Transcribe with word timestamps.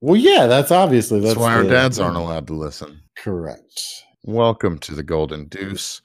Well, 0.00 0.16
yeah, 0.16 0.46
that's 0.46 0.70
obviously 0.70 1.20
That's, 1.20 1.34
that's, 1.34 1.40
why 1.40 1.54
our 1.54 1.64
the- 1.64 1.70
dads 1.70 1.98
aren't 1.98 2.16
allowed 2.16 2.46
to 2.48 2.54
listen. 2.54 3.00
correct. 3.16 3.82
Welcome 4.24 4.78
to 4.80 4.94
the 4.94 5.04
Golden 5.04 5.46
Deuce, 5.46 6.02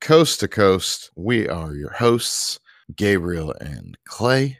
coast 0.00 0.40
to 0.40 0.48
coast. 0.48 1.10
We 1.16 1.46
are 1.48 1.74
your 1.74 1.90
hosts, 1.92 2.58
Gabriel 2.96 3.54
and 3.60 3.96
Clay. 4.06 4.58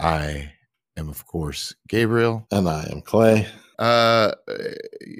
I 0.00 0.50
am, 0.96 1.10
of 1.10 1.26
course, 1.26 1.74
Gabriel. 1.88 2.46
And 2.50 2.66
I 2.66 2.88
am 2.90 3.02
Clay. 3.02 3.46
Uh, 3.78 4.32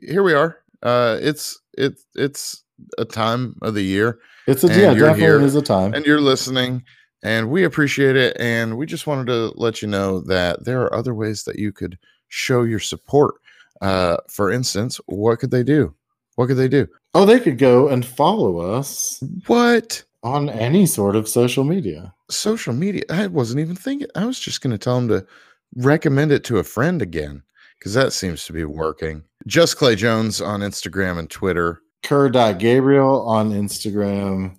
here 0.02 0.22
we 0.22 0.32
are. 0.32 0.56
Uh, 0.82 1.18
it's 1.20 1.60
it's 1.76 2.06
it's 2.14 2.64
a 2.96 3.04
time 3.04 3.54
of 3.60 3.74
the 3.74 3.82
year, 3.84 4.18
It's 4.46 4.64
a 4.64 4.68
yeah, 4.68 4.94
definitely 4.94 5.20
here, 5.20 5.40
is 5.42 5.54
a 5.54 5.60
time. 5.60 5.92
and 5.92 6.06
you're 6.06 6.22
listening, 6.22 6.82
and 7.22 7.50
we 7.50 7.64
appreciate 7.64 8.16
it. 8.16 8.34
And 8.40 8.78
we 8.78 8.86
just 8.86 9.06
wanted 9.06 9.26
to 9.26 9.52
let 9.56 9.82
you 9.82 9.88
know 9.88 10.20
that 10.22 10.64
there 10.64 10.80
are 10.80 10.94
other 10.94 11.14
ways 11.14 11.44
that 11.44 11.58
you 11.58 11.70
could 11.70 11.98
show 12.30 12.62
your 12.62 12.80
support. 12.80 13.34
Uh, 13.82 14.16
for 14.28 14.50
instance, 14.50 14.98
what 15.06 15.38
could 15.38 15.50
they 15.50 15.62
do? 15.62 15.94
What 16.36 16.46
could 16.46 16.56
they 16.56 16.68
do? 16.68 16.88
oh, 17.14 17.26
they 17.26 17.40
could 17.40 17.58
go 17.58 17.88
and 17.88 18.06
follow 18.06 18.58
us 18.58 19.20
What? 19.48 20.04
on 20.22 20.48
any 20.48 20.86
sort 20.86 21.16
of 21.16 21.28
social 21.28 21.64
media. 21.64 22.14
social 22.30 22.72
media. 22.72 23.02
I 23.10 23.26
wasn't 23.26 23.60
even 23.60 23.74
thinking. 23.76 24.06
I 24.14 24.24
was 24.26 24.38
just 24.38 24.60
going 24.60 24.70
to 24.70 24.78
tell 24.78 24.96
him 24.96 25.08
to 25.08 25.26
recommend 25.76 26.30
it 26.32 26.44
to 26.44 26.58
a 26.58 26.64
friend 26.64 27.02
again 27.02 27.42
because 27.78 27.94
that 27.94 28.12
seems 28.12 28.44
to 28.46 28.52
be 28.52 28.64
working. 28.64 29.24
Just 29.46 29.76
Clay 29.76 29.96
Jones 29.96 30.40
on 30.40 30.60
Instagram 30.60 31.18
and 31.18 31.28
Twitter. 31.28 31.80
Kerr.Gabriel 32.04 33.26
on 33.26 33.50
Instagram 33.52 34.56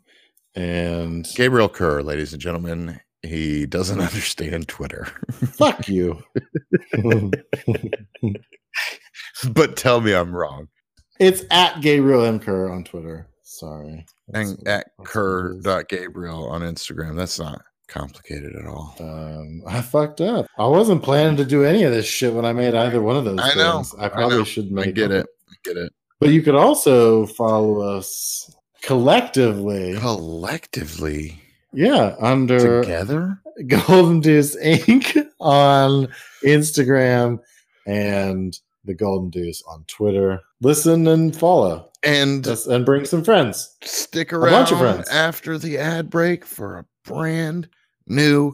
and 0.56 1.26
Gabriel 1.36 1.70
Kerr, 1.70 2.02
ladies 2.02 2.34
and 2.34 2.42
gentlemen. 2.42 3.00
He 3.24 3.66
doesn't 3.66 4.00
understand 4.02 4.68
Twitter, 4.68 5.06
fuck 5.32 5.88
you. 5.88 6.22
but 9.54 9.76
tell 9.76 10.02
me 10.02 10.14
I'm 10.14 10.36
wrong. 10.36 10.68
it's 11.20 11.44
at 11.52 11.82
Gabriel 11.82 12.24
M. 12.26 12.40
Kerr 12.40 12.70
on 12.72 12.84
Twitter. 12.84 13.28
Sorry. 13.44 14.06
And 14.34 14.58
That's- 14.64 14.66
at 14.68 14.88
it 14.88 15.02
is. 15.04 15.08
Kerr.Gabriel 15.08 16.48
on 16.50 16.62
Instagram. 16.62 17.16
That's 17.18 17.38
not 17.40 17.62
complicated 17.88 18.56
at 18.56 18.66
all. 18.66 18.96
Um, 19.00 19.62
I 19.68 19.82
fucked 19.82 20.22
up. 20.22 20.48
I 20.58 20.66
wasn't 20.68 21.04
planning 21.04 21.36
to 21.38 21.46
do 21.46 21.64
any 21.66 21.84
of 21.84 21.92
this 21.92 22.06
shit 22.06 22.34
when 22.34 22.46
I 22.46 22.54
made 22.54 22.74
either 22.74 23.02
one 23.02 23.18
of 23.18 23.26
those. 23.26 23.40
I 23.42 23.54
know, 23.56 23.74
things. 23.84 23.96
I 24.00 24.06
I 24.06 24.10
probably 24.10 24.38
know. 24.38 24.44
should 24.46 24.72
I 24.80 24.86
get 24.86 25.10
them. 25.10 25.20
it. 25.20 25.28
I 25.50 25.54
get 25.66 25.78
it. 25.78 25.92
But 26.20 26.30
you 26.30 26.42
could 26.42 26.56
also 26.56 27.26
follow 27.26 27.82
us 27.82 28.56
collectively. 28.84 29.96
Collectively 29.98 31.42
Yeah, 31.74 32.16
under 32.20 32.82
together. 32.82 33.40
Golden 33.68 34.20
Deuce 34.20 34.56
Inc. 34.58 35.26
on 35.40 36.08
Instagram 36.44 37.40
and 37.86 38.58
the 38.86 38.94
Golden 38.94 39.30
Deuce 39.30 39.62
on 39.68 39.84
Twitter. 39.88 40.42
Listen 40.62 41.08
and 41.08 41.36
follow. 41.36 41.90
And 42.04 42.44
Just, 42.44 42.68
and 42.68 42.86
bring 42.86 43.06
some 43.06 43.24
friends. 43.24 43.78
stick 43.84 44.32
bunch 44.32 44.44
around 44.44 44.72
of 44.74 44.80
friends. 44.80 45.10
after 45.10 45.58
the 45.58 45.78
ad 45.78 46.10
break 46.10 46.44
for 46.46 46.80
a 46.80 46.86
brand 47.06 47.70
new 48.08 48.54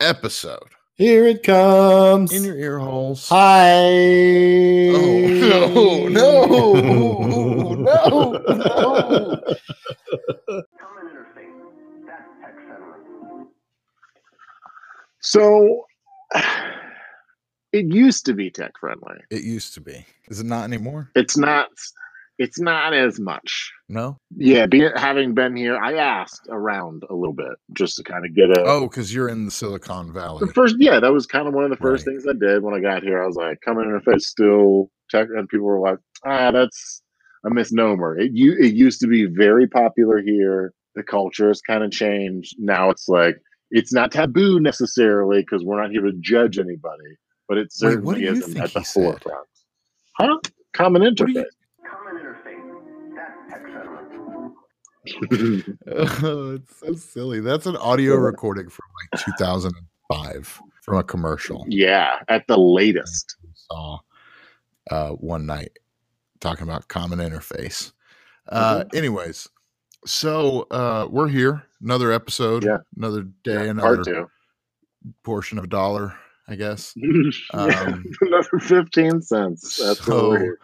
episode 0.00 0.68
Here 0.94 1.26
it 1.26 1.42
comes. 1.42 2.32
in 2.32 2.42
your 2.44 2.56
ear 2.56 2.78
holes. 2.78 3.28
Hi. 3.28 3.84
Oh, 4.94 6.08
no, 6.08 6.44
no, 6.46 7.74
no, 7.74 8.32
no. 8.32 9.42
Common 10.80 10.95
So 15.26 15.84
it 17.72 17.86
used 17.92 18.26
to 18.26 18.32
be 18.34 18.50
tech 18.50 18.72
friendly. 18.80 19.16
It 19.30 19.42
used 19.42 19.74
to 19.74 19.80
be. 19.80 20.06
Is 20.28 20.40
it 20.40 20.46
not 20.46 20.64
anymore? 20.64 21.10
It's 21.14 21.36
not 21.36 21.68
it's 22.38 22.60
not 22.60 22.92
as 22.92 23.18
much. 23.18 23.72
No. 23.88 24.18
Yeah, 24.36 24.66
be 24.66 24.86
having 24.94 25.34
been 25.34 25.56
here, 25.56 25.76
I 25.78 25.94
asked 25.94 26.46
around 26.50 27.02
a 27.08 27.14
little 27.14 27.32
bit 27.34 27.54
just 27.72 27.96
to 27.96 28.02
kind 28.04 28.24
of 28.26 28.34
get 28.36 28.50
a 28.50 28.62
Oh, 28.64 28.82
because 28.82 29.12
you're 29.12 29.28
in 29.28 29.46
the 29.46 29.50
Silicon 29.50 30.12
Valley. 30.12 30.46
the 30.46 30.52
first 30.52 30.76
yeah, 30.78 31.00
that 31.00 31.12
was 31.12 31.26
kind 31.26 31.48
of 31.48 31.54
one 31.54 31.64
of 31.64 31.70
the 31.70 31.76
first 31.76 32.06
Right. 32.06 32.12
things 32.12 32.26
I 32.28 32.34
did 32.38 32.62
when 32.62 32.74
I 32.74 32.80
got 32.80 33.02
here. 33.02 33.22
I 33.22 33.26
was 33.26 33.36
like, 33.36 33.58
come 33.64 33.78
in 33.78 33.90
if 33.94 34.04
interface 34.04 34.22
still 34.22 34.90
tech 35.10 35.26
and 35.34 35.48
people 35.48 35.66
were 35.66 35.80
like, 35.80 35.98
ah, 36.24 36.50
that's 36.52 37.02
a 37.44 37.50
misnomer. 37.50 38.16
It 38.18 38.30
you 38.32 38.52
it 38.58 38.74
used 38.74 39.00
to 39.00 39.08
be 39.08 39.26
very 39.26 39.66
popular 39.66 40.22
here. 40.22 40.72
The 40.94 41.02
culture 41.02 41.48
has 41.48 41.60
kind 41.62 41.82
of 41.84 41.90
changed. 41.90 42.56
Now 42.58 42.90
it's 42.90 43.08
like 43.08 43.36
it's 43.70 43.92
not 43.92 44.12
taboo 44.12 44.60
necessarily 44.60 45.40
because 45.40 45.64
we're 45.64 45.80
not 45.80 45.90
here 45.90 46.02
to 46.02 46.12
judge 46.20 46.58
anybody, 46.58 47.16
but 47.48 47.58
it 47.58 47.72
certainly 47.72 48.16
do 48.16 48.20
you 48.22 48.32
isn't 48.32 48.56
at 48.58 48.72
the 48.72 48.82
said? 48.82 49.02
forefront. 49.02 49.46
Huh? 50.18 50.38
Common 50.72 51.02
do 51.02 51.08
you- 51.30 51.42
interface. 51.42 51.44
Common 51.90 52.22
interface. 52.22 53.46
That's 53.46 53.64
oh, 56.24 56.54
it's 56.54 56.76
so 56.80 56.94
silly. 56.94 57.40
That's 57.40 57.66
an 57.66 57.76
audio 57.76 58.16
recording 58.16 58.68
from 58.68 58.84
like 59.12 59.24
2005 59.24 60.60
from 60.82 60.98
a 60.98 61.04
commercial. 61.04 61.64
yeah, 61.68 62.18
at 62.28 62.46
the 62.48 62.58
latest. 62.58 63.36
we 63.42 63.50
saw 63.54 63.98
uh, 64.90 65.10
one 65.10 65.46
night 65.46 65.78
talking 66.40 66.64
about 66.64 66.88
common 66.88 67.18
interface. 67.18 67.92
Uh, 68.48 68.80
Mm-hmm. 68.84 68.96
Anyways, 68.96 69.48
so 70.04 70.66
uh, 70.70 71.06
we're 71.10 71.28
here, 71.28 71.62
another 71.82 72.12
episode, 72.12 72.64
Yeah. 72.64 72.78
another 72.96 73.22
day, 73.44 73.64
Yeah, 73.64 73.70
another 73.70 73.96
part 73.96 74.04
two. 74.06 74.30
portion 75.24 75.58
of 75.58 75.64
a 75.64 75.68
dollar, 75.68 76.14
I 76.48 76.54
guess. 76.56 76.94
Um, 77.54 78.04
Another 78.20 78.58
15 78.60 79.22
cents. 79.22 79.76
That's 79.76 80.06
what 80.06 80.16
we're 80.16 80.36
so- 80.38 80.42
here 80.42 80.58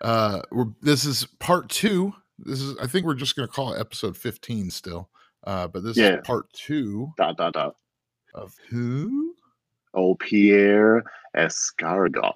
Uh, 0.00 0.42
we're, 0.50 0.66
this 0.82 1.04
is 1.04 1.26
part 1.38 1.68
two. 1.68 2.14
This 2.38 2.60
is, 2.62 2.76
I 2.78 2.86
think, 2.86 3.04
we're 3.04 3.14
just 3.14 3.36
going 3.36 3.46
to 3.46 3.52
call 3.52 3.74
it 3.74 3.80
episode 3.80 4.16
15 4.16 4.70
still. 4.70 5.10
Uh, 5.44 5.68
but 5.68 5.82
this 5.82 5.96
Yeah. 5.96 6.16
is 6.16 6.20
part 6.26 6.50
two 6.52 7.12
Dot, 7.18 7.36
dot, 7.36 7.52
dot. 7.52 7.76
of 8.34 8.54
who? 8.70 9.34
Oh, 9.94 10.14
Pierre 10.14 11.02
Escargot. 11.36 12.32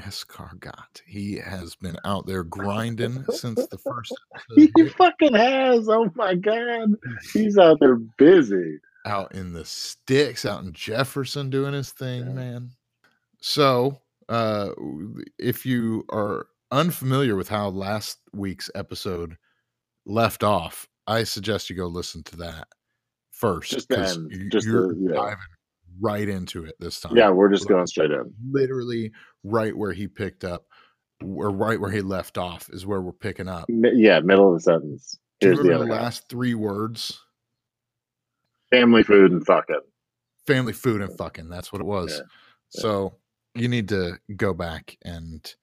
Escargot. 0.00 1.02
He 1.06 1.36
has 1.36 1.74
been 1.76 1.96
out 2.04 2.26
there 2.26 2.44
grinding 2.44 3.24
since 3.30 3.66
the 3.68 3.78
first 3.84 4.12
He 4.56 4.88
fucking 4.90 5.34
has. 5.34 5.88
Oh 5.88 6.10
my 6.14 6.34
God. 6.34 6.94
He's 7.32 7.56
out 7.58 7.78
there 7.80 7.96
busy. 7.96 8.78
out 9.06 9.34
in 9.34 9.52
the 9.52 9.64
sticks, 9.64 10.44
out 10.44 10.62
in 10.64 10.72
Jefferson 10.72 11.50
doing 11.50 11.74
his 11.74 11.90
thing, 11.90 12.26
Yeah. 12.26 12.32
man. 12.32 12.70
So, 13.40 14.00
uh, 14.28 14.70
if 15.38 15.66
you 15.66 16.04
are 16.10 16.46
unfamiliar 16.70 17.36
with 17.36 17.48
how 17.48 17.68
last 17.68 18.18
week's 18.32 18.70
episode 18.74 19.36
left 20.06 20.42
off, 20.42 20.88
I 21.06 21.24
suggest 21.24 21.68
you 21.68 21.76
go 21.76 21.86
listen 21.86 22.22
to 22.24 22.36
that 22.38 22.68
first. 23.30 23.70
Just 23.72 23.88
the 23.90 23.96
'cause 23.96 24.16
end, 24.16 24.32
you- 24.32 24.48
just 24.48 24.66
you're 24.66 24.88
the- 24.94 25.00
yeah. 25.00 25.12
diving 25.14 25.38
right 26.00 26.28
into 26.28 26.64
it 26.64 26.74
this 26.78 27.00
time. 27.00 27.16
Yeah, 27.16 27.30
we're 27.30 27.50
just 27.50 27.68
going 27.68 27.86
straight 27.86 28.10
in. 28.10 28.32
literally 28.50 29.12
right 29.42 29.76
where 29.76 29.92
he 29.92 30.08
picked 30.08 30.44
up, 30.44 30.66
or 31.22 31.50
right 31.50 31.80
where 31.80 31.90
he 31.90 32.00
left 32.00 32.38
off, 32.38 32.68
is 32.72 32.86
where 32.86 33.00
we're 33.00 33.12
picking 33.12 33.48
up. 33.48 33.66
Yeah, 33.68 34.20
middle 34.20 34.48
of 34.48 34.54
the 34.54 34.60
sentence. 34.60 35.18
Here's 35.40 35.58
the 35.58 35.74
other 35.74 35.84
the 35.84 35.92
last 35.92 36.28
three 36.28 36.54
words? 36.54 37.20
Family 38.70 39.02
food 39.02 39.32
and 39.32 39.44
fucking. 39.44 39.80
Family 40.46 40.72
food 40.72 41.00
and 41.00 41.16
fucking. 41.16 41.48
That's 41.48 41.72
what 41.72 41.80
it 41.80 41.86
was. 41.86 42.12
Yeah, 42.12 42.18
yeah. 42.18 42.80
So 42.80 43.14
you 43.54 43.68
need 43.68 43.88
to 43.90 44.18
go 44.36 44.54
back 44.54 44.96
and 45.04 45.54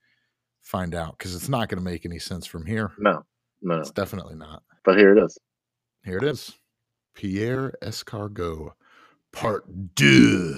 find 0.62 0.94
out 0.94 1.18
because 1.18 1.34
it's 1.34 1.48
not 1.48 1.68
going 1.68 1.78
to 1.78 1.84
make 1.84 2.06
any 2.06 2.18
sense 2.18 2.46
from 2.46 2.64
here. 2.64 2.92
No, 2.98 3.24
no. 3.60 3.76
It's 3.76 3.90
definitely 3.90 4.36
not. 4.36 4.62
But 4.84 4.98
here 4.98 5.16
it 5.16 5.22
is. 5.22 5.38
Here 6.04 6.18
it 6.18 6.24
is. 6.24 6.52
Pierre 7.14 7.74
Escargot, 7.82 8.72
part 9.32 9.64
two. 9.96 10.56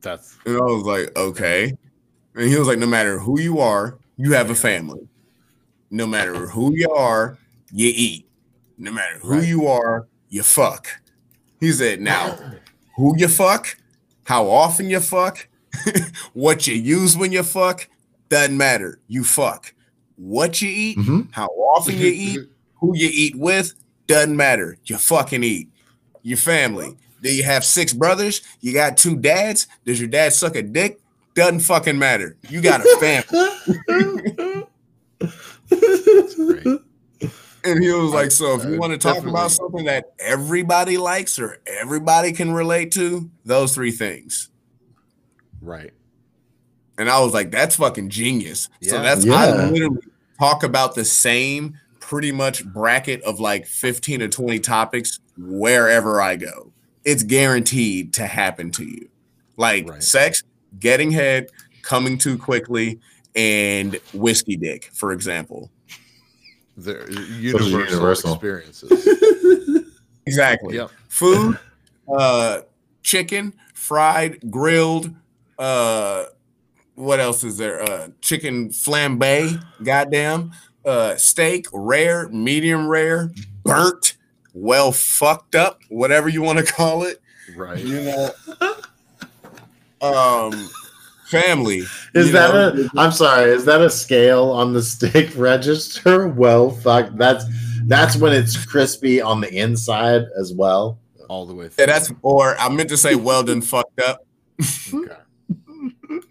That's 0.00 0.36
And 0.46 0.56
I 0.56 0.60
was 0.60 0.82
like, 0.84 1.16
okay. 1.16 1.72
And 2.34 2.48
he 2.48 2.56
was 2.58 2.66
like, 2.68 2.78
no 2.78 2.86
matter 2.86 3.18
who 3.18 3.40
you 3.40 3.60
are, 3.60 3.98
you 4.16 4.32
have 4.32 4.50
a 4.50 4.54
family. 4.54 5.08
No 5.90 6.06
matter 6.06 6.46
who 6.48 6.74
you 6.74 6.90
are, 6.90 7.38
you 7.72 7.92
eat. 7.94 8.26
No 8.78 8.90
matter 8.90 9.18
who 9.20 9.34
Right. 9.34 9.46
you 9.46 9.66
are, 9.66 10.08
you 10.28 10.42
fuck. 10.42 10.88
He 11.60 11.70
said, 11.72 12.00
now, 12.00 12.38
who 12.96 13.14
you 13.16 13.28
fuck, 13.28 13.76
how 14.24 14.48
often 14.48 14.90
you 14.90 15.00
fuck, 15.00 15.48
what 16.32 16.66
you 16.66 16.74
use 16.74 17.16
when 17.16 17.30
you 17.32 17.42
fuck, 17.42 17.88
doesn't 18.28 18.56
matter. 18.56 18.98
You 19.08 19.22
fuck. 19.24 19.72
What 20.16 20.60
you 20.62 20.68
eat, 20.68 20.98
Mhm. 20.98 21.28
how 21.32 21.46
often 21.46 21.96
you 21.98 22.06
eat, 22.14 22.40
who 22.80 22.96
you 22.96 23.08
eat 23.12 23.36
with, 23.36 23.74
doesn't 24.06 24.36
matter. 24.36 24.76
You 24.84 24.96
fucking 24.98 25.44
eat. 25.44 25.68
Your 26.22 26.38
family. 26.38 26.96
Do 27.22 27.32
you 27.34 27.42
have 27.44 27.64
six 27.64 27.92
brothers? 27.92 28.42
You 28.60 28.72
got 28.72 28.96
two 28.96 29.16
dads? 29.16 29.66
Does 29.84 30.00
your 30.00 30.08
dad 30.08 30.32
suck 30.32 30.56
a 30.56 30.62
dick? 30.62 31.00
Doesn't 31.34 31.60
fucking 31.60 31.98
matter. 31.98 32.36
You 32.48 32.60
got 32.60 32.80
a 32.80 32.96
family. 33.00 34.66
And 37.64 37.80
he 37.82 37.92
was 37.92 38.10
like, 38.12 38.32
So 38.32 38.54
if 38.58 38.64
you 38.64 38.76
want 38.78 38.92
to 38.92 38.98
talk 38.98 39.14
definitely- 39.14 39.38
about 39.38 39.52
something 39.52 39.84
that 39.84 40.12
everybody 40.18 40.98
likes 40.98 41.38
or 41.38 41.58
everybody 41.66 42.32
can 42.32 42.52
relate 42.52 42.90
to, 42.92 43.30
those 43.44 43.74
three 43.74 43.92
things. 43.92 44.48
right. 45.60 45.92
And 46.98 47.08
I 47.08 47.20
was 47.20 47.32
like, 47.32 47.50
that's 47.50 47.76
fucking 47.76 48.10
genius. 48.10 48.68
So 48.82 48.96
Yeah. 48.96 49.02
that's 49.02 49.24
Yeah. 49.24 49.34
I 49.34 49.70
literally 49.70 50.02
talk 50.38 50.62
about 50.62 50.94
the 50.94 51.04
same 51.04 51.78
pretty 52.12 52.30
much 52.30 52.62
bracket 52.66 53.22
of 53.22 53.40
like 53.40 53.66
15 53.66 54.20
to 54.20 54.28
20 54.28 54.58
topics 54.58 55.18
wherever 55.38 56.20
I 56.20 56.36
go. 56.36 56.70
It's 57.06 57.22
guaranteed 57.22 58.12
to 58.12 58.26
happen 58.26 58.70
to 58.72 58.84
you. 58.84 59.08
Like 59.56 59.88
Right. 59.88 60.02
sex, 60.02 60.42
getting 60.78 61.10
head, 61.10 61.46
coming 61.80 62.18
too 62.18 62.36
quickly, 62.36 63.00
and 63.34 63.98
whiskey 64.12 64.56
dick, 64.58 64.90
for 64.92 65.12
example. 65.12 65.70
They're 66.76 67.10
universal, 67.10 67.80
universal. 67.80 68.32
experiences. 68.34 69.08
Exactly. 70.26 70.76
yep. 70.76 70.90
Food, 71.08 71.58
uh, 72.14 72.60
chicken, 73.02 73.54
fried, 73.74 74.38
grilled, 74.50 75.10
uh, 75.58 76.26
what 76.94 77.18
else 77.20 77.42
is 77.42 77.56
there? 77.56 77.82
Uh, 77.82 78.08
chicken 78.20 78.68
flambe, 78.68 79.60
goddamn, 79.82 80.52
uh, 80.84 81.16
steak, 81.16 81.66
rare, 81.72 82.28
medium 82.28 82.86
rare, 82.88 83.30
burnt, 83.64 84.16
well 84.54 84.92
fucked 84.92 85.54
up, 85.54 85.80
whatever 85.88 86.28
you 86.28 86.42
want 86.42 86.58
to 86.58 86.64
call 86.64 87.04
it. 87.04 87.20
Right. 87.56 87.78
You 87.78 88.02
know, 88.02 88.30
um, 90.00 90.70
family. 91.26 91.82
Is 92.14 92.32
that 92.32 92.54
know, 92.54 92.88
a? 92.94 93.00
I'm 93.00 93.12
sorry. 93.12 93.50
Is 93.50 93.64
that 93.64 93.80
a 93.80 93.90
scale 93.90 94.50
on 94.50 94.72
the 94.72 94.82
steak 94.82 95.32
register? 95.36 96.28
Well, 96.28 96.70
fuck. 96.70 97.10
That's 97.14 97.44
that's 97.86 98.16
when 98.16 98.32
it's 98.32 98.64
crispy 98.64 99.20
on 99.20 99.40
the 99.40 99.52
inside 99.52 100.24
as 100.38 100.52
well. 100.52 100.98
All 101.28 101.46
the 101.46 101.54
way 101.54 101.70
yeah, 101.78 101.86
that's 101.86 102.12
or 102.22 102.58
I 102.58 102.68
meant 102.68 102.90
to 102.90 102.96
say 102.96 103.14
well 103.14 103.42
done 103.42 103.62
fucked 103.62 104.00
up. 104.00 104.26
okay. 104.92 105.16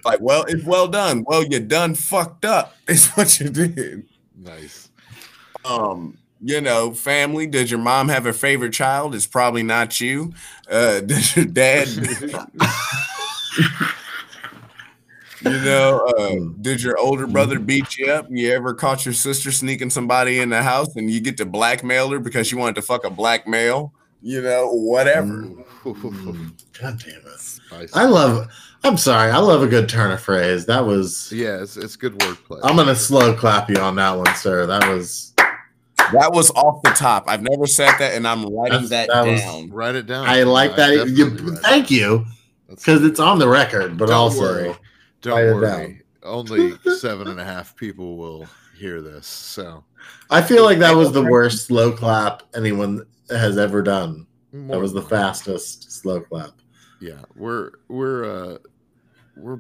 Like, 0.06 0.20
well, 0.22 0.44
it's 0.48 0.64
well 0.64 0.88
done. 0.88 1.24
Well, 1.26 1.44
you're 1.44 1.60
done 1.60 1.96
fucked 1.96 2.46
up. 2.46 2.76
Is 2.88 3.08
what 3.10 3.40
you 3.40 3.50
did. 3.50 4.06
Nice. 4.44 4.90
um 5.66 6.18
you 6.44 6.60
know 6.60 6.92
family 6.92 7.46
did 7.46 7.70
your 7.70 7.80
mom 7.80 8.10
have 8.10 8.26
a 8.26 8.34
favorite 8.34 8.74
child? 8.74 9.14
It's 9.14 9.28
probably 9.28 9.64
not 9.64 10.02
you. 10.02 10.34
Uh 10.70 11.00
did 11.06 11.36
your 11.36 11.46
dad 11.46 11.88
you 15.42 15.52
know 15.62 16.00
uh 16.18 16.36
did 16.62 16.82
your 16.82 16.98
older 16.98 17.28
brother 17.28 17.60
beat 17.60 17.98
you 17.98 18.12
up? 18.12 18.26
You 18.30 18.52
ever 18.54 18.74
caught 18.74 19.06
your 19.06 19.14
sister 19.14 19.52
sneaking 19.52 19.92
somebody 19.92 20.40
in 20.40 20.50
the 20.50 20.64
house 20.64 20.96
and 20.96 21.10
you 21.12 21.20
get 21.20 21.38
to 21.38 21.46
blackmail 21.46 22.10
her 22.10 22.20
because 22.20 22.52
you 22.52 22.58
wanted 22.58 22.76
to 22.76 22.82
fuck 22.82 23.04
a 23.06 23.10
black 23.10 23.48
male? 23.48 23.94
You 24.24 24.42
know 24.42 24.70
whatever. 24.72 25.44
Mm, 25.84 26.54
God 26.80 27.00
damn 27.04 27.22
it! 27.26 27.60
I 27.94 28.06
love. 28.06 28.48
I'm 28.84 28.98
sorry. 28.98 29.32
I 29.32 29.38
love 29.38 29.62
a 29.62 29.68
good 29.68 29.88
turn 29.88 30.12
of 30.12 30.22
phrase. 30.22 30.66
That 30.66 30.86
was. 30.86 31.32
yeah, 31.32 31.62
it's, 31.62 31.78
it's 31.78 31.96
good 31.96 32.18
wordplay. 32.20 32.60
I'm 32.64 32.76
gonna 32.76 32.96
slow 32.96 33.34
clap 33.36 33.70
you 33.70 33.78
on 33.78 33.96
that 33.96 34.12
one, 34.18 34.34
sir. 34.36 34.66
That 34.66 34.88
was. 34.90 35.34
that 36.12 36.32
was 36.34 36.50
off 36.52 36.82
the 36.84 36.90
top 36.90 37.24
i've 37.28 37.42
never 37.44 37.66
said 37.66 37.94
that 38.00 38.16
and 38.16 38.28
i'm 38.28 38.42
writing 38.54 38.82
That's- 38.86 38.90
that, 38.90 39.08
that 39.10 39.26
was- 39.32 39.40
down 39.40 39.70
Write 39.70 39.96
it 39.96 40.08
down. 40.08 40.26
I 40.28 40.44
like 40.44 40.76
that. 40.76 40.90
definitely 40.90 41.14
You, 41.14 41.26
write 41.30 41.58
it 41.58 41.62
thank 41.62 41.92
you, 41.92 42.26
because 42.68 43.06
it's 43.06 43.20
on 43.20 43.38
the 43.40 43.48
record, 43.48 43.98
but 43.98 44.08
Don't 44.08 44.16
also. 44.18 44.42
worry. 44.42 44.76
Don't 45.22 45.40
it 45.40 45.54
worry. 45.54 46.02
Only 46.24 46.74
seven 46.98 47.28
and 47.30 47.40
a 47.40 47.46
half 47.46 47.76
people 47.78 48.18
will 48.18 48.46
hear 48.78 49.02
this. 49.02 49.26
So 49.28 49.84
I 50.30 50.42
feel 50.42 50.66
like 50.66 50.80
that 50.80 50.96
was 50.96 51.12
the 51.14 51.24
worst 51.24 51.68
slow 51.68 51.92
clap 51.94 52.44
anyone 52.56 53.06
has 53.30 53.58
ever 53.58 53.82
done. 53.82 54.26
That 54.54 54.80
was 54.82 54.92
the 54.94 55.02
fastest 55.04 55.92
slow 55.92 56.20
clap. 56.22 56.52
Yeah, 57.00 57.22
we're 57.36 57.72
we're 57.88 58.26
uh 58.26 58.58
we're 59.42 59.60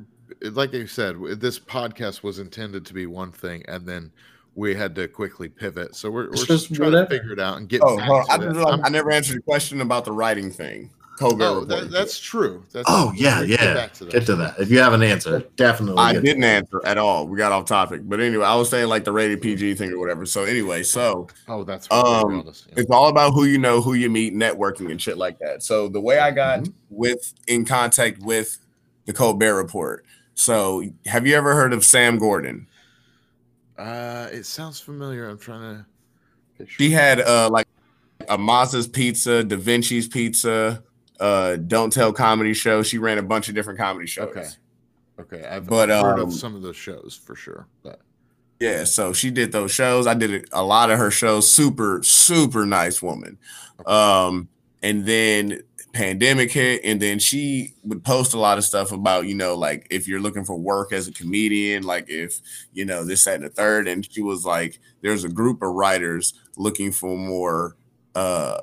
like 0.51 0.74
I 0.74 0.86
said, 0.86 1.18
this 1.39 1.60
podcast 1.60 2.24
was 2.24 2.39
intended 2.39 2.86
to 2.86 2.94
be 2.94 3.06
one 3.06 3.31
thing, 3.31 3.63
and 3.68 3.86
then 3.86 4.12
we 4.56 4.74
had 4.75 4.95
to 4.95 5.07
quickly 5.07 5.50
pivot. 5.50 5.95
So 5.95 6.10
we're, 6.10 6.28
we're 6.28 6.33
just 6.36 6.48
just 6.48 6.74
trying 6.74 6.92
whatever. 6.92 7.10
to 7.10 7.18
figure 7.19 7.33
it 7.33 7.39
out 7.39 7.57
and 7.57 7.68
get. 7.69 7.81
oh 7.83 7.98
back 7.98 8.07
hold 8.07 8.25
to 8.28 8.31
I, 8.33 8.38
this. 8.38 8.54
didn't- 8.54 8.83
I'm- 8.86 8.92
never 8.92 9.12
answered 9.12 9.33
your 9.33 9.42
question 9.44 9.81
about 9.81 10.06
the 10.06 10.12
writing 10.12 10.51
thing 10.51 10.89
Colbert 11.19 11.44
oh, 11.45 11.66
that, 11.66 11.92
that's 11.92 12.18
true. 12.18 12.66
That's 12.72 12.86
Oh 12.89 13.12
yeah, 13.16 13.42
we 13.42 13.48
yeah. 13.51 13.74
back 13.75 13.94
to. 13.95 14.06
Get 14.06 14.25
to 14.25 14.36
that. 14.38 14.57
If 14.57 14.72
you 14.72 14.80
have 14.80 14.94
an 14.94 15.04
answer, 15.04 15.42
definitely. 15.56 16.00
I 16.01 16.13
didn't 16.13 16.42
that. 16.42 16.48
answer 16.63 16.81
at 16.83 16.98
all. 16.98 17.28
We 17.28 17.38
got 17.38 17.51
off 17.51 17.66
topic. 17.66 18.01
But 18.06 18.19
anyway, 18.22 18.44
I 18.45 18.56
was 18.56 18.69
saying 18.69 18.88
like 18.88 19.04
the 19.04 19.12
rated 19.12 19.39
PG 19.42 19.75
thing 19.75 19.92
or 19.92 20.00
whatever. 20.00 20.25
So 20.25 20.45
anyway, 20.45 20.81
so 20.81 21.28
Oh, 21.48 21.63
that's 21.63 21.88
Um, 21.92 22.24
were 22.24 22.33
honest, 22.39 22.66
yeah. 22.69 22.75
it's 22.81 22.89
all 22.89 23.10
about 23.10 23.33
who 23.33 23.44
you 23.44 23.60
know, 23.60 23.81
who 23.81 23.94
you 23.94 24.10
meet, 24.10 24.33
networking 24.33 24.89
and 24.89 25.00
shit 25.00 25.18
like 25.18 25.38
that. 25.39 25.62
So 25.62 25.88
the 25.89 26.01
way 26.01 26.18
I 26.18 26.31
got 26.31 26.62
Mm-hmm. 26.62 26.72
with 26.89 27.33
in 27.45 27.66
contact 27.66 28.19
with 28.24 28.57
the 29.06 29.13
Colbert 29.13 29.56
report. 29.56 30.06
So 30.33 30.83
have 31.06 31.27
you 31.27 31.36
ever 31.36 31.53
heard 31.53 31.74
of 31.74 31.83
Sam 31.86 32.18
Gordon? 32.18 32.68
Uh, 33.77 34.27
it 34.31 34.45
sounds 34.45 34.80
familiar. 34.80 35.27
I'm 35.27 35.38
trying 35.38 35.62
to. 35.62 35.86
picture 36.57 36.75
She 36.83 36.92
had 36.92 37.19
uh 37.21 37.50
like 37.51 37.68
a 38.30 38.38
Maz's 38.38 38.88
Pizza, 38.88 39.44
Da 39.44 39.57
Vinci's 39.57 40.07
Pizza, 40.07 40.83
uh 41.19 41.56
Don't 41.56 41.92
Tell 41.92 42.13
comedy 42.13 42.53
show. 42.53 42.83
She 42.83 42.98
ran 42.98 43.18
a 43.18 43.24
bunch 43.24 43.50
of 43.50 43.56
different 43.56 43.80
comedy 43.80 44.07
shows. 44.07 44.30
Okay. 44.30 44.48
Okay, 45.19 45.45
I've 45.47 45.68
But, 45.68 45.89
heard 45.89 46.19
um, 46.19 46.30
of 46.30 46.33
some 46.33 46.56
of 46.56 46.62
those 46.63 46.75
shows 46.77 47.19
for 47.24 47.36
sure. 47.36 47.68
But 47.83 48.01
Yeah, 48.59 48.86
so 48.86 49.13
she 49.13 49.30
did 49.30 49.51
those 49.51 49.71
shows. 49.71 50.07
I 50.07 50.13
did 50.15 50.47
a 50.51 50.63
lot 50.63 50.89
of 50.89 50.97
her 50.97 51.12
shows. 51.12 51.51
Super, 51.51 52.01
super 52.04 52.65
nice 52.65 53.01
woman. 53.01 53.38
Um, 53.86 54.50
and 54.81 55.06
then 55.06 55.62
pandemic 55.94 56.52
hit, 56.52 56.82
and 56.84 57.02
then 57.02 57.20
she 57.20 57.74
would 57.84 58.04
post 58.04 58.34
a 58.34 58.40
lot 58.40 58.58
of 58.58 58.64
stuff 58.64 58.92
about, 58.92 59.28
you 59.28 59.36
know, 59.36 59.56
like 59.56 59.88
if 59.90 60.08
you're 60.08 60.20
looking 60.20 60.46
for 60.46 60.56
work 60.58 60.92
as 60.94 61.08
a 61.08 61.12
comedian, 61.12 61.84
like 61.84 62.06
if 62.10 62.40
you 62.74 62.86
know 62.86 63.04
this, 63.04 63.26
that, 63.26 63.36
and 63.36 63.44
the 63.44 63.50
third. 63.50 63.88
And 63.88 64.08
she 64.12 64.22
was 64.22 64.46
like, 64.46 64.80
there's 65.02 65.24
a 65.24 65.30
group 65.30 65.62
of 65.62 65.74
writers 65.74 66.34
looking 66.58 66.92
for 66.92 67.18
more 67.18 67.76
uh 68.16 68.62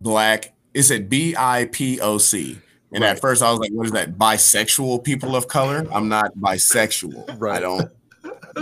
black. 0.00 0.54
It 0.74 0.82
said 0.84 1.08
B 1.08 1.34
I 1.36 1.68
P 1.72 2.00
O 2.00 2.18
C. 2.18 2.58
And 2.92 3.02
Right. 3.02 3.10
at 3.10 3.20
first 3.20 3.42
I 3.42 3.50
was 3.50 3.58
like, 3.58 3.72
what 3.72 3.86
is 3.86 3.92
that? 3.92 4.16
Bisexual 4.18 5.02
people 5.04 5.34
of 5.34 5.48
color? 5.48 5.86
I'm 5.92 6.08
not 6.08 6.36
bisexual. 6.36 7.36
Right 7.40 7.56
I 7.56 7.60
don't 7.60 7.90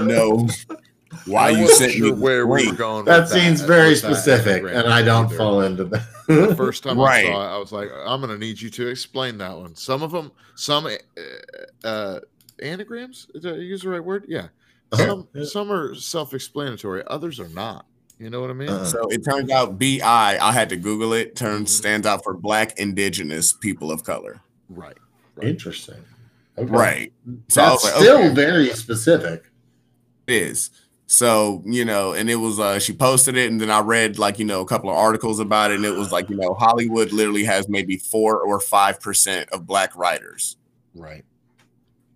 know 0.06 0.48
why 1.26 1.48
I 1.48 1.50
you 1.50 1.62
wasn't 1.62 1.78
sent 1.78 1.92
sure 1.92 2.14
me 2.14 2.20
where 2.20 2.46
we 2.46 2.68
were 2.70 2.74
going. 2.76 3.04
That 3.04 3.20
with 3.22 3.30
seems 3.30 3.60
very 3.60 3.94
specific, 3.94 4.62
and 4.64 4.92
I 4.92 5.02
don't 5.02 5.26
either. 5.26 5.36
fall 5.36 5.60
into 5.62 5.84
that. 5.84 6.06
the 6.26 6.54
first 6.56 6.82
time 6.84 6.98
Right. 6.98 7.26
I 7.26 7.30
saw 7.32 7.42
it, 7.52 7.56
I 7.56 7.58
was 7.58 7.72
like, 7.72 7.90
I'm 8.04 8.20
going 8.20 8.32
to 8.32 8.38
need 8.38 8.60
you 8.60 8.70
to 8.70 8.88
explain 8.88 9.38
that 9.38 9.56
one. 9.56 9.74
Some 9.74 10.02
of 10.02 10.12
them, 10.12 10.32
some 10.54 10.86
uh, 10.86 11.86
uh, 11.86 12.20
anagrams, 12.62 13.26
did 13.34 13.46
I 13.46 13.56
use 13.56 13.82
the 13.82 13.88
right 13.90 14.04
word? 14.04 14.24
Yeah. 14.28 14.48
Some, 14.94 15.26
Yeah. 15.34 15.44
some 15.44 15.72
are 15.72 15.94
self 15.94 16.34
explanatory, 16.34 17.02
others 17.06 17.40
are 17.40 17.48
not. 17.48 17.86
You 18.18 18.30
know 18.30 18.40
what 18.40 18.50
I 18.50 18.52
mean? 18.52 18.68
Uh-uh. 18.68 18.84
So 18.84 19.08
it 19.10 19.24
turns 19.24 19.50
out 19.50 19.78
BI, 19.78 20.00
I 20.02 20.52
had 20.52 20.68
to 20.68 20.76
Google 20.76 21.12
it, 21.12 21.34
turns 21.34 21.70
Mhm. 21.70 21.78
stands 21.78 22.06
out 22.06 22.22
for 22.22 22.34
black 22.34 22.78
indigenous 22.78 23.52
people 23.52 23.90
of 23.90 24.04
color. 24.04 24.40
Right. 24.68 24.96
right. 25.34 25.48
Interesting. 25.48 26.04
Okay. 26.58 26.70
Right. 26.70 27.12
So 27.48 27.62
I 27.62 27.68
That's 27.70 27.84
like, 27.84 27.94
still 27.94 28.18
okay. 28.18 28.34
very 28.34 28.68
specific. 28.74 29.44
It 30.28 30.34
is. 30.34 30.70
So, 31.12 31.62
you 31.66 31.84
know, 31.84 32.14
and 32.14 32.30
it 32.30 32.36
was 32.36 32.58
uh 32.58 32.78
she 32.78 32.94
posted 32.94 33.36
it 33.36 33.50
and 33.50 33.60
then 33.60 33.70
I 33.70 33.80
read 33.80 34.18
like, 34.18 34.38
you 34.38 34.46
know, 34.46 34.62
a 34.62 34.64
couple 34.64 34.88
of 34.88 34.96
articles 34.96 35.40
about 35.40 35.70
it, 35.70 35.74
and 35.74 35.84
it 35.84 35.94
was 35.94 36.10
like, 36.10 36.30
you 36.30 36.36
know, 36.36 36.54
Hollywood 36.54 37.12
literally 37.12 37.44
has 37.44 37.68
maybe 37.68 37.98
four 37.98 38.40
or 38.40 38.58
five 38.58 38.98
percent 38.98 39.50
of 39.50 39.66
black 39.66 39.94
writers. 39.94 40.56
Right. 40.94 41.22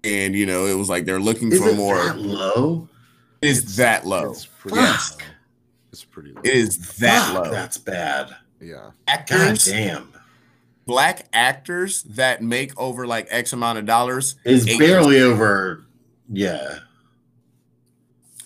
And 0.02 0.34
you 0.34 0.46
know, 0.46 0.64
it 0.64 0.72
was 0.72 0.88
like 0.88 1.04
they're 1.04 1.20
looking 1.20 1.52
Is 1.52 1.58
for 1.58 1.68
it 1.68 1.76
more. 1.76 2.02
that 2.06 2.16
low? 2.18 2.88
Is 3.42 3.76
that 3.76 4.06
low? 4.06 4.30
It's 4.30 4.46
pretty 4.46 4.78
Fuck. 4.78 5.20
low. 5.20 5.26
It's 5.92 6.04
pretty 6.04 6.32
low. 6.32 6.40
It 6.42 6.54
is 6.54 6.96
that 6.96 7.34
Fuck, 7.34 7.44
low. 7.44 7.50
That's 7.50 7.76
bad. 7.76 8.34
Yeah. 8.62 8.76
God 8.76 8.92
Actors, 9.08 9.66
damn. 9.66 10.10
black 10.86 11.26
actors 11.34 12.02
that 12.04 12.42
make 12.42 12.72
over 12.80 13.06
like 13.06 13.26
X 13.28 13.52
amount 13.52 13.78
of 13.78 13.84
dollars. 13.84 14.36
Is 14.46 14.66
Eight 14.66 14.78
barely 14.78 15.20
over. 15.20 15.84
Yeah. 16.32 16.78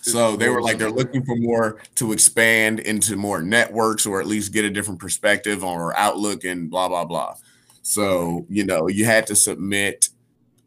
So 0.01 0.35
they 0.35 0.49
were 0.49 0.61
like 0.61 0.77
they're 0.77 0.91
looking 0.91 1.23
for 1.23 1.35
more 1.35 1.79
to 1.95 2.11
expand 2.11 2.79
into 2.79 3.15
more 3.15 3.41
networks 3.41 4.05
or 4.05 4.19
at 4.19 4.27
least 4.27 4.53
get 4.53 4.65
a 4.65 4.69
different 4.69 4.99
perspective 4.99 5.63
or 5.63 5.97
outlook 5.97 6.43
and 6.43 6.69
blah 6.69 6.89
blah 6.89 7.05
blah. 7.05 7.35
So 7.81 8.45
you 8.49 8.65
know 8.65 8.87
you 8.87 9.05
had 9.05 9.27
to 9.27 9.35
submit. 9.35 10.09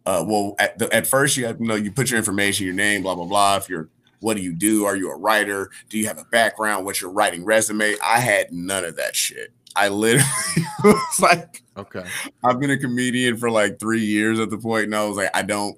Uh, 0.06 0.22
well, 0.26 0.54
at 0.58 0.78
the, 0.78 0.94
at 0.94 1.06
first 1.06 1.36
you 1.36 1.46
have 1.46 1.60
you 1.60 1.66
know 1.66 1.74
you 1.74 1.90
put 1.90 2.10
your 2.10 2.18
information, 2.18 2.66
your 2.66 2.74
name, 2.74 3.02
blah 3.02 3.14
blah 3.14 3.24
blah. 3.24 3.56
If 3.56 3.68
you're 3.68 3.88
what 4.20 4.36
do 4.36 4.42
you 4.42 4.54
do? 4.54 4.84
Are 4.84 4.96
you 4.96 5.10
a 5.10 5.16
writer? 5.16 5.70
Do 5.88 5.98
you 5.98 6.06
have 6.06 6.18
a 6.18 6.24
background? 6.24 6.84
What's 6.84 7.00
your 7.00 7.10
writing 7.10 7.44
resume? 7.44 7.94
I 8.02 8.20
had 8.20 8.52
none 8.52 8.84
of 8.84 8.96
that 8.96 9.14
shit. 9.14 9.52
I 9.76 9.88
literally 9.88 10.24
was 10.84 11.20
like, 11.20 11.64
Okay. 11.76 12.04
I've 12.44 12.60
been 12.60 12.70
a 12.70 12.78
comedian 12.78 13.36
for 13.36 13.50
like 13.50 13.78
three 13.78 14.04
years 14.04 14.38
at 14.38 14.50
the 14.50 14.58
point, 14.58 14.84
and 14.84 14.94
I 14.94 15.04
was 15.04 15.16
like, 15.16 15.30
I 15.34 15.42
don't 15.42 15.76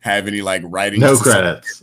have 0.00 0.28
any 0.28 0.42
like 0.42 0.62
writing. 0.66 1.00
No 1.00 1.16
credits. 1.18 1.82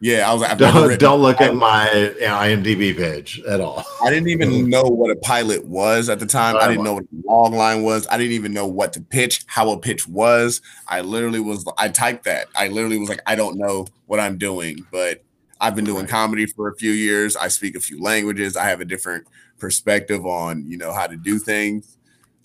Yeah, 0.00 0.28
I 0.28 0.32
was 0.34 0.42
like, 0.42 0.58
Don't, 0.58 1.00
don't 1.00 1.22
look 1.22 1.40
at 1.40 1.54
my 1.54 1.88
IMDb 2.20 2.94
page 2.94 3.40
at 3.48 3.62
all. 3.62 3.82
I 4.04 4.10
didn't 4.10 4.28
even 4.28 4.68
know 4.70 4.82
what 4.82 5.10
a 5.10 5.16
pilot 5.16 5.64
was 5.64 6.10
at 6.10 6.18
the 6.18 6.26
time. 6.26 6.56
I 6.56 6.68
didn't 6.68 6.84
know 6.84 6.94
what 6.94 7.04
a 7.04 7.26
log 7.26 7.54
line 7.54 7.82
was. 7.82 8.06
I 8.10 8.18
didn't 8.18 8.32
even 8.32 8.52
know 8.52 8.66
what 8.66 8.92
to 8.94 9.00
pitch, 9.00 9.44
how 9.46 9.70
a 9.70 9.78
pitch 9.78 10.06
was. 10.06 10.60
I 10.86 11.00
literally 11.00 11.40
was, 11.40 11.66
I 11.78 11.88
typed 11.88 12.24
that. 12.24 12.48
I 12.54 12.68
literally 12.68 12.98
was 12.98 13.08
like, 13.08 13.22
I 13.26 13.36
don't 13.36 13.56
know 13.56 13.86
what 14.04 14.20
I'm 14.20 14.36
doing, 14.36 14.84
but 14.92 15.22
I've 15.60 15.74
been 15.74 15.86
doing 15.86 16.06
comedy 16.06 16.44
for 16.44 16.68
a 16.68 16.76
few 16.76 16.90
years. 16.90 17.34
I 17.34 17.48
speak 17.48 17.74
a 17.74 17.80
few 17.80 18.02
languages. 18.02 18.56
I 18.56 18.64
have 18.64 18.82
a 18.82 18.84
different 18.84 19.26
perspective 19.58 20.26
on, 20.26 20.70
you 20.70 20.76
know, 20.76 20.92
how 20.92 21.06
to 21.06 21.16
do 21.16 21.38
things. 21.38 21.96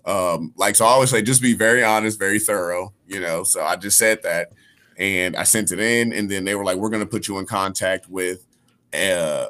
Um, 0.05 0.53
like, 0.55 0.77
so 0.77 0.85
I 0.85 0.89
always 0.89 1.09
say, 1.09 1.21
just 1.21 1.41
be 1.41 1.53
very 1.53 1.83
honest, 1.83 2.17
very 2.17 2.39
thorough, 2.39 2.93
you 3.07 3.19
know. 3.19 3.43
So 3.43 3.63
I 3.63 3.75
just 3.75 3.97
said 3.97 4.23
that 4.23 4.53
and 5.01 5.35
I 5.35 5.43
sent 5.43 5.71
it 5.71 5.79
in, 5.79 6.13
and 6.13 6.29
then 6.29 6.45
they 6.45 6.55
were 6.55 6.63
like, 6.63 6.77
we're 6.77 6.89
going 6.89 7.03
to 7.03 7.09
put 7.09 7.27
you 7.27 7.39
in 7.39 7.45
contact 7.45 8.07
with, 8.07 8.45
uh, 8.93 9.47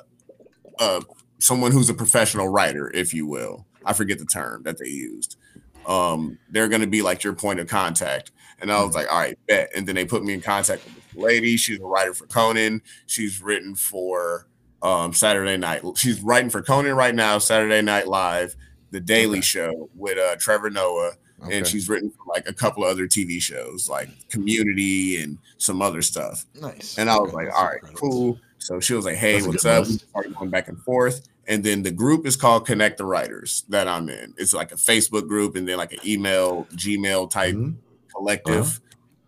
uh, 0.79 1.01
someone 1.39 1.72
who's 1.72 1.89
a 1.89 1.93
professional 1.93 2.48
writer, 2.48 2.89
if 2.93 3.13
you 3.13 3.27
will. 3.27 3.65
I 3.84 3.93
forget 3.93 4.17
the 4.17 4.25
term 4.25 4.63
that 4.63 4.77
they 4.77 4.88
used. 4.88 5.38
Um, 5.86 6.38
they're 6.50 6.70
going 6.70 6.81
to 6.81 6.88
be 6.88 7.01
like 7.01 7.24
your 7.24 7.34
point 7.34 7.60
of 7.60 7.67
contact. 7.67 8.31
And 8.60 8.72
I 8.72 8.84
was 8.84 8.93
like, 8.93 9.12
all 9.12 9.20
right, 9.20 9.38
bet. 9.48 9.72
And 9.75 9.88
then 9.88 9.96
they 9.96 10.05
put 10.05 10.24
me 10.24 10.34
in 10.34 10.41
contact 10.41 10.86
with 10.86 10.96
this 10.96 11.15
lady. 11.15 11.58
She's 11.58 11.79
a 11.79 11.86
writer 11.86 12.13
for 12.13 12.27
Conan. 12.27 12.81
She's 13.08 13.41
written 13.41 13.75
for 13.75 14.48
um, 14.84 15.13
Saturday 15.13 15.58
Night. 15.58 15.81
She's 15.96 16.22
writing 16.22 16.51
for 16.51 16.62
Conan 16.62 16.96
right 16.96 17.15
now, 17.15 17.39
Saturday 17.39 17.81
Night 17.81 18.08
Live, 18.08 18.55
The 18.91 19.00
Daily. 19.00 19.41
Show 19.41 19.89
with 19.96 20.17
uh, 20.17 20.36
Trevor 20.38 20.70
Noah. 20.70 21.13
Okay. 21.43 21.57
And 21.57 21.65
she's 21.67 21.89
written 21.89 22.12
for 22.12 22.24
like 22.27 22.48
a 22.48 22.53
couple 22.53 22.83
of 22.83 22.89
other 22.91 23.07
TV 23.07 23.41
shows, 23.41 23.89
like 23.89 24.10
Community 24.29 25.21
and 25.21 25.38
some 25.57 25.81
other 25.81 26.01
stuff. 26.01 26.45
Nice. 26.60 26.98
And 26.98 27.10
I 27.10 27.17
was 27.17 27.29
Okay, 27.33 27.45
like, 27.45 27.55
all 27.57 27.65
right, 27.65 27.75
incredible. 27.81 28.00
cool. 28.00 28.39
So 28.60 28.79
she 28.79 28.93
was 28.93 29.05
like, 29.05 29.15
hey, 29.15 29.33
That's 29.36 29.48
what's 29.48 29.65
up? 29.65 29.86
We 29.86 29.93
list. 29.93 30.10
started 30.10 30.36
going 30.36 30.50
back 30.51 30.67
and 30.67 30.79
forth. 30.83 31.27
And 31.48 31.63
then 31.63 31.81
the 31.81 31.89
group 31.91 32.27
is 32.27 32.36
called 32.36 32.67
Connect 32.67 33.00
the 33.00 33.05
Writers 33.05 33.63
that 33.69 33.88
I'm 33.88 34.07
in. 34.10 34.36
It's 34.38 34.53
like 34.53 34.71
a 34.71 34.75
Facebook 34.75 35.27
group 35.27 35.55
and 35.55 35.67
then 35.67 35.77
like 35.77 35.91
an 35.93 36.00
email, 36.05 36.65
Gmail 36.75 37.31
type 37.31 37.55
Mhm. 37.55 37.75
collective. 38.15 38.79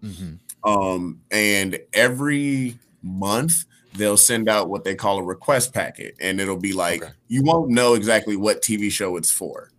Mhm. 0.03 0.37
Um, 0.63 1.19
and 1.31 1.79
every 1.93 2.77
month 3.01 3.65
they'll 3.95 4.17
send 4.17 4.47
out 4.47 4.69
what 4.69 4.83
they 4.83 4.93
call 4.95 5.17
a 5.19 5.23
request 5.23 5.73
packet, 5.73 6.15
and 6.21 6.39
it'll 6.39 6.57
be 6.57 6.73
like 6.73 7.03
Okay. 7.03 7.11
you 7.27 7.41
won't 7.43 7.69
know 7.71 7.95
exactly 7.95 8.35
what 8.35 8.61
TV 8.61 8.89
show 8.91 9.17
it's 9.17 9.31
for. 9.31 9.71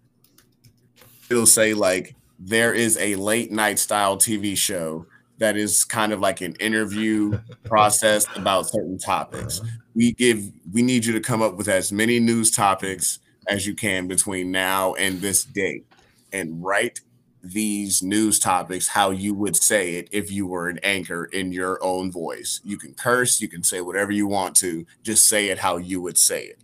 It'll 1.31 1.47
say 1.47 1.75
like 1.75 2.15
there 2.47 2.75
is 2.75 2.99
a 2.99 3.17
late 3.17 3.51
night 3.51 3.79
style 3.79 4.19
TV 4.19 4.57
show 4.57 5.07
that 5.39 5.57
is 5.57 5.83
kind 5.83 6.13
of 6.13 6.21
like 6.21 6.43
an 6.43 6.55
interview 6.57 7.39
process 7.65 8.27
about 8.37 8.69
certain 8.69 8.99
topics. 8.99 9.63
We 9.95 10.13
give 10.13 10.53
we 10.73 10.83
need 10.83 11.07
you 11.07 11.13
to 11.15 11.21
come 11.21 11.41
up 11.41 11.57
with 11.57 11.69
as 11.69 11.91
many 11.91 12.21
news 12.21 12.51
topics 12.51 13.19
as 13.49 13.67
you 13.67 13.75
can 13.75 14.07
between 14.09 14.51
now 14.51 14.95
and 14.95 15.21
this 15.21 15.45
date 15.45 15.87
and 16.33 16.63
write 16.63 17.01
these 17.43 18.03
news 18.03 18.39
topics 18.39 18.89
how 18.89 19.11
you 19.11 19.35
would 19.35 19.57
say 19.57 19.97
it 19.97 20.09
if 20.13 20.31
you 20.31 20.47
were 20.47 20.69
an 20.69 20.79
anchor 20.83 21.27
in 21.27 21.53
your 21.53 21.83
own 21.83 22.11
voice. 22.11 22.61
You 22.65 22.77
can 22.79 22.95
curse, 22.95 23.41
you 23.41 23.49
can 23.49 23.63
say 23.63 23.81
whatever 23.81 24.13
you 24.13 24.27
want 24.27 24.57
to, 24.57 24.87
just 25.03 25.29
say 25.29 25.49
it 25.49 25.59
how 25.59 25.77
you 25.77 26.01
would 26.01 26.17
say 26.17 26.45
it. 26.45 26.59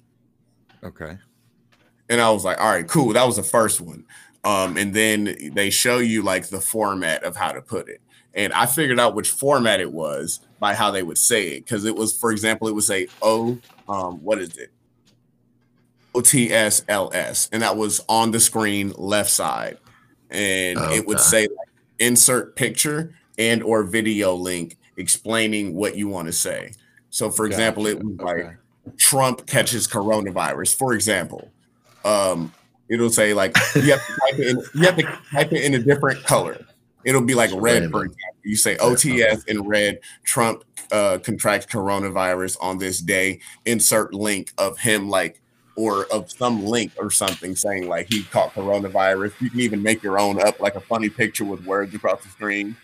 Okay. 0.83 1.19
And 2.09 2.21
I 2.21 2.31
was 2.31 2.45
like, 2.45 2.61
all 2.61 2.71
right, 2.71 2.89
cool. 2.89 3.13
That 3.13 3.27
was 3.27 3.37
the 3.37 3.43
first 3.43 3.81
one. 3.81 4.05
Um, 4.45 4.77
and 4.77 4.95
then 4.95 5.37
they 5.53 5.71
show 5.71 5.99
you 5.99 6.23
like 6.23 6.49
the 6.49 6.61
format 6.61 7.25
of 7.25 7.37
how 7.37 7.53
to 7.53 7.61
put 7.61 7.89
it. 7.89 8.01
And 8.35 8.53
I 8.53 8.67
figured 8.67 9.01
out 9.01 9.15
which 9.15 9.31
format 9.31 9.81
it 9.81 9.93
was 9.93 10.41
by 10.61 10.75
how 10.75 10.91
they 10.91 11.03
would 11.03 11.19
say 11.19 11.57
it. 11.57 11.67
Cause 11.67 11.85
it 11.85 11.95
was, 11.95 12.17
for 12.17 12.31
example, 12.31 12.69
it 12.69 12.75
would 12.75 12.85
say 12.85 13.09
O, 13.21 13.59
um, 13.89 14.23
what 14.23 14.39
is 14.39 14.57
it? 14.57 14.71
OTSLS. 16.15 17.49
And 17.53 17.63
that 17.63 17.77
was 17.77 18.01
on 18.09 18.31
the 18.31 18.41
screen 18.41 18.93
left 18.97 19.31
side. 19.31 19.79
And 20.31 20.79
it 20.93 21.07
would 21.07 21.21
say 21.21 21.43
like, 21.43 21.69
insert 21.99 22.57
picture 22.57 23.15
and 23.39 23.63
or 23.63 23.83
video 23.83 24.35
link 24.35 24.79
explaining 24.97 25.75
what 25.75 25.97
you 25.97 26.09
want 26.09 26.27
to 26.27 26.33
say. 26.33 26.73
So 27.11 27.31
for 27.31 27.47
example, 27.47 27.87
it 27.87 27.95
Gotcha. 27.95 28.07
was 28.07 28.19
like 28.21 28.61
Okay. 28.87 28.97
Trump 28.97 29.47
catches 29.47 29.87
coronavirus, 29.87 30.75
for 30.75 30.95
example, 30.95 31.51
um, 32.05 32.53
it'll 32.91 33.11
say 33.11 33.33
like 33.33 33.57
you 33.75 33.83
have 33.83 34.05
to 34.07 34.13
type 34.13 34.39
it 34.39 34.47
in, 34.49 34.63
you 34.75 34.83
have 34.83 34.97
to 34.97 35.03
type 35.33 35.53
it 35.53 35.65
in 35.65 35.75
a 35.75 35.79
different 35.79 36.23
color. 36.25 36.59
It'll 37.05 37.23
be 37.23 37.35
like 37.35 37.51
red, 37.55 37.91
for 37.91 38.05
example. 38.05 38.41
You 38.43 38.57
say 38.57 38.77
OTS 38.77 39.49
in 39.49 39.63
red, 39.63 40.01
Trump 40.25 40.65
uh, 40.93 41.19
contracts 41.23 41.67
coronavirus 41.67 42.59
on 42.61 42.77
this 42.77 43.01
day. 43.01 43.41
Insert 43.65 44.13
link 44.13 44.53
of 44.59 44.79
him 44.79 45.09
like 45.09 45.41
or 45.77 46.05
of 46.13 46.31
some 46.31 46.67
link 46.67 46.93
or 46.99 47.11
something 47.11 47.57
saying 47.57 47.89
like 47.89 48.07
he 48.13 48.25
caught 48.25 48.53
coronavirus. 48.53 49.33
You 49.41 49.49
can 49.49 49.61
even 49.61 49.83
make 49.83 50.03
your 50.03 50.19
own 50.19 50.41
up, 50.47 50.61
like 50.61 50.75
a 50.75 50.81
funny 50.81 51.09
picture 51.09 51.45
with 51.45 51.65
words 51.65 51.95
across 51.95 52.23
the 52.23 52.29
screen. 52.29 52.77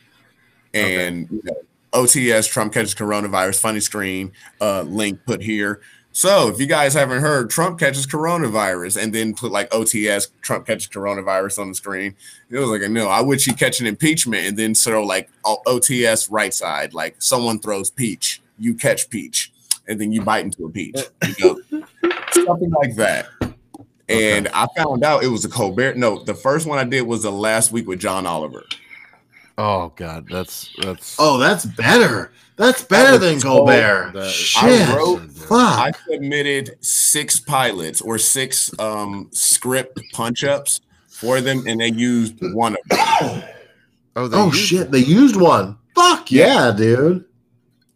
Okay. 0.74 1.06
And 1.06 1.28
you 1.30 1.42
know, 1.44 1.56
OTS 1.92 2.48
Trump 2.50 2.72
catches 2.72 2.94
coronavirus, 2.94 3.60
funny 3.60 3.80
screen, 3.80 4.32
uh, 4.60 4.82
link 4.82 5.20
put 5.26 5.42
here. 5.42 5.80
So 6.16 6.48
if 6.48 6.58
you 6.58 6.64
guys 6.64 6.94
haven't 6.94 7.20
heard, 7.20 7.50
Trump 7.50 7.78
catches 7.78 8.06
coronavirus, 8.06 9.02
and 9.02 9.14
then 9.14 9.34
put 9.34 9.52
like 9.52 9.68
OTS 9.68 10.30
Trump 10.40 10.66
catches 10.66 10.88
coronavirus 10.88 11.58
on 11.58 11.68
the 11.68 11.74
screen. 11.74 12.16
It 12.48 12.58
was 12.58 12.70
like, 12.70 12.80
a 12.80 12.88
no, 12.88 13.08
I 13.08 13.20
wish 13.20 13.44
he 13.44 13.52
catch 13.52 13.80
an 13.80 13.86
impeachment, 13.86 14.46
and 14.46 14.56
then 14.56 14.74
throw 14.74 15.04
like 15.04 15.28
OTS 15.44 16.28
right 16.30 16.54
side, 16.54 16.94
like 16.94 17.16
someone 17.18 17.58
throws 17.58 17.90
peach, 17.90 18.40
you 18.58 18.72
catch 18.72 19.10
peach, 19.10 19.52
and 19.88 20.00
then 20.00 20.10
you 20.10 20.22
bite 20.22 20.46
into 20.46 20.64
a 20.64 20.70
peach, 20.70 20.96
you 21.38 21.60
know, 21.70 21.82
something 22.32 22.70
like 22.70 22.94
that. 22.94 23.28
And 24.08 24.48
I 24.54 24.68
found 24.74 25.04
out 25.04 25.22
it 25.22 25.28
was 25.28 25.44
a 25.44 25.50
Colbert. 25.50 25.98
No, 25.98 26.24
the 26.24 26.34
first 26.34 26.66
one 26.66 26.78
I 26.78 26.84
did 26.84 27.02
was 27.02 27.24
the 27.24 27.30
last 27.30 27.72
week 27.72 27.86
with 27.86 28.00
John 28.00 28.24
Oliver. 28.24 28.64
Oh 29.58 29.92
God, 29.96 30.26
that's 30.30 30.70
that's. 30.82 31.16
Oh, 31.18 31.38
that's 31.38 31.64
better. 31.64 32.32
That's 32.56 32.82
better 32.82 33.12
was 33.12 33.20
than 33.20 33.40
so- 33.40 33.48
Colbert. 33.48 34.12
that- 34.14 34.24
I 34.24 34.30
Shit. 34.30 34.88
wrote- 34.96 35.30
Fuck. 35.32 35.50
I 35.78 35.92
submitted 36.10 36.76
six 36.80 37.38
pilots 37.40 38.00
or 38.00 38.18
six 38.18 38.70
um, 38.78 39.28
script 39.32 40.00
punch 40.12 40.42
ups 40.44 40.80
for 41.08 41.40
them, 41.40 41.64
and 41.66 41.80
they 41.80 41.92
used 41.92 42.34
one 42.54 42.72
of 42.74 42.88
them. 42.88 43.42
oh, 44.16 44.28
they 44.28 44.36
oh 44.36 44.50
shit, 44.50 44.82
it. 44.82 44.90
they 44.90 44.98
used 44.98 45.36
one. 45.36 45.76
Fuck 45.94 46.30
yeah, 46.32 46.72
dude. 46.76 47.24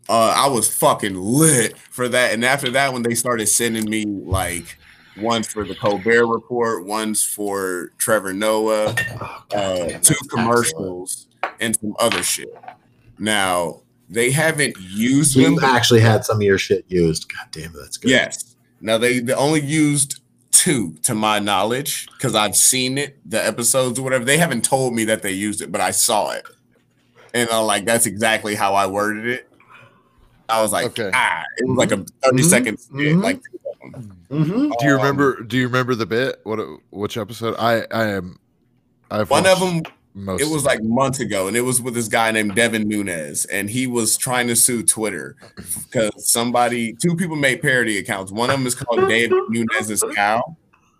Uh, 0.09 0.35
I 0.37 0.49
was 0.49 0.69
fucking 0.75 1.15
lit 1.15 1.77
for 1.79 2.09
that. 2.09 2.33
And 2.33 2.45
after 2.45 2.71
that, 2.73 2.93
when 2.93 3.03
they 3.03 3.15
started 3.15 3.47
sending 3.47 3.89
me 3.89 4.05
like 4.07 4.79
ones 5.19 5.47
for 5.47 5.65
the 5.65 5.75
Colbert 5.75 6.27
Report, 6.27 6.85
ones 6.85 7.25
for 7.25 7.93
Trevor 7.99 8.33
Noah, 8.33 8.95
Oh, 9.21 9.45
uh, 9.55 9.77
two 9.77 9.89
that's 9.93 10.11
excellent. 10.11 10.31
commercials, 10.31 11.29
and 11.61 11.77
some 11.79 11.95
other 11.99 12.23
shit. 12.23 12.49
Now 13.19 13.83
they 14.09 14.31
haven't 14.31 14.77
used 14.79 15.33
So 15.33 15.41
them. 15.41 15.59
actually 15.63 16.01
had 16.01 16.25
some 16.25 16.37
of 16.39 16.43
your 16.43 16.59
shit 16.59 16.85
used. 16.89 17.33
God 17.33 17.47
damn 17.53 17.71
it, 17.75 17.79
that's 17.81 17.97
good. 17.97 18.11
Yes. 18.11 18.57
Now 18.81 18.99
they, 18.99 19.19
they 19.21 19.35
only 19.35 19.61
used 19.61 20.21
two 20.53 20.95
to 21.03 21.15
my 21.15 21.39
knowledge 21.39 22.09
because 22.17 22.35
I've 22.35 22.57
seen 22.57 22.99
it, 22.99 23.19
the 23.29 23.45
episodes 23.45 23.99
or 23.99 24.03
whatever. 24.03 24.25
They 24.25 24.39
haven't 24.39 24.65
told 24.65 24.95
me 24.95 25.05
that 25.05 25.23
they 25.23 25.31
used 25.33 25.61
it, 25.63 25.71
but 25.71 25.81
I 25.81 25.91
saw 25.93 26.31
it. 26.33 26.45
And 27.33 27.49
I'm 27.51 27.67
like, 27.67 27.85
that's 27.85 28.07
exactly 28.07 28.55
how 28.57 28.75
I 28.75 28.87
worded 28.89 29.27
it. 29.27 29.49
I 30.49 30.61
was 30.63 30.73
like, 30.73 30.87
Okay. 30.87 31.11
ah, 31.15 31.45
it 31.59 31.69
was 31.69 31.79
like 31.79 31.93
a 31.93 32.05
30 32.25 32.43
Mhm. 32.43 32.45
second 32.51 32.79
skit, 32.81 32.97
Mhm. 33.17 33.23
like 33.23 33.41
two 33.43 33.61
of 33.85 33.93
them. 33.93 34.17
Mm-hmm. 34.31 34.71
Do 34.81 34.87
you 34.87 34.91
Um, 34.95 34.97
remember? 34.99 35.43
Do 35.45 35.57
you 35.57 35.67
remember 35.69 35.95
the 35.95 36.07
bit? 36.07 36.41
What? 36.43 36.59
Which 36.91 37.17
episode? 37.17 37.55
I 37.59 37.87
I 37.93 38.07
am. 38.09 38.39
I've 39.13 39.31
One 39.31 39.47
of 39.47 39.61
them, 39.61 39.83
Most. 40.15 40.43
it 40.43 40.49
was 40.49 40.65
like 40.65 40.83
months 40.83 41.21
ago, 41.21 41.47
and 41.47 41.57
it 41.57 41.61
was 41.61 41.81
with 41.81 41.95
this 41.95 42.09
guy 42.09 42.33
named 42.33 42.57
Devin 42.57 42.89
Nunes, 42.89 43.45
and 43.45 43.71
he 43.71 43.87
was 43.87 44.17
trying 44.17 44.49
to 44.49 44.57
sue 44.57 44.83
Twitter 44.83 45.37
because 45.57 46.29
somebody, 46.29 46.95
two 46.95 47.15
people 47.15 47.37
made 47.37 47.63
parody 47.63 47.99
accounts. 47.99 48.33
One 48.33 48.51
of 48.51 48.59
them 48.59 48.67
is 48.67 48.75
called 48.75 49.09
David 49.09 49.39
Nunes's 49.49 50.05
cow, 50.15 50.57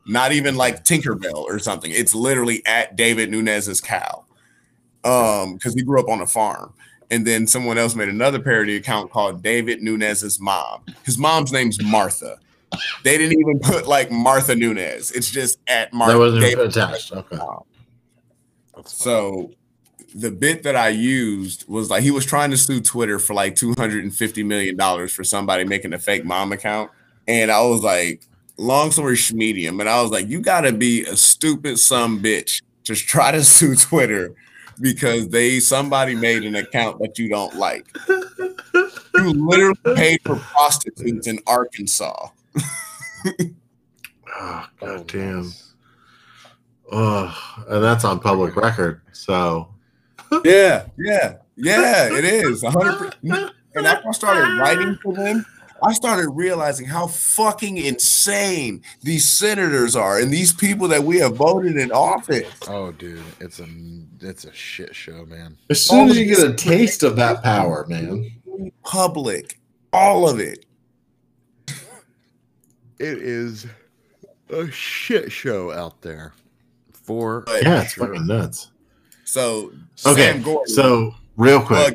not 0.07 0.31
even 0.33 0.55
like 0.55 0.85
Tinkerbell 0.85 1.35
or 1.35 1.59
something. 1.59 1.91
It's 1.91 2.15
literally 2.15 2.65
at 2.67 2.95
David 2.95 3.31
Nunes's 3.31 3.81
cow, 3.81 4.25
um, 5.03 5.55
because 5.55 5.75
he 5.75 5.83
grew 5.83 5.99
up 6.01 6.09
on 6.09 6.21
a 6.21 6.27
farm. 6.27 6.73
And 7.11 7.27
then 7.27 7.49
someone 7.49 7.77
else 7.77 7.97
made 7.97 8.09
another 8.09 8.39
parody 8.39 8.77
account 8.77 9.11
called 9.11 9.43
David 9.43 9.83
Nunes's 9.83 10.39
mom. 10.39 10.85
His 11.05 11.19
mom's 11.19 11.51
name's 11.51 11.83
Martha. 11.83 12.39
They 13.03 13.19
didn't 13.19 13.41
even 13.41 13.59
put 13.59 13.89
like 13.89 14.13
Martha 14.13 14.55
Nunes. 14.55 15.11
It's 15.11 15.29
just 15.29 15.59
at 15.67 15.93
Martha. 15.93 16.13
That 16.13 16.19
wasn't 16.21 16.43
David 16.43 16.69
attached. 16.69 17.11
Okay. 17.13 17.37
So 18.87 19.51
the 20.15 20.31
bit 20.31 20.63
that 20.65 20.77
I 20.77 20.89
used 20.89 21.69
was 21.69 21.91
like 21.91 22.03
he 22.03 22.11
was 22.11 22.27
trying 22.27 22.51
to 22.51 22.57
sue 22.57 22.81
Twitter 22.81 23.19
for 23.19 23.35
like 23.35 23.55
two 23.55 23.75
hundred 23.79 24.05
and 24.05 24.15
fifty 24.15 24.43
million 24.43 24.77
dollars 24.77 25.13
for 25.13 25.25
somebody 25.25 25.65
making 25.65 25.93
a 25.93 25.99
fake 25.99 26.25
mom 26.25 26.53
account, 26.53 26.91
and 27.29 27.51
I 27.51 27.63
was 27.63 27.83
like, 27.83 28.23
long 28.57 28.91
story 28.91 29.17
medium, 29.33 29.81
and 29.81 29.89
I 29.89 30.03
was 30.03 30.11
like, 30.11 30.29
you 30.29 30.41
got 30.41 30.63
to 30.63 30.73
be 30.73 31.05
a 31.05 31.17
stupid 31.17 31.79
some 31.79 32.23
bitch 32.23 32.63
to 32.85 32.95
try 32.97 33.31
to 33.33 33.45
sue 33.45 33.77
Twitter 33.77 34.35
because 34.81 35.29
they 35.29 35.61
somebody 35.61 36.15
made 36.15 36.45
an 36.45 36.57
account 36.57 36.99
that 37.01 37.19
you 37.19 37.29
don't 37.29 37.55
like. 37.57 37.87
You 39.15 39.33
literally 39.33 39.97
paid 39.97 40.21
for 40.25 40.37
prostitutes 40.37 41.27
in 41.27 41.39
Arkansas. 41.47 42.29
Ah, 44.33 44.71
oh, 44.81 44.87
God 44.87 45.07
damn. 45.09 45.53
Oh, 46.93 47.65
and 47.69 47.83
that's 47.83 48.05
on 48.05 48.21
public 48.21 48.57
record. 48.57 49.01
So 49.13 49.69
Yeah, 50.45 50.87
yeah, 50.99 51.37
yeah, 51.57 52.17
it 52.17 52.25
is. 52.25 52.63
100%. 52.63 53.51
And 53.73 53.87
after 53.87 54.09
I 54.09 54.13
started 54.13 54.59
writing 54.59 54.99
for 55.01 55.15
them, 55.15 55.47
I 55.83 55.93
started 55.93 56.29
realizing 56.31 56.87
how 56.87 57.07
fucking 57.07 57.77
insane 57.77 58.83
these 59.03 59.29
senators 59.31 59.95
are 59.95 60.19
and 60.19 60.33
these 60.33 60.53
people 60.53 60.89
that 60.89 61.05
we 61.05 61.19
have 61.19 61.37
voted 61.37 61.77
in 61.77 61.93
office. 61.93 62.49
Oh, 62.67 62.91
dude, 62.93 63.23
it's 63.39 63.61
a 63.61 63.67
it's 64.21 64.45
a 64.45 64.53
shit 64.53 64.95
show, 64.95 65.25
man. 65.27 65.57
as 65.71 65.87
soon 65.87 66.09
as 66.09 66.19
you 66.19 66.27
get 66.27 66.43
a 66.43 66.53
taste 66.53 67.03
of 67.05 67.17
that 67.17 67.43
power, 67.43 67.87
man. 67.89 68.31
Public, 68.85 69.59
all 69.93 70.29
of 70.29 70.41
it. 70.41 70.67
It 72.99 73.19
is 73.19 73.67
a 74.51 74.71
shit 74.71 75.33
show 75.33 75.71
out 75.71 76.03
there. 76.03 76.35
For 77.03 77.45
Yeah, 77.63 77.83
it's 77.83 77.95
fucking 77.95 78.27
nuts. 78.27 78.71
So 79.25 79.73
Okay, 80.07 80.33
Sam 80.33 80.43
Gordon 80.43 80.75
so 80.75 81.15
real 81.37 81.61
quick, 81.63 81.95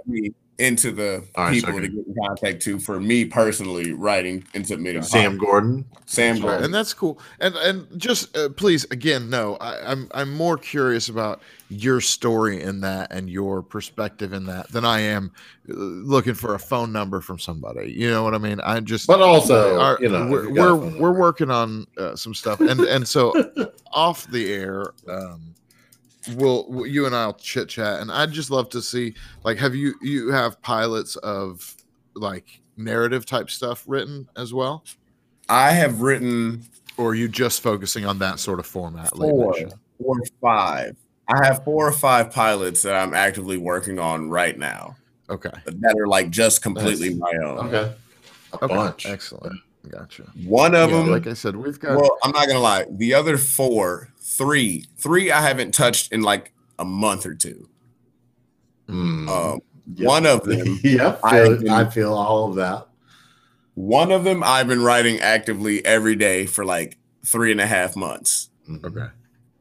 into 0.57 0.91
the 0.93 1.21
All 1.35 1.45
right, 1.45 1.53
people 1.53 1.73
so 1.73 1.79
to 1.81 1.87
get 1.89 2.07
in 2.07 2.15
contact 2.25 2.61
to 2.63 2.79
for 2.79 2.99
me 2.99 3.25
personally 3.25 3.91
writing 3.91 4.43
and 4.53 4.65
submitting. 4.65 5.01
Sam 5.01 5.37
Gordon. 5.37 5.83
Sam 6.05 6.35
Right, 6.35 6.41
Gordon. 6.43 6.63
and 6.65 6.73
that's 6.73 6.93
cool. 6.93 7.19
And 7.39 7.55
and 7.57 7.87
just 7.99 8.35
uh, 8.37 8.49
please 8.49 8.85
again, 8.91 9.29
no, 9.29 9.55
I, 9.57 9.91
I'm 9.91 10.07
I'm 10.13 10.33
more 10.33 10.57
curious 10.57 11.09
about 11.09 11.41
your 11.69 11.99
story 11.99 12.61
in 12.61 12.79
that 12.81 13.11
and 13.11 13.29
your 13.29 13.61
perspective 13.61 14.31
in 14.31 14.45
that 14.45 14.69
than 14.71 14.85
I 14.85 15.01
am 15.01 15.31
uh, 15.69 15.73
looking 15.73 16.35
for 16.35 16.53
a 16.55 16.59
phone 16.59 16.91
number 16.93 17.19
from 17.19 17.37
somebody. 17.37 17.91
You 17.91 18.09
know 18.09 18.23
what 18.23 18.33
I 18.33 18.37
mean? 18.37 18.61
I 18.61 18.79
just 18.79 19.07
But 19.07 19.21
also, 19.21 19.77
our- 19.79 19.97
you 19.99 20.07
know, 20.09 20.27
we're 20.27 20.47
you 20.47 20.53
we're, 20.53 20.75
we're 20.99 21.19
working 21.19 21.51
on 21.51 21.85
uh, 21.97 22.15
some 22.15 22.33
stuff, 22.33 22.61
and 22.61 22.79
and 22.81 23.05
so 23.05 23.33
off 23.91 24.25
the 24.31 24.53
air, 24.53 24.93
um, 25.09 25.53
we'll, 26.35 26.65
we'll- 26.69 26.87
you 26.87 27.05
and 27.05 27.15
I'll 27.15 27.33
chit 27.33 27.69
chat, 27.69 28.01
and 28.01 28.11
I'd 28.11 28.31
just 28.31 28.49
love 28.51 28.69
to 28.69 28.81
see 28.81 29.13
like 29.43 29.57
have 29.57 29.75
you 29.75 29.95
you 30.01 30.31
have 30.31 30.61
pilots 30.61 31.15
of 31.17 31.75
like 32.15 32.61
narrative 32.77 33.25
type 33.25 33.49
stuff 33.49 33.83
written 33.87 34.27
as 34.35 34.53
well, 34.53 34.83
I 35.49 35.71
have 35.71 36.01
written 36.01 36.63
or 36.97 37.09
are 37.11 37.15
you 37.15 37.27
just 37.27 37.61
focusing 37.61 38.05
on 38.05 38.19
that 38.19 38.39
sort 38.39 38.59
of 38.59 38.65
format? 38.65 39.17
late 39.17 39.29
four, 39.29 39.53
four 40.01 40.17
or 40.19 40.25
five. 40.41 40.95
I 41.27 41.43
have 41.45 41.63
four 41.63 41.87
or 41.87 41.91
five 41.91 42.31
pilots 42.31 42.83
that 42.83 42.95
I'm 42.95 43.13
actively 43.13 43.57
working 43.57 43.97
on 43.99 44.29
right 44.29 44.57
now 44.57 44.95
Okay, 45.29 45.49
that 45.65 45.95
are 45.99 46.07
like 46.07 46.29
just 46.29 46.61
completely 46.61 47.15
my 47.15 47.33
own. 47.43 47.67
Okay. 47.67 47.93
A 48.53 48.63
okay, 48.63 48.67
bunch. 48.75 49.05
excellent, 49.07 49.59
gotcha. 49.89 50.23
One 50.45 50.75
of 50.75 50.91
Yeah, 50.91 50.97
them, 50.97 51.09
like 51.11 51.25
I 51.27 51.33
said, 51.33 51.55
we've 51.55 51.79
got 51.79 51.97
well, 51.99 52.17
I'm 52.23 52.31
not 52.31 52.47
gonna 52.47 52.59
lie. 52.59 52.85
The 52.91 53.15
other 53.15 53.37
four, 53.37 54.09
three, 54.37 54.85
three 54.97 55.31
I 55.31 55.41
haven't 55.41 55.73
touched 55.73 56.11
in 56.11 56.21
like 56.21 56.51
a 56.79 56.85
month 56.85 57.25
or 57.25 57.33
two. 57.35 57.69
Mm. 58.89 59.29
Um, 59.29 59.59
Yep. 59.97 60.07
One 60.07 60.25
of 60.25 60.43
them, 60.45 60.79
yep. 60.83 61.19
I 61.23 61.43
feel- 61.43 61.57
can- 61.57 61.69
I 61.69 61.87
feel 61.91 62.13
all 62.15 62.49
of 62.49 62.55
that. 62.55 62.87
one 63.75 64.11
of 64.11 64.23
them, 64.23 64.41
I've 64.43 64.67
been 64.67 64.81
writing 64.81 65.19
actively 65.19 65.85
every 65.85 66.15
day 66.15 66.47
for 66.47 66.65
like 66.65 66.97
three 67.23 67.51
and 67.51 67.61
a 67.61 67.67
half 67.67 67.95
months. 67.95 68.49
Mhm. 68.67 68.83
okay. 68.83 69.13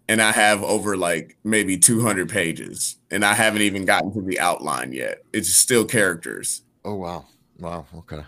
and 0.08 0.22
I 0.22 0.32
have 0.32 0.62
over 0.62 0.96
like 0.96 1.36
maybe 1.44 1.76
200 1.76 2.30
pages, 2.30 2.96
and 3.10 3.22
I 3.22 3.34
haven't 3.34 3.60
even 3.62 3.84
gotten 3.84 4.14
to 4.14 4.22
the 4.22 4.40
outline 4.40 4.92
yet. 4.94 5.22
It's 5.34 5.50
still 5.50 5.84
characters. 5.84 6.62
Oh 6.86 6.94
wow, 6.94 7.26
wow, 7.58 7.84
okay. 7.98 8.22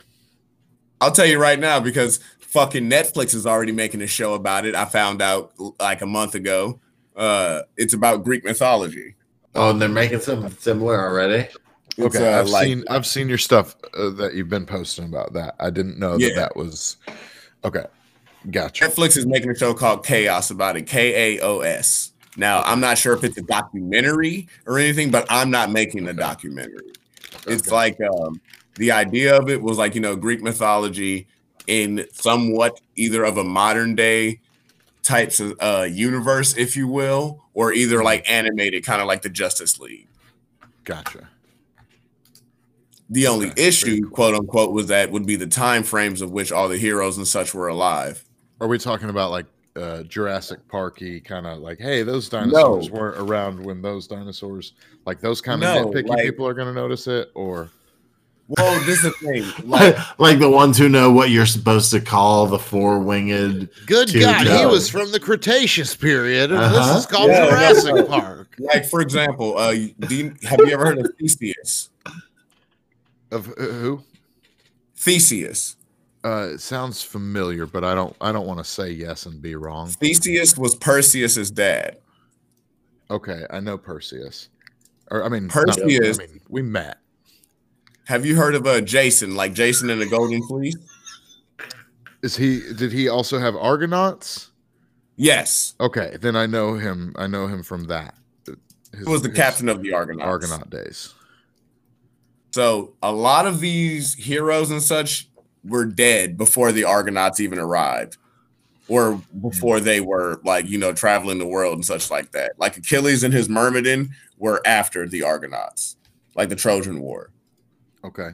I'll 1.01 1.13
tell 1.13 1.25
you 1.27 1.39
right 1.39 1.59
now 1.59 1.81
because 1.81 2.21
fucking 2.57 2.89
Netflix 2.89 3.35
is 3.35 3.47
already 3.47 3.73
making 3.73 4.01
a 4.01 4.07
show 4.07 4.33
about 4.33 4.65
it. 4.65 4.75
I 4.75 4.87
found 4.87 5.21
out 5.21 5.53
like 5.79 6.01
a 6.01 6.07
month 6.07 6.35
ago. 6.35 6.81
Uh, 7.15 7.63
it's 7.77 7.93
about 7.93 8.25
Greek 8.25 8.45
mythology. 8.45 9.15
Oh, 9.55 9.71
and 9.71 9.81
they're 9.81 9.91
making 9.91 10.21
something 10.21 10.51
similar 10.59 10.99
already. 10.99 11.49
It's, 11.99 12.17
Okay, 12.17 12.33
uh, 12.33 12.41
I've 12.41 12.49
like 12.49 12.65
seen 12.65 12.85
I've 12.89 13.07
seen 13.07 13.29
your 13.29 13.37
stuff 13.39 13.77
uh, 13.97 14.09
that 14.11 14.35
you've 14.35 14.49
been 14.49 14.65
posting 14.65 15.05
about 15.05 15.35
that. 15.35 15.55
I 15.61 15.69
didn't 15.69 15.99
know 15.99 16.17
Yeah. 16.17 16.29
that 16.29 16.35
that 16.37 16.57
was 16.57 16.97
okay. 17.63 17.85
Gotcha. 18.51 18.87
Netflix 18.87 19.19
is 19.19 19.27
making 19.27 19.51
a 19.51 19.55
show 19.55 19.75
called 19.75 20.05
Chaos 20.05 20.51
about 20.51 20.79
it. 20.79 20.87
K 20.87 21.37
A 21.39 21.43
O 21.43 21.61
S. 21.61 22.13
Now 22.39 22.63
I'm 22.63 22.81
not 22.81 22.97
sure 22.97 23.13
if 23.13 23.23
it's 23.23 23.37
a 23.37 23.43
documentary 23.43 24.49
or 24.67 24.79
anything, 24.79 25.11
but 25.11 25.27
I'm 25.29 25.51
not 25.51 25.71
making 25.71 26.09
a 26.09 26.15
documentary. 26.15 26.93
It's 27.47 27.67
Okay. 27.69 27.75
like 27.75 27.99
um, 28.01 28.41
the 28.77 28.93
idea 28.93 29.39
of 29.39 29.51
it 29.51 29.61
was 29.61 29.77
like 29.77 29.95
you 29.95 30.01
know 30.01 30.17
Greek 30.17 30.43
mythology 30.43 31.29
in 31.67 32.07
somewhat 32.13 32.81
either 32.97 33.25
of 33.25 33.37
a 33.37 33.45
modern 33.45 33.95
day 33.95 34.41
types 35.03 35.39
of 35.41 35.55
uh, 35.61 35.87
universe, 35.91 36.57
if 36.57 36.77
you 36.77 36.89
will, 36.89 37.45
or 37.55 37.73
either 37.73 38.03
like 38.03 38.29
animated, 38.29 38.85
kind 38.85 39.01
of 39.01 39.07
like 39.07 39.23
the 39.23 39.29
Justice 39.31 39.79
League. 39.79 40.09
gotcha. 40.85 41.29
The 43.09 43.29
only 43.29 43.51
very 43.51 43.69
issue, 43.69 44.03
cool. 44.03 44.11
quote 44.11 44.35
unquote, 44.35 44.73
was 44.73 44.89
that 44.89 45.13
would 45.13 45.27
be 45.27 45.37
the 45.37 45.47
time 45.47 45.85
frames 45.85 46.21
of 46.21 46.33
which 46.33 46.51
all 46.51 46.69
the 46.69 46.77
heroes 46.79 47.17
and 47.17 47.27
such 47.27 47.55
were 47.55 47.69
alive. 47.69 48.25
Are 48.61 48.67
we 48.67 48.79
talking 48.79 49.11
about 49.11 49.31
like 49.31 49.47
uh, 49.77 50.03
Jurassic 50.05 50.67
Parky 50.69 51.21
kind 51.21 51.47
of 51.47 51.59
like, 51.59 51.79
hey, 51.79 52.03
those 52.03 52.29
dinosaurs 52.29 52.91
No. 52.91 52.99
weren't 52.99 53.19
around 53.19 53.65
when 53.65 53.81
those 53.81 54.09
dinosaurs, 54.09 54.73
like 55.05 55.21
those 55.21 55.41
kind 55.41 55.61
No, 55.61 55.85
of 55.85 55.95
nitpicky 55.95 56.09
like- 56.09 56.23
people 56.25 56.49
are 56.49 56.55
going 56.55 56.67
to 56.67 56.75
notice 56.75 57.07
it, 57.07 57.31
or 57.35 57.71
Well, 58.49 58.79
this 58.87 59.03
is 59.03 59.03
the 59.03 59.11
thing. 59.11 59.45
Like, 59.69 60.19
Like, 60.21 60.39
the 60.39 60.49
ones 60.51 60.79
who 60.79 60.89
know 60.89 61.11
what 61.11 61.31
you're 61.31 61.47
supposed 61.47 61.91
to 61.91 62.01
call 62.01 62.47
the 62.47 62.59
four 62.61 63.01
winged. 63.01 63.69
good 63.87 64.09
Two 64.09 64.21
God, 64.21 64.47
he 64.47 64.65
was 64.67 64.89
from 64.89 65.11
the 65.11 65.19
Cretaceous 65.19 65.97
period, 65.97 66.51
this 66.51 66.59
Uh-huh. 66.61 66.99
is 66.99 67.07
called 67.07 67.31
Yeah, 67.31 67.47
Jurassic 67.49 67.95
yeah. 67.97 68.03
Park. 68.05 68.55
like 68.59 68.87
for 68.87 69.01
example, 69.01 69.59
uh, 69.59 69.73
do 69.73 70.15
you, 70.15 70.35
have 70.45 70.61
you 70.61 70.69
ever 70.69 70.87
heard 70.87 70.99
of 70.99 71.11
Theseus? 71.19 71.91
Of 73.33 73.49
uh, 73.59 73.63
who? 73.63 74.03
Theseus. 74.97 75.77
Uh, 76.25 76.51
it 76.55 76.61
sounds 76.61 77.03
familiar, 77.03 77.67
but 77.67 77.85
I 77.85 77.95
don't. 77.95 78.17
I 78.21 78.33
don't 78.33 78.47
want 78.47 78.59
to 78.59 78.65
say 78.65 78.91
yes 78.91 79.27
and 79.27 79.41
be 79.43 79.55
wrong. 79.55 79.89
Theseus 79.89 80.57
was 80.57 80.75
Perseus's 80.75 81.51
dad. 81.51 81.99
Okay, 83.11 83.45
I 83.51 83.61
know 83.61 83.79
Perseus. 83.79 84.49
Or 85.11 85.25
I 85.25 85.29
mean, 85.29 85.47
not- 85.47 85.53
Perseus- 85.53 86.19
I 86.19 86.27
mean, 86.27 86.41
we 86.49 86.63
met. 86.63 86.99
Have 88.07 88.25
you 88.25 88.37
heard 88.37 88.55
of 88.55 88.67
uh, 88.67 88.81
Jason, 88.81 89.35
like 89.35 89.53
Jason 89.53 89.91
and 89.91 90.01
the 90.01 90.07
Golden 90.07 90.41
Fleece? 90.47 90.77
Is 92.23 92.37
he? 92.37 92.61
Did 92.75 92.93
he 92.93 93.09
also 93.09 93.39
have 93.39 93.55
Argonauts? 93.57 94.51
Yes, 95.17 95.75
Okay, 95.81 96.17
then 96.21 96.37
I 96.37 96.47
know 96.47 96.75
him. 96.75 97.15
I 97.17 97.27
know 97.27 97.47
him 97.47 97.63
from 97.63 97.85
that. 97.85 98.15
His, 98.45 98.57
he 98.99 99.11
was 99.11 99.23
the 99.23 99.29
his 99.31 99.37
captain 99.37 99.69
of 99.69 99.83
the 99.83 99.93
Argonauts. 99.93 100.29
Argonaut 100.29 100.71
days. 100.71 101.15
So 102.53 102.95
a 103.03 103.13
lot 103.13 103.47
of 103.47 103.61
these 103.61 104.15
heroes 104.15 104.71
and 104.71 104.83
such 104.83 105.29
were 105.65 105.85
dead 105.85 106.37
before 106.37 106.71
the 106.71 106.85
Argonauts 106.85 107.41
even 107.41 107.59
arrived, 107.59 108.19
or 108.89 109.21
before 109.41 109.81
they 109.81 110.01
were 110.01 110.41
like 110.45 110.69
you 110.69 110.79
know 110.79 110.93
traveling 110.93 111.39
the 111.39 111.47
world 111.47 111.75
and 111.75 111.85
such 111.85 112.11
like 112.11 112.33
that. 112.33 112.53
Like 112.59 112.77
Achilles 112.77 113.25
and 113.25 113.35
his 113.35 113.49
Myrmidon 113.49 114.11
were 114.39 114.61
after 114.67 115.09
the 115.09 115.23
Argonauts, 115.23 115.97
like 116.35 116.51
the 116.51 116.57
Trojan 116.57 117.01
War. 117.01 117.31
Okay, 118.05 118.29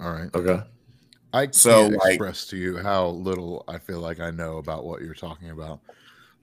all 0.00 0.12
right. 0.12 0.28
Okay. 0.34 0.62
I 1.32 1.46
can't 1.46 1.54
So, 1.54 1.86
like- 1.88 2.10
express 2.14 2.46
to 2.48 2.56
you 2.56 2.76
how 2.78 3.08
little 3.08 3.64
I 3.68 3.78
feel 3.78 4.00
like 4.00 4.20
I 4.20 4.30
know 4.30 4.58
about 4.58 4.84
what 4.84 5.00
you're 5.02 5.14
talking 5.14 5.50
about. 5.50 5.80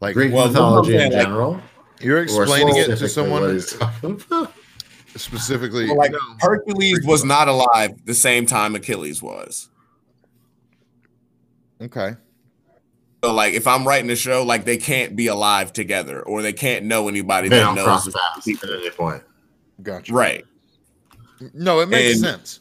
Like 0.02 0.16
Greek 0.16 0.34
well, 0.34 0.48
mythology 0.48 0.96
in 0.96 1.04
like- 1.04 1.12
general. 1.12 1.62
you're 2.02 2.22
explaining 2.24 2.76
it 2.78 2.88
to 2.98 3.08
someone 3.08 3.42
what 3.42 3.52
he's 3.54 3.74
talking 3.78 4.22
about? 4.30 4.54
specifically. 5.16 5.86
Well, 5.88 5.98
like 5.98 6.12
No. 6.12 6.18
Hercules 6.40 7.06
was 7.06 7.24
not 7.24 7.48
alive 7.48 7.92
the 8.06 8.14
same 8.14 8.46
time 8.46 8.76
Achilles 8.76 9.22
was. 9.22 9.70
Okay. 11.82 12.16
So 13.24 13.34
like 13.34 13.54
if 13.54 13.68
I'm 13.68 13.88
writing 13.88 14.10
a 14.10 14.16
show, 14.16 14.44
like 14.44 14.66
they 14.66 14.78
can't 14.78 15.16
be 15.16 15.28
alive 15.28 15.72
together, 15.74 16.22
or 16.24 16.42
they 16.42 16.54
can't 16.54 16.86
know 16.86 17.08
anybody 17.08 17.50
They 17.50 17.58
that 17.58 17.66
don't 17.66 17.76
knows. 17.76 17.86
cross 17.86 18.06
the 18.06 18.12
paths 18.12 18.64
at 18.64 18.70
any 18.70 18.90
point. 18.90 19.24
Gotcha. 19.84 20.12
Right. 20.14 20.46
No, 21.54 21.80
it 21.82 21.90
makes 21.90 22.14
And- 22.14 22.22
sense. 22.22 22.60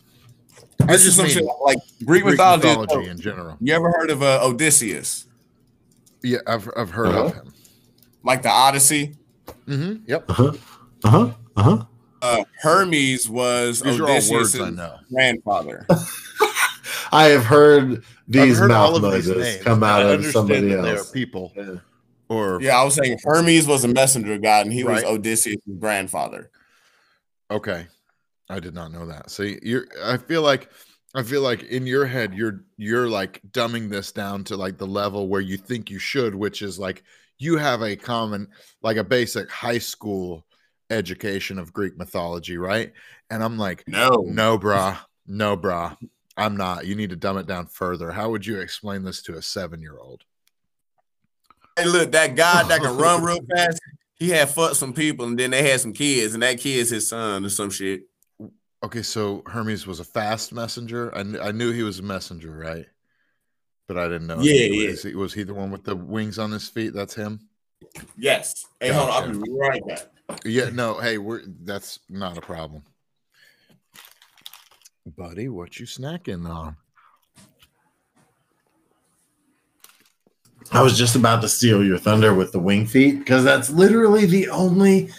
I 0.83 0.87
This 0.93 1.01
is 1.07 1.17
just 1.17 1.17
some 1.19 1.29
shit 1.29 1.45
like 1.65 1.79
Greek, 2.05 2.23
Greek 2.23 2.25
mythology. 2.25 2.69
mythology 2.69 3.11
in 3.11 3.21
general. 3.21 3.57
You 3.61 3.75
ever 3.75 3.91
heard 3.93 4.11
of 4.11 4.23
uh, 4.23 4.41
Odysseus? 4.43 5.27
Yeah, 6.23 6.39
I've 6.47 6.69
I've 6.77 6.91
heard 6.91 7.09
Uh-huh. 7.09 7.25
of 7.27 7.35
him. 7.35 7.53
Like 8.23 8.43
the 8.43 8.51
Odyssey. 8.51 9.17
Mm-hmm. 9.67 10.05
Yep. 10.07 10.25
Uh 10.29 10.33
huh. 10.33 10.53
Uh 11.05 11.09
huh. 11.11 11.33
Uh 11.57 11.63
huh. 12.23 12.45
Hermes 12.61 13.29
was 13.29 13.81
These 13.81 13.99
are 13.99 14.05
all 14.05 14.11
Odysseus' 14.11 14.31
words 14.55 14.61
I 14.61 14.71
know. 14.71 14.97
grandfather. 15.13 15.87
I 17.13 17.25
have 17.27 17.45
heard 17.45 18.05
these 18.29 18.59
heard 18.59 18.69
mouth 18.69 18.97
of 18.97 19.03
these 19.03 19.27
noises 19.29 19.37
names, 19.39 19.65
come 19.65 19.83
out 19.83 20.03
of 20.05 20.25
somebody 20.27 20.69
that 20.69 20.83
they 20.83 20.91
are 20.93 20.97
else. 20.99 21.11
people, 21.11 21.53
Yeah. 21.57 21.77
or 22.29 22.61
yeah, 22.63 22.79
I 22.81 22.85
was 22.85 22.95
saying 22.95 23.19
Hermes 23.25 23.67
was 23.67 23.83
a 23.85 23.89
messenger 23.89 24.39
god, 24.39 24.67
and 24.67 24.73
he 24.73 24.85
was 24.85 25.03
Odysseus' 25.03 25.57
grandfather. 25.79 26.51
Okay. 27.51 27.87
I 28.51 28.61
did 28.61 28.75
not 28.75 28.93
know 28.93 29.07
that. 29.07 29.31
See, 29.31 29.59
you're 29.63 29.87
I 30.05 30.17
feel 30.17 30.43
like 30.43 30.71
I 31.15 31.23
feel 31.23 31.43
like 31.43 31.63
in 31.65 31.87
your 31.87 32.05
head 32.05 32.35
you're 32.35 32.65
you're 32.77 33.09
like 33.09 33.41
dumbing 33.53 33.89
this 33.89 34.13
down 34.13 34.45
to 34.45 34.57
like 34.57 34.77
the 34.77 34.87
level 34.87 35.29
where 35.29 35.41
you 35.41 35.57
think 35.57 35.89
you 35.89 35.99
should, 35.99 36.35
which 36.35 36.61
is 36.61 36.79
like 36.79 37.05
you 37.39 37.57
have 37.57 37.83
a 37.83 37.97
common 37.97 38.49
like 38.83 38.97
a 38.97 39.05
basic 39.05 39.51
high 39.51 39.79
school 39.79 40.45
education 40.91 41.59
of 41.59 41.73
Greek 41.73 41.97
mythology, 41.97 42.59
right? 42.59 42.93
And 43.31 43.43
I'm 43.43 43.57
like, 43.57 43.85
No, 43.87 44.25
no, 44.27 44.59
brah, 44.59 44.99
no, 45.27 45.57
brah, 45.57 45.97
I'm 46.37 46.57
not. 46.57 46.87
You 46.87 46.97
need 46.97 47.11
to 47.11 47.17
dumb 47.17 47.39
it 47.39 47.47
down 47.47 47.67
further. 47.67 48.11
How 48.11 48.31
would 48.31 48.45
you 48.45 48.61
explain 48.61 49.05
this 49.05 49.23
to 49.23 49.37
a 49.37 49.43
seven 49.43 49.81
year 49.81 49.97
old? 49.97 50.25
Hey, 51.77 51.87
look, 51.87 52.11
that 52.13 52.35
guy 52.35 52.65
that 52.65 52.81
can 52.81 52.97
run 52.97 53.23
real 53.25 53.41
fast, 53.55 53.81
he 54.17 54.31
had 54.31 54.51
fucked 54.51 54.77
some 54.77 54.93
people 54.93 55.27
and 55.27 55.39
then 55.39 55.53
they 55.53 55.69
had 55.71 55.81
some 55.81 55.93
kids, 55.93 56.35
and 56.35 56.43
that 56.43 56.59
kid's 56.59 56.91
his 56.91 57.09
son 57.09 57.45
or 57.45 57.49
some 57.49 57.71
shit. 57.71 58.10
Okay, 58.83 59.03
so 59.03 59.43
Hermes 59.47 59.87
was 59.87 60.01
a 60.01 60.05
fast 60.05 60.53
messenger. 60.53 61.15
I, 61.15 61.23
kn- 61.23 61.41
I 61.41 61.51
knew 61.51 61.71
he 61.73 61.83
was 61.83 61.99
a 61.99 62.03
messenger, 62.03 62.51
right? 62.51 62.87
But 63.87 63.99
I 63.99 64.05
didn't 64.05 64.29
know. 64.29 64.41
Yeah, 64.41 64.53
he 64.53 64.85
yeah. 64.85 64.91
was, 64.91 65.03
he, 65.03 65.15
was 65.15 65.35
he 65.35 65.43
the 65.43 65.53
one 65.53 65.71
with 65.71 65.85
the 65.85 65.97
wings 65.97 66.39
on 66.39 66.51
his 66.51 66.69
feet? 66.69 66.95
That's 66.95 67.15
him. 67.15 67.41
Yes. 68.17 68.67
Hey, 68.81 68.89
hold 68.89 69.11
on, 69.11 69.25
I'll 69.25 69.41
be 69.43 69.51
right 69.51 69.87
back. 69.87 70.07
Yeah, 70.45 70.71
no, 70.71 70.99
hey, 71.01 71.19
we're 71.19 71.43
that's 71.65 71.99
not 72.09 72.39
a 72.39 72.41
problem. 72.41 72.85
Buddy, 75.17 75.49
what 75.49 75.79
you 75.81 75.87
snacking 75.87 76.49
on? 76.49 76.77
I 80.73 80.83
was 80.83 80.97
just 80.97 81.17
about 81.17 81.43
to 81.43 81.49
steal 81.49 81.85
your 81.85 81.99
thunder 81.99 82.33
with 82.33 82.53
the 82.53 82.61
wing 82.61 82.87
feet 82.87 83.19
because 83.19 83.43
that's 83.43 83.71
literally 83.71 84.25
the 84.25 84.49
only 84.51 85.11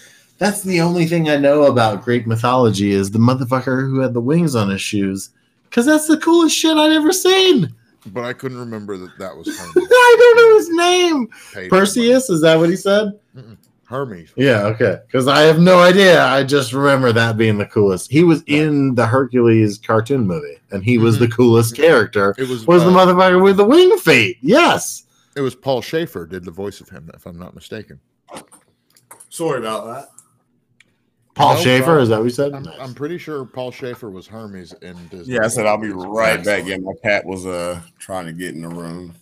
that's 0.42 0.64
the 0.64 0.82
only 0.82 1.06
thing 1.06 1.30
I 1.30 1.38
know 1.38 1.66
about 1.66 2.04
Greek 2.04 2.26
mythology 2.26 2.94
is 2.94 3.12
the 3.12 3.20
motherfucker 3.20 3.88
who 3.88 4.00
had 4.00 4.16
the 4.16 4.20
wings 4.22 4.56
on 4.56 4.72
his 4.72 4.82
shoes. 4.82 5.30
Cause 5.70 5.86
that's 5.86 6.08
the 6.08 6.18
coolest 6.18 6.56
shit 6.56 6.76
I'd 6.76 6.92
ever 6.92 7.14
seen. 7.14 7.76
But 8.08 8.24
I 8.24 8.34
couldn't 8.34 8.58
remember 8.58 8.98
that 8.98 9.20
that 9.20 9.38
was 9.38 9.48
Hermes. 9.56 9.76
I 9.92 10.16
don't 10.20 10.38
know 10.38 10.58
his 10.58 10.70
name. 10.72 11.28
Paid 11.54 11.70
Perseus, 11.70 12.32
is 12.32 12.42
that 12.42 12.58
what 12.58 12.72
he 12.72 12.76
said? 12.76 13.20
money. 13.36 13.58
Hermes. 13.84 14.34
Yeah, 14.36 14.64
okay. 14.64 14.98
Because 15.06 15.28
I 15.28 15.42
have 15.42 15.60
no 15.60 15.80
idea. 15.80 16.24
I 16.24 16.44
just 16.44 16.74
remember 16.74 17.12
that 17.14 17.38
being 17.38 17.60
the 17.60 17.68
coolest. 17.68 18.10
He 18.12 18.24
was 18.24 18.42
in 18.48 18.96
the 18.96 19.06
Hercules 19.06 19.78
cartoon 19.78 20.26
movie, 20.26 20.58
and 20.72 20.84
he 20.84 20.98
was 20.98 21.20
the 21.20 21.28
coolest 21.28 21.76
character. 21.76 22.34
It 22.40 22.50
was 22.50 22.66
Was 22.66 22.84
the 22.84 22.90
uh, 22.90 22.94
motherfucker 22.94 23.44
with 23.44 23.58
the 23.58 23.66
wing 23.66 23.96
feet? 24.00 24.38
Yes. 24.42 25.04
It 25.36 25.42
was 25.42 25.54
Paul 25.54 25.84
Shaffer 25.84 26.26
did 26.26 26.46
the 26.46 26.52
voice 26.52 26.82
of 26.82 26.90
him, 26.90 27.12
if 27.14 27.28
I'm 27.28 27.38
not 27.38 27.54
mistaken. 27.54 28.00
Sorry 29.30 29.60
about 29.60 29.86
that. 29.86 30.21
Paul 31.42 31.56
No 31.56 31.62
Shaffer, 31.62 31.84
problem. 31.84 32.04
is 32.04 32.10
that 32.10 32.18
what 32.18 32.24
he 32.26 32.30
said? 32.32 32.54
I'm, 32.54 32.64
Nice. 32.64 32.76
I'm 32.80 32.94
pretty 32.94 33.18
sure 33.18 33.46
Paul 33.46 33.72
Shaffer 33.72 34.10
was 34.10 34.28
Hermes 34.28 34.74
in 34.82 34.96
Disney. 35.08 35.36
Yeah, 35.36 35.44
I 35.44 35.48
said 35.48 35.66
I'll 35.66 35.78
be 35.78 35.90
right 35.90 36.44
back. 36.44 36.66
Yeah, 36.66 36.78
my 36.78 36.94
cat 37.04 37.26
was 37.26 37.46
uh 37.46 37.82
trying 38.00 38.26
to 38.28 38.34
get 38.34 38.54
in 38.56 38.62
the 38.62 38.68
room. 38.70 39.16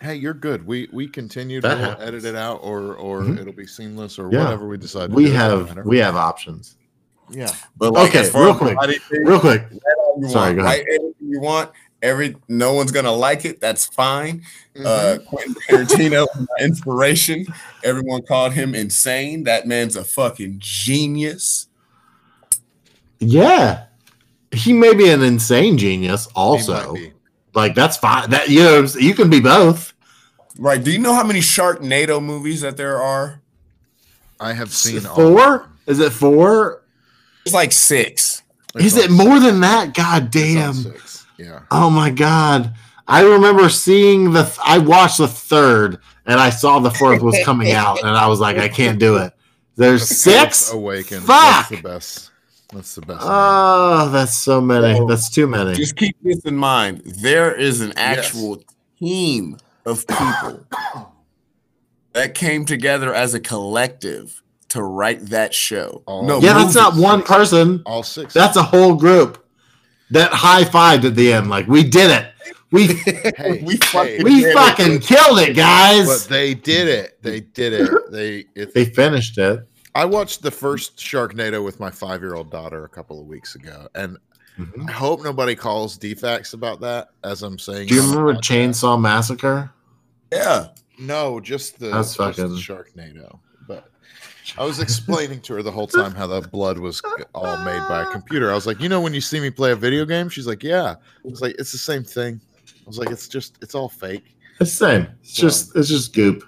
Hey, 0.00 0.14
you're 0.16 0.34
good. 0.34 0.66
We 0.66 0.88
we 0.92 1.08
continued. 1.08 1.62
That 1.64 1.78
We'll 1.78 1.88
happens. 1.90 2.08
edit 2.08 2.24
it 2.24 2.36
out, 2.36 2.60
or 2.62 2.94
or 2.96 3.22
Mhm. 3.22 3.40
it'll 3.40 3.52
be 3.52 3.66
seamless, 3.66 4.18
or 4.18 4.30
Yeah. 4.30 4.44
whatever 4.44 4.68
we 4.68 4.76
decide. 4.76 5.08
To 5.10 5.14
we 5.16 5.26
do. 5.26 5.32
Have 5.32 5.76
we 5.84 5.98
have 5.98 6.16
options. 6.16 6.76
yeah. 7.30 7.50
But 7.76 7.92
like, 7.94 8.14
Okay, 8.14 8.30
real 8.38 8.54
quick, 8.54 8.76
Real 9.10 9.40
quick, 9.40 9.66
Sorry, 9.68 9.74
want, 9.74 10.28
go 10.28 10.34
ahead. 10.34 10.64
write 10.64 10.84
anything 10.88 11.14
you 11.20 11.40
want. 11.40 11.70
Every 12.02 12.36
no 12.48 12.74
one's 12.74 12.92
gonna 12.92 13.12
like 13.12 13.44
it. 13.44 13.60
That's 13.60 13.86
fine. 13.86 14.42
Mm-hmm. 14.74 14.84
Uh, 14.86 15.18
Quentin 15.28 15.54
Tarantino, 15.68 16.26
inspiration. 16.60 17.46
Everyone 17.82 18.22
called 18.22 18.52
him 18.52 18.74
insane. 18.74 19.44
That 19.44 19.66
man's 19.66 19.96
a 19.96 20.04
fucking 20.04 20.56
genius. 20.58 21.68
yeah, 23.18 23.86
he 24.52 24.72
may 24.72 24.94
be 24.94 25.08
an 25.08 25.22
insane 25.22 25.78
genius. 25.78 26.28
Also, 26.36 26.94
like 27.54 27.74
that's 27.74 27.96
fine. 27.96 28.30
That 28.30 28.48
you 28.48 28.60
know, 28.62 28.86
you 28.98 29.14
can 29.14 29.30
be 29.30 29.40
both. 29.40 29.92
Right? 30.58 30.82
Do 30.82 30.90
you 30.90 30.98
know 30.98 31.14
how 31.14 31.24
many 31.24 31.40
Sharknado 31.40 32.22
movies 32.22 32.60
that 32.62 32.76
there 32.76 33.00
are? 33.02 33.40
I 34.38 34.52
have 34.52 34.70
seen 34.70 35.00
Four? 35.00 35.58
them. 35.58 35.78
Is 35.86 35.98
it 36.00 36.12
four? 36.12 36.82
It's 37.44 37.54
like 37.54 37.72
six. 37.72 38.42
It's 38.74 38.86
Is 38.86 38.96
it 38.96 39.10
on 39.10 39.16
more 39.16 39.40
than 39.40 39.60
that? 39.60 39.94
God 39.94 40.24
It's 40.24 40.32
damn. 40.34 40.74
Six. 41.36 41.48
Yeah. 41.48 41.60
Oh 41.70 41.90
my 41.90 42.10
god. 42.10 42.74
I 43.08 43.22
remember 43.22 43.68
seeing 43.68 44.32
the 44.32 44.42
th- 44.44 44.58
I 44.64 44.78
watched 44.78 45.18
the 45.18 45.28
third 45.28 45.98
and 46.26 46.40
I 46.40 46.50
saw 46.50 46.78
the 46.80 46.90
fourth 46.90 47.22
was 47.22 47.38
coming 47.44 47.72
out 47.82 48.00
and 48.02 48.10
I 48.16 48.26
was 48.26 48.40
like 48.40 48.56
I 48.58 48.68
can't 48.68 48.98
do 48.98 49.16
it. 49.16 49.32
There's 49.76 50.08
The 50.08 50.14
six? 50.14 50.64
Force 50.70 50.72
Awakens. 50.74 51.26
Fuck! 51.26 51.68
That's 51.68 51.68
the 51.68 51.82
best. 51.82 52.30
That's 52.72 52.94
the 52.96 53.02
best. 53.02 53.20
Oh, 53.22 54.08
that's 54.10 54.36
so 54.36 54.60
many. 54.60 54.96
So, 54.98 55.06
That's 55.06 55.30
too 55.30 55.46
many. 55.46 55.74
Just 55.74 55.94
keep 55.96 56.16
this 56.22 56.40
in 56.40 56.56
mind. 56.56 57.00
There 57.04 57.54
is 57.54 57.80
an 57.80 57.92
actual 57.96 58.60
team 58.98 59.58
of 59.84 60.04
people 60.08 60.66
that 62.12 62.34
came 62.34 62.64
together 62.64 63.14
as 63.14 63.34
a 63.34 63.40
collective 63.40 64.42
to 64.70 64.82
write 64.82 65.26
that 65.26 65.54
show. 65.54 66.02
Oh. 66.08 66.26
no, 66.26 66.38
Yeah, 66.40 66.54
that's 66.54 66.74
not 66.74 66.96
one 66.96 67.22
person. 67.22 67.82
all 67.86 68.02
six. 68.02 68.34
That's 68.34 68.56
a 68.56 68.62
whole 68.64 68.94
group. 68.96 69.45
That 70.10 70.30
high 70.32 70.64
fived 70.64 71.04
at 71.04 71.14
the 71.16 71.32
end, 71.32 71.50
like 71.50 71.66
we 71.66 71.82
did 71.82 72.10
it. 72.10 72.32
We 72.70 72.86
hey, 72.94 73.62
We 73.64 73.76
fucking- 73.76 74.24
we 74.24 74.40
did 74.42 74.54
it. 74.56 75.02
killed 75.02 75.38
it, 75.38 75.48
but 75.48 75.56
guys. 75.56 76.26
they 76.28 76.54
did 76.54 76.88
it. 76.88 77.22
They 77.22 77.40
did 77.40 77.72
it. 77.72 77.90
They. 78.10 78.44
It, 78.54 78.74
They 78.74 78.84
finished 78.84 79.38
it. 79.38 79.66
I 79.94 80.04
watched 80.04 80.42
the 80.42 80.50
first 80.50 80.96
Sharknado 80.98 81.64
with 81.64 81.80
my 81.80 81.90
five-year-old 81.90 82.50
daughter 82.50 82.84
a 82.84 82.88
couple 82.88 83.18
of 83.20 83.26
weeks 83.26 83.54
ago, 83.54 83.88
and 83.94 84.18
mm-hmm. 84.58 84.88
I 84.88 84.92
hope 84.92 85.22
nobody 85.24 85.54
calls 85.54 85.96
defects 85.96 86.52
about 86.52 86.80
that. 86.80 87.08
As 87.24 87.42
I'm 87.42 87.58
saying, 87.58 87.88
Do 87.88 87.94
you 87.94 88.00
it 88.00 88.04
on 88.04 88.10
the 88.10 88.18
remember 88.18 88.40
podcast. 88.40 88.70
Chainsaw 88.74 89.00
Massacre? 89.00 89.70
Yeah. 90.32 90.68
No, 90.98 91.40
just 91.40 91.78
the, 91.78 91.88
That's 91.88 92.14
just 92.14 92.36
the 92.36 92.48
fucking- 92.48 92.56
Sharknado. 92.56 93.38
I 94.58 94.64
was 94.64 94.78
explaining 94.80 95.40
to 95.42 95.54
her 95.54 95.62
the 95.62 95.72
whole 95.72 95.86
time 95.86 96.14
how 96.14 96.26
the 96.26 96.40
blood 96.40 96.78
was 96.78 97.02
all 97.34 97.56
made 97.64 97.82
by 97.88 98.02
a 98.02 98.06
computer. 98.06 98.50
I 98.50 98.54
was 98.54 98.66
like, 98.66 98.80
you 98.80 98.88
know, 98.88 99.00
when 99.00 99.12
you 99.14 99.20
see 99.20 99.40
me 99.40 99.50
play 99.50 99.72
a 99.72 99.76
video 99.76 100.04
game, 100.04 100.28
she's 100.28 100.46
like, 100.46 100.62
yeah. 100.62 100.94
I 101.24 101.28
was 101.28 101.40
like, 101.42 101.56
it's 101.58 101.72
the 101.72 101.78
same 101.78 102.04
thing. 102.04 102.40
I 102.68 102.86
was 102.86 102.98
like, 102.98 103.10
it's 103.10 103.28
just, 103.28 103.58
it's 103.62 103.74
all 103.74 103.88
fake. 103.88 104.36
It's 104.60 104.70
the 104.78 104.86
same. 104.86 105.08
It's 105.22 105.32
just 105.34 105.76
it's 105.76 105.88
just 105.88 106.14
goop. 106.14 106.42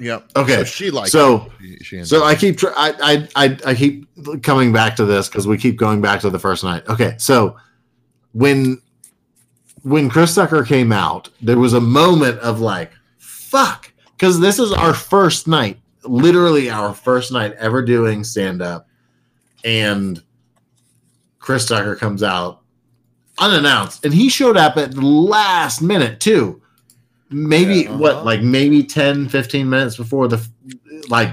Yep. 0.00 0.30
Okay, 0.36 0.58
So 0.58 0.64
she 0.64 0.90
liked 0.90 1.10
so- 1.10 1.50
it. 1.60 1.84
She, 1.84 1.98
she 1.98 2.04
So 2.04 2.22
I 2.24 2.34
keep 2.36 2.56
tr- 2.58 2.68
I, 2.76 3.28
I 3.34 3.44
I 3.46 3.58
I 3.66 3.74
keep 3.74 4.06
coming 4.44 4.72
back 4.72 4.94
to 4.96 5.04
this 5.04 5.28
because 5.28 5.46
we 5.48 5.58
keep 5.58 5.76
going 5.76 6.00
back 6.00 6.20
to 6.20 6.30
the 6.30 6.38
first 6.38 6.62
night. 6.62 6.86
Okay, 6.88 7.14
so 7.18 7.56
when 8.32 8.80
when 9.82 10.08
Chris 10.08 10.34
Tucker 10.34 10.62
came 10.64 10.92
out, 10.92 11.30
there 11.40 11.58
was 11.58 11.72
a 11.72 11.80
moment 11.80 12.38
of 12.40 12.60
like, 12.60 12.92
fuck, 13.16 13.92
because 14.12 14.38
this 14.38 14.58
is 14.60 14.70
our 14.72 14.94
first 14.94 15.48
night, 15.48 15.80
literally 16.04 16.70
our 16.70 16.94
first 16.94 17.32
night 17.32 17.54
ever 17.58 17.82
doing 17.82 18.24
stand 18.24 18.62
up, 18.62 18.88
and 19.64 20.22
Chris 21.38 21.66
Tucker 21.66 21.96
comes 21.96 22.22
out 22.22 22.62
unannounced, 23.38 24.04
and 24.04 24.12
he 24.12 24.28
showed 24.28 24.56
up 24.56 24.76
at 24.76 24.92
the 24.92 25.00
last 25.00 25.80
minute 25.82 26.20
too. 26.20 26.62
Maybe 27.30 27.82
Yeah, 27.82 27.90
uh-huh. 27.90 27.98
what, 27.98 28.24
like 28.24 28.42
maybe 28.42 28.82
10, 28.82 29.28
15 29.28 29.68
minutes 29.68 29.96
before 29.96 30.28
the 30.28 30.46
like 31.08 31.30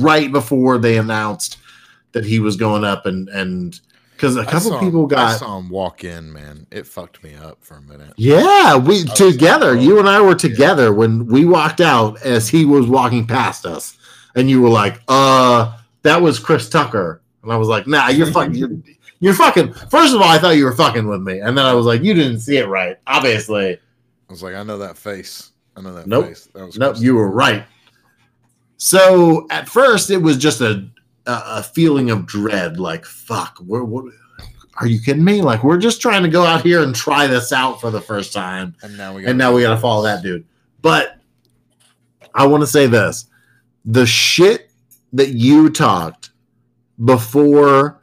right 0.00 0.30
before 0.32 0.78
they 0.78 0.98
announced 0.98 1.58
that 2.12 2.24
he 2.24 2.40
was 2.40 2.56
going 2.56 2.84
up 2.84 3.06
and 3.06 3.28
and 3.28 3.80
because 4.18 4.36
a 4.36 4.44
couple 4.44 4.70
saw- 4.70 4.80
people 4.80 5.08
I 5.16 5.36
saw 5.36 5.58
him 5.58 5.68
walk 5.70 6.02
in, 6.02 6.32
man. 6.32 6.66
It 6.72 6.86
fucked 6.88 7.22
me 7.22 7.34
up 7.36 7.58
for 7.60 7.76
a 7.76 7.82
minute. 7.82 8.12
yeah 8.16 8.76
we 8.76 9.04
together 9.04 9.74
like, 9.76 9.84
you 9.84 9.98
and 10.00 10.08
i 10.08 10.20
were 10.20 10.34
together 10.34 10.92
when 10.92 11.26
we 11.26 11.44
walked 11.44 11.80
out 11.80 12.20
as 12.22 12.48
he 12.48 12.64
was 12.64 12.86
walking 12.88 13.26
past 13.26 13.64
us 13.64 13.96
and 14.34 14.50
you 14.50 14.60
were 14.60 14.68
like 14.68 15.00
uh 15.08 15.76
that 16.02 16.20
was 16.20 16.38
chris 16.40 16.68
tucker 16.68 17.22
and 17.44 17.52
i 17.52 17.56
was 17.56 17.68
like 17.68 17.86
nah 17.86 18.08
you're 18.08 18.26
fucking 18.32 18.54
you're, 18.54 18.70
you're 19.20 19.34
fucking 19.34 19.72
first 19.72 20.12
of 20.14 20.20
all 20.20 20.28
i 20.28 20.36
thought 20.38 20.56
you 20.56 20.64
were 20.64 20.74
fucking 20.74 21.06
with 21.06 21.22
me 21.22 21.38
and 21.38 21.56
then 21.56 21.64
i 21.64 21.72
was 21.72 21.86
like 21.86 22.02
you 22.02 22.12
didn't 22.14 22.40
see 22.40 22.56
it 22.58 22.66
right 22.66 22.96
obviously 23.06 23.78
I 24.28 24.32
was 24.32 24.42
like, 24.42 24.54
I 24.54 24.62
know 24.62 24.76
that 24.78 24.98
face. 24.98 25.52
I 25.74 25.80
know 25.80 25.94
that 25.94 26.06
Nope. 26.06 26.26
face. 26.26 26.48
That 26.54 26.66
was 26.66 26.76
Nope, 26.76 26.92
Chris 26.96 27.02
you 27.02 27.14
were 27.14 27.30
right. 27.30 27.64
So 28.76 29.46
at 29.50 29.68
first, 29.70 30.10
it 30.10 30.18
was 30.18 30.36
just 30.36 30.60
a 30.60 30.86
a, 31.28 31.42
a 31.58 31.62
feeling 31.62 32.10
of 32.10 32.26
dread, 32.26 32.80
like 32.80 33.04
fuck. 33.04 33.58
We're, 33.60 33.84
what, 33.84 34.06
are 34.80 34.86
you 34.86 35.00
kidding 35.00 35.24
me? 35.24 35.42
Like 35.42 35.62
we're 35.62 35.78
just 35.78 36.00
trying 36.00 36.22
to 36.22 36.28
go 36.28 36.44
out 36.44 36.62
here 36.62 36.82
and 36.82 36.94
try 36.94 37.26
this 37.26 37.52
out 37.52 37.80
for 37.80 37.90
the 37.90 38.00
first 38.00 38.32
time, 38.32 38.74
And 38.82 38.96
now 38.96 39.14
we 39.14 39.22
got 39.22 39.30
and 39.30 39.38
now 39.38 39.52
we 39.52 39.62
got 39.62 39.74
to 39.74 39.80
follow 39.80 40.02
that 40.04 40.22
dude. 40.22 40.46
But 40.80 41.18
I 42.34 42.46
want 42.46 42.62
to 42.62 42.66
say 42.66 42.86
this: 42.86 43.26
the 43.84 44.06
shit 44.06 44.70
that 45.12 45.30
you 45.30 45.70
talked 45.70 46.30
before 47.04 48.00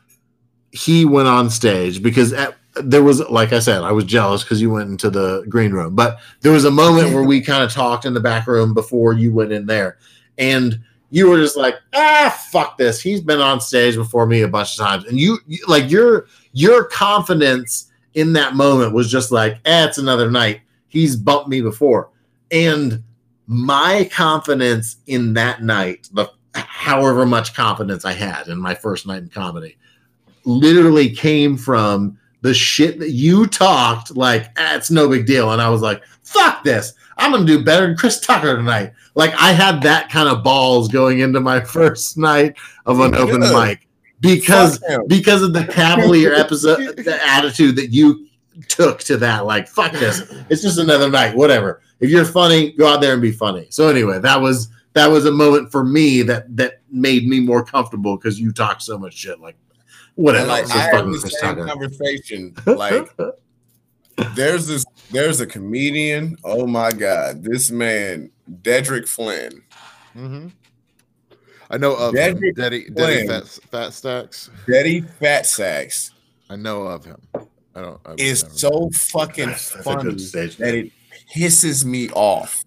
he 0.71 1.05
went 1.05 1.27
on 1.27 1.49
stage, 1.49 2.03
because 2.03 2.33
at, 2.33 2.55
there 2.75 3.03
was, 3.03 3.21
like 3.29 3.53
I 3.53 3.59
said, 3.59 3.83
I 3.83 3.91
was 3.93 4.03
jealous 4.03 4.43
because 4.43 4.61
you 4.61 4.69
went 4.69 4.89
into 4.89 5.09
the 5.09 5.45
green 5.47 5.71
room, 5.71 5.95
but 5.95 6.19
there 6.41 6.51
was 6.51 6.65
a 6.65 6.71
moment 6.71 7.13
where 7.13 7.23
we 7.23 7.39
kind 7.39 7.63
of 7.63 7.71
talked 7.71 8.03
in 8.03 8.13
the 8.13 8.19
back 8.19 8.47
room 8.47 8.73
before 8.73 9.13
you 9.13 9.31
went 9.31 9.53
in 9.53 9.65
there, 9.65 9.97
and 10.37 10.79
you 11.11 11.29
were 11.29 11.37
just 11.37 11.57
like, 11.57 11.75
ah, 11.93 12.37
fuck 12.51 12.77
this. 12.77 13.01
He's 13.01 13.21
been 13.21 13.39
on 13.39 13.61
stage 13.61 13.95
before 13.95 14.25
me 14.25 14.41
a 14.41 14.47
bunch 14.47 14.77
of 14.77 14.85
times, 14.85 15.05
and 15.05 15.19
you, 15.19 15.39
you 15.47 15.59
like 15.67 15.89
your 15.89 16.27
your 16.53 16.85
confidence 16.85 17.91
in 18.13 18.33
that 18.33 18.55
moment 18.55 18.93
was 18.93 19.11
just 19.11 19.31
like, 19.31 19.59
eh, 19.65 19.85
it's 19.85 19.97
another 19.97 20.31
night. 20.31 20.61
He's 20.87 21.15
bumped 21.15 21.49
me 21.49 21.61
before. 21.61 22.09
And 22.51 23.03
my 23.47 24.09
confidence 24.11 24.97
in 25.07 25.33
that 25.33 25.61
night, 25.61 26.09
the 26.13 26.29
however 26.53 27.25
much 27.25 27.53
confidence 27.53 28.05
I 28.05 28.13
had 28.13 28.47
in 28.47 28.57
my 28.57 28.73
first 28.73 29.05
night 29.05 29.23
in 29.23 29.29
comedy, 29.29 29.77
literally 30.45 31.09
came 31.09 31.57
from 31.57 32.17
the 32.41 32.53
shit 32.53 32.99
that 32.99 33.09
you 33.09 33.47
talked 33.47 34.15
like 34.15 34.43
eh, 34.59 34.75
it's 34.75 34.91
no 34.91 35.09
big 35.09 35.25
deal 35.25 35.51
and 35.51 35.59
i 35.59 35.67
was 35.67 35.81
like 35.81 36.03
fuck 36.21 36.63
this 36.63 36.93
i'm 37.17 37.31
gonna 37.31 37.45
do 37.45 37.63
better 37.63 37.87
than 37.87 37.97
chris 37.97 38.19
tucker 38.19 38.55
tonight. 38.55 38.93
Like 39.15 39.33
i 39.35 39.51
had 39.51 39.81
that 39.83 40.09
kind 40.09 40.29
of 40.29 40.43
balls 40.43 40.87
going 40.87 41.19
into 41.19 41.39
my 41.39 41.59
first 41.77 42.17
night 42.17 42.55
of 42.85 42.99
an 42.99 43.15
open 43.15 43.39
mic 43.39 43.87
because 44.19 44.83
because 45.07 45.41
of 45.41 45.53
the 45.53 45.65
cavalier 45.65 46.33
episode 46.35 46.97
the 46.97 47.19
attitude 47.23 47.75
that 47.75 47.91
you 47.91 48.27
took 48.67 48.99
to 48.99 49.17
that. 49.17 49.45
Like 49.45 49.67
fuck 49.67 49.91
this. 49.91 50.21
It's 50.49 50.61
just 50.61 50.79
another 50.79 51.09
night. 51.09 51.35
Whatever. 51.35 51.81
If 51.99 52.09
you're 52.09 52.25
funny 52.25 52.71
go 52.71 52.87
out 52.87 53.01
there 53.01 53.13
and 53.13 53.21
be 53.21 53.31
funny. 53.31 53.67
So 53.69 53.87
anyway 53.87 54.19
that 54.19 54.39
was 54.39 54.69
that 54.93 55.07
was 55.07 55.25
a 55.25 55.31
moment 55.31 55.71
for 55.71 55.83
me 55.83 56.21
that 56.23 56.55
that 56.55 56.81
made 56.89 57.27
me 57.27 57.39
more 57.39 57.63
comfortable 57.63 58.17
because 58.17 58.39
you 58.39 58.51
talk 58.51 58.81
so 58.81 58.97
much 58.97 59.13
shit. 59.13 59.39
Like 59.39 59.57
whatever. 60.15 60.43
And 60.43 60.49
like 60.49 60.71
I 60.71 60.95
had 60.95 61.05
the 61.05 61.19
same 61.19 61.67
conversation. 61.67 62.55
Like 62.65 63.09
there's 64.33 64.67
this 64.67 64.85
there's 65.11 65.39
a 65.41 65.47
comedian. 65.47 66.37
Oh 66.43 66.65
my 66.67 66.91
god, 66.91 67.43
this 67.43 67.71
man, 67.71 68.29
Dedrick 68.61 69.07
Flynn. 69.07 69.61
Mhm. 70.15 70.51
I 71.69 71.77
know 71.77 71.95
of 71.95 72.13
him. 72.15 72.37
Dedrick 72.37 72.55
Daddy, 72.55 72.85
Flynn. 72.85 72.95
Daddy 72.95 73.27
Fat, 73.27 73.59
Fat 73.71 73.93
Stacks. 73.93 74.49
Betty 74.67 75.01
Fat 75.01 75.45
Sacks 75.45 76.11
I 76.49 76.55
know 76.55 76.83
of 76.83 77.03
him. 77.05 77.19
I 77.75 77.81
don't. 77.81 77.99
I've 78.05 78.19
is 78.19 78.43
never- 78.43 78.55
so 78.55 78.89
fucking 78.93 79.45
That's- 79.47 79.69
that's 79.71 79.79
a 79.81 79.83
funny 79.83 80.03
good 80.11 80.21
stage 80.21 80.57
that 80.57 80.75
it 80.75 80.91
pisses 81.35 81.83
me 81.83 82.09
off. 82.11 82.63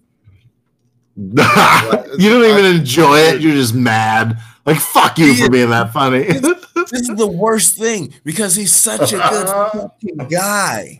you 1.15 1.33
don't 2.29 2.45
even 2.45 2.65
enjoy 2.65 3.17
it. 3.17 3.41
You're 3.41 3.53
just 3.55 3.73
mad. 3.73 4.37
Like 4.65 4.77
fuck 4.77 5.17
you 5.17 5.33
for 5.35 5.49
being 5.49 5.69
that 5.69 5.91
funny. 5.93 6.25
This 6.91 7.09
is 7.09 7.15
the 7.15 7.27
worst 7.27 7.77
thing 7.77 8.13
because 8.23 8.55
he's 8.55 8.71
such 8.73 9.13
a 9.13 9.17
good 9.17 9.47
fucking 9.73 10.27
guy. 10.29 10.99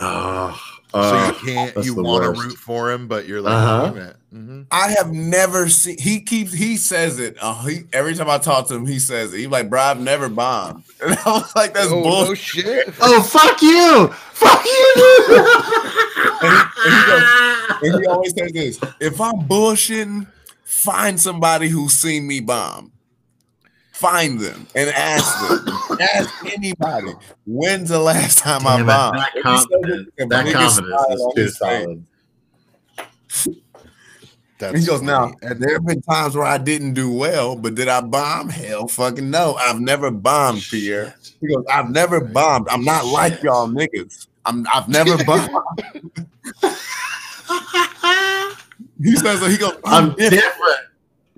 oh, 0.00 0.60
So 0.92 0.98
oh, 1.00 1.26
you 1.42 1.54
can't. 1.54 1.86
You 1.86 1.94
the 1.94 2.02
want 2.02 2.22
to 2.22 2.30
root 2.38 2.52
for 2.58 2.90
him, 2.92 3.08
but 3.08 3.26
you're 3.26 3.40
like, 3.40 3.54
Uh-huh. 3.54 3.86
damn 3.92 3.96
it. 4.08 4.16
Mhm. 4.34 4.66
I 4.70 4.90
have 4.98 5.10
never 5.10 5.70
seen. 5.70 5.96
He 5.98 6.20
keeps. 6.20 6.52
He 6.52 6.76
says 6.76 7.18
it. 7.18 7.38
Uh, 7.40 7.64
he, 7.64 7.80
every 7.94 8.14
time 8.14 8.28
I 8.28 8.36
talk 8.36 8.68
to 8.68 8.74
him, 8.74 8.84
he 8.84 8.98
says 8.98 9.32
it. 9.32 9.38
He's 9.38 9.46
like, 9.46 9.70
"Bro, 9.70 9.80
I've 9.80 10.00
never 10.00 10.28
bombed," 10.28 10.84
and 11.02 11.16
I 11.24 11.30
was 11.32 11.50
like, 11.56 11.72
"That's 11.72 11.90
Oh, 11.90 11.96
no 11.96 12.02
bullshit." 12.26 12.64
shit. 12.86 12.94
oh 13.00 13.22
fuck 13.22 13.62
you, 13.62 14.08
fuck 14.34 14.64
you. 14.66 15.48
And 17.82 18.00
he 18.00 18.06
always 18.06 18.34
says 18.34 18.52
this: 18.52 18.78
"If 19.00 19.18
I'm 19.20 19.46
bullshitting, 19.48 20.26
find 20.64 21.18
somebody 21.18 21.68
who's 21.68 21.94
seen 21.94 22.26
me 22.26 22.40
bomb. 22.40 22.92
Find 24.02 24.40
them 24.40 24.66
and 24.74 24.90
ask 24.90 25.48
them. 25.48 25.78
ask 26.00 26.28
anybody. 26.44 27.12
When's 27.46 27.88
the 27.88 28.00
last 28.00 28.38
time 28.38 28.66
I 28.66 28.78
Damn 28.78 28.80
it, 28.80 28.86
bombed?" 28.86 29.18
that 29.18 29.30
He 29.32 29.40
says 29.42 29.44
confidence, 29.44 30.08
it, 30.18 30.28
that 30.28 30.52
confidence 30.52 31.02
is 31.10 31.28
too 31.36 31.48
solid. 31.50 32.04
That's 34.58 34.80
He 34.80 34.84
goes, 34.86 35.02
now, 35.02 35.26
funny. 35.28 35.36
And 35.42 35.60
there 35.62 35.74
have 35.74 35.86
been 35.86 36.02
times 36.02 36.34
where 36.34 36.46
I 36.46 36.58
didn't 36.58 36.94
do 36.94 37.12
well, 37.12 37.54
but 37.54 37.76
did 37.76 37.86
I 37.86 38.00
bomb? 38.00 38.48
Hell 38.48 38.88
fucking 38.88 39.30
no. 39.30 39.54
I've 39.54 39.80
never 39.80 40.10
bombed, 40.10 40.62
Pierre. 40.68 41.14
He 41.40 41.46
goes, 41.46 41.64
I've 41.72 41.90
never 41.90 42.20
bombed. 42.20 42.66
I'm 42.70 42.84
not 42.84 43.06
like 43.06 43.40
y'all 43.42 43.68
niggas. 43.68 44.26
I'm 44.44 44.66
I've 44.72 44.88
never 44.88 45.16
bombed. 45.24 45.48
he 49.00 49.16
says 49.16 49.46
he 49.46 49.58
goes, 49.58 49.76
I'm, 49.84 50.10
I'm 50.10 50.14
different. 50.16 50.32
different. 50.32 50.80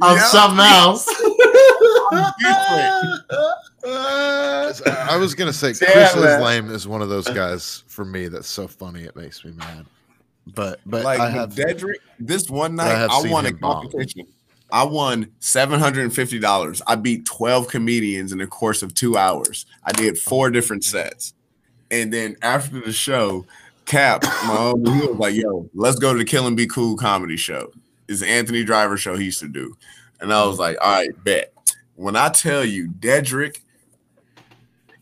I'm 0.01 0.17
Yeah. 0.17 0.23
something 0.25 0.61
else. 0.61 1.07
Different. 2.11 3.23
Uh, 3.87 4.73
I 5.09 5.17
was 5.19 5.35
gonna 5.35 5.53
say 5.53 5.73
Damn 5.73 5.93
Chris 5.93 6.15
is 6.15 6.41
Lame 6.41 6.71
is 6.71 6.89
one 6.89 7.03
of 7.03 7.09
those 7.09 7.29
guys 7.29 7.85
for 7.87 8.05
me 8.05 8.29
that's 8.29 8.49
so 8.49 8.67
funny 8.67 9.05
it 9.05 9.15
makes 9.15 9.45
me 9.45 9.53
mad. 9.53 9.87
But 10.55 10.81
but 10.87 11.05
like 11.05 11.21
I 11.21 11.31
have 11.31 11.55
Dedrick, 11.55 11.97
this 12.19 12.51
one 12.51 12.77
night 12.77 12.95
have 12.95 13.11
I, 13.11 13.31
won 13.31 13.47
a 13.47 13.49
him 13.49 13.57
bomb. 13.57 13.83
competition. 13.83 14.27
I 14.71 14.85
won 14.85 15.31
seven 15.39 15.79
hundred 15.79 16.05
and 16.05 16.15
fifty 16.15 16.39
dollars. 16.39 16.83
I 16.87 16.97
beat 16.97 17.25
twelve 17.25 17.69
comedians 17.69 18.33
in 18.33 18.39
the 18.39 18.47
course 18.47 18.83
of 18.83 18.95
two 18.95 19.17
hours. 19.17 19.67
I 19.85 19.93
did 19.93 20.19
four 20.19 20.51
different 20.51 20.85
sets, 20.85 21.35
and 21.91 22.13
then 22.13 22.37
after 22.43 22.81
the 22.81 22.93
show, 22.93 23.47
Cap, 23.87 24.25
my 24.25 24.31
homie, 24.57 25.01
he 25.01 25.07
was 25.07 25.17
like, 25.17 25.35
"Yo, 25.35 25.69
let's 25.75 25.99
go 25.99 26.13
to 26.13 26.19
the 26.19 26.25
Kill 26.25 26.47
and 26.47 26.57
Be 26.57 26.67
Cool 26.67 26.97
comedy 26.97 27.37
show." 27.37 27.71
It's 28.09 28.23
Anthony 28.23 28.65
Driver 28.65 28.97
show 28.99 29.17
he 29.17 29.27
used 29.27 29.41
to 29.41 29.49
do, 29.49 29.77
and 30.21 30.33
I 30.33 30.45
was 30.45 30.59
like, 30.59 30.77
"All 30.81 30.93
right, 30.93 31.25
bet." 31.25 31.54
When 31.97 32.17
I 32.17 32.29
tell 32.29 32.65
you, 32.65 32.89
Dedrick 32.89 33.61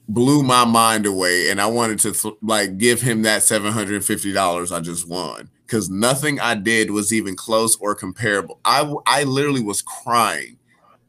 blew 0.08 0.42
my 0.42 0.64
mind 0.64 1.06
away 1.06 1.48
and 1.48 1.60
i 1.60 1.66
wanted 1.66 1.98
to 1.98 2.12
th- 2.12 2.34
like 2.42 2.76
give 2.76 3.00
him 3.00 3.22
that 3.22 3.40
$750 3.40 4.76
i 4.76 4.80
just 4.80 5.08
won 5.08 5.48
because 5.64 5.88
nothing 5.88 6.40
i 6.40 6.54
did 6.54 6.90
was 6.90 7.12
even 7.12 7.36
close 7.36 7.76
or 7.76 7.94
comparable 7.94 8.60
I 8.64 8.92
I 9.06 9.22
literally 9.24 9.62
was 9.62 9.80
crying 9.80 10.58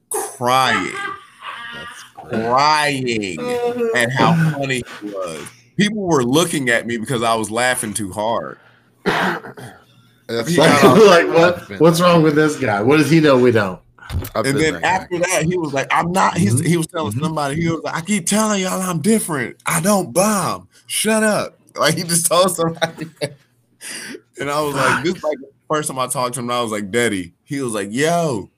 crying 0.10 0.96
that's 1.74 2.04
crying 2.14 3.40
at 3.96 4.12
how 4.12 4.52
funny 4.54 4.84
he 5.02 5.08
was 5.08 5.48
people 5.76 6.04
were 6.04 6.24
looking 6.24 6.70
at 6.70 6.86
me 6.86 6.98
because 6.98 7.24
i 7.24 7.34
was 7.36 7.50
laughing 7.50 7.94
too 7.94 8.12
hard 8.12 8.60
That's 10.28 10.58
like, 10.58 10.84
like, 10.84 11.28
what? 11.28 11.82
What's 11.82 12.00
wrong 12.00 12.24
with 12.24 12.36
this 12.36 12.56
guy? 12.56 12.82
What 12.82 12.96
does 12.96 13.10
he 13.10 13.20
know 13.20 13.38
we 13.38 13.52
don't? 13.52 13.83
I've 14.36 14.46
and 14.46 14.58
then 14.60 14.74
that 14.74 14.82
guy. 14.82 14.88
after 14.88 15.20
that, 15.20 15.44
he 15.46 15.58
was 15.58 15.74
like, 15.74 15.88
"I'm 15.92 16.12
not." 16.12 16.38
He's, 16.38 16.56
Mhm. 16.62 16.66
he 16.66 16.78
was 16.78 16.88
telling 16.88 17.12
Mhm. 17.14 17.22
somebody, 17.22 17.62
he 17.62 17.70
was 17.70 17.82
like, 17.84 17.96
"I 17.96 18.02
keep 18.02 18.26
telling 18.26 18.62
y'all 18.62 18.82
I'm 18.82 19.00
different. 19.00 19.58
I 19.66 19.80
don't 19.82 20.14
bomb. 20.14 20.68
Shut 20.88 21.24
up!" 21.24 21.60
Like 21.76 21.96
he 21.96 22.04
just 22.04 22.28
told 22.28 22.56
somebody. 22.56 23.08
and 24.40 24.50
I 24.52 24.62
was 24.62 24.76
like, 24.76 25.04
"This 25.04 25.16
is 25.16 25.24
like 25.24 25.38
the 25.40 25.50
first 25.70 25.88
time 25.90 25.98
I 26.00 26.08
talked 26.08 26.36
to 26.36 26.40
him. 26.42 26.52
I 26.52 26.62
was 26.62 26.72
like, 26.72 26.92
Daddy." 26.92 27.34
He 27.44 27.62
was 27.62 27.74
like, 27.74 27.90
"Yo," 27.92 28.50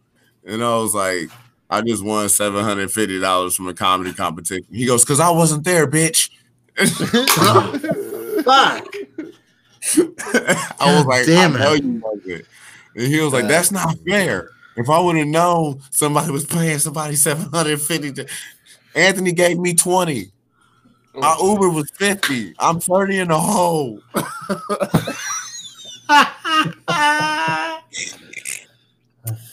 and 0.45 0.63
I 0.63 0.75
was 0.77 0.93
like, 0.93 1.29
"I 1.69 1.81
just 1.81 2.03
won 2.03 2.27
seven 2.29 2.63
hundred 2.63 2.91
fifty 2.91 3.19
dollars 3.19 3.55
from 3.55 3.67
a 3.67 3.73
comedy 3.73 4.13
competition." 4.13 4.65
He 4.71 4.85
goes, 4.85 5.05
"Cause 5.05 5.19
I 5.21 5.29
wasn't 5.29 5.63
there, 5.63 5.87
bitch." 5.87 6.29
Fuck. 8.43 8.87
I 10.79 10.95
was 10.97 11.05
like, 11.05 11.25
damn 11.25 11.55
I 11.55 11.59
know 11.59 11.73
it. 11.73 11.83
you 11.83 12.01
wasn't. 12.03 12.45
And 12.95 13.07
he 13.07 13.19
was 13.21 13.33
like, 13.33 13.47
that's 13.47 13.71
not 13.71 13.95
fair. 14.07 14.49
If 14.77 14.89
I 14.89 14.99
would 14.99 15.15
have 15.15 15.27
known 15.27 15.81
somebody 15.91 16.31
was 16.31 16.45
paying 16.45 16.79
somebody 16.79 17.15
750 17.15 18.11
to- 18.13 18.27
Anthony 18.93 19.31
gave 19.31 19.57
me 19.57 19.73
20. 19.73 20.31
My 21.15 21.35
oh. 21.39 21.53
Uber 21.53 21.69
was 21.69 21.89
50. 21.91 22.55
I'm 22.59 22.79
30 22.79 23.19
in 23.19 23.27
the 23.29 23.39
hole. 23.39 24.01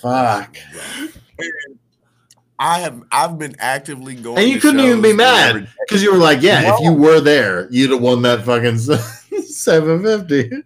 Fuck. 0.00 0.56
I 2.58 2.78
have 2.80 3.02
I've 3.10 3.38
been 3.38 3.56
actively 3.58 4.14
going. 4.14 4.38
And 4.38 4.48
you 4.48 4.54
to 4.56 4.60
couldn't 4.60 4.80
even 4.80 5.02
be 5.02 5.12
mad 5.12 5.68
because 5.80 6.02
you 6.02 6.12
were 6.12 6.18
like, 6.18 6.42
yeah, 6.42 6.74
if 6.74 6.80
you 6.80 6.92
were 6.92 7.20
there, 7.20 7.68
you'd 7.70 7.90
have 7.90 8.00
won 8.00 8.22
that 8.22 8.44
fucking 8.44 8.78
seven 9.44 10.02
fifty. 10.02 10.62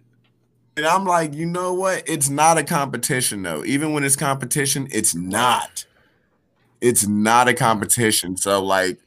And 0.77 0.85
I'm 0.85 1.05
like, 1.05 1.33
you 1.33 1.47
know 1.47 1.73
what? 1.73 2.03
It's 2.07 2.29
not 2.29 2.59
a 2.59 2.63
competition 2.63 3.41
though. 3.41 3.65
Even 3.65 3.93
when 3.93 4.03
it's 4.03 4.15
competition, 4.15 4.87
it's 4.91 5.15
not. 5.15 5.85
It's 6.81 7.07
not 7.07 7.47
a 7.47 7.53
competition. 7.55 8.37
So 8.37 8.63
like, 8.63 8.99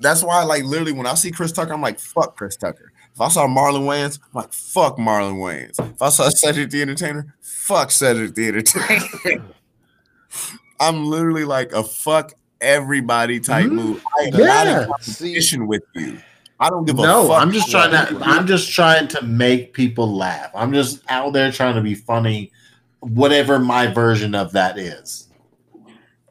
that's 0.00 0.22
why 0.22 0.42
like 0.44 0.64
literally 0.64 0.92
when 0.92 1.06
I 1.06 1.14
see 1.14 1.30
Chris 1.30 1.50
Tucker, 1.50 1.72
I'm 1.72 1.80
like, 1.80 1.98
fuck 1.98 2.36
Chris 2.36 2.56
Tucker. 2.56 2.92
If 3.14 3.20
I 3.20 3.28
saw 3.28 3.46
Marlon 3.46 3.84
Wayans, 3.86 4.18
I'm 4.22 4.42
like, 4.42 4.52
fuck 4.52 4.98
Marlon 4.98 5.36
Wayans. 5.36 5.78
If 5.94 6.00
I 6.02 6.10
saw 6.10 6.28
Cedric 6.28 6.68
the 6.70 6.82
Entertainer, 6.82 7.34
fuck 7.40 7.90
Cedric 7.90 8.34
the 8.34 8.48
Entertainer. 8.48 9.44
I'm 10.80 11.06
literally 11.06 11.44
like 11.44 11.72
a 11.72 11.84
fuck 11.84 12.32
everybody 12.60 13.40
type 13.40 13.66
Mhm. 13.66 13.72
move. 13.72 14.02
I 14.20 14.24
am 14.24 14.34
Yeah. 14.34 14.46
not 14.46 14.66
in 14.66 15.02
See, 15.02 15.24
competition 15.24 15.66
with 15.66 15.82
you. 15.94 16.18
I 16.62 16.70
don't 16.70 16.84
give 16.84 16.96
a 16.96 17.02
No, 17.02 17.26
fuck. 17.26 17.42
I'm 17.42 17.50
just 17.50 17.72
trying 17.72 17.90
to. 17.90 18.24
I'm 18.24 18.46
just 18.46 18.70
trying 18.70 19.08
to 19.08 19.22
make 19.22 19.72
people 19.72 20.14
laugh. 20.14 20.48
I'm 20.54 20.72
just 20.72 21.00
out 21.08 21.32
there 21.32 21.50
trying 21.50 21.74
to 21.74 21.80
be 21.80 21.96
funny, 21.96 22.52
whatever 23.00 23.58
my 23.58 23.88
version 23.88 24.36
of 24.36 24.52
that 24.52 24.78
is. 24.78 25.28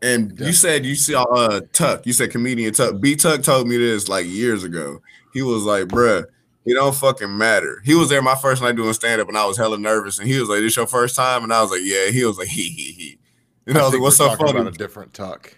And 0.01 0.39
you 0.39 0.53
said 0.53 0.85
you 0.85 0.95
saw 0.95 1.23
uh 1.23 1.61
Tuck. 1.73 2.05
You 2.05 2.13
said 2.13 2.31
comedian 2.31 2.73
Tuck. 2.73 3.01
B 3.01 3.17
Tuck 3.17 3.43
told 3.43 3.67
me 3.67 3.75
this 3.75 4.07
like 4.07 4.25
years 4.25 4.63
ago. 4.63 5.01
He 5.33 5.41
was 5.41 5.63
like, 5.63 5.89
bruh, 5.89 6.23
it 6.65 6.73
don't 6.75 6.95
fucking 6.95 7.37
matter. 7.37 7.81
He 7.83 7.93
was 7.93 8.07
there 8.07 8.21
my 8.21 8.35
first 8.35 8.61
night 8.61 8.77
doing 8.77 8.93
stand 8.93 9.19
up, 9.19 9.27
and 9.27 9.37
I 9.37 9.45
was 9.45 9.57
hella 9.57 9.77
nervous. 9.77 10.17
And 10.17 10.29
he 10.29 10.39
was 10.39 10.47
like, 10.47 10.59
"This 10.61 10.77
your 10.77 10.87
first 10.87 11.17
time?" 11.17 11.43
And 11.43 11.51
I 11.51 11.61
was 11.61 11.71
like, 11.71 11.81
"Yeah." 11.83 12.07
He 12.07 12.23
was 12.23 12.37
like, 12.37 12.47
"He 12.49 12.69
he 12.69 12.91
he." 12.93 13.19
And 13.67 13.77
I, 13.77 13.83
was 13.83 13.91
like, 13.91 14.01
"What's 14.01 14.17
we're 14.17 14.29
so 14.29 14.35
funny?" 14.37 14.51
About 14.51 14.73
a 14.73 14.77
different 14.77 15.13
tuck. 15.13 15.57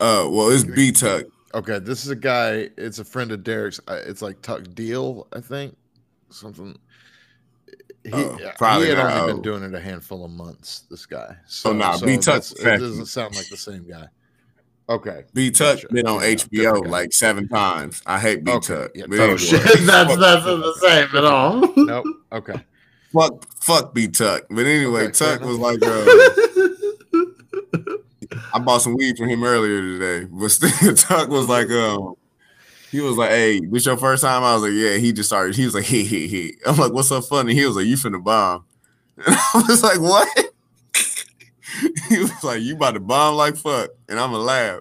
Uh, 0.00 0.26
well, 0.28 0.50
it's 0.50 0.64
B 0.64 0.90
Tuck. 0.90 1.26
Okay, 1.54 1.78
this 1.78 2.04
is 2.04 2.10
a 2.10 2.16
guy. 2.16 2.68
It's 2.78 2.98
a 2.98 3.04
friend 3.04 3.30
of 3.32 3.42
Derek's. 3.44 3.80
uh, 3.88 4.00
It's 4.06 4.22
like 4.22 4.40
Tuck 4.42 4.62
Deal, 4.74 5.26
I 5.32 5.40
think. 5.40 5.76
Something. 6.30 6.78
He, 8.04 8.10
Oh, 8.12 8.36
probably 8.58 8.86
he 8.88 8.94
had 8.94 8.98
not. 8.98 9.12
only 9.12 9.32
Oh. 9.32 9.34
been 9.34 9.42
doing 9.42 9.62
it 9.62 9.74
a 9.74 9.80
handful 9.80 10.24
of 10.24 10.30
months. 10.30 10.84
This 10.90 11.06
guy. 11.06 11.36
So, 11.46 11.72
nah, 11.72 11.92
so 11.96 12.06
B 12.06 12.16
Tuck 12.16 12.42
It 12.58 12.78
doesn't 12.80 13.06
sound 13.06 13.36
like 13.36 13.48
the 13.48 13.56
same 13.56 13.86
guy. 13.88 14.06
Okay. 14.88 15.24
B 15.34 15.50
Tuck 15.50 15.76
Gotcha. 15.76 15.88
been 15.92 16.06
on 16.08 16.20
Yeah, 16.22 16.28
HBO 16.34 16.86
like 16.88 17.12
seven 17.12 17.48
times. 17.48 18.02
I 18.06 18.18
hate 18.18 18.42
B 18.44 18.50
Okay, 18.52 18.74
Tuck. 18.74 18.90
yeah, 18.94 19.04
oh, 19.10 19.36
shit, 19.36 19.62
that's 19.62 20.16
that's 20.16 20.16
not 20.16 20.44
the 20.44 20.74
same 20.80 21.16
at 21.16 21.24
all. 21.24 21.72
Nope. 21.76 22.04
Okay. 22.32 22.54
fuck, 23.12 23.44
fuck 23.62 23.94
B 23.94 24.08
Tuck. 24.08 24.44
But 24.50 24.66
anyway, 24.66 25.02
Okay, 25.04 25.12
Tuck 25.12 25.42
was 25.42 25.58
like, 25.58 25.80
uh, 25.86 26.04
I 28.54 28.58
bought 28.58 28.82
some 28.82 28.94
weed 28.96 29.16
from 29.16 29.28
him 29.28 29.42
earlier 29.44 29.80
today. 29.80 30.28
But 30.30 30.48
still, 30.50 30.94
Tuck 30.96 31.28
was 31.28 31.48
like, 31.48 31.70
um, 31.70 32.14
he 32.90 33.00
was 33.00 33.16
like, 33.16 33.30
"Hey, 33.30 33.60
this 33.60 33.86
your 33.86 33.96
first 33.96 34.22
time?" 34.22 34.42
I 34.42 34.54
was 34.54 34.62
like, 34.62 34.72
"Yeah." 34.74 34.96
He 34.98 35.12
just 35.12 35.28
started. 35.30 35.56
He 35.56 35.64
was 35.64 35.74
like, 35.74 35.84
"He 35.84 36.04
he 36.04 36.26
he." 36.28 36.54
I'm 36.66 36.76
like, 36.76 36.92
"What's 36.92 37.08
so 37.08 37.20
funny?" 37.22 37.54
He 37.54 37.64
was 37.66 37.76
like, 37.76 37.86
"You 37.86 37.96
finna 37.96 38.22
bomb." 38.22 38.64
And 39.26 39.36
I 39.36 39.62
was 39.68 39.82
like, 39.82 40.00
"What?" 40.00 40.28
he 42.08 42.18
was 42.18 42.44
like, 42.44 42.60
"You 42.62 42.74
about 42.76 42.94
to 42.94 43.00
bomb 43.00 43.36
like 43.36 43.56
fuck," 43.56 43.90
and 44.08 44.18
I'm 44.20 44.30
gonna 44.32 44.42
laugh. 44.42 44.80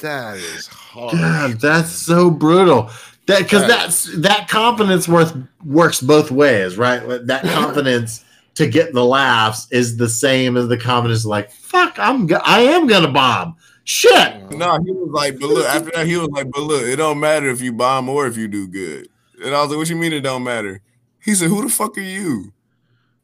That 0.00 0.36
is 0.36 0.66
hard. 0.66 1.12
God, 1.14 1.60
that's 1.60 1.90
so 1.90 2.30
brutal. 2.30 2.90
That 3.26 3.42
because 3.44 3.62
That- 3.62 3.68
that's 3.68 4.04
that 4.18 4.48
confidence 4.48 5.08
worth 5.08 5.34
works 5.64 6.00
both 6.00 6.30
ways, 6.30 6.76
right? 6.76 7.00
That 7.26 7.44
confidence 7.44 8.22
to 8.54 8.68
get 8.68 8.92
the 8.92 9.04
laughs 9.04 9.66
is 9.70 9.96
the 9.96 10.08
same 10.08 10.56
as 10.56 10.68
the 10.68 10.76
confidence 10.76 11.24
like 11.24 11.50
fuck, 11.50 11.94
I'm 11.98 12.26
go- 12.26 12.40
I 12.44 12.60
am 12.60 12.86
gonna 12.86 13.10
bomb. 13.10 13.56
Shit. 13.84 14.50
No, 14.50 14.78
he 14.82 14.92
was 14.92 15.10
like, 15.10 15.38
but 15.38 15.50
look, 15.50 15.66
after 15.66 15.90
that, 15.90 16.06
he 16.06 16.16
was 16.16 16.28
like, 16.30 16.50
but 16.50 16.62
look, 16.62 16.82
it 16.82 16.96
don't 16.96 17.20
matter 17.20 17.48
if 17.50 17.60
you 17.60 17.72
bomb 17.72 18.08
or 18.08 18.26
if 18.26 18.36
you 18.36 18.48
do 18.48 18.66
good. 18.66 19.08
And 19.44 19.54
I 19.54 19.60
was 19.60 19.70
like, 19.70 19.78
what 19.78 19.90
you 19.90 19.96
mean 19.96 20.12
it 20.14 20.20
don't 20.22 20.42
matter? 20.42 20.80
He 21.20 21.34
said, 21.34 21.48
who 21.48 21.62
the 21.62 21.68
fuck 21.68 21.98
are 21.98 22.00
you? 22.00 22.52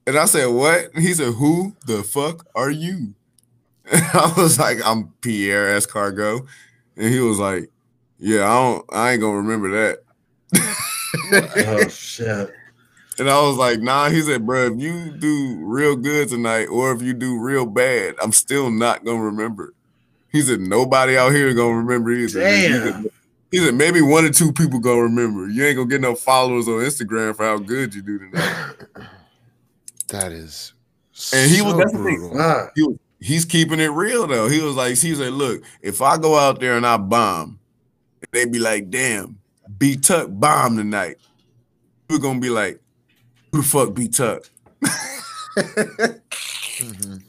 And 0.06 0.18
I 0.18 0.26
said, 0.26 0.46
what? 0.46 0.90
He 0.96 1.14
said, 1.14 1.34
who 1.34 1.76
the 1.86 2.02
fuck 2.02 2.46
are 2.54 2.70
you? 2.70 3.14
And 3.92 4.04
I 4.14 4.32
was 4.36 4.56
like, 4.56 4.78
I'm 4.84 5.08
Piere 5.20 5.76
Escargot. 5.76 6.46
And 6.96 7.12
he 7.12 7.18
was 7.18 7.40
like, 7.40 7.70
yeah, 8.20 8.44
I 8.44 8.54
don't, 8.54 8.84
I 8.92 9.12
ain't 9.12 9.20
gonna 9.20 9.38
remember 9.38 9.70
that. 9.70 9.98
oh 11.66 11.88
shit. 11.88 12.54
And 13.20 13.28
I 13.30 13.40
was 13.42 13.56
like, 13.58 13.80
nah, 13.80 14.08
he 14.08 14.22
said, 14.22 14.46
bro, 14.46 14.66
if 14.72 14.80
you 14.80 15.10
do 15.10 15.58
real 15.60 15.94
good 15.94 16.28
tonight 16.30 16.66
or 16.66 16.90
if 16.92 17.02
you 17.02 17.12
do 17.12 17.38
real 17.38 17.66
bad, 17.66 18.14
I'm 18.22 18.32
still 18.32 18.70
not 18.70 19.04
gonna 19.04 19.20
remember. 19.22 19.74
He 20.32 20.40
said, 20.40 20.60
nobody 20.60 21.18
out 21.18 21.32
here 21.32 21.52
gonna 21.52 21.76
remember 21.76 22.10
either. 22.12 22.40
He 22.40 22.68
Damn. 22.68 22.92
said, 23.02 23.10
he 23.50 23.58
said, 23.58 23.74
maybe 23.74 24.00
one 24.00 24.24
or 24.24 24.30
two 24.30 24.52
people 24.52 24.78
gonna 24.78 25.02
remember. 25.02 25.48
You 25.48 25.64
ain't 25.66 25.76
gonna 25.76 25.88
get 25.88 26.00
no 26.00 26.14
followers 26.14 26.66
on 26.66 26.74
Instagram 26.80 27.36
for 27.36 27.44
how 27.44 27.58
good 27.58 27.94
you 27.94 28.02
do 28.02 28.18
tonight. 28.18 28.74
That 30.08 30.32
is. 30.32 30.72
And 31.32 31.50
he 31.50 31.62
was- 31.62 31.72
so 31.72 31.78
that's 31.78 31.92
the 31.92 31.98
thing. 32.02 32.30
brutal. 32.30 32.70
He 32.74 32.86
he's 33.20 33.44
keeping 33.44 33.78
it 33.80 33.88
real 33.92 34.26
though. 34.26 34.48
He 34.48 34.60
was 34.60 34.74
like, 34.74 34.96
he 34.96 35.14
said, 35.14 35.32
look, 35.34 35.62
if 35.82 36.02
I 36.02 36.16
go 36.18 36.36
out 36.36 36.58
there 36.58 36.76
and 36.76 36.86
I 36.86 36.96
bomb, 36.96 37.60
they'd 38.32 38.50
be 38.50 38.58
like, 38.58 38.90
damn, 38.90 39.38
B 39.78 39.96
Tuck 39.96 40.28
bomb 40.30 40.76
tonight. 40.76 41.18
We're 42.08 42.18
gonna 42.18 42.40
be 42.40 42.50
like, 42.50 42.80
who 43.52 43.62
fuck 43.62 43.94
B 43.94 44.08
Tuck? 44.08 44.48
Mhm. 45.56 47.22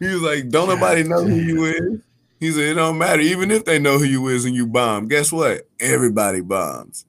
He 0.00 0.06
was 0.08 0.22
like, 0.22 0.48
"Don't 0.50 0.68
nobody 0.68 1.02
know 1.04 1.24
who 1.24 1.36
you 1.36 1.64
is." 1.64 2.00
He 2.40 2.50
said, 2.50 2.62
"It 2.62 2.74
don't 2.74 2.98
matter, 2.98 3.22
even 3.22 3.50
if 3.50 3.64
they 3.64 3.78
know 3.78 3.98
who 3.98 4.04
you 4.04 4.26
is 4.28 4.44
and 4.44 4.54
you 4.54 4.66
bomb. 4.66 5.08
Guess 5.08 5.32
what? 5.32 5.68
Everybody 5.80 6.40
bombs." 6.40 7.06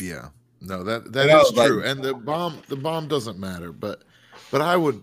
Yeah. 0.00 0.28
No, 0.60 0.84
that 0.84 1.12
that 1.12 1.30
And 1.30 1.40
is 1.40 1.52
like- 1.54 1.68
true. 1.68 1.82
and 1.82 2.02
the 2.02 2.14
bomb 2.14 2.58
the 2.68 2.76
bomb 2.76 3.08
doesn't 3.08 3.38
matter, 3.38 3.72
but 3.72 4.02
but 4.50 4.60
I 4.60 4.76
would 4.76 5.02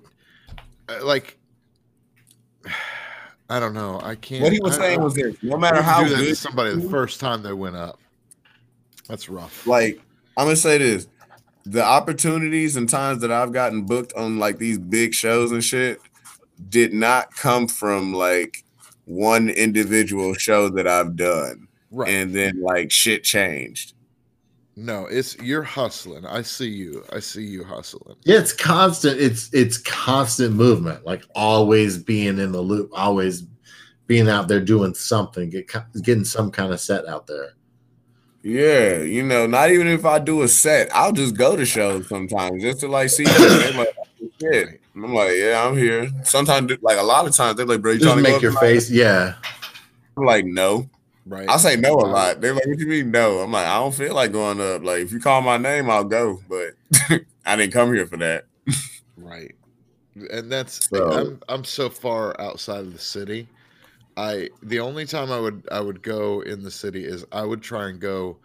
uh, 0.87 1.03
like 1.03 1.37
I 3.49 3.59
don't 3.59 3.73
know. 3.73 3.99
I 4.03 4.15
can't 4.15 4.43
What 4.43 4.53
he 4.53 4.59
was 4.59 4.77
I- 4.77 4.81
saying 4.81 4.99
I- 4.99 5.03
was 5.03 5.15
this: 5.15 5.35
no 5.41 5.57
matter 5.57 5.81
how 5.81 6.03
do 6.03 6.09
that 6.09 6.17
to 6.17 6.23
good, 6.25 6.37
somebody 6.37 6.75
the 6.75 6.89
first 6.89 7.19
time 7.19 7.41
they 7.41 7.53
went 7.53 7.75
up. 7.75 7.99
That's 9.07 9.29
rough. 9.29 9.65
like 9.65 9.99
I'm 10.37 10.45
gonna 10.45 10.55
say 10.55 10.77
this: 10.77 11.07
the 11.71 11.83
opportunities 11.83 12.75
and 12.75 12.89
times 12.89 13.21
that 13.21 13.31
I've 13.31 13.51
gotten 13.51 13.83
booked 13.85 14.13
on 14.13 14.39
like 14.39 14.57
these 14.57 14.77
big 14.79 15.13
shows 15.13 15.51
and 15.51 15.63
shit 15.63 15.99
did 16.69 16.93
not 16.93 17.33
come 17.35 17.67
from 17.67 18.13
like 18.13 18.63
one 19.05 19.49
individual 19.49 20.33
show 20.33 20.69
that 20.69 20.87
I've 20.87 21.15
done, 21.15 21.67
Right. 21.91 22.09
and 22.09 22.33
then 22.35 22.61
like 22.61 22.91
shit 22.91 23.23
changed. 23.23 23.93
no, 24.75 25.05
it's 25.07 25.37
you're 25.39 25.63
hustling. 25.63 26.25
I 26.25 26.41
see 26.43 26.69
you. 26.69 27.03
I 27.11 27.19
see 27.19 27.43
you 27.43 27.63
hustling. 27.63 28.15
Yeah, 28.25 28.39
it's 28.39 28.53
constant. 28.53 29.19
It's 29.19 29.49
it's 29.53 29.77
constant 29.79 30.53
movement. 30.55 31.05
Like 31.05 31.23
always 31.35 31.97
being 31.97 32.37
in 32.39 32.51
the 32.51 32.61
loop, 32.61 32.89
always 32.93 33.43
being 34.07 34.29
out 34.29 34.47
there 34.47 34.61
doing 34.61 34.93
something, 34.93 35.49
get, 35.49 35.69
getting 36.03 36.23
some 36.25 36.49
kind 36.51 36.71
of 36.71 36.79
set 36.79 37.05
out 37.07 37.27
there. 37.27 37.53
Yeah, 38.49 38.99
you 39.01 39.23
know, 39.23 39.45
not 39.45 39.71
even 39.71 39.87
if 39.87 40.05
I 40.05 40.19
do 40.19 40.41
a 40.41 40.47
set, 40.47 40.89
I'll 40.95 41.11
just 41.11 41.35
go 41.35 41.57
to 41.57 41.65
shows 41.65 42.07
sometimes 42.07 42.61
just 42.61 42.79
to 42.79 42.87
like 42.87 43.09
see. 43.09 43.25
like, 43.25 43.35
"Oh, 43.99 44.29
shit. 44.39 44.79
And 44.95 45.03
I'm 45.03 45.13
like, 45.13 45.33
yeah, 45.35 45.65
I'm 45.67 45.75
here. 45.77 46.09
Sometimes, 46.23 46.71
like 46.81 46.97
a 46.97 47.03
lot 47.03 47.27
of 47.27 47.35
times, 47.35 47.57
they're 47.57 47.65
like, 47.65 47.81
bro, 47.81 47.91
you 47.91 47.99
Just 47.99 48.09
trying 48.09 48.23
to 48.23 48.31
make 48.31 48.41
your 48.41 48.51
tonight?" 48.51 48.61
face. 48.61 48.89
Yeah, 48.89 49.33
I'm 50.15 50.23
like, 50.25 50.45
no. 50.45 50.89
Right. 51.25 51.49
I 51.49 51.57
say 51.57 51.75
no 51.75 51.91
a 51.95 52.07
lot. 52.07 52.39
They're 52.39 52.53
like, 52.53 52.65
what 52.67 52.77
do 52.77 52.83
you 52.85 52.89
mean 52.89 53.11
no? 53.11 53.39
I'm 53.39 53.51
like, 53.51 53.65
I 53.67 53.79
don't 53.79 53.93
feel 53.93 54.15
like 54.15 54.31
going 54.31 54.61
up. 54.61 54.81
Like, 54.81 55.01
if 55.01 55.11
you 55.11 55.19
call 55.19 55.41
my 55.41 55.57
name, 55.57 55.89
I'll 55.89 56.05
go, 56.05 56.41
but 56.47 56.71
I 57.45 57.57
didn't 57.57 57.73
come 57.73 57.93
here 57.93 58.07
for 58.07 58.15
that. 58.15 58.45
Right. 59.17 59.53
And 60.31 60.49
that's 60.49 60.87
So- 60.87 61.11
I'm 61.11 61.41
I'm 61.49 61.63
so 61.65 61.89
far 61.89 62.39
outside 62.39 62.79
of 62.79 62.93
the 62.93 62.99
city. 62.99 63.49
I 64.17 64.49
the 64.63 64.79
only 64.79 65.05
time 65.05 65.31
I 65.31 65.39
would 65.39 65.67
I 65.71 65.79
would 65.79 66.01
go 66.01 66.41
in 66.41 66.63
the 66.63 66.71
city 66.71 67.05
is 67.05 67.23
I 67.31 67.43
would 67.43 67.61
try 67.61 67.89
and 67.89 67.99
go 67.99 68.39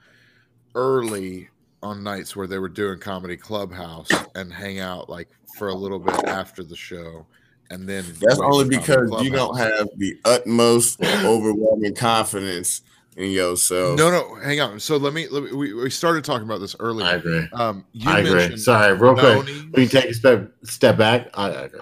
early 0.75 1.49
on 1.83 2.05
nights 2.05 2.37
where 2.37 2.47
they 2.47 2.59
were 2.59 2.69
doing 2.69 3.01
comedy 3.01 3.37
clubhouse 3.37 4.11
and 4.35 4.53
hang 4.53 4.79
out 4.79 5.09
like 5.09 5.29
for 5.57 5.69
a 5.69 5.75
little 5.75 5.99
bit 5.99 6.15
after 6.29 6.63
the 6.63 6.77
show 6.77 7.27
and 7.71 7.89
then 7.89 8.05
That's 8.21 8.39
only 8.39 8.69
because 8.69 9.25
you 9.25 9.31
don't 9.31 9.57
have 9.57 9.89
the 9.97 10.15
utmost 10.27 11.01
overwhelming 11.03 11.95
confidence 11.95 12.83
in 13.17 13.31
yourself. 13.31 13.99
No, 13.99 14.11
no, 14.11 14.35
hang 14.37 14.61
on. 14.61 14.79
So 14.79 14.99
let 14.99 15.15
me, 15.15 15.27
let 15.29 15.43
me 15.45 15.53
we, 15.53 15.73
we 15.73 15.91
started 15.91 16.25
talking 16.25 16.47
about 16.47 16.61
this 16.61 16.77
earlier. 16.79 17.07
I 17.07 17.15
agree. 17.15 17.49
Um 17.55 17.87
you 17.93 18.11
I 18.11 18.19
agree. 18.19 18.57
Sorry, 18.59 18.95
real 18.95 19.15
quick. 19.15 19.47
We 19.73 19.87
can 19.87 20.03
take 20.03 20.11
a 20.11 20.15
step 20.15 20.53
step 20.65 20.99
back. 20.99 21.31
I, 21.35 21.49
I 21.49 21.63
agree. 21.65 21.81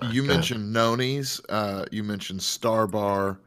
Sorry, 0.00 0.14
you 0.14 0.22
go 0.22 0.28
mentioned 0.28 0.72
Nunes, 0.72 1.40
uh, 1.48 1.86
you 1.90 2.02
mentioned 2.02 2.42
Star 2.42 2.86
Bar, 2.86 3.38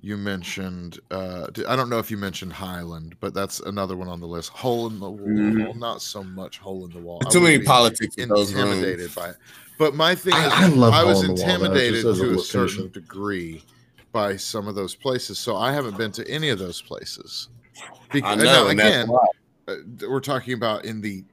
you 0.00 0.16
mentioned 0.16 0.98
uh, 1.12 1.46
d- 1.52 1.64
I 1.66 1.76
don't 1.76 1.88
know 1.88 2.00
if 2.00 2.10
you 2.10 2.16
mentioned 2.16 2.52
Highland, 2.52 3.14
but 3.20 3.34
that's 3.34 3.60
another 3.60 3.96
one 3.96 4.08
on 4.08 4.18
the 4.18 4.26
list. 4.26 4.50
Hole 4.50 4.88
in 4.88 4.98
the 4.98 5.08
wall, 5.10 5.28
Mhm. 5.30 5.76
not 5.76 6.02
so 6.02 6.24
much 6.24 6.58
hole 6.58 6.84
in 6.86 6.90
the 6.92 6.98
wall. 6.98 7.20
Too 7.20 7.40
many 7.40 7.60
politics 7.60 8.16
in 8.16 8.28
those 8.28 8.50
intimidated 8.50 8.98
rooms. 8.98 9.14
by 9.14 9.28
it. 9.30 9.36
But 9.78 9.94
my 9.94 10.14
thing 10.16 10.34
is, 10.34 10.52
I- 10.52 10.64
I 10.64 10.66
love 10.66 10.92
I 10.92 11.04
was 11.04 11.18
Hole 11.24 11.36
Wall, 11.36 11.38
intimidated 11.38 12.02
just 12.02 12.06
as 12.06 12.20
a 12.20 12.24
to 12.24 12.34
a 12.34 12.38
certain 12.42 12.90
degree 12.90 13.64
by 14.10 14.36
some 14.36 14.66
of 14.66 14.74
those 14.74 14.94
places, 14.96 15.38
so 15.38 15.56
I 15.56 15.72
haven't 15.72 15.96
been 15.96 16.12
to 16.12 16.28
any 16.28 16.48
of 16.48 16.58
those 16.58 16.82
places. 16.82 17.48
I 18.24 18.34
know, 18.34 18.44
now, 18.44 18.66
again, 18.68 19.08
uh, 19.68 19.74
we're 20.08 20.20
talking 20.20 20.54
about 20.54 20.84
in 20.84 21.00
the 21.00 21.24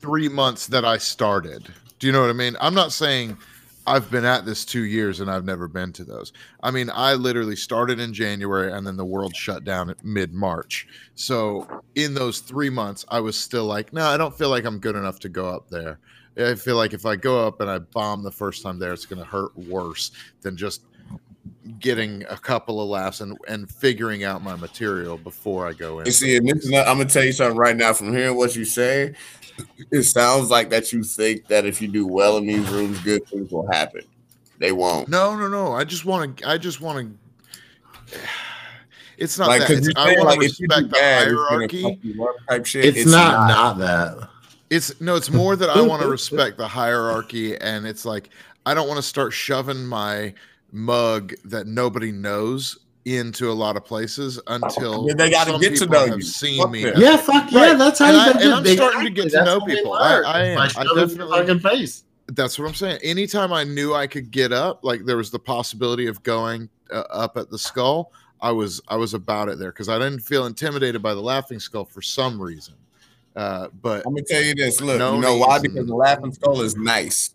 three 0.00 0.28
months 0.28 0.66
that 0.66 0.84
I 0.84 0.98
started. 0.98 1.68
Do 2.00 2.06
you 2.08 2.12
know 2.12 2.20
what 2.20 2.30
I 2.30 2.34
mean? 2.34 2.56
I'm 2.60 2.74
not 2.74 2.92
saying 2.92 3.38
I've 3.86 4.10
been 4.10 4.24
at 4.24 4.44
this 4.44 4.64
two 4.64 4.84
years 4.84 5.20
and 5.20 5.30
I've 5.30 5.44
never 5.44 5.66
been 5.66 5.92
to 5.94 6.04
those. 6.04 6.32
I 6.62 6.70
mean, 6.70 6.90
I 6.94 7.14
literally 7.14 7.56
started 7.56 7.98
in 7.98 8.14
January 8.14 8.72
and 8.72 8.86
then 8.86 8.96
the 8.96 9.04
world 9.04 9.34
shut 9.34 9.64
down 9.64 9.90
at 9.90 10.04
mid 10.04 10.32
March. 10.32 10.86
So 11.14 11.82
in 11.94 12.14
those 12.14 12.40
three 12.40 12.70
months, 12.70 13.04
I 13.08 13.20
was 13.20 13.38
still 13.38 13.64
like, 13.64 13.92
no, 13.92 14.06
I 14.06 14.16
don't 14.16 14.36
feel 14.36 14.50
like 14.50 14.64
I'm 14.64 14.78
good 14.78 14.96
enough 14.96 15.18
to 15.20 15.28
go 15.28 15.48
up 15.48 15.68
there. 15.68 15.98
I 16.36 16.54
feel 16.54 16.76
like 16.76 16.94
if 16.94 17.04
I 17.04 17.16
go 17.16 17.46
up 17.46 17.60
and 17.60 17.68
I 17.68 17.78
bomb 17.78 18.22
the 18.22 18.30
first 18.30 18.62
time 18.62 18.78
there, 18.78 18.92
it's 18.92 19.04
going 19.04 19.18
to 19.18 19.28
hurt 19.28 19.56
worse 19.56 20.12
than 20.40 20.56
just 20.56 20.82
getting 21.78 22.24
a 22.28 22.36
couple 22.36 22.80
of 22.80 22.88
laughs 22.88 23.20
and, 23.20 23.36
and 23.48 23.70
figuring 23.70 24.24
out 24.24 24.42
my 24.42 24.56
material 24.56 25.16
before 25.16 25.66
I 25.66 25.72
go 25.72 26.00
in. 26.00 26.06
You 26.06 26.12
see, 26.12 26.36
and 26.36 26.48
this 26.48 26.64
is 26.64 26.70
not, 26.70 26.86
I'm 26.86 26.98
gonna 26.98 27.08
tell 27.08 27.24
you 27.24 27.32
something 27.32 27.56
right 27.56 27.76
now. 27.76 27.92
From 27.92 28.12
hearing 28.12 28.36
what 28.36 28.56
you 28.56 28.64
say, 28.64 29.14
it 29.90 30.02
sounds 30.04 30.50
like 30.50 30.70
that 30.70 30.92
you 30.92 31.02
think 31.02 31.46
that 31.48 31.66
if 31.66 31.80
you 31.82 31.88
do 31.88 32.06
well 32.06 32.36
in 32.38 32.46
these 32.46 32.68
rooms, 32.68 32.98
good 33.00 33.26
things 33.26 33.50
will 33.50 33.70
happen. 33.70 34.02
They 34.58 34.72
won't. 34.72 35.08
No, 35.08 35.36
no, 35.36 35.48
no. 35.48 35.72
I 35.72 35.84
just 35.84 36.04
want 36.04 36.38
to. 36.38 36.48
I 36.48 36.58
just 36.58 36.80
want 36.80 37.16
to. 38.08 38.18
It's 39.18 39.38
not 39.38 39.48
Like, 39.48 39.68
that. 39.68 39.70
It's, 39.70 39.88
I 39.94 40.14
want 40.14 40.24
like 40.24 40.38
to 40.40 40.46
if 40.46 40.58
you 40.58 40.66
do 40.66 40.74
respect 40.74 40.88
the 40.88 40.98
bad, 40.98 41.28
hierarchy. 41.28 41.82
fuck 41.82 41.98
you 42.02 42.24
up 42.26 42.34
type 42.48 42.66
shit. 42.66 42.96
It's, 42.96 43.08
not, 43.08 43.46
not 43.46 43.78
that. 43.78 44.28
It's 44.68 45.00
no. 45.00 45.14
It's 45.14 45.30
more 45.30 45.54
that 45.54 45.70
I 45.70 45.80
want 45.80 46.02
to 46.02 46.08
respect 46.08 46.56
the 46.56 46.66
hierarchy, 46.66 47.56
and 47.58 47.86
it's 47.86 48.04
like 48.04 48.30
I 48.66 48.74
don't 48.74 48.88
want 48.88 48.98
to 48.98 49.02
start 49.02 49.32
shoving 49.32 49.86
my 49.86 50.34
mug 50.72 51.34
that 51.44 51.68
nobody 51.68 52.10
knows 52.10 52.78
into 53.04 53.50
a 53.50 53.52
lot 53.52 53.76
of 53.76 53.84
places 53.84 54.40
until 54.46 55.06
Yeah, 55.08 55.14
they 55.14 55.30
gotta 55.30 55.58
get 55.58 55.76
to 55.78 55.86
know 55.86 56.04
you. 56.04 56.22
seen 56.22 56.62
Fuck 56.62 56.70
me. 56.70 56.84
them. 56.84 56.94
Yeah, 57.00 57.16
fuck 57.16 57.50
yeah, 57.50 57.70
Right. 57.70 57.78
that's 57.78 57.98
how 57.98 58.06
And 58.06 58.14
you 58.14 58.20
I- 58.20 58.32
get 58.32 58.42
and 58.42 58.52
I'm 58.54 58.62
they- 58.62 58.76
starting 58.76 59.04
to 59.04 59.10
get 59.10 59.30
to 59.32 59.44
know 59.44 59.60
people. 59.60 59.92
I- 59.94 60.20
I 60.22 60.42
am. 60.44 60.56
By 60.56 60.64
I 60.64 60.68
showing 60.68 60.86
them 60.86 60.96
your 60.96 61.06
definitely- 61.06 61.38
fucking 61.38 61.60
face. 61.60 62.04
That's 62.28 62.58
what 62.58 62.68
I'm 62.68 62.74
saying. 62.74 63.00
Anytime 63.02 63.52
I 63.52 63.64
knew 63.64 63.92
I 63.94 64.06
could 64.06 64.30
get 64.30 64.52
up, 64.52 64.84
like 64.84 65.04
there 65.04 65.16
was 65.16 65.30
the 65.30 65.38
possibility 65.40 66.06
of 66.06 66.22
going 66.22 66.68
uh, 66.92 67.04
up 67.10 67.36
at 67.36 67.50
the 67.50 67.58
skull, 67.58 68.12
I 68.40 68.52
was 68.52 68.80
I 68.88 68.96
was 68.96 69.14
about 69.14 69.48
it 69.48 69.58
there 69.58 69.72
because 69.72 69.88
I 69.88 69.98
didn't 69.98 70.20
feel 70.20 70.46
intimidated 70.46 71.02
by 71.02 71.14
the 71.14 71.20
laughing 71.22 71.58
skull 71.58 71.84
for 71.86 72.02
some 72.02 72.40
reason. 72.40 72.74
Uh, 73.34 73.68
but 73.80 74.02
I'm 74.06 74.12
gonna 74.12 74.24
tell 74.28 74.42
you 74.42 74.54
this. 74.54 74.80
Look, 74.80 74.98
No 74.98 75.14
you 75.14 75.20
know 75.22 75.36
why? 75.38 75.58
Because 75.58 75.86
the 75.86 75.94
Laughing 75.94 76.32
Skull 76.32 76.60
is 76.60 76.76
nice. 76.76 77.30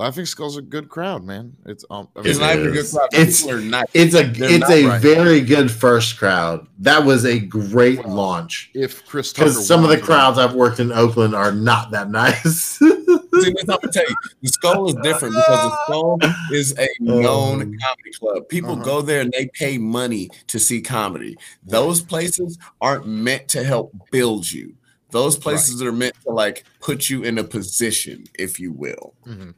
Laughing 0.00 0.24
skull's 0.24 0.56
a 0.56 0.62
good 0.62 0.88
crowd, 0.88 1.22
man. 1.24 1.52
It's 1.66 1.84
um, 1.90 2.08
I 2.16 2.20
It's 2.24 2.38
not 2.38 2.54
even 2.56 2.68
a 2.68 2.72
good 2.72 2.90
crowd. 2.90 3.08
It's- 3.12 3.46
are 3.46 3.60
nice. 3.60 3.84
It's 3.92 4.14
a 4.14 4.22
They're 4.24 4.50
it's 4.50 4.70
a 4.70 4.86
right. 4.86 5.00
very 5.02 5.40
good 5.42 5.70
first 5.70 6.18
crowd. 6.18 6.66
That 6.78 7.04
was 7.04 7.24
a 7.26 7.38
great 7.38 8.04
launch. 8.06 8.70
if 8.74 9.06
Chris 9.06 9.32
Tucker 9.32 9.50
Because 9.50 9.66
some 9.66 9.84
of 9.84 9.90
the 9.90 9.98
crowds 9.98 10.38
I've 10.38 10.54
worked 10.54 10.80
in 10.80 10.90
Oakland 10.90 11.34
are 11.34 11.52
not 11.52 11.90
that 11.90 12.10
nice. 12.10 12.78
See, 12.80 13.52
this 13.52 13.62
I'm 13.68 13.78
gonna 13.80 13.92
tell 13.92 14.08
you, 14.08 14.16
the 14.42 14.48
skull 14.48 14.88
is 14.88 14.94
different 15.02 15.34
because 15.34 15.62
the 15.70 15.84
skull 15.84 16.18
is 16.52 16.74
a 16.78 16.88
known 17.00 17.62
Um, 17.62 17.76
comedy 17.82 18.10
club. 18.18 18.48
People 18.48 18.72
Uh-huh. 18.72 18.82
go 18.84 19.02
there 19.02 19.20
and 19.20 19.32
they 19.32 19.46
pay 19.54 19.76
money 19.78 20.30
to 20.48 20.58
see 20.58 20.80
comedy. 20.80 21.36
Those 21.62 22.00
places 22.02 22.58
aren't 22.80 23.06
meant 23.06 23.48
to 23.48 23.62
help 23.62 23.92
build 24.10 24.50
you. 24.50 24.74
Those 25.10 25.36
places 25.36 25.82
are 25.82 25.90
meant 25.92 26.14
to 26.24 26.30
like 26.30 26.64
put 26.80 27.10
you 27.10 27.22
in 27.24 27.38
a 27.38 27.44
position, 27.44 28.24
if 28.38 28.60
you 28.60 28.72
will. 28.72 29.14
Mhm. 29.26 29.54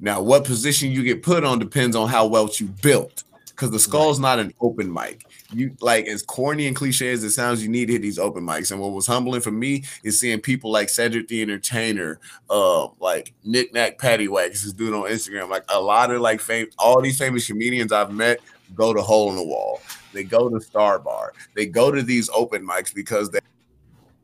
Now, 0.00 0.20
what 0.20 0.44
position 0.44 0.90
you 0.92 1.02
get 1.02 1.22
put 1.22 1.44
on 1.44 1.58
depends 1.58 1.96
on 1.96 2.08
how 2.08 2.26
well 2.26 2.48
you 2.58 2.66
built. 2.66 3.24
Because 3.48 3.72
the 3.72 3.80
skull's 3.80 4.20
not 4.20 4.38
an 4.38 4.54
open 4.60 4.92
mic. 4.92 5.26
You 5.52 5.74
like 5.80 6.06
as 6.06 6.22
corny 6.22 6.68
and 6.68 6.76
cliche 6.76 7.10
as 7.10 7.24
it 7.24 7.30
sounds, 7.30 7.60
you 7.60 7.68
need 7.68 7.86
to 7.86 7.94
hit 7.94 8.02
these 8.02 8.18
open 8.18 8.44
mics. 8.44 8.70
And 8.70 8.80
what 8.80 8.92
was 8.92 9.08
humbling 9.08 9.40
for 9.40 9.50
me 9.50 9.82
is 10.04 10.20
seeing 10.20 10.38
people 10.38 10.70
like 10.70 10.88
Cedric 10.88 11.26
the 11.26 11.42
Entertainer, 11.42 12.20
uh, 12.48 12.86
like 13.00 13.34
Nick 13.42 13.74
Nack 13.74 13.98
Pattywags, 13.98 14.62
this 14.62 14.72
dude 14.72 14.94
on 14.94 15.10
Instagram. 15.10 15.48
Like 15.48 15.64
a 15.70 15.80
lot 15.80 16.12
of 16.12 16.20
like 16.20 16.40
fame, 16.40 16.68
all 16.78 17.00
these 17.00 17.18
famous 17.18 17.48
comedians 17.48 17.90
I've 17.90 18.12
met 18.12 18.38
go 18.76 18.92
to 18.94 19.02
Hole 19.02 19.30
in 19.30 19.36
the 19.36 19.42
Wall. 19.42 19.80
They 20.12 20.22
go 20.22 20.48
to 20.48 20.60
Star 20.60 21.00
Bar. 21.00 21.32
They 21.54 21.66
go 21.66 21.90
to 21.90 22.02
these 22.02 22.30
open 22.30 22.64
mics 22.64 22.94
because 22.94 23.28
they 23.30 23.40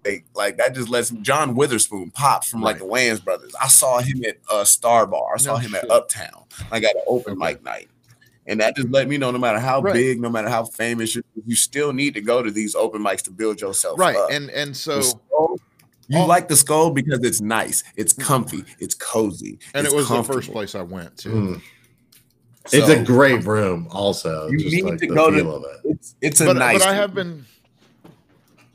they 0.05 0.23
like 0.35 0.57
that 0.59 0.75
just 0.75 0.89
lets 0.89 1.11
John 1.11 1.55
Witherspoon 1.55 2.11
pop 2.13 2.45
from 2.45 2.61
like 2.61 2.79
the 2.79 2.85
Wayans 2.85 3.25
brothers. 3.25 3.53
I 3.61 3.69
saw 3.69 3.99
him 4.01 4.23
at 4.25 4.37
uh 4.51 4.65
Star 4.65 5.07
Bar. 5.07 5.35
I 5.35 5.39
saw 5.39 5.55
No 5.55 5.59
him 5.59 5.71
shit. 5.73 5.85
at 5.85 5.91
Uptown. 5.91 6.45
I 6.71 6.79
got 6.81 6.95
an 6.95 7.03
open 7.07 7.33
Okay. 7.33 7.45
mic 7.55 7.65
night. 7.65 7.89
And 8.47 8.61
that 8.61 8.77
just 8.77 8.91
let 8.91 9.09
me 9.09 9.17
know 9.17 9.31
no 9.31 9.39
matter 9.39 9.59
how 9.59 9.81
Right. 9.81 9.95
big, 9.95 10.21
no 10.21 10.29
matter 10.29 10.51
how 10.51 10.65
famous, 10.67 11.15
you, 11.17 11.23
you 11.47 11.57
still 11.57 11.93
need 11.95 12.13
to 12.15 12.21
go 12.21 12.43
to 12.43 12.51
these 12.51 12.75
open 12.75 13.03
mics 13.03 13.23
to 13.23 13.31
build 13.31 13.61
yourself 13.61 13.99
right, 13.99 14.15
up. 14.15 14.31
and 14.31 14.51
and 14.51 14.77
so 14.77 15.01
skull, 15.01 15.59
you 16.09 16.19
Oh. 16.19 16.27
like 16.27 16.49
the 16.49 16.57
skull 16.57 16.91
because 16.91 17.21
it's 17.25 17.41
nice, 17.41 17.83
it's 17.97 18.13
comfy, 18.13 18.63
it's 18.79 18.95
cozy, 18.95 19.59
and 19.73 19.87
it's 19.87 19.95
it 19.95 19.97
was 19.97 20.09
the 20.11 20.23
first 20.23 20.53
place 20.53 20.75
I 20.75 20.83
went 20.83 21.17
to. 21.19 21.29
Mm. 21.31 21.63
It's 22.73 22.89
a 22.89 23.03
great 23.03 23.45
room, 23.45 23.89
also. 23.91 24.49
You 24.49 24.59
just 24.59 24.75
need 24.75 24.85
like 24.85 24.99
to 25.01 25.07
the 25.07 25.15
go 25.15 25.31
to- 25.31 25.39
it. 25.39 25.81
It's 25.91 26.15
it's 26.21 26.41
a 26.41 26.47
but, 26.47 26.57
nice. 26.57 26.79
but 26.81 26.89
I 26.89 26.95
have 26.95 27.15
been 27.15 27.45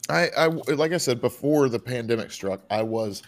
I 0.10 0.30
I 0.38 0.46
like 0.48 0.92
I 0.94 0.98
said 0.98 1.22
before 1.22 1.70
the 1.70 1.80
pandemic 1.80 2.32
struck, 2.32 2.62
I 2.70 2.82
was 2.84 3.22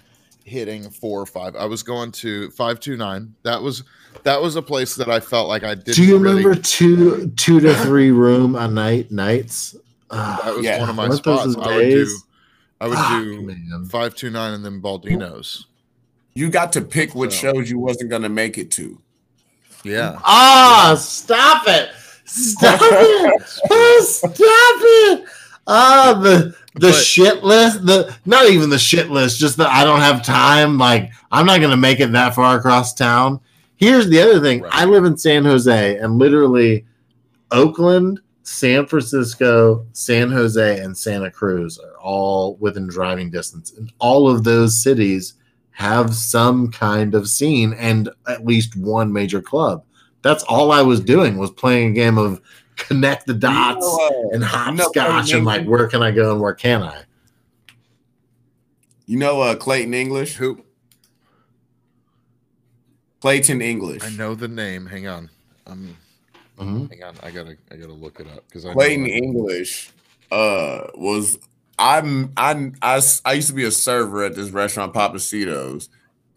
hitting 0.43 0.89
four 0.89 1.21
or 1.21 1.25
five. 1.25 1.55
I 1.55 1.65
was 1.65 1.83
going 1.83 2.11
to 2.13 2.49
529. 2.51 3.33
That 3.43 3.61
was 3.61 3.83
that 4.23 4.41
was 4.41 4.55
a 4.55 4.61
place 4.61 4.95
that 4.95 5.09
I 5.09 5.19
felt 5.19 5.47
like 5.47 5.63
I 5.63 5.75
didn't 5.75 5.95
Do 5.95 6.03
you 6.03 6.17
really- 6.17 6.43
remember 6.43 6.61
two 6.61 7.31
two 7.37 7.59
to 7.59 7.73
three 7.75 8.11
room 8.11 8.55
a 8.55 8.67
night 8.67 9.11
nights? 9.11 9.75
Ah, 10.09 10.41
that 10.43 10.55
was 10.55 10.65
Yeah. 10.65 10.79
one 10.79 10.89
of 10.89 10.95
my 10.95 11.03
weren't 11.07 11.19
spots. 11.19 11.55
I 11.55 11.75
would 11.77 11.89
do? 11.89 12.17
I 12.81 12.87
would 12.87 12.97
Fuck, 12.97 13.09
do 13.23 13.41
man. 13.43 13.85
529 13.89 14.53
and 14.53 14.65
then 14.65 14.81
Baldino's. 14.81 15.67
you 16.33 16.49
got 16.49 16.73
to 16.73 16.81
pick 16.81 17.13
which 17.13 17.33
So- 17.33 17.53
shows 17.53 17.69
you 17.69 17.77
wasn't 17.79 18.09
gonna 18.09 18.27
make 18.29 18.57
it 18.57 18.71
to. 18.71 18.99
Yeah. 19.83 20.19
Ah, 20.23 20.95
stop 20.99 21.67
it! 21.67 21.89
Stop 22.25 22.79
it! 22.81 23.41
Ah, 23.69 23.99
stop 24.01 24.33
it! 24.35 25.25
Ah, 25.67 26.19
the 26.21 26.55
the 26.75 26.87
But- 26.89 26.95
shit 26.95 27.43
list. 27.43 27.85
The 27.85 28.13
not 28.25 28.49
even 28.49 28.69
the 28.69 28.79
shit 28.79 29.09
list. 29.11 29.39
Just 29.39 29.57
that 29.57 29.69
I 29.69 29.83
don't 29.83 29.99
have 29.99 30.23
time. 30.25 30.77
Like 30.77 31.11
I'm 31.31 31.45
not 31.45 31.61
gonna 31.61 31.77
make 31.77 31.99
it 31.99 32.11
that 32.13 32.35
far 32.35 32.57
across 32.57 32.93
town. 32.93 33.39
Here's 33.77 34.07
the 34.09 34.21
other 34.21 34.39
thing. 34.39 34.61
Right. 34.61 34.73
I 34.73 34.85
live 34.85 35.05
in 35.05 35.17
San 35.17 35.43
Jose, 35.43 35.97
and 35.97 36.17
literally 36.19 36.85
Oakland, 37.51 38.19
San 38.43 38.85
Francisco, 38.85 39.85
San 39.93 40.29
Jose, 40.29 40.79
and 40.79 40.97
Santa 40.97 41.31
Cruz 41.31 41.79
are 41.79 41.99
all 41.99 42.57
within 42.59 42.87
driving 42.87 43.29
distance, 43.31 43.73
and 43.77 43.91
all 43.99 44.29
of 44.29 44.43
those 44.43 44.81
cities 44.81 45.33
have 45.71 46.13
some 46.13 46.69
kind 46.71 47.15
of 47.15 47.27
scene 47.27 47.73
and 47.73 48.09
at 48.27 48.45
least 48.45 48.75
one 48.75 49.11
major 49.11 49.41
club. 49.41 49.83
That's 50.21 50.43
all 50.43 50.71
I 50.71 50.81
was 50.83 50.99
doing 50.99 51.37
was 51.37 51.49
playing 51.49 51.91
a 51.91 51.93
game 51.93 52.17
of 52.19 52.39
connect 52.87 53.27
the 53.27 53.33
dots 53.33 53.85
You 53.85 53.97
know, 53.97 54.19
and 54.23 54.31
you 54.33 54.39
know, 54.39 54.45
hopscotch 54.45 55.33
and 55.33 55.45
like 55.45 55.65
where 55.65 55.87
can 55.87 56.01
I 56.03 56.11
go 56.11 56.31
and 56.33 56.41
where 56.41 56.53
can 56.53 56.83
I? 56.83 57.03
You 59.05 59.17
know 59.17 59.41
uh 59.41 59.55
Clayton 59.55 59.93
English? 59.93 60.35
Who 60.35 60.63
Clayton 63.21 63.61
English. 63.61 64.03
I 64.03 64.09
know 64.09 64.35
the 64.35 64.47
name. 64.47 64.85
Hang 64.85 65.07
on. 65.07 65.29
Um 65.67 65.95
Mhm. 66.59 66.89
hang 66.89 67.03
on. 67.03 67.15
I 67.23 67.31
gotta 67.31 67.57
I 67.71 67.75
gotta 67.75 67.93
look 67.93 68.19
it 68.19 68.27
up 68.27 68.45
because 68.47 68.65
I 68.65 68.69
know 68.69 68.73
Clayton 68.75 69.03
that. 69.03 69.09
English 69.11 69.91
uh 70.31 70.87
was 70.95 71.37
I'm 71.79 72.31
I, 72.37 72.71
I 72.81 73.01
I 73.25 73.33
used 73.33 73.47
to 73.49 73.53
be 73.55 73.63
a 73.63 73.71
server 73.71 74.23
at 74.23 74.35
this 74.35 74.51
restaurant 74.51 74.93
Pappasito's 74.93 75.89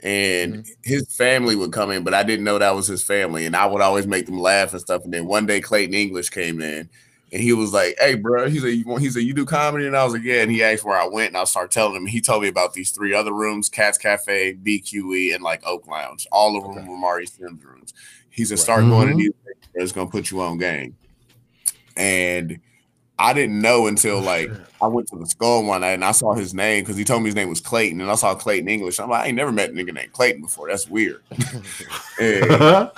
and 0.05 0.55
Mm-hmm. 0.55 0.73
his 0.85 1.07
family 1.17 1.57
would 1.57 1.73
come 1.73 1.91
in 1.91 2.05
but 2.05 2.15
I 2.15 2.23
didn't 2.23 2.45
know 2.45 2.59
that 2.59 2.75
was 2.77 2.87
his 2.87 3.03
family 3.03 3.47
and 3.47 3.57
I 3.57 3.67
would 3.67 3.83
always 3.83 4.07
make 4.07 4.27
them 4.27 4.39
laugh 4.39 4.73
and 4.73 4.81
stuff 4.81 5.05
and 5.05 5.13
then 5.15 5.27
one 5.27 5.47
day 5.47 5.61
Clayton 5.61 5.95
English 5.95 6.31
came 6.31 6.61
in 6.61 6.89
and 7.33 7.43
he 7.43 7.53
was 7.55 7.73
like 7.73 7.97
hey 7.99 8.15
bro 8.15 8.49
he 8.49 8.59
said 8.61 8.69
you 8.69 8.85
want 8.87 9.03
he 9.03 9.11
said 9.11 9.21
you 9.25 9.35
do 9.35 9.47
comedy 9.47 9.87
and 9.87 9.97
I 9.97 10.05
was 10.05 10.13
like 10.13 10.23
yeah 10.23 10.43
and 10.43 10.51
he 10.51 10.63
asked 10.63 10.85
where 10.85 10.99
I 10.99 11.09
went 11.09 11.29
and 11.29 11.39
I 11.39 11.45
started 11.45 11.73
telling 11.73 11.97
him 11.97 12.07
he 12.07 12.21
told 12.21 12.43
me 12.43 12.49
about 12.49 12.75
these 12.75 12.91
three 12.91 13.15
other 13.15 13.33
rooms 13.33 13.69
Cats 13.71 13.99
Cafe 13.99 14.55
BQE 14.63 15.35
and 15.35 15.43
like 15.43 15.67
Oak 15.67 15.87
Lounge 15.89 16.27
all 16.31 16.57
of 16.57 16.65
them 16.65 16.73
Okay. 16.73 16.87
were 16.87 16.99
Mari 16.99 17.27
Sims 17.27 17.65
rooms 17.65 17.95
he 18.31 18.45
said 18.45 18.59
Right. 18.59 18.63
start 18.65 18.89
going 18.89 19.09
to 19.09 19.15
these 19.15 19.33
things, 19.45 19.57
it's 19.75 19.93
gonna 19.93 20.11
put 20.11 20.31
you 20.31 20.41
on 20.43 20.59
game 20.59 20.97
and 21.97 22.59
I 23.19 23.33
didn't 23.33 23.61
know 23.61 23.87
until 23.87 24.21
like 24.21 24.51
I 24.83 24.87
went 24.89 25.09
to 25.09 25.17
the 25.17 25.27
skull 25.27 25.65
one 25.65 25.83
night 25.83 25.93
and 25.93 26.05
I 26.05 26.11
saw 26.13 26.35
his 26.35 26.53
name 26.53 26.83
because 26.83 26.97
he 26.97 27.05
told 27.05 27.23
me 27.23 27.29
his 27.29 27.37
name 27.37 27.49
was 27.49 27.61
Clayton 27.61 28.01
and 28.01 28.11
I 28.11 28.17
saw 28.17 28.35
Clayton 28.35 28.69
English. 28.69 28.99
I'm 28.99 29.09
like, 29.09 29.25
I 29.25 29.27
ain't 29.29 29.37
never 29.37 29.53
met 29.53 29.71
a 29.71 29.73
nigga 29.73 29.95
named 29.95 30.13
Clayton 30.13 30.43
before. 30.43 30.69
That's 30.69 30.89
weird. 30.89 31.23
and, 32.21 32.91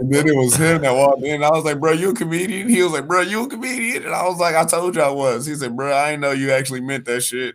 and 0.00 0.12
then 0.12 0.26
it 0.28 0.34
was 0.34 0.56
him 0.56 0.82
that 0.82 0.92
walked 0.92 1.22
in. 1.22 1.44
I 1.44 1.50
was 1.50 1.64
like, 1.64 1.78
bro, 1.78 1.92
you 1.92 2.10
a 2.10 2.14
comedian? 2.14 2.68
He 2.68 2.82
was 2.82 2.92
like, 2.92 3.06
bro, 3.06 3.20
you 3.20 3.44
a 3.44 3.48
comedian? 3.48 4.04
And 4.04 4.14
I 4.14 4.26
was 4.26 4.38
like, 4.38 4.56
I 4.56 4.64
told 4.64 4.96
you 4.96 5.02
I 5.02 5.10
was. 5.10 5.46
He 5.46 5.54
said, 5.54 5.76
bro, 5.76 5.94
I 5.94 6.10
didn't 6.10 6.22
know 6.22 6.32
you 6.32 6.50
actually 6.50 6.80
meant 6.80 7.04
that 7.04 7.22
shit. 7.22 7.54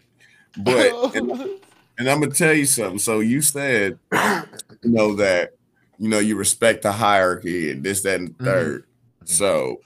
But 0.58 1.16
and, 1.16 1.32
and 1.98 2.10
I'm 2.10 2.22
gonna 2.22 2.32
tell 2.32 2.54
you 2.54 2.66
something. 2.66 3.00
So 3.00 3.20
you 3.20 3.42
said, 3.42 4.00
you 4.14 4.90
know, 4.90 5.16
that 5.16 5.56
you 6.00 6.10
know 6.10 6.20
you 6.20 6.36
respect 6.36 6.84
the 6.84 6.92
hierarchy 6.92 7.72
and 7.72 7.84
this, 7.84 8.02
that, 8.04 8.20
and 8.20 8.30
the 8.30 8.44
Mhm. 8.44 8.46
3rd 8.46 8.84
So 9.26 9.82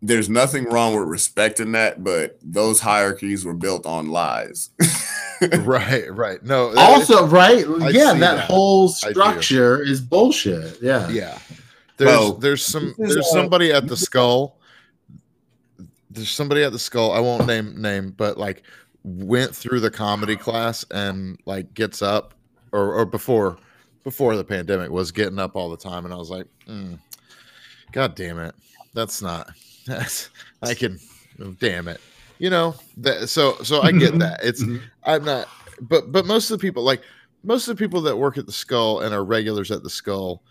there's 0.00 0.28
nothing 0.28 0.64
wrong 0.64 0.94
with 0.98 1.08
respecting 1.08 1.72
that, 1.72 2.04
but 2.04 2.38
those 2.42 2.80
hierarchies 2.80 3.44
were 3.44 3.54
built 3.54 3.84
on 3.84 4.08
lies. 4.08 4.70
right, 5.60 6.12
right. 6.14 6.42
No, 6.44 6.72
that- 6.74 6.88
also, 6.88 7.26
right? 7.26 7.64
I 7.82 7.90
yeah, 7.90 8.12
that, 8.14 8.18
that. 8.18 8.40
whole 8.44 8.88
structure 8.88 9.82
is 9.82 10.00
bullshit. 10.00 10.80
Yeah. 10.80 11.08
yeah. 11.08 11.38
There's 11.96 12.08
Well, 12.08 12.32
there's 12.34 12.64
some 12.64 12.94
there's 12.96 13.16
uh, 13.16 13.22
somebody 13.22 13.72
at 13.72 13.88
the 13.88 13.96
skull. 13.96 14.58
There's 16.10 16.30
somebody 16.30 16.62
at 16.62 16.70
the 16.70 16.78
skull. 16.78 17.12
I 17.12 17.18
won't 17.18 17.46
name 17.46 17.80
name, 17.80 18.14
but 18.16 18.38
like 18.38 18.62
went 19.02 19.54
through 19.54 19.80
the 19.80 19.90
comedy 19.90 20.36
class 20.36 20.84
and 20.92 21.40
like 21.44 21.74
gets 21.74 22.00
up 22.02 22.34
or 22.70 22.94
or 22.94 23.04
before 23.04 23.58
before 24.04 24.36
the 24.36 24.44
pandemic 24.44 24.90
was 24.90 25.10
getting 25.10 25.40
up 25.40 25.56
all 25.56 25.70
the 25.70 25.76
time, 25.76 26.04
and 26.04 26.14
I 26.14 26.16
was 26.16 26.30
like, 26.30 26.46
mm, 26.68 27.00
God 27.90 28.14
damn 28.14 28.38
it, 28.38 28.54
that's 28.94 29.20
not 29.20 29.48
that's 29.48 29.67
I 30.62 30.74
can 30.74 30.98
damn 31.60 31.88
it, 31.88 32.00
you 32.38 32.50
know 32.50 32.74
that 32.98 33.28
so 33.28 33.56
so 33.62 33.80
I 33.82 33.92
get 33.92 34.18
that 34.18 34.40
it's 34.44 34.62
Mhm. 34.62 34.80
I'm 35.04 35.24
not, 35.24 35.48
but 35.80 36.10
but 36.12 36.26
most 36.26 36.50
of 36.50 36.58
the 36.58 36.66
people, 36.66 36.82
like 36.82 37.02
most 37.44 37.68
of 37.68 37.76
the 37.76 37.82
people 37.84 38.00
that 38.02 38.16
work 38.16 38.36
at 38.38 38.46
the 38.46 38.52
Skull 38.52 39.00
and 39.00 39.14
are 39.14 39.24
regulars 39.24 39.70
at 39.70 39.82
the 39.82 39.90
Skull, 39.90 40.42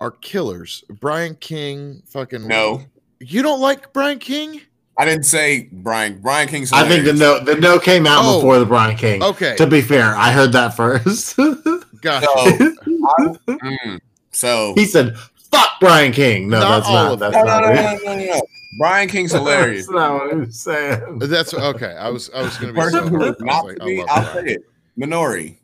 are 0.00 0.10
killers. 0.10 0.84
Brian 1.00 1.34
King, 1.36 2.02
fucking 2.06 2.46
no, 2.46 2.82
You 3.20 3.42
don't 3.42 3.60
like 3.60 3.92
Brian 3.94 4.18
King? 4.18 4.60
I 4.98 5.04
didn't 5.04 5.24
say 5.24 5.68
Brian. 5.72 6.20
Brian 6.20 6.48
King's. 6.48 6.72
I 6.72 6.86
think 6.88 7.04
the 7.04 7.12
hilarious. 7.12 7.44
no 7.46 7.54
the 7.54 7.60
no 7.60 7.78
came 7.78 8.06
out 8.06 8.22
Oh. 8.24 8.36
before 8.38 8.58
the 8.58 8.66
Brian 8.66 8.96
King. 8.96 9.22
Okay, 9.22 9.56
To 9.56 9.66
be 9.66 9.80
fair, 9.80 10.14
I 10.14 10.30
heard 10.32 10.52
that 10.52 10.74
first. 10.76 11.36
gotcha. 12.02 12.26
So, 12.26 12.74
I- 13.18 13.36
mm, 13.48 14.00
so 14.32 14.72
he 14.74 14.84
said, 14.86 15.16
fuck 15.50 15.68
Brian 15.80 16.12
King. 16.12 16.48
No, 16.48 16.60
Not 16.60 16.78
that's 16.80 16.88
not. 16.90 17.18
That's 17.18 17.34
No, 17.36 17.44
not 17.44 17.62
no, 17.62 17.68
no, 17.68 17.72
it. 17.72 18.00
no, 18.04 18.12
no, 18.12 18.18
no, 18.18 18.24
no. 18.34 18.42
Brian 18.78 19.08
King's 19.08 19.32
hilarious. 19.32 19.86
That's 19.86 19.94
not 19.96 20.14
what 20.14 20.32
I 20.32 20.36
was 20.36 20.58
saying. 20.60 21.18
That's 21.20 21.54
okay. 21.54 21.94
I 21.98 22.08
was 22.10 22.30
I 22.34 22.42
was 22.42 22.56
gonna 22.58 22.72
be 22.72 22.80
Person 22.80 23.04
so 23.04 23.08
who 23.08 23.22
I 23.24 23.28
was 23.30 23.36
not 23.40 23.64
like, 23.64 23.76
to 23.76 23.82
I 23.82 23.86
me, 23.86 23.98
love 24.00 24.08
I'll 24.10 24.32
Brian. 24.32 24.46
say 24.48 24.54
it. 24.54 24.62
Minori. 24.98 25.56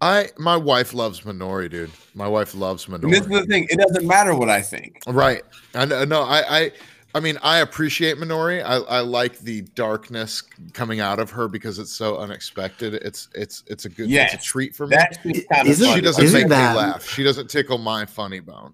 I 0.00 0.28
my 0.38 0.56
wife 0.56 0.94
loves 0.94 1.20
Minori, 1.22 1.70
dude. 1.70 1.90
My 2.14 2.26
wife 2.26 2.54
loves 2.54 2.88
And 2.88 3.02
this 3.12 3.20
is 3.20 3.26
the 3.28 3.44
thing. 3.46 3.66
It 3.70 3.78
doesn't 3.78 4.06
matter 4.06 4.34
what 4.34 4.48
I 4.48 4.62
think. 4.62 5.00
Right. 5.06 5.42
I 5.74 5.84
know. 5.84 6.04
No, 6.04 6.22
I, 6.22 6.58
I, 6.60 6.72
I 7.14 7.20
mean, 7.20 7.38
I 7.42 7.58
appreciate 7.58 8.16
Minori. 8.16 8.62
I, 8.64 8.76
I 8.76 9.00
like 9.00 9.38
the 9.40 9.60
darkness 9.74 10.42
coming 10.72 11.00
out 11.00 11.18
of 11.18 11.28
her 11.32 11.48
because 11.48 11.78
it's 11.78 11.92
so 11.92 12.16
unexpected. 12.18 12.94
It's, 12.94 13.28
it's, 13.34 13.62
it's 13.66 13.84
a 13.84 13.88
good, 13.90 14.04
it's 14.04 14.12
Yes. 14.12 14.34
a 14.34 14.38
treat 14.38 14.74
for 14.74 14.86
me. 14.86 14.96
That's 14.96 15.16
kind 15.18 15.36
of 15.36 15.66
Isn't- 15.66 15.84
she 15.84 15.90
funny. 15.90 16.00
doesn't 16.02 16.24
isn't 16.24 16.40
make 16.40 16.48
that- 16.48 16.72
me 16.72 16.78
laugh. 16.78 17.06
She 17.06 17.22
doesn't 17.24 17.50
tickle 17.50 17.78
my 17.78 18.06
funny 18.06 18.40
bone, 18.40 18.72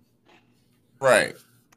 right. 1.01 1.35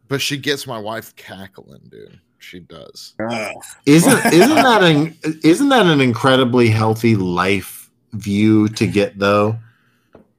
But 0.09 0.21
she 0.21 0.37
gets 0.37 0.67
my 0.67 0.77
wife 0.77 1.15
cackling, 1.15 1.81
dude. 1.89 2.19
She 2.39 2.59
does. 2.59 3.13
Ugh. 3.19 3.55
Isn't 3.85 4.25
isn't 4.33 4.55
that 4.55 4.83
an 4.83 5.17
isn't 5.43 5.69
that 5.69 5.85
an 5.85 6.01
incredibly 6.01 6.67
healthy 6.69 7.15
life 7.15 7.89
view 8.13 8.67
to 8.69 8.87
get 8.87 9.17
though? 9.17 9.57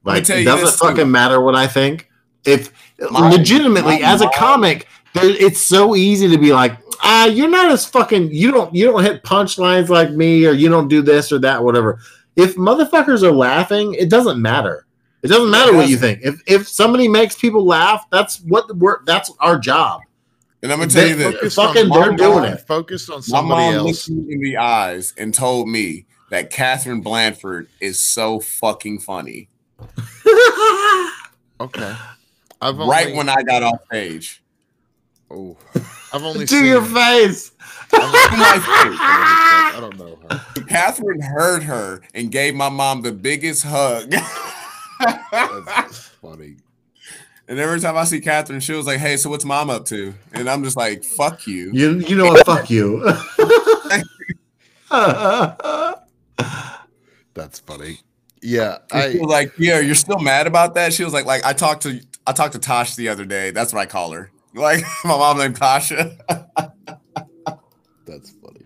Like 0.04 0.28
it 0.28 0.44
doesn't 0.44 0.64
this, 0.64 0.78
too. 0.78 0.88
fucking 0.88 1.10
matter 1.10 1.40
what 1.40 1.54
I 1.54 1.66
think. 1.66 2.10
If 2.44 2.72
My- 3.10 3.30
legitimately 3.30 4.00
my 4.00 4.08
as 4.08 4.22
a 4.22 4.30
comic, 4.34 4.88
there, 5.14 5.24
it's 5.24 5.60
so 5.60 5.94
easy 5.94 6.28
to 6.28 6.38
be 6.38 6.52
like, 6.52 6.76
ah, 7.02 7.26
you're 7.26 7.50
not 7.50 7.70
as 7.70 7.84
fucking 7.84 8.32
you 8.32 8.50
don't 8.50 8.74
you 8.74 8.86
don't 8.86 9.04
hit 9.04 9.22
punchlines 9.22 9.88
like 9.88 10.10
me, 10.10 10.46
or 10.46 10.52
you 10.52 10.68
don't 10.68 10.88
do 10.88 11.02
this 11.02 11.30
or 11.30 11.38
that, 11.40 11.62
whatever. 11.62 12.00
If 12.36 12.56
motherfuckers 12.56 13.22
are 13.22 13.32
laughing, 13.32 13.94
it 13.94 14.08
doesn't 14.08 14.40
matter. 14.40 14.86
It 15.22 15.28
doesn't 15.28 15.50
matter 15.50 15.74
what 15.74 15.88
you 15.88 15.96
think. 15.98 16.20
If 16.22 16.40
if 16.46 16.68
somebody 16.68 17.06
makes 17.08 17.36
people 17.36 17.64
laugh, 17.64 18.06
that's 18.10 18.40
what 18.42 18.74
we're 18.76 19.04
that's 19.04 19.30
our 19.40 19.58
job. 19.58 20.00
And 20.62 20.72
I'm 20.72 20.78
gonna 20.78 20.90
tell 20.90 21.06
you 21.06 21.14
They- 21.14 21.30
this. 21.32 21.54
fucking 21.54 21.88
they're 21.90 22.12
doing 22.16 22.42
mom- 22.42 22.44
it. 22.44 22.66
Focused 22.66 23.10
on 23.10 23.22
somebody 23.22 23.48
My 23.48 23.60
somebody 23.60 23.76
mom 23.78 23.86
else. 23.88 24.08
looked 24.08 24.26
me 24.28 24.34
in 24.34 24.40
the 24.42 24.56
eyes 24.56 25.14
and 25.18 25.32
told 25.34 25.68
me 25.68 26.06
that 26.30 26.50
Catherine 26.50 27.00
Blanford 27.00 27.68
is 27.80 27.98
so 28.00 28.40
fucking 28.40 29.00
funny. 29.00 29.48
Okay. 31.60 31.94
I've 32.62 32.78
right 32.78 33.14
when 33.14 33.28
I 33.28 33.42
got 33.42 33.62
off 33.62 33.84
stage. 33.86 34.42
oh, 35.30 35.58
I've 36.10 36.22
only 36.24 36.46
to 36.46 36.46
seen. 36.46 36.64
your 36.64 36.82
face. 36.82 37.52
I 37.92 39.76
don't 39.78 39.98
know 39.98 40.18
her. 40.30 40.62
Catherine 40.68 41.20
heard 41.20 41.62
her 41.64 42.00
and 42.14 42.30
gave 42.30 42.54
my 42.54 42.70
mom 42.70 43.02
the 43.02 43.12
biggest 43.12 43.64
hug. 43.64 44.14
That's 45.00 45.98
funny. 46.22 46.56
and 47.48 47.58
every 47.58 47.80
time 47.80 47.96
I 47.96 48.04
see 48.04 48.20
Catherine, 48.20 48.60
she 48.60 48.72
was 48.72 48.86
like, 48.86 48.98
"Hey, 48.98 49.16
so 49.16 49.30
what's 49.30 49.44
mom 49.44 49.70
up 49.70 49.84
to?" 49.86 50.14
And 50.32 50.48
I'm 50.48 50.62
just 50.64 50.76
like, 50.76 51.04
"Fuck 51.04 51.46
you." 51.46 51.70
You 51.72 51.98
you 52.00 52.16
know 52.16 52.26
what? 52.26 52.44
Fuck 52.46 52.70
you. 52.70 53.02
That's 57.34 57.60
funny. 57.60 57.98
Yeah, 58.42 58.78
And 58.92 59.12
she 59.12 59.18
I 59.18 59.20
was 59.20 59.30
like, 59.30 59.52
"Yeah, 59.58 59.80
you're 59.80 59.94
still 59.94 60.18
mad 60.18 60.46
about 60.46 60.74
that?" 60.74 60.92
She 60.92 61.04
was 61.04 61.12
like, 61.12 61.26
"Like 61.26 61.44
I 61.44 61.52
talked 61.52 61.82
to 61.82 62.00
I 62.26 62.32
talked 62.32 62.54
to 62.54 62.58
Tosh 62.58 62.94
the 62.96 63.08
other 63.08 63.24
day. 63.24 63.50
That's 63.50 63.72
what 63.72 63.80
I 63.80 63.86
call 63.86 64.12
her. 64.12 64.30
Like 64.54 64.82
my 65.04 65.10
mom 65.16 65.38
named 65.38 65.56
Tasha." 65.60 66.18
that's 68.04 68.30
funny. 68.42 68.62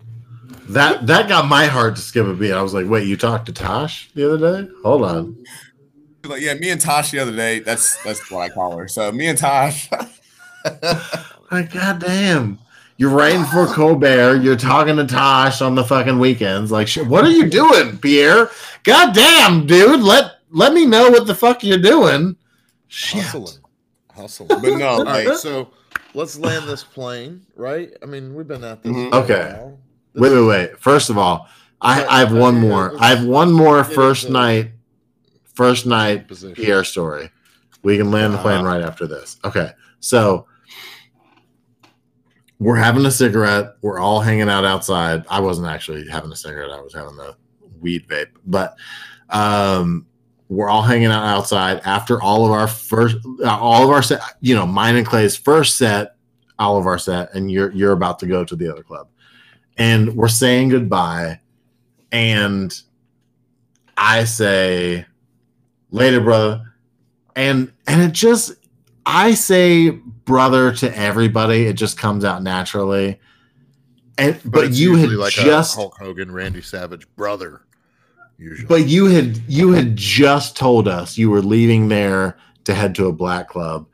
that 0.69 1.05
that 1.05 1.29
got 1.29 1.47
my 1.47 1.67
heart 1.67 1.95
to 1.97 2.01
skip 2.01 2.25
a 2.25 2.33
beat. 2.33 2.53
I 2.53 2.61
was 2.63 2.73
like, 2.73 2.87
wait, 2.89 3.07
you 3.07 3.15
talked 3.15 3.45
to 3.47 3.53
Tosh 3.53 4.09
the 4.15 4.25
other 4.33 4.63
day? 4.63 4.71
Hold 4.81 5.03
on. 5.03 5.43
She's 6.25 6.31
like, 6.31 6.41
"Yeah, 6.41 6.55
me 6.55 6.71
and 6.71 6.81
Tosh 6.81 7.11
the 7.11 7.19
other 7.19 7.35
day. 7.35 7.59
That's 7.59 8.01
that's 8.03 8.31
what 8.31 8.39
I 8.41 8.49
call 8.49 8.75
her. 8.77 8.87
So 8.87 9.11
me 9.11 9.27
and 9.27 9.37
Tosh." 9.37 9.89
Like, 11.51 11.71
goddamn. 11.71 12.57
You're 12.97 13.11
writing 13.11 13.43
for 13.45 13.67
Colbert. 13.67 14.41
You're 14.41 14.55
talking 14.55 14.95
to 14.95 15.05
Tosh 15.05 15.61
on 15.61 15.75
the 15.75 15.83
fucking 15.83 16.17
weekends. 16.17 16.71
Like, 16.71 16.89
what 16.95 17.23
are 17.23 17.29
you 17.29 17.47
doing, 17.47 17.99
Piere? 17.99 18.49
Goddamn, 18.83 19.67
dude. 19.67 20.01
Let 20.01 20.39
let 20.49 20.73
me 20.73 20.87
know 20.87 21.11
what 21.11 21.27
the 21.27 21.35
fuck 21.35 21.63
you're 21.63 21.77
doing. 21.77 22.35
Shit. 22.87 23.21
Hustling, 23.21 23.63
hustling. 24.11 24.47
But 24.47 24.63
no, 24.79 24.87
All 24.87 25.03
like 25.05 25.27
so 25.37 25.69
let's 26.15 26.35
land 26.39 26.67
this 26.67 26.83
plane, 26.83 27.45
right? 27.55 27.91
I 28.01 28.07
mean, 28.07 28.33
we've 28.33 28.47
been 28.47 28.63
at 28.63 28.81
this. 28.81 28.91
Mhm. 28.91 29.13
Okay. 29.13 29.53
while. 29.53 29.79
Wait, 30.15 30.33
wait, 30.33 30.47
wait. 30.47 30.79
First 30.79 31.11
of 31.11 31.17
all, 31.19 31.47
I, 31.79 32.03
I 32.05 32.19
have 32.21 32.33
one 32.33 32.55
more. 32.55 32.95
I 32.99 33.09
have 33.09 33.23
one 33.23 33.51
more 33.51 33.83
first 33.83 34.31
night, 34.31 34.71
first 35.55 35.85
night 35.85 36.27
Position. 36.27 36.55
Piere 36.55 36.83
story. 36.83 37.29
We 37.83 37.97
can 37.97 38.11
land 38.11 38.33
the 38.33 38.37
plane 38.39 38.57
Uh-huh. 38.59 38.67
right 38.67 38.81
after 38.81 39.07
this. 39.07 39.37
Okay. 39.43 39.71
So 39.99 40.47
we're 42.59 42.75
having 42.75 43.05
a 43.05 43.11
cigarette. 43.11 43.75
We're 43.81 43.99
all 43.99 44.21
hanging 44.21 44.49
out 44.49 44.65
outside. 44.65 45.25
I 45.29 45.39
wasn't 45.39 45.67
actually 45.67 46.07
having 46.09 46.31
a 46.31 46.35
cigarette. 46.35 46.71
I 46.71 46.79
was 46.81 46.93
having 46.93 47.15
the 47.15 47.35
weed 47.81 48.07
vape. 48.07 48.29
But 48.45 48.75
um 49.29 50.05
we're 50.47 50.69
all 50.69 50.83
hanging 50.83 51.07
out 51.07 51.23
outside 51.25 51.81
after 51.85 52.21
all 52.21 52.45
of 52.45 52.51
our 52.51 52.67
first 52.67 53.17
uh, 53.43 53.57
all 53.57 53.83
of 53.83 53.89
our 53.89 54.03
set, 54.03 54.21
you 54.41 54.53
know, 54.55 54.65
mine 54.67 54.95
and 54.95 55.05
Clay's 55.05 55.35
first 55.35 55.75
set, 55.75 56.15
all 56.59 56.77
of 56.77 56.85
our 56.85 56.99
set, 56.99 57.33
and 57.33 57.51
you're 57.51 57.71
you're 57.71 57.93
about 57.93 58.19
to 58.19 58.27
go 58.27 58.45
to 58.45 58.55
the 58.55 58.71
other 58.71 58.83
club. 58.83 59.07
And 59.77 60.15
we're 60.15 60.27
saying 60.27 60.69
goodbye. 60.69 61.41
And 62.11 62.79
I 63.97 64.23
say, 64.25 65.05
later, 65.95 66.21
brother. 66.21 66.73
And 67.35 67.71
and 67.87 68.01
it 68.01 68.13
just 68.13 68.53
I 69.05 69.33
say 69.33 69.89
brother 69.89 70.71
to 70.73 70.97
everybody. 70.97 71.65
It 71.65 71.73
just 71.73 71.97
comes 71.97 72.23
out 72.23 72.43
naturally. 72.43 73.19
And 74.17 74.39
but, 74.45 74.65
it's 74.65 74.79
you 74.79 74.95
had 74.95 75.09
like 75.11 75.33
just 75.33 75.75
a 75.75 75.79
Hulk 75.79 75.97
Hogan, 75.99 76.31
Randy 76.31 76.61
Savage 76.61 77.07
brother. 77.15 77.61
Usually, 78.37 78.67
but 78.67 78.87
you 78.87 79.05
had 79.05 79.37
you 79.47 79.71
had 79.71 79.95
just 79.95 80.57
told 80.57 80.87
us 80.87 81.17
you 81.17 81.29
were 81.29 81.41
leaving 81.41 81.87
there 81.87 82.37
to 82.65 82.73
head 82.73 82.95
to 82.95 83.07
a 83.07 83.13
black 83.13 83.49
club. 83.49 83.87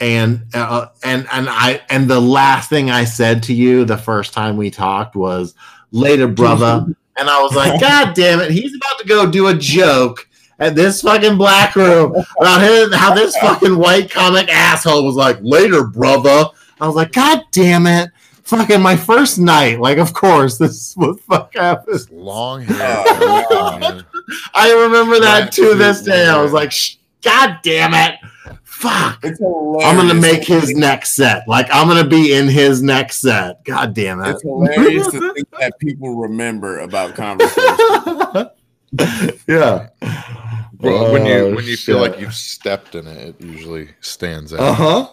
And 0.00 0.44
uh, 0.54 0.86
and 1.02 1.26
and 1.32 1.48
I 1.48 1.80
and 1.88 2.08
the 2.08 2.20
last 2.20 2.68
thing 2.68 2.90
I 2.90 3.04
said 3.04 3.42
to 3.44 3.54
you 3.54 3.84
the 3.84 3.96
first 3.96 4.32
time 4.32 4.56
we 4.56 4.70
talked 4.70 5.16
was 5.16 5.54
later 5.92 6.26
brother 6.26 6.86
and 7.16 7.30
I 7.30 7.40
was 7.40 7.54
like 7.54 7.80
god 7.80 8.14
damn 8.14 8.40
it 8.40 8.50
he's 8.50 8.74
about 8.74 8.98
to 8.98 9.06
go 9.06 9.30
do 9.30 9.46
a 9.46 9.54
joke 9.54 10.28
at 10.64 10.74
this 10.74 11.02
fucking 11.02 11.36
black 11.36 11.76
room 11.76 12.14
about 12.40 12.62
him, 12.62 12.92
how 12.92 13.14
this 13.14 13.36
fucking 13.40 13.76
white 13.76 14.10
comic 14.10 14.48
asshole 14.48 15.04
was 15.04 15.16
like 15.16 15.38
later 15.40 15.84
brother 15.84 16.46
I 16.80 16.86
was 16.86 16.96
like 16.96 17.12
god 17.12 17.42
damn 17.50 17.86
it 17.86 18.10
fucking 18.44 18.82
my 18.82 18.96
first 18.96 19.38
night 19.38 19.80
like 19.80 19.98
of 19.98 20.12
course 20.12 20.58
this 20.58 20.70
is 20.72 20.94
what 20.96 21.20
fuck 21.20 21.54
happened 21.54 22.10
long 22.10 22.62
hair. 22.62 23.04
I 24.54 24.72
remember 24.72 25.20
that 25.20 25.40
Black 25.40 25.50
to 25.52 25.74
this 25.74 25.98
suit, 25.98 26.06
day. 26.06 26.26
I 26.26 26.40
was 26.40 26.52
like, 26.52 26.72
Shh, 26.72 26.96
God 27.22 27.58
damn 27.62 27.94
it. 27.94 28.18
Fuck. 28.62 29.20
it's 29.22 29.38
hilarious. 29.38 29.86
I'm 29.86 29.96
going 29.96 30.08
to 30.08 30.14
make 30.14 30.44
his 30.44 30.74
next 30.76 31.10
set. 31.10 31.46
Like, 31.48 31.68
I'm 31.70 31.88
going 31.88 32.02
to 32.02 32.08
be 32.08 32.34
in 32.34 32.48
his 32.48 32.82
next 32.82 33.20
set. 33.20 33.64
God 33.64 33.94
damn 33.94 34.20
it. 34.20 34.30
It's 34.30 34.42
hilarious 34.42 35.10
to 35.12 35.32
think 35.32 35.48
that 35.58 35.78
people 35.78 36.16
remember 36.16 36.80
about 36.80 37.14
conversations. 37.16 38.50
yeah. 39.46 39.88
Well, 40.84 41.12
when 41.12 41.26
you 41.26 41.32
Oh, 41.34 41.54
when 41.54 41.64
you 41.64 41.76
feel 41.76 41.98
like 41.98 42.18
you've 42.20 42.34
stepped 42.34 42.94
in 42.94 43.06
it, 43.06 43.28
it 43.40 43.40
usually 43.44 43.90
stands 44.00 44.52
out 44.54 44.60
Uh 44.60 44.74
huh. 44.74 45.08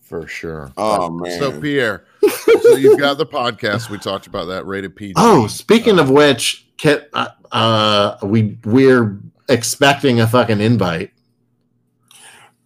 for 0.00 0.26
sure. 0.26 0.72
Oh 0.76 1.10
man. 1.10 1.38
So 1.38 1.60
Piere, 1.60 2.04
so 2.62 2.74
you've 2.76 2.98
got 2.98 3.18
the 3.18 3.26
podcast. 3.26 3.90
We 3.90 3.98
talked 3.98 4.26
about 4.26 4.46
that 4.46 4.66
rated 4.66 4.96
PG. 4.96 5.14
Oh, 5.16 5.46
speaking 5.46 5.98
Uh, 5.98 6.02
of 6.02 6.10
which, 6.10 6.66
Kit, 6.76 7.08
uh, 7.12 7.28
uh, 7.52 8.16
we 8.22 8.58
we're 8.64 9.18
expecting 9.48 10.20
a 10.20 10.26
fucking 10.26 10.60
invite. 10.60 11.10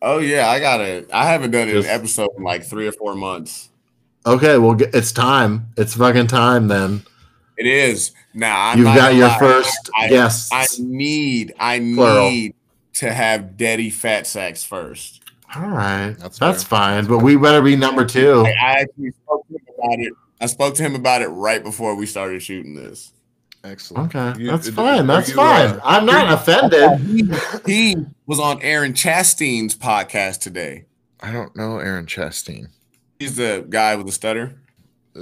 oh 0.03 0.19
yeah, 0.19 0.49
I 0.49 0.61
got 0.61 0.81
it. 0.81 1.11
I 1.13 1.27
haven't 1.27 1.51
done 1.51 1.69
an 1.69 1.85
episode 1.87 2.31
in 2.37 2.45
like 2.45 2.65
three 2.65 2.87
or 2.87 2.93
four 2.93 3.15
months. 3.15 3.71
Okay, 4.27 4.57
well, 4.59 4.77
it's 4.81 5.13
time. 5.13 5.69
It's 5.77 5.95
fucking 5.97 6.29
time 6.29 6.69
then. 6.69 7.03
It 7.57 7.67
is 7.67 8.13
now. 8.33 8.69
I'm 8.71 8.79
You've 8.79 8.87
not 8.87 8.97
got 8.97 9.15
your 9.15 9.29
lie. 9.29 9.39
first 9.39 9.91
I, 9.97 10.09
guests. 10.09 10.51
I 10.53 10.67
need. 10.81 11.55
I 11.59 11.79
Plural. 11.79 12.31
need 12.31 12.55
to 12.95 13.13
have 13.13 13.57
Daddy 13.57 13.91
Fat 13.91 14.27
Sacks 14.27 14.65
first. 14.65 15.21
All 15.57 15.69
right, 15.69 16.15
That's 16.19 16.39
that's, 16.39 16.65
fine. 16.65 17.07
But 17.07 17.19
we 17.19 17.37
better 17.37 17.63
be 17.63 17.77
number 17.77 18.05
two. 18.05 18.41
I, 18.45 18.51
I 18.51 18.71
actually 18.81 19.11
spoke 19.13 19.47
to 19.49 19.55
him 19.55 19.63
about 19.79 19.99
it. 20.01 20.13
I 20.41 20.47
spoke 20.47 20.75
to 20.75 20.83
him 20.83 20.95
about 20.97 21.23
it 21.23 21.29
right 21.29 21.63
before 21.63 21.95
we 21.95 22.07
started 22.07 22.43
shooting 22.43 22.75
this. 22.75 23.13
excellent. 23.63 24.15
Okay, 24.17 24.41
You- 24.43 24.51
that's 24.51 24.67
are 24.69 24.73
fine. 24.73 25.07
That's 25.07 25.29
you, 25.29 25.37
fine. 25.37 25.71
uh, 25.71 25.81
I'm 25.85 26.07
not 26.07 26.33
offended. 26.33 26.99
He, 27.67 27.73
he 27.73 27.97
was 28.27 28.41
on 28.41 28.61
Aaron 28.63 28.95
Chastain's 28.95 29.77
podcast 29.77 30.41
today. 30.41 30.87
I 31.21 31.31
don't 31.31 31.55
know 31.55 31.79
Aaron 31.79 32.07
Chastain. 32.07 32.67
He's 33.21 33.37
the 33.37 33.65
guy 33.69 33.95
with 33.95 34.07
the 34.07 34.13
stutter. 34.13 34.57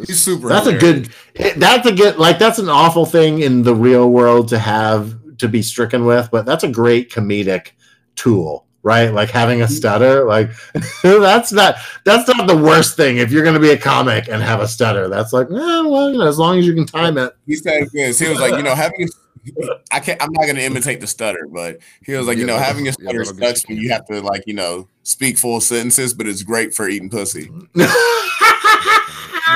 He's 0.07 0.21
super. 0.21 0.49
That's 0.49 0.67
a 0.67 0.77
good. 0.77 1.11
That's 1.57 1.87
a 1.87 1.93
good. 1.93 2.17
Like 2.17 2.39
that's 2.39 2.59
an 2.59 2.69
awful 2.69 3.05
thing 3.05 3.41
in 3.41 3.63
the 3.63 3.75
real 3.75 4.11
world 4.11 4.49
to 4.49 4.59
have 4.59 5.15
to 5.39 5.49
be 5.49 5.63
stricken 5.63 6.05
with, 6.07 6.31
but 6.31 6.47
that's 6.47 6.65
a 6.65 6.69
great 6.69 7.11
comedic 7.11 7.73
tool. 8.17 8.67
right? 8.83 9.13
Like 9.13 9.31
having 9.31 9.63
a 9.63 9.69
stutter, 9.69 10.25
like 10.25 10.51
that's 11.03 11.53
not 11.53 11.77
that's 12.05 12.29
not 12.29 12.47
the 12.47 12.57
worst 12.57 12.97
thing. 12.97 13.19
If 13.19 13.31
you're 13.31 13.43
going 13.43 13.55
to 13.55 13.61
be 13.61 13.71
a 13.71 13.79
comic 13.79 14.29
and 14.29 14.43
have 14.43 14.61
a 14.61 14.69
stutter, 14.69 15.09
that's 15.09 15.33
like, 15.33 15.49
eh, 15.49 15.51
well, 15.55 16.11
you 16.11 16.19
know, 16.19 16.27
as 16.27 16.39
long 16.39 16.59
as 16.59 16.67
you 16.67 16.75
can 16.75 16.87
time 16.87 17.19
it. 17.19 17.35
He 17.47 17.57
said 17.57 17.89
this. 17.93 18.19
He 18.19 18.29
was 18.29 18.41
like, 18.41 18.57
you 18.57 18.63
know, 18.63 18.75
having 18.75 19.09
I 19.93 20.01
can't. 20.01 20.23
I'm 20.23 20.33
not 20.33 20.47
gonna 20.47 20.61
imitate 20.61 21.01
the 21.01 21.07
stutter, 21.07 21.49
but 21.53 21.79
he 22.05 22.13
was 22.15 22.27
like, 22.27 22.39
you 22.39 22.47
know, 22.47 22.59
having 22.59 22.83
a 22.83 22.87
yeah, 22.87 22.93
stutter 22.93 23.25
that'll 23.25 23.39
sucks 23.39 23.69
when 23.69 23.79
you 23.79 23.91
have 23.91 24.07
to 24.07 24.21
like, 24.21 24.45
you 24.47 24.55
know, 24.55 24.89
speak 25.03 25.39
full 25.39 25.61
sentences, 25.61 26.15
but 26.15 26.27
it's 26.27 26.43
great 26.43 26.75
for 26.75 26.89
eating 26.89 27.11
pussy. 27.11 27.51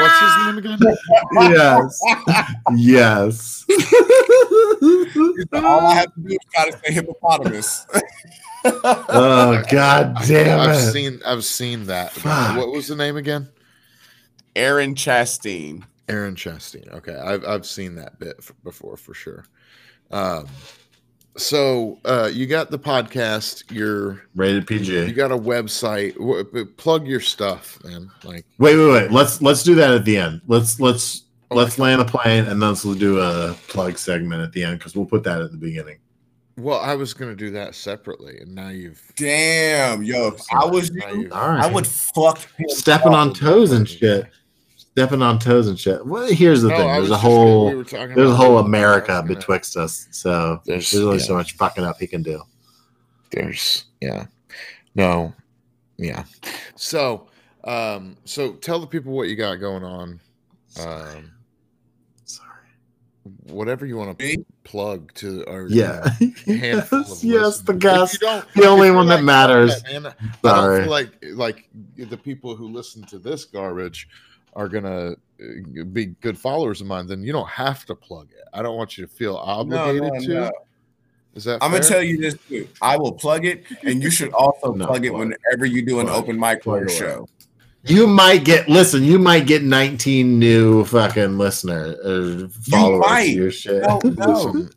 What's 0.01 0.19
his 0.21 0.47
name 0.47 0.59
again? 0.59 0.79
yes, 1.33 2.01
yes. 2.77 3.65
All 5.53 5.87
I 5.87 5.95
have 5.95 6.15
to 6.15 6.21
do 6.21 6.29
is 6.29 6.39
try 6.55 6.71
to 6.71 6.79
say 6.85 6.93
hippopotamus. 6.93 7.87
oh 8.65 9.63
god 9.71 10.17
damn 10.27 10.61
I've 10.61 10.77
it! 10.77 10.93
seen 10.93 11.21
I've 11.25 11.45
seen 11.45 11.87
that. 11.87 12.13
Fuck. 12.13 12.57
What 12.57 12.73
was 12.73 12.89
the 12.89 12.97
name 12.97 13.17
again? 13.17 13.49
Aaron 14.55 14.95
Chastain. 14.95 15.85
Aaron 16.09 16.35
Chastain. 16.35 16.89
Okay, 16.93 17.15
I've 17.17 17.45
I've 17.45 17.67
seen 17.67 17.95
that 17.97 18.19
bit 18.19 18.37
f- 18.39 18.53
before 18.65 18.97
for 18.97 19.15
sure. 19.15 19.45
Um, 20.11 20.47
so 21.37 21.99
uh, 22.05 22.31
you 22.33 22.47
got 22.47 22.71
the 22.71 22.79
podcast. 22.79 23.71
You're 23.71 24.23
Rated 24.35 24.67
PG, 24.67 25.07
you 25.07 25.13
got 25.13 25.33
a 25.33 25.37
website. 25.39 26.15
W- 26.15 26.45
p- 26.45 26.65
plug 26.65 27.07
your 27.07 27.21
stuff, 27.21 27.79
man. 27.85 28.11
Like 28.25 28.45
Wait, 28.59 28.77
wait, 28.77 28.91
wait. 28.93 29.11
Let's 29.13 29.41
let's 29.43 29.63
do 29.63 29.75
that 29.77 29.93
at 29.93 30.05
the 30.05 30.17
end. 30.19 30.41
Let's 30.47 30.81
let's 30.81 31.23
Oh, 31.49 31.55
let's 31.55 31.79
land 31.79 32.01
a 32.01 32.05
plane 32.05 32.45
and 32.47 32.61
then 32.61 32.71
let's 32.71 32.83
do 32.83 33.21
a 33.21 33.55
plug 33.69 33.97
segment 33.99 34.43
at 34.43 34.51
the 34.53 34.65
end 34.65 34.79
because 34.81 34.97
we'll 34.97 35.07
put 35.07 35.23
that 35.23 35.41
at 35.41 35.53
the 35.53 35.57
beginning. 35.57 35.99
well, 36.57 36.81
I 36.81 36.97
was 36.97 37.15
gonna 37.15 37.37
do 37.37 37.51
that 37.53 37.77
separately, 37.77 38.39
and 38.41 38.53
now 38.53 38.71
you've 38.71 39.01
Damn, 39.17 40.03
yo, 40.03 40.29
if 40.29 40.41
I 40.53 40.65
was 40.65 40.91
you, 40.91 41.03
you've- 41.15 41.31
I 41.33 41.71
would 41.71 41.87
fuck 41.87 42.41
stepping 42.67 43.15
on 43.15 43.33
toes 43.33 43.71
and 43.71 43.89
shit. 43.89 44.27
Stepping 44.97 45.21
on 45.21 45.39
toes 45.39 45.69
and 45.69 45.79
shit. 45.79 46.07
Well, 46.07 46.27
here's 46.27 46.63
the 46.63 46.69
No, 46.71 46.77
thing. 46.79 46.87
There's 46.89 47.11
a 47.11 47.19
whole 47.19 47.67
we 47.77 47.83
there's 47.85 48.31
a 48.31 48.35
whole 48.35 48.59
America 48.59 49.09
gonna- 49.09 49.27
betwixt 49.35 49.77
us. 49.77 50.09
So 50.11 50.61
There's, 50.65 50.91
there's 50.91 51.05
only 51.05 51.19
yeah. 51.19 51.25
so 51.25 51.35
much 51.35 51.53
fucking 51.57 51.85
up 51.85 51.99
he 51.99 52.07
can 52.07 52.23
do. 52.23 52.41
there's 53.31 53.85
yeah 54.01 54.27
no 54.95 55.35
yeah 55.99 56.25
so 56.77 57.27
um 57.65 58.17
so 58.25 58.53
tell 58.55 58.79
the 58.81 58.87
people 58.87 59.13
what 59.13 59.29
you 59.29 59.37
got 59.37 59.57
going 59.57 59.83
on 59.85 60.21
um 60.81 61.33
Sorry. 62.25 62.49
whatever 63.49 63.85
you 63.85 63.97
want 63.97 64.19
to 64.19 64.25
Me? 64.25 64.45
plug 64.65 65.13
to 65.15 65.45
our 65.47 65.67
Yeah. 65.69 66.09
handful 66.47 67.01
yes, 67.01 67.23
of 67.23 67.25
yes, 67.25 67.59
the 67.61 67.73
listeners. 67.75 68.19
Guest. 68.19 68.47
the 68.55 68.67
only 68.67 68.91
one 68.91 69.07
that 69.09 69.17
like, 69.17 69.25
matters. 69.25 69.83
"Yeah, 69.91 69.99
man, 69.99 70.13
I 70.19 70.25
don't 70.43 70.55
Sorry. 70.55 70.83
feel 70.83 70.91
like 70.91 71.25
like 71.35 71.69
the 71.97 72.17
people 72.17 72.55
who 72.57 72.69
listen 72.69 73.03
to 73.09 73.19
this 73.19 73.45
garbage 73.45 74.09
are 74.57 74.69
gonna 74.69 75.13
uh, 75.41 75.85
be 75.93 76.07
good 76.21 76.37
followers 76.37 76.81
of 76.81 76.89
mine. 76.89 77.07
Then 77.07 77.23
you 77.23 77.33
don't 77.33 77.49
have 77.49 77.85
to 77.87 77.95
plug 77.95 78.31
it. 78.33 78.43
I 78.53 78.63
don't 78.63 78.77
want 78.77 78.99
you 78.99 79.07
to 79.07 79.13
feel 79.13 79.37
obligated 79.37 80.03
no, 80.03 80.19
to. 80.21 80.29
no. 80.29 80.51
Is 81.35 81.45
that? 81.45 81.63
I'm 81.63 81.71
gonna 81.71 81.85
tell 81.85 82.03
you 82.03 82.19
this 82.19 82.35
too. 82.49 82.67
I 82.83 82.97
will 82.97 83.13
plug 83.13 83.45
it, 83.45 83.65
and 83.85 84.03
you 84.03 84.11
should 84.11 84.33
also 84.33 84.73
No, 84.73 84.87
plug 84.87 85.05
it 85.05 85.11
plug. 85.11 85.29
whenever 85.51 85.67
you 85.67 85.85
do 85.85 86.01
an 86.01 86.07
Plug. 86.07 86.25
open 86.25 86.41
mic 86.41 86.65
for 86.65 86.79
Plug 86.79 86.81
your 86.81 86.89
show. 86.89 87.29
You 87.85 88.07
might 88.09 88.45
get 88.45 88.69
listen. 88.69 89.05
You 89.05 89.19
might 89.19 89.47
get 89.47 89.63
19 89.63 90.39
new 90.41 90.85
fucking 90.87 91.39
listener 91.39 91.95
or 92.05 92.49
followers 92.49 93.05
to 93.05 93.09
might. 93.11 93.23
your 93.29 93.51
shit. 93.53 93.83
No, 93.83 94.01
no. 94.03 94.33
Listen, 94.33 94.71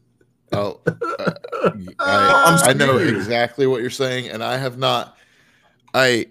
I'll- 0.52 0.82
uh, 0.86 1.32
I'm 1.64 1.90
I, 2.00 2.62
I 2.68 2.74
know 2.74 2.98
exactly 2.98 3.66
what 3.68 3.82
you're 3.82 3.90
saying, 3.90 4.30
and 4.30 4.44
I 4.44 4.58
have 4.58 4.78
not. 4.78 5.16
I 5.94 6.28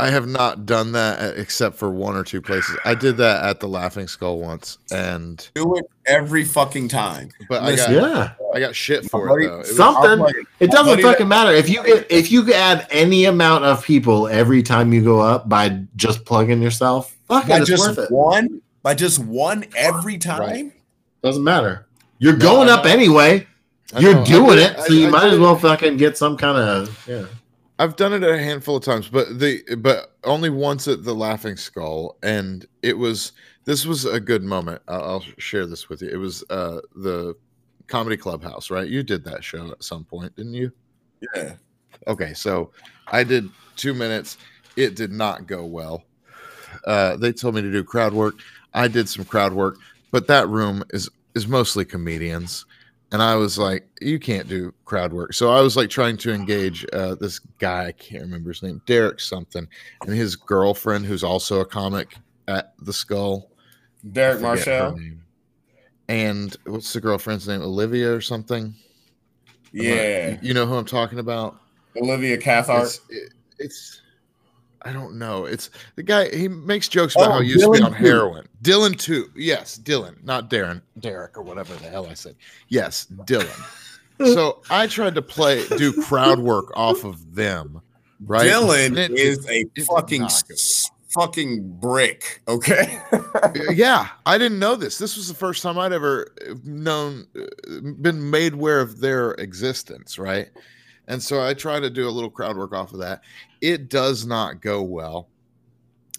I 0.00 0.10
have 0.10 0.26
not 0.26 0.66
done 0.66 0.92
that 0.92 1.20
uh, 1.20 1.32
except 1.36 1.76
for 1.76 1.90
one 1.90 2.16
or 2.16 2.24
two 2.24 2.40
places. 2.40 2.76
I 2.84 2.94
did 2.94 3.16
that 3.18 3.44
at 3.44 3.60
the 3.60 3.68
Laughing 3.68 4.06
Skull 4.08 4.38
once, 4.40 4.78
and 4.92 5.48
Do 5.54 5.76
it 5.76 5.84
every 6.06 6.44
fucking 6.44 6.88
time. 6.88 7.30
but 7.48 7.62
I 7.62 7.76
got 7.76 7.90
yeah, 7.90 8.32
I 8.54 8.60
got 8.60 8.74
shit 8.74 9.10
for 9.10 9.28
buddy, 9.28 9.44
it 9.44 9.48
though. 9.48 9.60
It 9.60 9.66
Something. 9.66 10.10
I'll 10.20 10.26
it. 10.26 10.36
it 10.60 10.70
doesn't 10.70 10.86
buddy 10.92 11.02
fucking 11.02 11.28
matter 11.28 11.52
if 11.52 11.68
you 11.68 11.82
get 11.84 12.06
if 12.10 12.30
you 12.32 12.52
add 12.52 12.86
any 12.90 13.26
amount 13.26 13.64
of 13.64 13.84
people 13.84 14.26
every 14.28 14.62
time 14.62 14.92
you 14.92 15.02
go 15.04 15.20
up 15.20 15.48
by 15.48 15.80
just 15.96 16.24
plugging 16.24 16.60
yourself. 16.62 17.16
Fuck 17.28 17.46
By 17.48 17.58
it, 17.58 17.60
it's 17.62 17.70
worth 17.70 17.96
just 17.96 17.98
it. 17.98 18.10
one, 18.10 18.60
by 18.82 18.94
just 18.94 19.18
one 19.20 19.64
every 19.76 20.18
time. 20.18 20.40
Right. 20.40 20.72
Doesn't 21.22 21.44
matter. 21.44 21.86
You're 22.18 22.32
No, 22.36 22.38
going 22.38 22.68
up 22.68 22.86
anyway. 22.86 23.46
I 23.94 23.98
You're 24.00 24.14
know, 24.14 24.24
doing 24.24 24.56
did- 24.56 24.72
it, 24.72 24.78
I- 24.78 24.86
so 24.86 24.92
you 24.92 25.06
I 25.08 25.10
might 25.10 25.24
did 25.24 25.32
as 25.34 25.38
well 25.40 25.56
fucking 25.56 25.96
get 25.96 26.16
some 26.16 26.36
kind 26.36 26.56
of 26.58 27.04
yeah. 27.08 27.26
I've 27.80 27.96
done 27.96 28.12
it 28.12 28.22
a 28.22 28.36
handful 28.36 28.76
of 28.76 28.84
times, 28.84 29.08
but 29.08 29.38
the 29.38 29.62
but 29.78 30.14
only 30.24 30.50
once 30.50 30.86
at 30.86 31.02
the 31.02 31.14
Laughing 31.14 31.56
Skull, 31.56 32.18
and 32.22 32.66
it 32.82 32.98
was 32.98 33.32
this 33.64 33.86
was 33.86 34.04
a 34.04 34.20
good 34.20 34.42
moment. 34.42 34.82
I'll, 34.86 35.02
I'll 35.02 35.24
share 35.38 35.64
this 35.64 35.88
with 35.88 36.02
you. 36.02 36.10
It 36.10 36.18
was 36.18 36.44
uh 36.50 36.82
the 36.96 37.34
comedy 37.86 38.18
clubhouse, 38.18 38.70
right? 38.70 38.86
You 38.86 39.02
did 39.02 39.24
that 39.24 39.42
show 39.42 39.70
at 39.70 39.82
some 39.82 40.04
point, 40.04 40.36
didn't 40.36 40.52
you? 40.52 40.70
Yeah. 41.34 41.54
Okay, 42.06 42.34
so 42.34 42.70
I 43.08 43.24
did 43.24 43.48
two 43.76 43.94
minutes. 43.94 44.36
It 44.76 44.94
did 44.94 45.10
not 45.10 45.46
go 45.46 45.64
well. 45.64 46.04
Uh, 46.84 47.16
they 47.16 47.32
told 47.32 47.54
me 47.54 47.62
to 47.62 47.72
do 47.72 47.82
crowd 47.82 48.12
work. 48.12 48.34
I 48.74 48.88
did 48.88 49.08
some 49.08 49.24
crowd 49.24 49.54
work, 49.54 49.78
but 50.10 50.26
that 50.26 50.50
room 50.50 50.84
is 50.90 51.08
is 51.34 51.48
mostly 51.48 51.86
comedians, 51.86 52.66
and 53.12 53.22
I 53.22 53.34
was 53.36 53.58
like, 53.58 53.86
you 54.00 54.18
can't 54.18 54.48
do 54.48 54.72
crowd 54.84 55.12
work. 55.12 55.32
So 55.34 55.50
I 55.50 55.60
was 55.60 55.76
like 55.76 55.90
trying 55.90 56.16
to 56.18 56.32
engage 56.32 56.86
uh, 56.92 57.14
this 57.16 57.38
guy. 57.58 57.86
I 57.86 57.92
can't 57.92 58.22
remember 58.22 58.50
his 58.50 58.62
name, 58.62 58.80
Derek 58.86 59.20
something, 59.20 59.66
and 60.06 60.14
his 60.14 60.36
girlfriend, 60.36 61.06
who's 61.06 61.24
also 61.24 61.60
a 61.60 61.64
comic 61.64 62.14
at 62.48 62.74
the 62.80 62.92
Skull. 62.92 63.50
Derek 64.12 64.42
I 64.42 64.56
forget 64.56 64.66
her 64.66 64.90
Marshall. 64.92 65.00
And 66.08 66.56
what's 66.66 66.92
the 66.92 67.00
girlfriend's 67.00 67.46
name? 67.46 67.62
Olivia 67.62 68.12
or 68.12 68.20
something? 68.20 68.74
Yeah. 69.72 70.38
you 70.42 70.54
know 70.54 70.66
who 70.66 70.74
I'm 70.74 70.84
talking 70.84 71.18
about. 71.20 71.60
Olivia 71.96 72.36
Cathcart. 72.38 72.84
It's, 72.84 73.00
it- 73.10 73.32
it's 73.58 74.00
I 74.82 74.92
don't 74.92 75.18
know. 75.18 75.44
It's 75.44 75.70
the 75.96 76.02
guy. 76.02 76.34
He 76.34 76.48
makes 76.48 76.88
jokes 76.88 77.14
about 77.14 77.28
Oh, 77.28 77.32
how 77.32 77.40
he 77.40 77.48
used 77.50 77.64
to 77.64 77.70
be 77.70 77.82
on 77.82 77.90
too. 77.92 77.96
heroin. 77.98 78.48
Dylan 78.62 78.98
too. 78.98 79.30
Yes, 79.36 79.78
Dylan, 79.78 80.22
not 80.24 80.48
Darren, 80.50 80.80
Derek 80.98 81.36
or 81.36 81.42
whatever 81.42 81.74
the 81.74 81.88
hell 81.88 82.06
I 82.06 82.14
said. 82.14 82.34
Yes, 82.68 83.06
Dylan. 83.24 83.60
so 84.34 84.62
I 84.70 84.86
tried 84.86 85.14
to 85.16 85.22
play 85.22 85.66
do 85.76 85.92
crowd 86.02 86.38
work 86.38 86.70
off 86.76 87.04
of 87.04 87.34
them. 87.34 87.80
Right, 88.24 88.46
Dylan 88.50 88.96
it- 88.98 89.10
is 89.12 89.46
a 89.48 89.64
fucking 89.84 90.22
not 90.22 90.42
go 90.48 90.52
s- 90.54 90.90
fucking 91.08 91.78
brick. 91.80 92.40
Okay. 92.48 93.00
yeah, 93.72 94.08
I 94.26 94.36
didn't 94.38 94.58
know 94.58 94.76
this. 94.76 94.98
This 94.98 95.16
was 95.16 95.26
the 95.28 95.34
first 95.34 95.62
time 95.62 95.78
I'd 95.78 95.92
ever 95.92 96.32
uh, 96.48 96.54
known, 96.64 97.26
uh, 97.38 97.80
been 98.00 98.30
made 98.30 98.52
aware 98.54 98.80
of 98.80 99.00
their 99.00 99.32
existence, 99.32 100.18
right? 100.18 100.50
And 101.10 101.20
so 101.20 101.44
I 101.44 101.54
try 101.54 101.80
to 101.80 101.90
do 101.90 102.08
a 102.08 102.10
little 102.10 102.30
crowd 102.30 102.56
work 102.56 102.72
off 102.72 102.92
of 102.92 103.00
that. 103.00 103.22
It 103.60 103.88
does 103.88 104.24
not 104.24 104.60
go 104.60 104.80
well. 104.80 105.28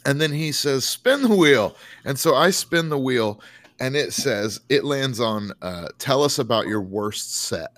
And 0.05 0.19
then 0.19 0.33
he 0.33 0.51
says, 0.51 0.83
spin 0.83 1.21
the 1.21 1.33
wheel. 1.33 1.77
And 2.03 2.19
so 2.19 2.35
I 2.35 2.49
spin 2.49 2.89
the 2.89 2.97
wheel 2.97 3.39
and 3.79 3.95
it 3.95 4.11
says, 4.11 4.59
it 4.67 4.83
lands 4.83 5.21
on, 5.21 5.53
uh, 5.61 5.87
tell 5.97 6.23
us 6.25 6.39
about 6.39 6.67
your 6.67 6.81
worst 6.81 7.37
set. 7.43 7.71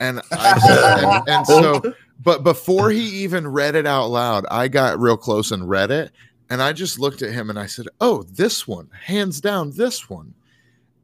And 0.00 0.20
I 0.32 0.58
said, 0.58 1.04
and, 1.04 1.28
and 1.28 1.46
so, 1.46 1.94
but 2.24 2.42
before 2.42 2.90
he 2.90 3.04
even 3.22 3.46
read 3.46 3.76
it 3.76 3.86
out 3.86 4.08
loud, 4.08 4.46
I 4.50 4.66
got 4.66 4.98
real 4.98 5.16
close 5.16 5.52
and 5.52 5.68
read 5.68 5.92
it. 5.92 6.10
And 6.50 6.60
I 6.60 6.72
just 6.72 6.98
looked 6.98 7.22
at 7.22 7.32
him 7.32 7.50
and 7.50 7.58
I 7.58 7.66
said, 7.66 7.86
Oh, 8.00 8.24
this 8.24 8.66
one, 8.66 8.88
hands 9.04 9.40
down, 9.40 9.70
this 9.76 10.10
one. 10.10 10.34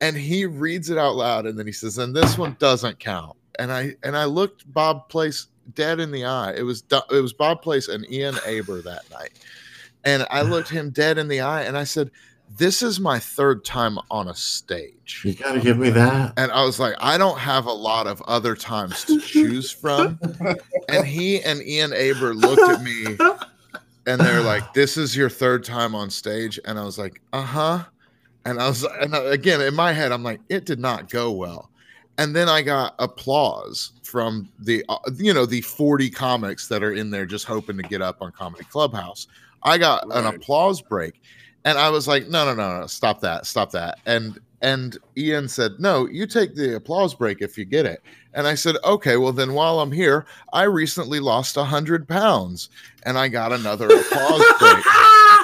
And 0.01 0.17
he 0.17 0.47
reads 0.47 0.91
it 0.91 0.99
out 0.99 1.15
loud 1.15 1.47
and 1.47 1.57
then 1.57 1.67
he 1.67 1.73
says, 1.73 1.99
And 1.99 2.13
this 2.13 2.37
one 2.37 2.57
doesn't 2.59 2.99
count. 2.99 3.37
And 3.59 3.73
I 3.73 3.95
and 4.03 4.17
I 4.17 4.25
looked 4.25 4.71
Bob 4.73 5.09
Place 5.09 5.47
dead 5.75 6.01
in 6.01 6.11
the 6.11 6.25
eye. 6.25 6.55
It 6.57 6.63
was 6.63 6.85
it 6.91 7.21
was 7.23 7.33
Bob 7.33 7.63
Place 7.63 7.89
and 7.89 8.11
Ian 8.11 8.37
Aber 8.47 8.81
that 8.83 9.11
night. 9.11 9.33
And 10.05 10.27
I 10.31 10.43
looked 10.43 10.69
him 10.69 10.91
dead 10.91 11.19
in 11.19 11.29
the 11.29 11.41
eye 11.41 11.63
and 11.63 11.77
I 11.77 11.85
said, 11.85 12.11
This 12.57 12.83
is 12.83 12.99
my 13.01 13.19
third 13.19 13.65
time 13.65 13.99
on 14.11 14.29
a 14.29 14.35
stage. 14.35 15.23
You 15.25 15.35
gotta 15.35 15.61
give 15.61 15.79
me 15.79 15.91
that. 15.91 16.33
And 16.37 16.51
I 16.53 16.65
was 16.65 16.81
like, 16.81 16.95
I 16.99 17.19
don't 17.19 17.39
have 17.39 17.67
a 17.67 17.73
lot 17.73 18.07
of 18.07 18.21
other 18.23 18.55
times 18.55 19.05
to 19.05 19.21
choose 19.21 19.71
from. 19.71 20.19
and 20.89 21.07
he 21.07 21.41
and 21.43 21.63
Ian 21.63 21.93
Aber 21.93 22.35
looked 22.35 22.63
at 22.63 22.83
me 22.83 23.17
and 24.07 24.21
they're 24.21 24.43
like, 24.43 24.75
This 24.75 24.97
is 24.97 25.17
your 25.17 25.29
third 25.29 25.65
time 25.65 25.95
on 25.95 26.11
stage. 26.11 26.59
And 26.65 26.79
I 26.79 26.85
was 26.85 26.99
like, 26.99 27.21
Uh 27.33 27.43
huh. 27.43 27.85
And 28.45 28.61
I 28.61 28.67
was, 28.69 28.83
and 28.83 29.15
again, 29.15 29.61
in 29.61 29.75
my 29.75 29.93
head, 29.93 30.11
I'm 30.11 30.25
like, 30.25 30.41
It 30.49 30.65
did 30.65 30.81
not 30.81 31.09
go 31.09 31.31
well. 31.31 31.71
And 32.23 32.37
then 32.37 32.49
I 32.49 32.63
got 32.63 32.95
applause 33.01 33.95
from 34.05 34.49
the, 34.61 34.85
uh, 34.89 34.99
you 35.17 35.35
know, 35.35 35.45
the 35.45 35.61
40 35.61 36.09
comics 36.09 36.69
that 36.69 36.81
are 36.81 36.93
in 36.93 37.11
there 37.11 37.27
just 37.27 37.47
hoping 37.47 37.77
to 37.79 37.83
get 37.83 38.01
up 38.01 38.23
on 38.23 38.31
Comedy 38.31 38.63
Clubhouse. 38.71 39.27
I 39.65 39.77
got 39.77 40.05
an 40.05 40.27
applause 40.27 40.81
break. 40.81 41.21
And 41.65 41.77
I 41.77 41.91
was 41.91 42.07
like, 42.07 42.29
no, 42.29 42.45
no, 42.45 42.55
no, 42.55 42.83
no, 42.83 42.87
stop 42.87 43.21
that, 43.23 43.45
stop 43.45 43.73
that. 43.73 43.99
And 44.07 44.39
And 44.61 44.99
Ian 45.17 45.49
said, 45.49 45.73
No, 45.81 46.07
you 46.09 46.29
take 46.29 46.55
the 46.55 46.77
applause 46.77 47.13
break 47.13 47.43
if 47.43 47.59
you 47.59 47.65
get 47.65 47.87
it. 47.87 48.01
And 48.35 48.47
I 48.47 48.55
said, 48.55 48.77
Okay, 48.85 49.17
well, 49.17 49.33
then 49.33 49.55
while 49.55 49.81
I'm 49.81 49.91
here, 49.91 50.25
I 50.53 50.63
recently 50.63 51.19
lost 51.19 51.57
100 51.57 52.07
pounds 52.07 52.71
and 53.05 53.19
I 53.19 53.27
got 53.27 53.53
another 53.53 53.87
applause 53.87 54.45
break. 54.61 54.85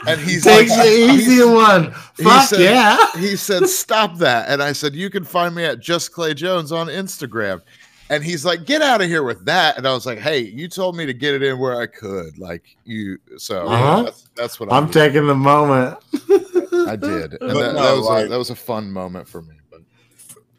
And 0.07 0.21
he's 0.21 0.45
Take 0.45 0.69
like- 0.69 0.79
the 0.85 0.89
easy 1.13 1.35
he's- 1.37 1.47
one. 1.47 1.93
he 2.17 2.23
Fuck 2.25 2.49
said- 2.49 2.61
yeah. 2.61 2.97
He 3.17 3.37
said, 3.37 3.67
Stop 3.69 4.19
that. 4.19 4.49
And 4.49 4.63
I 4.63 4.73
said, 4.73 4.95
You 4.95 5.11
can 5.11 5.25
find 5.25 5.55
me 5.55 5.65
at 5.65 5.81
Just 5.81 6.13
Clay 6.13 6.35
Jones 6.35 6.73
on 6.73 6.87
Instagram. 6.87 7.61
And 8.11 8.25
he's 8.25 8.45
like, 8.45 8.65
Get 8.65 8.81
out 8.81 9.01
of 9.03 9.09
here 9.09 9.23
with 9.23 9.45
that. 9.47 9.77
And 9.77 9.87
I 9.87 9.93
was 9.93 10.07
like, 10.07 10.19
Hey, 10.19 10.41
you 10.41 10.69
told 10.69 10.97
me 10.97 11.05
to 11.07 11.13
get 11.13 11.35
it 11.35 11.43
in 11.43 11.59
where 11.59 11.81
I 11.81 11.87
could. 11.87 12.39
Like, 12.39 12.77
you, 12.85 13.19
so 13.37 13.67
Uh-huh. 13.67 14.03
that's, 14.05 14.29
that's 14.35 14.61
what 14.61 14.73
I'm 14.73 14.85
I'm 14.85 14.91
taking 14.91 15.27
the 15.27 15.35
moment. 15.35 15.99
I 16.87 16.97
did. 16.97 17.35
And 17.41 17.51
that, 17.51 17.55
no, 17.55 17.73
that 17.75 17.97
was 17.97 18.07
like- 18.07 18.27
a, 18.27 18.29
that 18.29 18.39
was 18.39 18.51
a 18.51 18.57
fun 18.57 18.91
moment 18.91 19.29
for 19.29 19.43
me. 19.43 19.57
But 19.71 19.83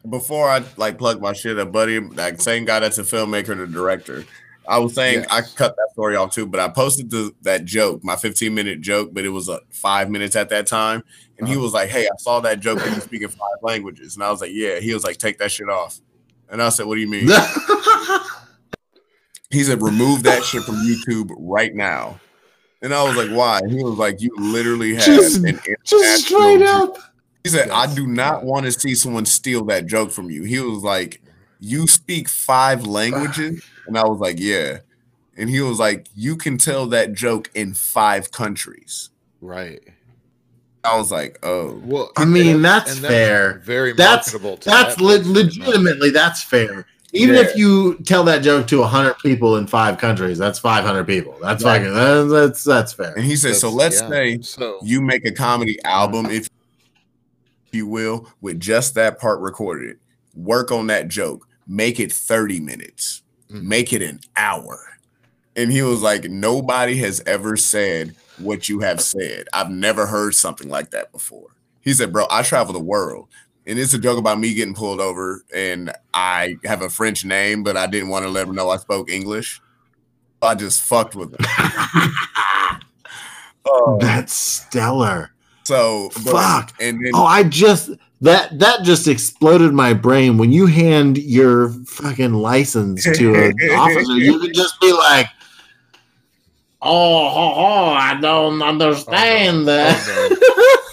before 0.09 0.47
I 0.49 0.63
like 0.77 0.97
plug 0.97 1.21
my 1.21 1.33
shit, 1.33 1.57
a 1.57 1.65
buddy, 1.65 1.99
that 2.15 2.41
same 2.41 2.65
guy 2.65 2.79
that's 2.79 2.97
a 2.99 3.03
filmmaker 3.03 3.49
and 3.49 3.61
a 3.61 3.67
director. 3.67 4.25
I 4.69 4.77
was 4.77 4.93
saying 4.93 5.25
I 5.31 5.41
cut 5.41 5.75
that 5.75 5.89
story 5.93 6.15
off 6.15 6.33
too, 6.33 6.45
but 6.45 6.59
I 6.59 6.69
posted 6.69 7.09
the, 7.09 7.33
that 7.41 7.65
joke, 7.65 8.03
my 8.03 8.15
15 8.15 8.53
minute 8.53 8.81
joke, 8.81 9.09
but 9.13 9.25
it 9.25 9.29
was 9.29 9.49
uh, 9.49 9.59
five 9.71 10.09
minutes 10.09 10.35
at 10.35 10.49
that 10.49 10.67
time. 10.67 11.03
And 11.39 11.47
he 11.47 11.55
Uh-huh. 11.55 11.63
was 11.63 11.73
like, 11.73 11.89
Hey, 11.89 12.05
I 12.05 12.15
saw 12.19 12.39
that 12.41 12.59
joke 12.59 12.79
and 12.85 12.95
you 12.95 13.01
speaking 13.01 13.27
five 13.29 13.57
languages. 13.63 14.15
And 14.15 14.23
I 14.23 14.29
was 14.31 14.41
like, 14.41 14.51
Yeah. 14.53 14.79
He 14.79 14.93
was 14.93 15.03
like, 15.03 15.17
Take 15.17 15.39
that 15.39 15.51
shit 15.51 15.69
off. 15.69 15.99
And 16.49 16.61
I 16.61 16.69
said, 16.69 16.85
What 16.85 16.95
do 16.95 17.01
you 17.01 17.07
mean? 17.09 17.27
He 19.51 19.63
said, 19.63 19.81
Remove 19.81 20.23
that 20.23 20.43
shit 20.43 20.61
from 20.63 20.75
YouTube 20.75 21.31
right 21.39 21.73
now. 21.73 22.19
And 22.81 22.93
I 22.93 23.03
was 23.03 23.15
like, 23.15 23.29
Why? 23.35 23.59
And 23.59 23.71
he 23.71 23.83
was 23.83 23.97
like, 23.97 24.21
You 24.21 24.29
literally 24.37 24.93
have 24.95 25.05
Just- 25.05 25.43
an 25.43 25.59
Just 25.83 26.27
straight 26.27 26.55
international 26.61 26.83
up. 26.93 26.97
he 27.43 27.49
said, 27.49 27.69
I 27.71 27.93
do 27.93 28.05
not 28.05 28.43
want 28.43 28.65
to 28.67 28.71
see 28.71 28.93
someone 28.93 29.25
steal 29.25 29.65
that 29.65 29.87
joke 29.87 30.11
from 30.11 30.29
you. 30.29 30.43
He 30.43 30.59
was 30.59 30.83
like, 30.83 31.21
You 31.59 31.87
speak 31.87 32.27
five 32.29 32.85
languages? 32.85 33.63
And 33.87 33.97
I 33.97 34.05
was 34.07 34.19
like, 34.19 34.35
Yeah. 34.39 34.79
And 35.35 35.49
he 35.49 35.61
was 35.61 35.79
like, 35.79 36.07
You 36.15 36.35
can 36.35 36.57
tell 36.57 36.85
that 36.87 37.13
joke 37.13 37.49
in 37.55 37.73
five 37.73 38.31
countries. 38.31 39.09
right. 39.41 39.81
I 40.83 40.95
was 40.97 41.11
like, 41.11 41.37
Oh. 41.43 41.81
Well, 41.83 42.11
I 42.15 42.23
mean, 42.25 42.55
and- 42.57 42.65
that's 42.65 42.91
and 42.93 43.01
fair. 43.01 43.59
Very 43.65 43.91
That's- 43.93 44.31
marketable. 44.31 44.57
To 44.57 44.69
That's 44.69 44.95
Netflix 44.95 45.25
le- 45.25 45.31
legitimately 45.33 46.11
that's 46.11 46.41
fair. 46.43 46.85
Even 47.11 47.33
Yeah. 47.35 47.41
if 47.41 47.55
you 47.57 47.95
tell 48.05 48.23
that 48.25 48.43
joke 48.43 48.67
to 48.67 48.83
hundred 48.83 49.17
people 49.17 49.57
in 49.57 49.65
five 49.65 49.97
countries, 49.97 50.37
that's 50.37 50.59
five 50.59 50.85
hundred 50.85 51.05
people. 51.07 51.35
That's 51.41 51.63
Right. 51.63 51.79
fucking 51.81 51.93
that's 51.95 52.31
that's, 52.31 52.63
that's 52.63 52.93
fair. 52.93 53.13
And 53.15 53.25
he 53.25 53.35
said, 53.35 53.55
So 53.55 53.69
let's 53.71 53.99
yeah. 54.01 54.09
say 54.09 54.41
so. 54.41 54.77
you 54.83 55.01
make 55.01 55.25
a 55.25 55.31
comedy 55.31 55.79
album, 55.83 56.27
if 56.27 56.47
you 57.71 57.87
will, 57.87 58.27
with 58.41 58.59
just 58.59 58.93
that 58.95 59.19
part 59.19 59.39
recorded. 59.41 59.97
Work 60.35 60.71
on 60.71 60.87
that 60.87 61.07
joke. 61.07 61.47
Make 61.69 61.99
it 61.99 62.11
30 62.11 62.59
minutes. 62.59 63.21
Mhm. 63.51 63.61
Make 63.63 63.93
it 63.93 64.01
an 64.01 64.19
hour. 64.35 64.79
And 65.55 65.71
he 65.71 65.81
was 65.83 66.01
like, 66.01 66.23
Nobody 66.25 66.97
has 66.97 67.21
ever 67.27 67.55
said 67.55 68.15
what 68.39 68.67
you 68.67 68.79
have 68.79 68.99
said. 69.01 69.47
I've 69.53 69.69
never 69.69 70.05
heard 70.07 70.33
something 70.35 70.67
like 70.69 70.89
that 70.91 71.11
before. 71.11 71.49
He 71.81 71.93
said, 71.93 72.11
Bro, 72.11 72.25
I 72.31 72.41
travel 72.43 72.73
the 72.73 72.79
world. 72.79 73.27
And 73.67 73.77
it's 73.77 73.93
a 73.93 73.99
joke 73.99 74.17
about 74.17 74.39
me 74.39 74.53
getting 74.55 74.73
pulled 74.73 74.99
over 74.99 75.43
and 75.53 75.91
I 76.13 76.55
have 76.65 76.81
a 76.81 76.89
French 76.89 77.23
name, 77.23 77.61
but 77.61 77.77
I 77.77 77.85
didn't 77.85 78.09
want 78.09 78.25
to 78.25 78.29
let 78.29 78.47
him 78.47 78.55
know 78.55 78.69
I 78.69 78.77
spoke 78.77 79.11
English. 79.11 79.61
I 80.41 80.55
just 80.55 80.81
fucked 80.81 81.13
with 81.15 81.33
him. 81.33 81.45
Oh, 83.65 83.97
that's 84.01 84.33
stellar. 84.33 85.31
so 85.65 86.09
but- 86.23 86.31
Fuck. 86.31 86.73
And 86.81 87.03
then 87.05 87.11
Oh, 87.13 87.25
I 87.25 87.43
just 87.43 87.91
that 88.21 88.59
that 88.59 88.83
just 88.83 89.07
exploded 89.07 89.73
my 89.73 89.93
brain 89.93 90.37
when 90.37 90.51
you 90.51 90.65
hand 90.65 91.17
your 91.17 91.69
fucking 91.85 92.33
license 92.33 93.03
to 93.03 93.33
an 93.35 93.53
officer. 93.71 94.17
You 94.17 94.39
can 94.39 94.53
just 94.53 94.79
be 94.81 94.91
like, 94.91 95.27
"Oh, 96.81 97.27
oh, 97.27 97.53
oh 97.57 97.89
I 97.91 98.19
don't 98.19 98.61
understand 98.61 99.61
oh, 99.61 99.65
that." 99.65 100.39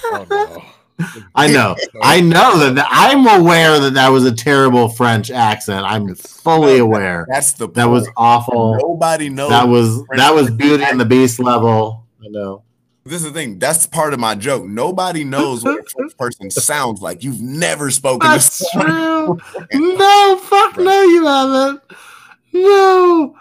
Oh, 0.05 0.27
no. 0.31 0.47
Oh, 0.59 0.73
I 1.35 1.49
know, 1.49 1.77
I 2.03 2.21
know 2.23 2.73
that 2.73 2.87
I'm 2.89 3.27
aware 3.27 3.79
that 3.81 3.95
that 3.95 4.09
was 4.09 4.25
a 4.25 4.35
terrible 4.35 4.89
French 4.89 5.31
accent. 5.31 5.85
I'm 5.85 6.15
fully 6.15 6.79
No, 6.79 6.85
aware 6.85 7.27
that's 7.29 7.53
the 7.53 7.69
that 7.71 7.85
was 7.85 8.09
awful. 8.17 8.79
nobody 8.81 9.29
knows. 9.29 9.51
That 9.51 9.69
was 9.69 10.07
that 10.17 10.33
was 10.35 10.51
Beauty 10.51 10.85
and 10.85 10.99
the 10.99 11.05
Beast 11.05 11.39
level. 11.39 12.07
I 12.25 12.29
know. 12.29 12.63
This 13.07 13.23
is 13.23 13.25
the 13.25 13.33
thing. 13.33 13.59
That's 13.59 13.87
part 13.87 14.13
of 14.13 14.21
my 14.21 14.35
joke. 14.35 14.65
Nobody 14.67 15.25
knows 15.25 15.65
what 15.65 15.81
a 15.81 15.85
French 15.91 16.17
person 16.17 16.51
sounds 16.51 17.01
like. 17.01 17.23
You've 17.25 17.41
never 17.41 17.91
spoken 17.91 18.29
That's 18.29 18.59
this. 18.59 18.71
true. 18.73 19.39
No, 19.73 20.41
fuck 20.43 20.77
no, 20.77 21.03
you 21.03 21.27
haven't. 21.27 21.81
No. 22.53 23.37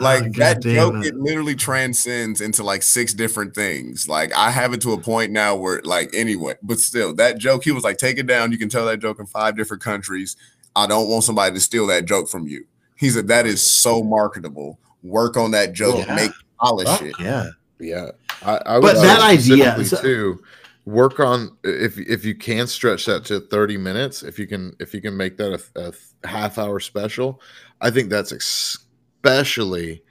Like 0.00 0.22
Oh, 0.22 0.28
that 0.36 0.62
God 0.62 0.62
joke, 0.62 0.94
it. 1.04 1.08
it 1.08 1.16
literally 1.16 1.54
transcends 1.56 2.40
into 2.40 2.62
like 2.62 2.82
six 2.82 3.12
different 3.14 3.54
things. 3.54 4.08
Like 4.08 4.32
I 4.34 4.50
have 4.50 4.72
it 4.72 4.80
to 4.82 4.92
a 4.92 5.00
point 5.00 5.32
now 5.32 5.56
where, 5.56 5.80
like, 5.84 6.10
anyway, 6.14 6.54
but 6.62 6.78
still, 6.78 7.12
that 7.16 7.38
joke, 7.38 7.64
he 7.64 7.72
was 7.72 7.82
like, 7.84 7.98
take 7.98 8.16
it 8.18 8.26
down. 8.26 8.52
You 8.52 8.58
can 8.58 8.68
tell 8.68 8.86
that 8.86 9.00
joke 9.00 9.18
in 9.18 9.26
five 9.26 9.56
different 9.56 9.82
countries. 9.82 10.36
I 10.76 10.86
don't 10.86 11.08
want 11.08 11.24
somebody 11.24 11.52
to 11.54 11.60
steal 11.60 11.86
that 11.88 12.04
joke 12.04 12.28
from 12.28 12.46
you. 12.46 12.64
He 12.96 13.10
said 13.10 13.26
that 13.28 13.46
is 13.46 13.68
so 13.68 14.02
marketable. 14.04 14.78
Work 15.02 15.36
on 15.36 15.50
that 15.52 15.72
joke, 15.72 16.06
Yeah. 16.06 16.14
make 16.14 16.30
polish 16.60 16.86
Fuck 16.88 17.02
it. 17.02 17.14
yeah. 17.20 17.50
Yeah, 17.80 18.10
I, 18.42 18.56
I 18.66 18.80
But 18.80 18.82
would 18.82 18.96
that 18.96 19.20
idea- 19.20 19.84
so- 19.84 20.00
too. 20.00 20.42
Work 20.84 21.20
on 21.20 21.54
if 21.64 21.98
if 21.98 22.24
you 22.24 22.34
can 22.34 22.66
stretch 22.66 23.04
that 23.04 23.26
to 23.26 23.40
thirty 23.40 23.76
minutes. 23.76 24.22
If 24.22 24.38
you 24.38 24.46
can 24.46 24.74
if 24.80 24.94
you 24.94 25.02
can 25.02 25.14
make 25.18 25.36
that 25.36 25.60
a, 25.76 25.92
a 26.24 26.26
half 26.26 26.56
hour 26.56 26.80
special, 26.80 27.42
I 27.82 27.90
think 27.90 28.08
that's 28.08 28.32
especially 28.32 30.02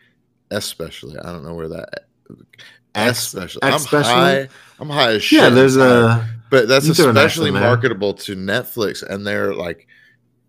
especially. 0.52 1.18
I 1.18 1.32
don't 1.32 1.44
know 1.44 1.56
where 1.56 1.70
that 1.70 2.06
especially. 2.94 3.64
I'm 3.64 3.74
especially? 3.74 4.12
high. 4.14 4.50
I'm 4.80 4.90
high 4.90 5.14
as 5.14 5.24
shit. 5.24 5.40
Yeah, 5.42 5.50
there's 5.50 5.78
a 5.78 6.28
but 6.50 6.68
that's 6.68 6.88
you 6.88 6.94
throw 6.94 7.10
an 7.10 7.18
X 7.18 7.34
especially 7.34 7.52
marketable 7.52 8.14
to 8.14 8.36
Netflix 8.36 9.04
and 9.04 9.26
they're 9.26 9.54
like 9.56 9.88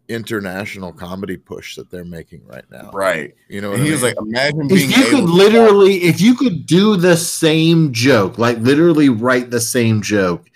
international 0.09 0.93
comedy 0.93 1.37
push 1.37 1.77
that 1.77 1.91
they're 1.91 2.05
making 2.05 2.45
right 2.47 2.65
now. 2.71 2.91
Right. 2.93 3.35
You 3.49 3.61
know 3.61 3.71
what 3.71 3.75
And 3.81 3.83
I 3.83 3.87
he 3.87 3.93
was 3.93 4.03
mean? 4.03 4.15
like, 4.17 4.27
imagine 4.27 4.69
being 4.69 4.91
if 4.91 4.97
you 4.97 5.07
able 5.07 5.11
could 5.21 5.27
to- 5.27 5.33
literally 5.33 5.95
if 6.05 6.21
you 6.21 6.35
could 6.35 6.67
do 6.67 6.97
the 6.97 7.17
same 7.17 7.93
joke, 7.93 8.39
like 8.39 8.59
literally 8.59 9.09
write 9.11 9.51
the 9.51 9.61
same 9.61 10.01
joke 10.01 10.51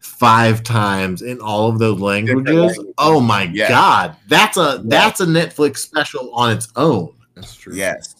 five 0.00 0.62
times 0.62 1.22
in 1.22 1.40
all 1.40 1.68
of 1.68 1.78
those 1.78 2.00
languages. 2.00 2.54
languages. 2.54 2.84
Oh 2.98 3.20
my 3.20 3.44
Yeah. 3.52 3.68
god. 3.68 4.16
That's 4.28 4.56
a 4.56 4.80
that's 4.84 5.20
a 5.20 5.26
Netflix 5.26 5.78
special 5.78 6.32
on 6.34 6.50
its 6.52 6.68
own. 6.76 7.12
that's 7.34 7.54
true. 7.54 7.74
Yes. 7.74 8.14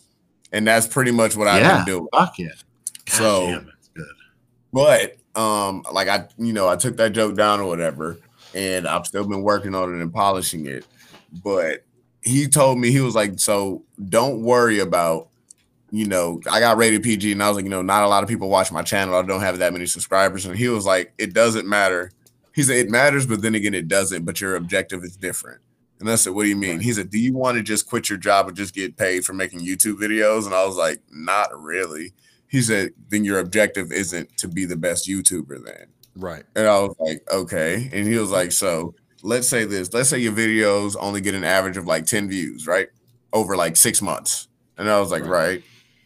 And 0.52 0.66
that's 0.66 0.86
pretty 0.86 1.10
much 1.12 1.34
what 1.36 1.48
I've 1.48 1.62
yeah. 1.62 1.76
been 1.78 1.84
doing. 1.86 2.08
Fuck 2.12 2.38
yeah. 2.38 2.48
God 3.06 3.16
So- 3.16 3.46
damn, 3.46 3.70
it's 3.78 3.88
good. 3.88 4.06
But 4.72 5.16
um, 5.40 5.82
like 5.92 6.08
I, 6.08 6.28
you 6.38 6.52
know, 6.52 6.68
I 6.68 6.76
took 6.76 6.96
that 6.98 7.10
joke 7.12 7.36
down 7.36 7.60
or 7.60 7.64
whatever, 7.66 8.18
and 8.54 8.86
I've 8.86 9.06
still 9.06 9.26
been 9.26 9.42
working 9.42 9.74
on 9.74 9.94
it 9.94 10.00
and 10.00 10.12
polishing 10.12 10.66
it. 10.66 10.86
But 11.42 11.84
he 12.22 12.46
told 12.46 12.78
me 12.78 12.90
he 12.90 13.00
was 13.00 13.14
like, 13.14 13.38
so 13.38 13.82
don't 14.08 14.42
worry 14.42 14.78
about, 14.78 15.28
you 15.90 16.06
know, 16.06 16.40
I 16.50 16.60
got 16.60 16.76
rated 16.76 17.02
PG, 17.02 17.32
and 17.32 17.42
I 17.42 17.48
was 17.48 17.56
like, 17.56 17.64
you 17.64 17.70
know, 17.70 17.82
not 17.82 18.04
a 18.04 18.08
lot 18.08 18.22
of 18.22 18.28
people 18.28 18.48
watch 18.48 18.72
my 18.72 18.82
channel. 18.82 19.14
I 19.14 19.22
don't 19.22 19.40
have 19.40 19.58
that 19.58 19.72
many 19.72 19.86
subscribers, 19.86 20.46
and 20.46 20.56
he 20.56 20.68
was 20.68 20.86
like, 20.86 21.12
it 21.18 21.34
doesn't 21.34 21.68
matter. 21.68 22.10
He 22.54 22.62
said 22.62 22.76
it 22.76 22.90
matters, 22.90 23.26
but 23.26 23.42
then 23.42 23.54
again, 23.54 23.74
it 23.74 23.88
doesn't. 23.88 24.24
But 24.24 24.40
your 24.40 24.56
objective 24.56 25.02
is 25.04 25.16
different. 25.16 25.60
And 26.00 26.10
I 26.10 26.16
said, 26.16 26.34
what 26.34 26.42
do 26.42 26.48
you 26.48 26.56
mean? 26.56 26.80
He 26.80 26.92
said, 26.92 27.10
do 27.10 27.18
you 27.18 27.34
want 27.34 27.56
to 27.56 27.62
just 27.62 27.86
quit 27.86 28.08
your 28.08 28.18
job 28.18 28.48
and 28.48 28.56
just 28.56 28.74
get 28.74 28.96
paid 28.96 29.24
for 29.24 29.32
making 29.32 29.60
YouTube 29.60 29.94
videos? 29.94 30.44
And 30.44 30.54
I 30.54 30.64
was 30.64 30.76
like, 30.76 31.00
not 31.10 31.50
really 31.60 32.12
he 32.54 32.62
said, 32.62 32.92
then 33.08 33.24
your 33.24 33.40
objective 33.40 33.90
isn't 33.90 34.36
to 34.36 34.46
be 34.46 34.64
the 34.64 34.76
best 34.76 35.08
YouTuber 35.08 35.64
then. 35.64 35.86
Right. 36.16 36.44
And 36.54 36.66
I 36.66 36.78
was 36.80 36.94
like, 36.98 37.22
okay. 37.30 37.88
And 37.92 38.06
he 38.06 38.16
was 38.16 38.30
like, 38.30 38.52
so 38.52 38.94
let's 39.22 39.48
say 39.48 39.64
this, 39.64 39.92
let's 39.92 40.08
say 40.08 40.18
your 40.18 40.32
videos 40.32 40.96
only 41.00 41.20
get 41.20 41.34
an 41.34 41.44
average 41.44 41.76
of 41.76 41.86
like 41.86 42.06
10 42.06 42.28
views, 42.28 42.66
right? 42.66 42.88
Over 43.32 43.56
like 43.56 43.76
six 43.76 44.00
months. 44.00 44.48
And 44.78 44.88
I 44.88 45.00
was 45.00 45.10
like, 45.10 45.22
Right. 45.22 45.30
right. 45.30 45.64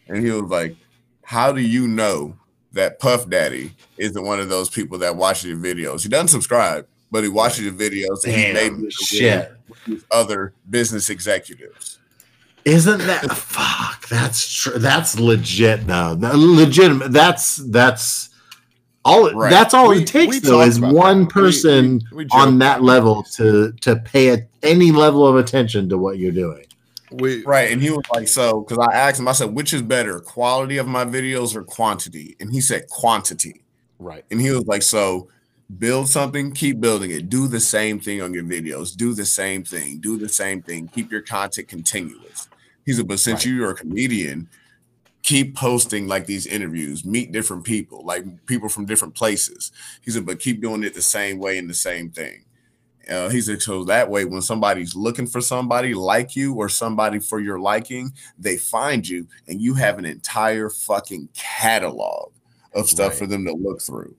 And 0.09 0.25
he 0.25 0.31
was 0.31 0.51
like, 0.51 0.77
how 1.23 1.53
do 1.53 1.61
you 1.61 1.87
know 1.87 2.35
that 2.73 2.99
Puff 3.01 3.29
Daddy 3.29 3.73
isn't 3.99 4.25
one 4.25 4.41
of 4.41 4.49
those 4.49 4.71
people 4.71 4.97
that 4.99 5.17
watches 5.17 5.45
your 5.45 5.59
videos? 5.59 6.03
He 6.03 6.09
doesn't 6.09 6.29
subscribe, 6.29 6.87
but 7.11 7.23
he 7.23 7.29
watches 7.29 7.61
your 7.65 7.75
videos 7.75 8.25
and 8.25 8.33
he 8.35 8.53
Damn, 8.55 8.83
be 8.85 8.91
shit. 8.91 9.53
with 9.87 10.05
other 10.11 10.55
business 10.71 11.11
executives. 11.11 11.99
Isn't 12.65 12.99
that 13.01 13.31
fuck? 13.33 14.09
That's 14.09 14.51
true. 14.51 14.79
That's 14.79 15.19
legit 15.19 15.87
though. 15.87 16.15
That- 16.15 16.37
Legitimate. 16.37 17.13
That's 17.13 17.57
that's 17.57 18.28
all. 19.05 19.32
Right. 19.32 19.51
That's 19.51 19.74
all 19.74 19.88
We- 19.90 20.03
it 20.03 20.07
takes 20.07 20.40
though 20.40 20.61
is 20.62 20.80
one 20.80 21.20
that. 21.20 21.30
Person 21.30 22.03
we- 22.12 22.24
we 22.24 22.28
on 22.32 22.59
that 22.59 22.82
level 22.82 23.22
to 23.34 23.72
to 23.80 23.96
pay 23.96 24.28
a, 24.30 24.46
any 24.62 24.92
level 24.92 25.26
of 25.26 25.36
attention 25.36 25.88
to 25.90 25.99
what 25.99 26.18
you're 26.18 26.32
doing. 26.32 26.64
We 27.11 27.42
Right. 27.44 27.70
And 27.72 27.80
he 27.80 27.90
was 27.90 28.05
like, 28.12 28.28
so 28.28 28.61
because 28.61 28.78
I 28.86 28.92
asked 28.94 29.18
him, 29.18 29.28
I 29.28 29.32
said, 29.32 29.55
which 29.55 29.72
is 29.72 29.80
better, 29.82 30.20
quality 30.20 30.76
of 30.76 30.86
my 30.86 31.05
videos 31.07 31.55
or 31.57 31.62
quantity? 31.64 32.36
And 32.40 32.53
he 32.53 32.61
said 32.61 32.88
quantity. 32.88 33.62
right. 33.99 34.24
And 34.30 34.40
he 34.40 34.51
was 34.51 34.66
like, 34.66 34.82
so 34.82 35.28
build 35.78 36.09
something, 36.09 36.53
keep 36.53 36.80
building 36.80 37.11
it. 37.11 37.28
Do 37.30 37.46
the 37.49 37.61
same 37.61 37.99
thing 38.01 38.20
on 38.22 38.32
your 38.34 38.44
videos. 38.44 38.96
Do 38.96 39.12
the 39.14 39.24
same 39.26 39.64
thing. 39.64 39.99
Do 39.99 40.16
the 40.16 40.28
same 40.28 40.62
thing. 40.62 40.88
Keep 40.94 41.11
your 41.12 41.20
content 41.22 41.68
continuous. 41.68 42.49
He 42.86 42.92
said, 42.94 43.07
but 43.09 43.20
since 43.20 43.44
Right. 43.44 43.55
you're 43.55 43.70
a 43.70 43.74
comedian, 43.74 44.49
keep 45.29 45.55
posting 45.55 46.07
like 46.09 46.24
these 46.26 46.47
interviews, 46.47 47.05
meet 47.05 47.33
different 47.33 47.62
people, 47.64 48.05
like 48.05 48.24
people 48.47 48.68
from 48.68 48.87
different 48.87 49.14
places. 49.14 49.70
He 50.03 50.11
said, 50.11 50.24
but 50.24 50.41
keep 50.41 50.62
doing 50.62 50.83
it 50.85 50.95
the 50.95 51.03
same 51.03 51.39
way 51.39 51.59
and 51.59 51.68
the 51.68 51.74
same 51.74 52.11
thing. 52.11 52.45
Uh, 53.11 53.29
he 53.29 53.41
said, 53.41 53.61
so 53.61 53.85
that 53.85 54.09
way, 54.11 54.24
when 54.24 54.41
somebody's 54.43 54.95
looking 54.95 55.26
for 55.26 55.41
somebody 55.41 55.93
like 55.95 56.37
you 56.37 56.55
or 56.55 56.68
somebody 56.68 57.18
for 57.18 57.41
your 57.41 57.59
liking, 57.59 58.12
they 58.39 58.57
find 58.57 59.07
you 59.09 59.26
and 59.49 59.61
you 59.61 59.74
have 59.74 59.99
an 59.99 60.05
entire 60.05 60.70
fucking 60.70 61.29
catalog 61.35 62.33
of 62.74 62.89
stuff 62.89 63.11
Right. 63.11 63.18
for 63.18 63.26
them 63.26 63.45
to 63.47 63.53
look 63.53 63.81
through. 63.83 64.14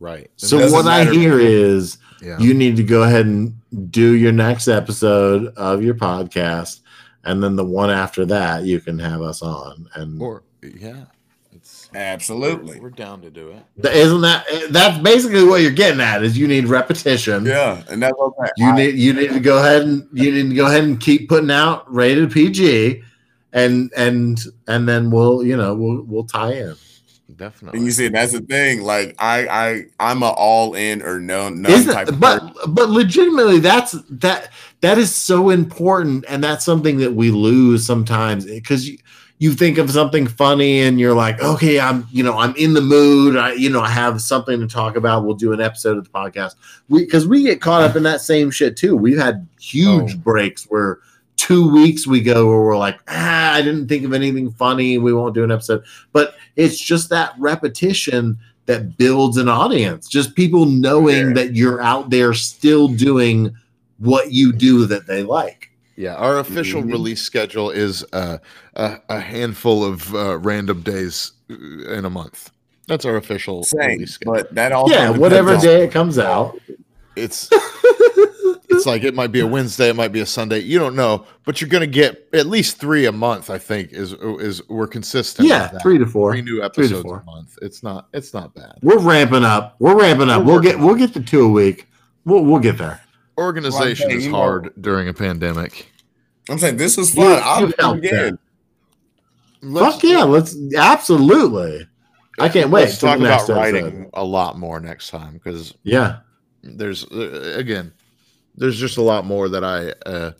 Right. 0.00 0.30
And 0.40 0.48
So 0.50 0.70
what 0.70 0.86
I 0.86 1.04
matter- 1.04 1.18
hear 1.18 1.38
is 1.40 1.96
yeah. 2.22 2.38
you 2.38 2.52
need 2.54 2.76
to 2.76 2.82
go 2.82 3.02
ahead 3.04 3.26
and 3.26 3.54
do 3.90 4.12
your 4.14 4.32
next 4.32 4.68
episode 4.68 5.46
of 5.56 5.82
your 5.82 5.94
podcast, 5.94 6.80
and 7.24 7.42
then 7.42 7.56
the 7.56 7.64
one 7.64 7.90
after 7.90 8.24
that 8.26 8.64
you 8.64 8.80
can 8.80 8.98
have 8.98 9.20
us 9.22 9.42
on. 9.42 9.88
And 9.94 10.20
or 10.20 10.42
yeah. 10.62 11.04
It's 11.52 11.88
Absolutely. 11.94 12.80
we're 12.80 12.90
down 12.90 13.22
to 13.22 13.30
do 13.30 13.50
it. 13.50 13.62
th- 13.80 13.94
isn't 13.94 14.20
that 14.22 14.44
eh, 14.50 14.66
that's 14.70 14.98
basically 14.98 15.44
what 15.44 15.62
you're 15.62 15.70
getting 15.70 16.00
at? 16.00 16.22
Is 16.24 16.36
you 16.36 16.48
need 16.48 16.66
repetition. 16.66 17.44
Yeah, 17.46 17.82
and 17.88 18.02
that's 18.02 18.18
okay. 18.18 18.50
You 18.56 18.66
I- 18.66 18.76
need 18.76 18.94
you 18.96 19.12
need 19.12 19.30
to 19.30 19.40
go 19.40 19.58
ahead 19.58 19.82
and 19.82 20.06
you 20.12 20.32
need 20.32 20.48
to 20.50 20.54
go 20.54 20.66
ahead 20.66 20.82
and 20.84 21.00
keep 21.00 21.28
putting 21.28 21.52
out 21.52 21.90
rated 21.92 22.32
PG, 22.32 23.02
and 23.52 23.90
and 23.96 24.40
and 24.66 24.88
then 24.88 25.10
we'll 25.12 25.44
you 25.44 25.56
know 25.56 25.74
we'll 25.74 26.02
we'll 26.02 26.24
tie 26.24 26.52
in. 26.54 26.74
Definitely. 27.36 27.78
and 27.78 27.86
you 27.86 27.92
see, 27.92 28.08
that's 28.08 28.32
the 28.32 28.40
thing. 28.40 28.82
Like 28.82 29.14
I, 29.18 29.46
I, 29.48 29.84
I'm 30.00 30.22
a 30.22 30.30
all 30.30 30.74
in 30.74 31.02
or 31.02 31.20
no, 31.20 31.48
none 31.48 31.70
Isn't 31.70 31.92
type. 31.92 32.08
of 32.08 32.20
but 32.20 32.40
person. 32.54 32.74
but 32.74 32.88
legitimately 32.90 33.58
that's 33.60 33.92
that 34.10 34.50
that 34.80 34.98
is 34.98 35.14
so 35.14 35.50
important 35.50 36.24
and 36.28 36.42
that's 36.44 36.64
something 36.64 36.98
that 36.98 37.12
we 37.14 37.30
lose 37.30 37.86
sometimes 37.86 38.44
because 38.44 38.88
you, 38.88 38.98
you 39.38 39.52
think 39.52 39.78
of 39.78 39.90
something 39.90 40.26
funny 40.26 40.80
and 40.82 41.00
you're 41.00 41.14
like 41.14 41.42
okay 41.42 41.80
i'm 41.80 42.06
you 42.12 42.22
know 42.22 42.38
i'm 42.38 42.54
in 42.56 42.72
the 42.72 42.80
mood 42.80 43.36
i 43.36 43.52
you 43.52 43.68
know 43.68 43.80
i 43.80 43.88
have 43.88 44.20
something 44.20 44.60
to 44.60 44.66
talk 44.66 44.94
about 44.96 45.24
we'll 45.24 45.34
do 45.34 45.52
an 45.52 45.60
episode 45.60 45.96
of 45.98 46.04
the 46.04 46.10
podcast 46.10 46.54
we 46.88 47.04
because 47.04 47.26
we 47.26 47.42
get 47.42 47.60
caught 47.60 47.82
up 47.82 47.96
in 47.96 48.02
that 48.04 48.20
same 48.20 48.50
shit 48.50 48.76
too 48.76 48.94
we've 48.96 49.18
had 49.18 49.36
oh. 49.36 49.60
huge 49.60 50.14
Oh. 50.14 50.18
breaks 50.18 50.64
where 50.64 50.98
two 51.36 51.70
weeks 51.70 52.06
we 52.06 52.20
go 52.20 52.46
where 52.46 52.60
we're 52.60 52.76
like 52.76 52.98
ah 53.08 53.52
i 53.54 53.60
didn't 53.62 53.88
think 53.88 54.04
of 54.04 54.12
anything 54.12 54.50
funny 54.52 54.98
we 54.98 55.12
won't 55.12 55.34
do 55.34 55.44
an 55.44 55.50
episode 55.50 55.82
but 56.12 56.34
it's 56.56 56.78
just 56.78 57.10
that 57.10 57.32
repetition 57.38 58.38
that 58.66 58.96
builds 58.96 59.36
an 59.36 59.48
audience 59.48 60.08
just 60.08 60.34
people 60.34 60.64
knowing 60.66 61.28
Yeah. 61.28 61.32
that 61.34 61.54
you're 61.54 61.82
out 61.82 62.10
there 62.10 62.32
still 62.34 62.88
doing 62.88 63.54
what 63.98 64.32
you 64.32 64.52
do 64.52 64.86
that 64.86 65.06
they 65.06 65.22
like 65.22 65.70
Yeah, 65.96 66.14
our 66.16 66.38
official 66.38 66.82
Mhm. 66.82 66.90
release 66.92 67.22
schedule 67.22 67.70
is 67.70 68.04
uh, 68.12 68.38
a, 68.74 68.98
a 69.08 69.20
handful 69.20 69.84
of 69.84 70.12
uh, 70.14 70.38
random 70.38 70.82
days 70.82 71.32
uh, 71.50 71.54
in 71.98 72.04
a 72.04 72.10
month. 72.10 72.50
That's 72.88 73.04
our 73.04 73.16
official 73.16 73.62
Same, 73.62 73.80
release 73.90 74.12
schedule. 74.14 74.34
but 74.34 74.54
that 74.54 74.72
also 74.72 74.92
yeah 74.92 75.00
depends 75.06 75.20
whatever 75.20 75.54
on- 75.54 75.60
day 75.60 75.84
it 75.84 75.92
comes 75.92 76.18
out 76.18 76.58
It's 77.16 77.48
it's 78.76 78.86
like 78.86 79.02
it 79.04 79.14
might 79.14 79.32
be 79.32 79.40
a 79.40 79.46
Wednesday, 79.46 79.88
it 79.90 79.96
might 79.96 80.12
be 80.12 80.20
a 80.20 80.26
Sunday. 80.26 80.58
You 80.60 80.78
don't 80.78 80.96
know, 80.96 81.26
but 81.44 81.60
you're 81.60 81.70
gonna 81.70 81.86
get 81.86 82.28
at 82.32 82.46
least 82.46 82.78
three 82.78 83.06
a 83.06 83.12
month. 83.12 83.50
I 83.50 83.58
think 83.58 83.92
is 83.92 84.12
is 84.12 84.66
we're 84.68 84.86
consistent. 84.86 85.48
yeah 85.48 85.68
that. 85.68 85.82
three 85.82 85.98
to 85.98 86.06
four 86.06 86.32
three 86.32 86.42
new 86.42 86.56
three 86.70 86.88
to 86.88 86.94
episodes 86.96 87.02
four. 87.02 87.20
a 87.20 87.24
month. 87.24 87.58
It's 87.62 87.82
not 87.82 88.08
it's 88.12 88.34
not 88.34 88.54
bad. 88.54 88.78
we're 88.82 88.98
ramping 88.98 89.44
up 89.44 89.76
we're 89.78 89.98
ramping 89.98 90.30
up 90.30 90.44
We're 90.44 90.52
we'll 90.54 90.60
get 90.60 90.74
working 90.78 90.86
we'll 90.86 90.96
get 90.96 91.12
to 91.14 91.20
two 91.22 91.44
a 91.44 91.48
week 91.48 91.86
we'll 92.24 92.44
we'll 92.44 92.60
get 92.60 92.78
there 92.78 93.00
Organization 93.38 94.08
saying, 94.08 94.18
is 94.18 94.26
you 94.26 94.32
know- 94.32 94.38
hard 94.38 94.72
during 94.80 95.08
a 95.08 95.14
pandemic. 95.14 95.90
I'm 96.48 96.58
saying 96.58 96.76
this 96.76 96.98
is 96.98 97.14
fun. 97.14 97.40
I'll 97.42 97.60
you 97.62 97.66
do 97.68 97.74
it 97.78 97.96
again. 97.98 98.38
fuck 99.74 100.02
yeah 100.02 100.24
let's 100.24 100.54
absolutely 100.76 101.88
i 102.38 102.48
can't 102.48 102.68
wait 102.70 102.82
Let's 102.82 102.98
talk 102.98 103.16
about 103.18 103.28
next 103.28 103.48
writing 103.48 103.86
episode. 103.86 104.10
a 104.14 104.24
lot 104.24 104.58
more 104.58 104.78
next 104.80 105.08
time 105.10 105.34
because 105.34 105.74
yeah 105.84 106.18
there's 106.62 107.04
uh, 107.10 107.54
again 107.56 107.92
there's 108.56 108.78
just 108.78 108.98
a 108.98 109.02
lot 109.02 109.24
more 109.24 109.48
that 109.48 109.64
i 109.64 109.90
uh, 110.08 110.32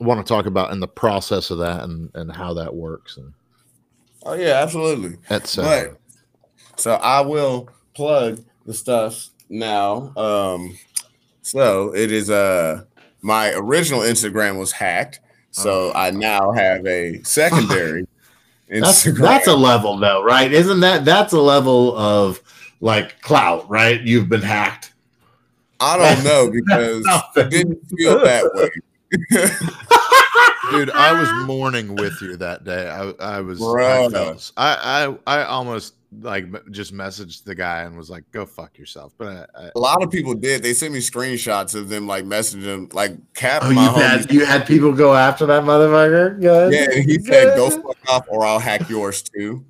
want 0.00 0.24
to 0.24 0.28
talk 0.28 0.46
about 0.46 0.72
in 0.72 0.80
the 0.80 0.88
process 0.88 1.50
of 1.50 1.58
that 1.58 1.82
and 1.82 2.10
and 2.14 2.32
how 2.32 2.54
that 2.54 2.74
works 2.74 3.16
and 3.16 3.32
Oh 4.24 4.34
yeah, 4.34 4.60
absolutely. 4.62 5.16
etc 5.30 5.96
But 6.74 6.80
so 6.80 6.94
I 6.94 7.20
will 7.20 7.68
plug 7.94 8.44
the 8.66 8.74
stuff 8.74 9.28
now. 9.48 10.12
Um, 10.16 10.76
so 11.42 11.94
it 11.94 12.12
is 12.12 12.30
uh 12.30 12.84
my 13.22 13.52
original 13.54 14.00
Instagram 14.00 14.58
was 14.58 14.72
hacked, 14.72 15.20
so 15.50 15.92
I 15.94 16.10
now 16.10 16.52
have 16.52 16.86
a 16.86 17.22
secondary 17.22 18.06
that's 18.68 19.04
that's 19.04 19.46
a 19.46 19.56
level 19.56 19.96
though 19.98 20.22
right? 20.22 20.52
Isn't 20.52 20.80
that 20.80 21.04
that's 21.04 21.32
a 21.32 21.40
level 21.40 21.96
of 21.96 22.40
like 22.80 23.20
clout 23.22 23.68
right? 23.68 24.00
You've 24.00 24.28
been 24.28 24.42
hacked 24.42 24.92
I 25.80 25.96
don't 26.14 26.24
know 26.24 26.50
because 26.52 27.04
Nothing. 27.04 27.46
it 27.46 27.50
didn't 27.50 27.84
feel 27.96 28.20
that 28.20 28.44
way. 28.54 28.70
dude 30.70 30.90
i 30.90 31.12
was 31.18 31.28
mourning 31.48 31.96
with 31.96 32.12
you 32.22 32.36
that 32.36 32.62
day 32.62 32.88
i, 32.88 33.10
I 33.18 33.40
was 33.40 33.60
I, 33.60 33.64
Bruh. 33.64 34.12
felt- 34.12 34.52
I 34.56 35.08
i 35.26 35.40
i 35.40 35.44
almost 35.44 35.94
like 36.22 36.46
just 36.70 36.94
messaged 36.94 37.42
the 37.42 37.54
guy 37.56 37.82
and 37.82 37.96
was 37.96 38.08
like 38.08 38.22
go 38.30 38.46
fuck 38.46 38.78
yourself 38.78 39.12
but 39.18 39.50
I, 39.56 39.66
I, 39.66 39.70
A 39.74 39.78
lot 39.78 40.02
of 40.02 40.10
people 40.10 40.34
did. 40.34 40.62
They 40.62 40.74
sent 40.74 40.92
me 40.92 40.98
screenshots 41.00 41.74
of 41.76 41.88
them 41.88 42.06
like 42.08 42.24
messaging 42.24 42.62
them, 42.64 42.88
like 42.92 43.12
Cap. 43.34 43.62
oh 43.64 43.72
my 43.72 43.84
you 43.84 43.90
homies- 43.90 44.02
had 44.20 44.32
you 44.32 44.44
had 44.44 44.66
people 44.66 44.92
go 44.92 45.14
after 45.14 45.46
that 45.46 45.62
motherfucker 45.62 46.40
Good. 46.40 46.72
Yeah, 46.72 46.86
and 46.96 47.08
he 47.08 47.18
said, 47.20 47.56
"Go 47.56 47.70
fuck 47.70 47.96
off, 48.08 48.26
or 48.28 48.44
I'll 48.44 48.58
hack 48.58 48.88
yours 48.90 49.22
too." 49.22 49.64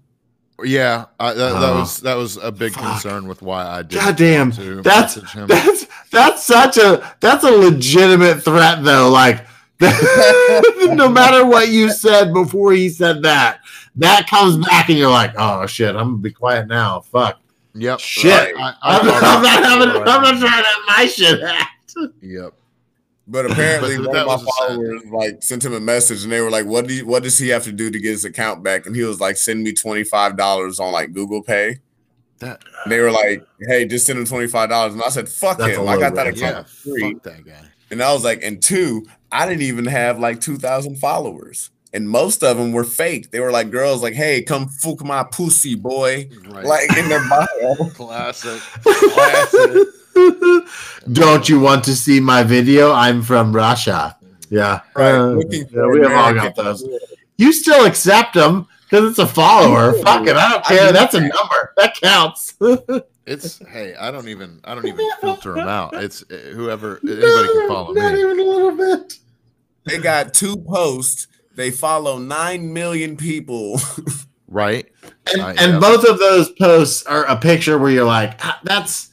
Yeah 0.64 1.06
I, 1.18 1.32
that, 1.32 1.60
that 1.60 1.74
was 1.74 2.00
that 2.00 2.14
was 2.14 2.36
a 2.36 2.52
big 2.52 2.72
Fuck. 2.72 2.82
concern 2.82 3.28
with 3.28 3.42
why 3.42 3.66
i 3.66 3.82
did 3.82 3.98
God 3.98 4.16
damn, 4.16 4.52
to 4.52 4.82
that's-. 4.82 5.18
That's 5.34 5.86
that's 6.10 6.44
such 6.44 6.76
a 6.76 7.14
that's 7.20 7.44
a 7.44 7.50
legitimate 7.50 8.42
threat 8.42 8.82
though. 8.82 9.10
Like 9.10 9.46
no 9.80 11.08
matter 11.08 11.46
what 11.46 11.68
you 11.68 11.90
said 11.90 12.34
before 12.34 12.72
he 12.72 12.88
said 12.90 13.22
that, 13.22 13.60
that 13.96 14.28
comes 14.28 14.56
back 14.66 14.90
and 14.90 14.98
you're 14.98 15.10
like, 15.10 15.32
oh 15.38 15.66
shit, 15.66 15.96
I'm 15.96 16.10
gonna 16.10 16.16
be 16.18 16.32
quiet 16.32 16.66
now. 16.68 17.00
Fuck. 17.00 17.40
Yep. 17.74 18.00
Shit. 18.00 18.54
I, 18.58 18.74
I 18.82 18.98
I'm, 18.98 19.06
thought 19.06 19.22
I'm 19.22 19.42
not 19.42 19.64
having 19.64 19.88
it 19.88 20.08
I'm 20.08 20.22
not 20.22 20.38
trying 20.38 20.40
to 20.40 20.48
have 20.48 20.64
my 20.86 21.06
shit 21.06 21.40
hacked. 21.40 21.96
Yep. 22.20 22.52
But 23.30 23.46
apparently, 23.46 23.96
But 24.04 24.08
one 24.08 24.16
of 24.16 24.26
my 24.26 24.36
sad 24.36 24.46
followers 24.58 25.02
like 25.06 25.42
sent 25.42 25.64
him 25.64 25.72
a 25.72 25.80
message, 25.80 26.24
and 26.24 26.32
they 26.32 26.40
were 26.40 26.50
like, 26.50 26.66
"What 26.66 26.88
do 26.88 26.94
you, 26.94 27.06
what 27.06 27.22
does 27.22 27.38
he 27.38 27.48
have 27.48 27.62
to 27.64 27.72
do 27.72 27.88
to 27.90 27.98
get 27.98 28.10
his 28.10 28.24
account 28.24 28.64
back?" 28.64 28.86
And 28.86 28.96
he 28.96 29.04
was 29.04 29.20
like, 29.20 29.36
"Send 29.36 29.62
me 29.62 29.72
twenty 29.72 30.02
five 30.02 30.36
dollars 30.36 30.80
on 30.80 30.92
like 30.92 31.12
Google 31.12 31.42
Pay." 31.42 31.78
That 32.40 32.60
And 32.84 32.92
they 32.92 32.98
were 32.98 33.12
like, 33.12 33.46
"Hey, 33.60 33.84
just 33.84 34.06
send 34.06 34.18
him 34.18 34.24
twenty 34.24 34.48
five 34.48 34.68
dollars." 34.68 34.94
And 34.94 35.02
I 35.02 35.10
said, 35.10 35.28
"Fuck 35.28 35.60
him! 35.60 35.88
I 35.88 35.96
got 35.96 36.16
that 36.16 36.26
rate. 36.26 36.38
account 36.38 36.66
yeah, 36.66 36.92
free." 36.92 37.12
fuck 37.12 37.22
that 37.22 37.44
guy. 37.44 37.62
And 37.92 38.02
I 38.02 38.12
was 38.12 38.24
like, 38.24 38.42
"And 38.42 38.60
two, 38.60 39.06
I 39.30 39.46
didn't 39.46 39.62
even 39.62 39.86
have 39.86 40.18
like 40.18 40.40
two 40.40 40.56
thousand 40.56 40.96
followers." 40.96 41.70
And 41.92 42.08
most 42.08 42.44
of 42.44 42.56
them 42.56 42.72
were 42.72 42.84
fake. 42.84 43.30
They 43.30 43.40
were 43.40 43.52
like 43.52 43.70
girls, 43.70 44.02
like, 44.02 44.14
"Hey, 44.14 44.42
come 44.42 44.68
fuck 44.68 45.04
my 45.04 45.22
pussy, 45.22 45.76
boy!" 45.76 46.28
Right. 46.48 46.64
Like 46.64 46.96
in 46.96 47.08
their 47.08 47.22
bio. 47.28 47.74
classic. 47.94 48.60
Classic. 48.82 49.86
Don't 51.12 51.48
you 51.48 51.60
want 51.60 51.84
to 51.84 51.94
see 51.96 52.20
my 52.20 52.42
video? 52.42 52.92
I'm 52.92 53.22
from 53.22 53.54
Russia. 53.54 54.16
Yeah. 54.50 54.80
Right, 54.94 55.12
Uh, 55.14 55.36
yeah, 55.50 55.86
we 55.86 56.00
have 56.00 56.12
all 56.12 56.34
got 56.34 56.56
those. 56.56 56.86
You 57.36 57.52
still 57.52 57.86
accept 57.86 58.34
them 58.34 58.66
because 58.88 59.08
it's 59.10 59.18
a 59.18 59.26
follower. 59.26 59.92
Fuck 60.02 60.26
it. 60.26 60.36
I 60.36 60.50
don't 60.50 60.64
I 60.70 60.76
care. 60.76 60.92
That's 60.92 61.14
a 61.14 61.20
number. 61.20 61.74
That 61.76 61.94
counts. 61.96 62.54
It's 63.26 63.64
hey, 63.68 63.94
I 63.94 64.10
don't 64.10 64.26
even 64.28 64.60
I 64.64 64.74
don't 64.74 64.86
even 64.88 65.08
filter 65.20 65.52
them 65.54 65.68
out. 65.68 65.94
It's 65.94 66.24
uh, 66.32 66.34
whoever 66.52 66.98
anybody 67.04 67.48
can 67.52 67.68
follow 67.68 67.92
Not 67.92 67.94
me. 67.94 68.00
Not 68.00 68.14
even 68.18 68.40
a 68.40 68.42
little 68.42 68.76
bit. 68.76 69.18
They 69.84 69.98
got 69.98 70.34
two 70.34 70.56
posts. 70.56 71.28
They 71.54 71.70
follow 71.70 72.18
nine 72.18 72.72
million 72.72 73.16
people. 73.16 73.78
Right? 74.48 74.88
And, 75.32 75.42
Uh, 75.42 75.46
and 75.58 75.72
yeah. 75.74 75.78
both 75.78 76.04
of 76.04 76.18
those 76.18 76.50
posts 76.50 77.06
are 77.06 77.24
a 77.26 77.36
picture 77.36 77.78
where 77.78 77.92
you're 77.92 78.04
like, 78.04 78.44
"Ah, 78.44 78.58
that's 78.64 79.09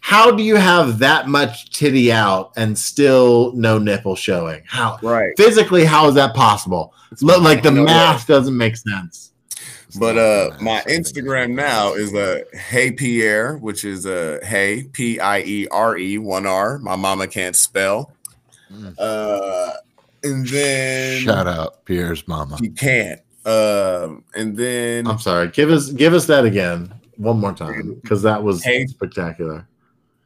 how 0.00 0.30
do 0.30 0.42
you 0.42 0.56
have 0.56 0.98
that 0.98 1.28
much 1.28 1.70
titty 1.76 2.10
out 2.12 2.52
and 2.56 2.76
still 2.78 3.52
no 3.54 3.78
nipple 3.78 4.16
showing? 4.16 4.62
How 4.66 4.98
right. 5.02 5.32
physically, 5.36 5.84
how 5.84 6.08
is 6.08 6.14
that 6.14 6.34
possible? 6.34 6.94
Look, 7.20 7.42
like 7.42 7.62
the 7.62 7.70
You 7.70 7.76
know 7.76 7.84
math 7.84 8.26
doesn't 8.26 8.56
make 8.56 8.76
sense. 8.76 9.32
But 9.98 10.16
uh 10.18 10.50
my 10.60 10.82
Instagram 10.82 11.52
now 11.54 11.94
is 11.94 12.14
a 12.14 12.42
uh, 12.42 12.44
hey 12.56 12.92
Piere, 12.92 13.56
which 13.58 13.84
is 13.84 14.06
a 14.06 14.40
uh, 14.40 14.46
hey 14.46 14.84
P 14.84 15.18
I 15.18 15.40
E 15.40 15.66
R 15.72 15.98
E 15.98 16.16
one 16.18 16.46
R. 16.46 16.78
My 16.78 16.94
mama 16.94 17.26
can't 17.26 17.56
spell. 17.56 18.12
Mm. 18.72 18.94
Uh 18.98 19.72
and 20.22 20.46
then 20.46 21.22
Shout 21.22 21.48
out 21.48 21.84
Piere's 21.84 22.26
mama. 22.28 22.56
she 22.58 22.68
can't. 22.68 23.20
Um 23.44 24.22
and 24.36 24.56
then 24.56 25.08
I'm 25.08 25.18
sorry. 25.18 25.48
Give 25.48 25.70
us 25.70 25.90
give 25.90 26.14
us 26.14 26.24
that 26.26 26.44
again 26.44 26.94
one 27.16 27.40
more 27.40 27.52
time 27.52 27.98
because 28.00 28.22
that 28.22 28.40
was 28.40 28.62
Hey. 28.62 28.86
spectacular. 28.86 29.66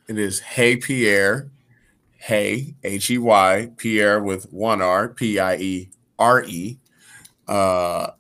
It 0.07 0.19
is 0.19 0.41
Hey 0.41 0.77
Piere. 0.77 1.49
Hey 2.17 2.75
H 2.85 3.11
E 3.11 3.19
Y 3.19 3.71
Piere 3.77 4.23
with 4.23 4.53
one 4.53 4.83
R 4.83 5.09
P 5.09 5.39
I 5.39 5.57
E 5.57 5.91
R 6.19 6.45
E. 6.45 6.79
Uh, 7.49 8.11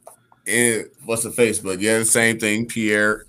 it, 0.46 0.92
what's 1.04 1.24
the 1.24 1.30
Facebook? 1.30 1.80
Yeah, 1.80 1.98
the 1.98 2.04
same 2.04 2.38
thing. 2.38 2.66
Piere 2.66 3.26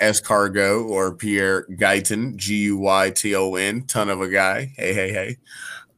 Escargot 0.00 0.88
or 0.88 1.14
Piere 1.14 1.66
Guyton, 1.70 2.36
G 2.36 2.56
U 2.64 2.78
Y 2.78 3.10
T 3.10 3.34
O 3.34 3.54
N, 3.56 3.82
ton 3.82 4.10
of 4.10 4.20
a 4.20 4.28
guy. 4.28 4.72
Hey, 4.76 4.94
hey, 4.94 5.12
hey. 5.12 5.36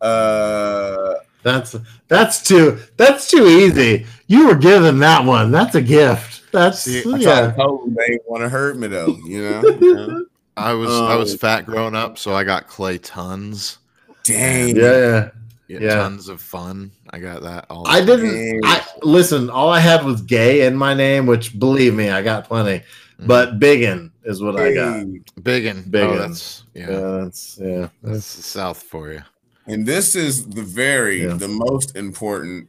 Uh, 0.00 1.14
That's 1.42 1.76
that's 2.08 2.42
too 2.42 2.78
that's 2.96 3.30
too 3.30 3.46
easy. 3.46 4.06
You 4.26 4.46
were 4.46 4.54
given 4.54 4.98
that 5.00 5.24
one. 5.24 5.50
That's 5.50 5.74
a 5.74 5.82
gift. 5.82 6.50
That's 6.52 6.80
See, 6.80 7.00
I 7.00 7.16
yeah. 7.16 7.24
tried 7.24 7.46
to 7.50 7.52
tell 7.56 7.78
them 7.78 7.94
they 7.94 8.18
want 8.26 8.42
to 8.42 8.48
hurt 8.48 8.76
me 8.78 8.88
though, 8.88 9.16
you 9.26 9.42
know. 9.42 9.62
You 9.62 9.94
know? 9.94 10.26
I 10.60 10.74
was 10.74 10.90
I 10.90 11.16
was 11.16 11.34
Oh. 11.34 11.36
fat 11.38 11.66
growing 11.66 11.94
up, 11.94 12.18
so 12.18 12.34
I 12.34 12.44
got 12.44 12.66
Clay 12.68 12.98
tons. 12.98 13.78
Dang. 14.24 14.76
Yeah, 14.76 14.82
yeah. 14.98 15.30
Yeah, 15.68 15.78
Yeah. 15.80 15.94
tons 15.96 16.28
of 16.28 16.40
fun. 16.40 16.90
I 17.10 17.18
got 17.20 17.42
that 17.42 17.66
all. 17.70 17.86
I 17.86 18.04
didn't. 18.04 18.60
I 18.64 18.84
listen. 19.02 19.48
All 19.50 19.70
I 19.70 19.78
had 19.80 20.04
was 20.04 20.20
gay 20.22 20.66
in 20.66 20.76
my 20.76 20.94
name, 20.94 21.26
which 21.26 21.58
believe 21.58 21.94
me, 21.94 22.10
I 22.10 22.22
got 22.22 22.46
plenty. 22.48 22.80
Mhm. 23.20 23.26
But 23.26 23.58
biggin 23.60 24.10
is 24.24 24.42
what 24.42 24.58
I 24.58 24.74
got. 24.74 25.06
Biggin. 25.42 25.84
Biggin. 25.88 26.16
Oh, 26.16 26.18
that's 26.18 26.64
yeah. 26.74 26.90
Yeah, 26.90 27.00
that's 27.22 27.58
yeah. 27.62 27.88
That's 28.02 28.34
the 28.36 28.42
South 28.42 28.82
for 28.82 29.12
you. 29.12 29.22
And 29.66 29.86
this 29.86 30.16
is 30.16 30.46
the 30.48 30.62
very 30.62 31.22
Yeah. 31.24 31.34
the 31.34 31.48
most 31.48 31.96
important 31.96 32.68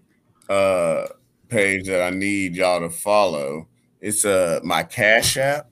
uh 0.50 1.06
page 1.50 1.88
that 1.88 2.02
I 2.04 2.12
need 2.12 2.56
y'all 2.56 2.82
to 2.82 2.90
follow. 2.90 3.68
It's 4.00 4.26
uh 4.26 4.60
my 4.64 4.84
Cash 4.84 5.38
App. 5.38 5.71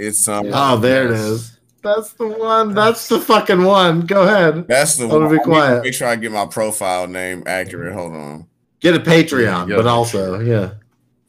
It's 0.00 0.26
um 0.28 0.50
Oh, 0.52 0.76
there 0.78 1.06
it 1.06 1.10
Yes. 1.12 1.20
is. 1.20 1.56
That's 1.82 2.12
the 2.14 2.28
one. 2.28 2.74
That's 2.74 3.08
the 3.08 3.20
fucking 3.20 3.62
one. 3.64 4.02
Go 4.02 4.22
ahead. 4.22 4.66
that's 4.68 4.96
the 4.96 5.04
Oh, 5.04 5.18
one. 5.20 5.22
be 5.22 5.26
I 5.26 5.30
need 5.32 5.38
to 5.38 5.44
quiet. 5.44 5.84
Make 5.84 5.94
sure 5.94 6.08
I 6.08 6.16
get 6.16 6.32
my 6.32 6.46
profile 6.46 7.06
name 7.06 7.42
accurate. 7.46 7.94
Hold 7.94 8.12
on. 8.14 8.46
Get 8.80 8.94
a 8.96 8.98
Patreon, 9.00 9.68
Yeah, 9.68 9.76
but 9.76 9.86
also 9.86 10.40
yeah. 10.40 10.70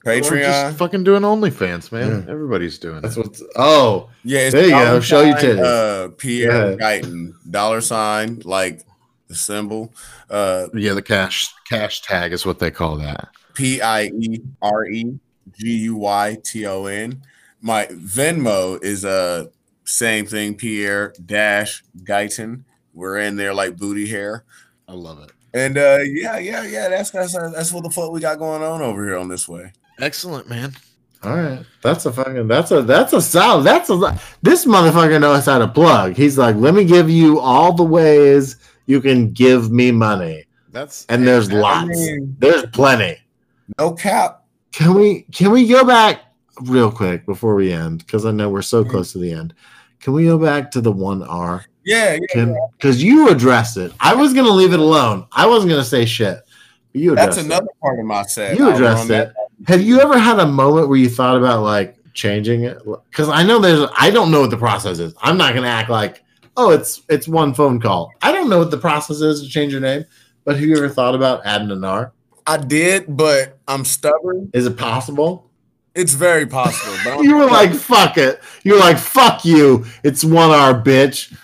Or 0.04 0.14
Patreon. 0.14 0.42
just 0.44 0.78
fucking 0.78 1.04
doing 1.04 1.22
OnlyFans, 1.22 1.92
man. 1.92 2.24
Yeah. 2.26 2.32
Everybody's 2.34 2.80
doing 2.80 3.02
That's 3.02 3.18
it. 3.18 3.26
what's. 3.26 3.44
Oh, 3.56 4.10
Yeah, 4.24 4.40
it's 4.40 4.54
There 4.54 4.64
you 4.66 4.72
go. 4.72 4.84
dollar 4.86 5.02
Show 5.02 5.22
your 5.22 5.38
sign, 5.38 5.46
titties. 5.58 6.06
Uh, 6.06 6.08
Piere 6.18 6.78
Guyton, 6.78 7.34
dollar 7.50 7.82
sign, 7.82 8.42
like 8.44 8.82
the 9.28 9.36
symbol. 9.36 9.94
Uh, 10.30 10.68
Yeah, 10.74 10.94
the 10.94 11.02
cash 11.02 11.54
cash 11.70 12.02
tag 12.02 12.34
is 12.34 12.46
what 12.46 12.60
they 12.60 12.72
call 12.72 12.98
that. 12.98 13.30
P 13.54 13.80
I 13.82 14.06
E 14.06 14.42
R 14.62 14.86
E 14.88 15.20
G 15.58 15.68
U 15.92 15.96
Y 15.98 16.38
T 16.44 16.66
O 16.66 16.86
N. 16.86 17.22
My 17.62 17.86
Venmo 17.88 18.82
is 18.84 19.06
uh 19.06 19.46
same 19.84 20.26
thing. 20.26 20.56
Piere 20.56 21.14
dash 21.26 21.84
Guyton. 22.04 22.64
We're 22.94 23.20
in 23.20 23.36
there 23.36 23.54
like 23.54 23.78
booty 23.78 24.08
hair. 24.08 24.44
I 24.88 24.94
love 24.94 25.22
it. 25.24 25.32
And 25.54 25.78
uh, 25.78 26.00
yeah, 26.04 26.38
yeah, 26.40 26.64
yeah. 26.66 26.90
That's 26.90 27.12
that's 27.12 27.34
that's 27.34 27.72
what 27.74 27.84
the 27.84 27.90
fuck 27.90 28.12
we 28.12 28.20
got 28.20 28.40
going 28.40 28.64
on 28.64 28.82
over 28.82 29.04
here 29.06 29.18
on 29.18 29.28
this 29.30 29.48
way. 29.48 29.72
Excellent, 30.00 30.50
man. 30.50 30.74
all 31.24 31.36
right. 31.36 31.64
That's 31.84 32.06
a 32.06 32.12
fucking. 32.14 32.48
That's 32.48 32.72
a. 32.72 32.82
That's 32.82 33.14
a 33.14 33.22
solid. 33.22 33.64
That's 33.64 33.90
a. 33.90 34.20
This 34.42 34.66
motherfucker 34.66 35.20
knows 35.22 35.46
how 35.46 35.60
to 35.60 35.68
plug. 35.68 36.16
He's 36.16 36.38
like, 36.38 36.56
let 36.56 36.74
me 36.74 36.84
give 36.86 37.10
you 37.10 37.40
all 37.40 37.74
the 37.74 37.84
ways 37.84 38.56
you 38.88 39.02
can 39.02 39.32
give 39.32 39.72
me 39.72 39.92
money, 39.92 40.46
That's 40.72 41.06
and 41.08 41.28
there's 41.28 41.50
I 41.52 41.54
lots. 41.54 41.90
mean- 41.90 42.36
There's 42.40 42.66
plenty. 42.68 43.18
No 43.78 43.92
cap. 43.94 44.44
Can 44.72 44.94
we 44.96 45.24
can 45.34 45.52
we 45.52 45.68
go 45.68 45.84
back 45.86 46.22
real 46.62 46.92
quick 46.92 47.26
before 47.26 47.56
we 47.56 47.72
end? 47.72 48.06
Because 48.06 48.26
I 48.26 48.32
know 48.32 48.50
we're 48.50 48.62
so 48.62 48.82
mm-hmm. 48.82 48.92
close 48.92 49.12
to 49.14 49.20
the 49.20 49.32
end. 49.32 49.54
Can 50.00 50.14
we 50.14 50.26
go 50.26 50.38
back 50.38 50.72
to 50.72 50.82
the 50.82 50.92
one 50.92 51.24
R? 51.24 51.66
Yeah, 51.84 52.18
yeah. 52.36 52.54
Because 52.74 53.04
you 53.04 53.30
addressed 53.30 53.78
it. 53.78 53.92
I 54.00 54.16
was 54.16 54.34
gonna 54.34 54.50
leave 54.50 54.74
it 54.74 54.80
alone. 54.80 55.26
I 55.32 55.48
wasn't 55.48 55.72
gonna 55.72 55.84
say 55.84 56.06
shit. 56.06 56.42
But 56.92 57.02
you 57.02 57.14
addressed 57.14 57.38
That's 57.38 57.42
it. 57.42 57.46
another 57.46 57.68
part 57.82 58.00
of 58.00 58.06
my 58.06 58.24
set. 58.24 58.58
You 58.58 58.72
addressed 58.72 59.10
it. 59.10 59.34
Have 59.68 59.82
you 59.82 60.00
ever 60.00 60.18
had 60.18 60.40
a 60.40 60.46
moment 60.46 60.90
where 60.90 60.98
you 60.98 61.10
thought 61.10 61.38
about 61.38 61.64
like 61.64 61.98
changing 62.14 62.64
it? 62.64 62.82
Because 63.10 63.30
I 63.30 63.44
know 63.44 63.60
there's. 63.60 63.88
I 63.98 64.10
don't 64.12 64.32
know 64.32 64.42
what 64.42 64.50
the 64.50 64.58
process 64.58 65.00
is. 65.00 65.14
I'm 65.22 65.38
not 65.38 65.54
gonna 65.54 65.68
act 65.68 65.90
like 65.90 66.24
oh 66.58 66.72
it's 66.72 67.02
it's 67.10 67.28
one 67.28 67.54
phone 67.54 67.80
call. 67.80 68.12
I 68.22 68.32
don't 68.32 68.50
know 68.50 68.60
what 68.60 68.72
the 68.72 68.78
process 68.78 69.22
is 69.22 69.42
to 69.42 69.50
change 69.50 69.72
your 69.72 69.82
name. 69.82 70.06
But 70.44 70.56
have 70.56 70.66
you 70.66 70.76
ever 70.78 70.90
thought 70.90 71.16
about 71.16 71.46
adding 71.46 71.72
an 71.72 71.84
R? 71.84 72.14
I 72.48 72.58
did, 72.58 73.16
but 73.16 73.60
I'm 73.68 73.86
stubborn. 73.86 74.50
Is 74.54 74.66
it 74.66 74.78
possible? 74.78 75.51
It's 75.94 76.14
very 76.14 76.46
possible. 76.46 76.96
But 77.04 77.20
you 77.24 77.36
were 77.38 77.48
like, 77.48 77.74
fuck 77.74 78.18
it. 78.18 78.42
You 78.64 78.74
were 78.74 78.80
like, 78.80 78.98
fuck 78.98 79.44
you. 79.44 79.86
It's 80.04 80.24
one 80.24 80.52
R, 80.52 80.74
bitch. 80.74 81.36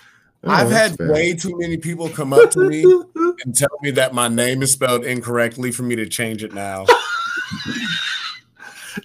Oh, 0.44 0.50
I've 0.50 0.70
had 0.70 0.96
fair. 0.96 1.12
way 1.12 1.34
too 1.34 1.58
many 1.58 1.76
people 1.76 2.08
come 2.08 2.32
up 2.32 2.50
to 2.52 2.60
me 2.60 2.82
and 3.44 3.54
tell 3.54 3.76
me 3.82 3.90
that 3.92 4.14
my 4.14 4.28
name 4.28 4.62
is 4.62 4.72
spelled 4.72 5.04
incorrectly 5.04 5.72
for 5.72 5.82
me 5.82 5.96
to 5.96 6.08
change 6.08 6.44
it 6.44 6.54
now. 6.54 6.86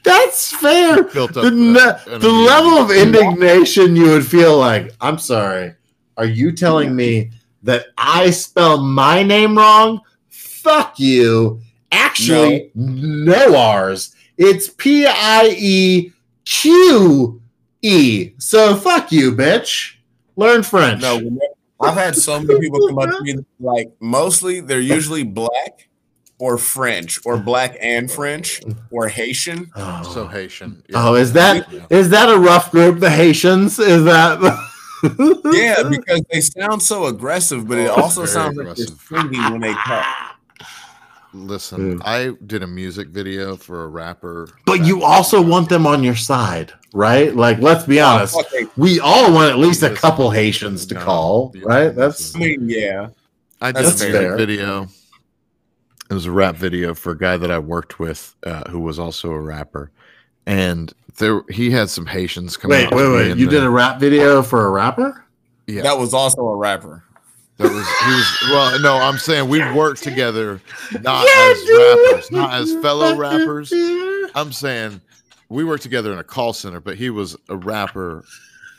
That's 0.03 0.55
fair. 0.55 1.03
built 1.03 1.37
up 1.37 1.43
The, 1.43 1.51
ne- 1.51 2.17
the 2.17 2.31
level 2.31 2.77
of 2.79 2.91
indignation 2.91 3.95
you 3.95 4.05
would 4.11 4.25
feel 4.25 4.57
like, 4.57 4.91
I'm 5.01 5.17
sorry. 5.19 5.75
Are 6.17 6.25
you 6.25 6.51
telling 6.51 6.95
me 6.95 7.31
that 7.63 7.87
I 7.97 8.29
spell 8.31 8.77
my 8.77 9.23
name 9.23 9.57
wrong? 9.57 10.01
Fuck 10.29 10.99
you. 10.99 11.61
Actually, 11.91 12.71
no, 12.75 13.55
R's. 13.55 14.15
It's 14.43 14.67
P 14.69 15.05
I 15.07 15.55
E 15.57 16.11
Q 16.45 17.41
E. 17.81 18.31
So 18.39 18.75
fuck 18.75 19.11
you, 19.11 19.31
bitch. 19.31 19.95
Learn 20.35 20.63
French. 20.63 21.01
No, 21.01 21.21
I've 21.79 21.93
had 21.95 22.15
so 22.15 22.39
many 22.41 22.59
people 22.59 22.87
come 22.87 22.99
up 22.99 23.09
to 23.09 23.21
me 23.23 23.35
like 23.59 23.91
mostly 23.99 24.59
they're 24.59 24.79
usually 24.81 25.23
black 25.23 25.87
or 26.39 26.57
French 26.57 27.19
or 27.25 27.37
black 27.37 27.77
and 27.79 28.11
French 28.11 28.61
or 28.91 29.07
Haitian. 29.07 29.71
Oh. 29.75 30.03
So 30.13 30.27
Haitian. 30.27 30.83
Oh, 30.93 31.15
is 31.15 31.31
that 31.33 31.71
Yeah. 31.71 31.85
is 31.89 32.09
that 32.09 32.29
a 32.29 32.37
rough 32.37 32.71
group? 32.71 32.99
The 32.99 33.09
Haitians? 33.09 33.79
Is 33.79 34.03
that? 34.05 34.39
Yeah, 35.03 35.83
because 35.89 36.21
they 36.31 36.39
sound 36.39 36.81
so 36.81 37.07
aggressive, 37.07 37.67
but 37.67 37.77
it 37.77 37.89
Oh, 37.89 38.03
also 38.03 38.21
very 38.21 38.31
sounds 38.33 38.55
like 38.55 38.77
they're 38.77 38.85
singing 38.85 39.51
when 39.51 39.59
they 39.59 39.73
talk. 39.73 40.32
Listen, 41.33 41.97
Mm. 41.99 42.01
I 42.05 42.31
did 42.45 42.61
a 42.63 42.67
music 42.67 43.07
video 43.09 43.55
for 43.55 43.83
a 43.83 43.87
rapper. 43.87 44.47
But 44.65 44.85
you 44.85 45.03
also 45.03 45.41
want 45.41 45.67
them 45.69 45.87
on 45.87 46.03
your 46.03 46.15
side, 46.15 46.71
right? 46.93 47.35
Like, 47.35 47.59
let's 47.59 47.85
be 47.85 47.99
honest. 47.99 48.35
Fuck 48.35 48.49
they- 48.51 48.67
We 48.77 48.99
all 48.99 49.33
want 49.33 49.49
at 49.49 49.57
least 49.57 49.81
a 49.83 49.89
couple 49.89 50.29
Haitians 50.29 50.85
to 50.87 50.95
no, 50.95 51.01
call, 51.01 51.51
yeah, 51.55 51.61
right? 51.65 51.95
That's 51.95 52.35
I 52.35 52.39
mean, 52.39 52.69
yeah. 52.69 53.07
I 53.61 53.71
did 53.71 53.85
That's 53.85 54.01
a 54.01 54.05
music 54.05 54.21
fair. 54.21 54.37
video. 54.37 54.87
It 56.09 56.13
was 56.13 56.25
a 56.27 56.31
rap 56.31 56.55
video 56.55 56.93
for 56.93 57.13
a 57.13 57.17
guy 57.17 57.37
that 57.37 57.49
I 57.49 57.57
worked 57.59 57.97
with, 57.97 58.35
uh, 58.45 58.69
who 58.69 58.79
was 58.79 58.99
also 58.99 59.31
a 59.31 59.39
rapper, 59.39 59.89
and 60.45 60.93
there 61.17 61.41
he 61.49 61.71
had 61.71 61.89
some 61.89 62.05
Haitians 62.05 62.57
come. 62.57 62.69
wait, 62.69 62.91
wait, 62.91 63.07
wait. 63.11 63.37
You 63.37 63.47
did 63.49 63.63
a 63.63 63.69
rap 63.69 63.99
video 63.99 64.43
for 64.43 64.65
a 64.67 64.69
rapper? 64.69 65.23
yeah. 65.65 65.81
That 65.81 65.97
was 65.97 66.13
also 66.13 66.41
a 66.47 66.55
rapper. 66.55 67.03
That 67.57 67.71
was 67.71 67.87
he 67.87 68.09
was 68.11 68.37
well. 68.49 68.79
No, 68.79 68.95
I'm 68.97 69.17
saying 69.17 69.47
we 69.47 69.59
worked 69.73 70.01
together, 70.03 70.59
not 71.01 71.25
Yeah, 71.27 71.51
as 71.51 71.61
dude. 71.63 72.07
rappers, 72.07 72.31
not 72.31 72.53
as 72.53 72.73
fellow 72.81 73.15
rappers. 73.15 73.71
I'm 74.35 74.51
saying 74.51 74.99
we 75.49 75.63
worked 75.63 75.83
together 75.83 76.11
in 76.11 76.17
a 76.19 76.23
call 76.23 76.53
center, 76.53 76.79
but 76.79 76.95
he 76.97 77.09
was 77.11 77.37
a 77.49 77.55
rapper 77.55 78.23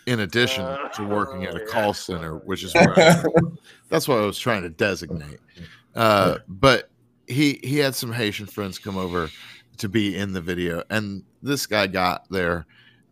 in 0.06 0.20
addition 0.20 0.64
to 0.94 1.04
working 1.06 1.44
at 1.44 1.54
a 1.54 1.64
call 1.66 1.94
center, 1.94 2.38
which 2.38 2.64
is 2.64 2.74
where 2.74 2.98
I, 2.98 3.24
that's 3.88 4.08
what 4.08 4.18
I 4.18 4.26
was 4.26 4.38
trying 4.38 4.62
to 4.62 4.68
designate. 4.70 5.38
Uh, 5.94 6.38
but 6.48 6.90
he 7.28 7.60
he 7.62 7.78
had 7.78 7.94
some 7.94 8.12
Haitian 8.12 8.46
friends 8.46 8.78
come 8.78 8.96
over 8.96 9.30
to 9.78 9.88
be 9.88 10.16
in 10.16 10.32
the 10.32 10.40
video, 10.40 10.82
and 10.90 11.22
this 11.42 11.66
guy 11.66 11.86
got 11.86 12.28
there, 12.28 12.66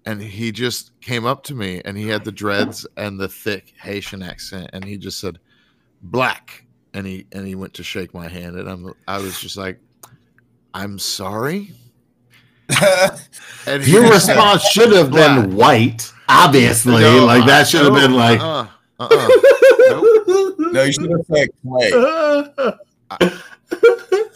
and 0.06 0.20
he 0.20 0.50
just 0.50 0.90
came 1.00 1.24
up 1.24 1.44
to 1.44 1.54
me, 1.54 1.80
and 1.84 1.96
he 1.96 2.08
had 2.08 2.24
the 2.24 2.32
dreads 2.32 2.84
and 2.96 3.18
the 3.18 3.28
thick 3.28 3.72
Haitian 3.80 4.22
accent, 4.22 4.70
and 4.72 4.84
he 4.84 4.96
just 4.96 5.20
said, 5.20 5.38
"Black," 6.02 6.64
and 6.94 7.06
he 7.06 7.26
and 7.32 7.46
he 7.46 7.54
went 7.54 7.74
to 7.74 7.82
shake 7.82 8.12
my 8.14 8.28
hand, 8.28 8.56
and 8.56 8.68
I'm 8.68 8.92
I 9.08 9.18
was 9.18 9.40
just 9.40 9.56
like, 9.56 9.78
"I'm 10.74 10.98
sorry." 10.98 11.72
And 13.66 13.86
Your 13.86 14.02
just 14.08 14.26
said, 14.26 14.32
response 14.34 14.62
should 14.62 14.92
have 14.92 15.10
been 15.12 15.50
Black. 15.50 15.58
white, 15.58 16.12
obviously. 16.28 17.02
No, 17.02 17.26
like 17.26 17.42
I- 17.44 17.46
that 17.46 17.60
uh, 17.62 17.64
should 17.64 17.84
have 17.84 17.92
no, 17.92 18.00
been 18.00 18.14
like. 18.14 18.40
uh-uh, 18.40 18.66
uh-uh. 19.00 19.28
no, 20.72 20.82
you 20.82 20.92
should 20.92 21.10
have 21.10 21.26
said 21.26 21.48
Clay. 21.62 21.90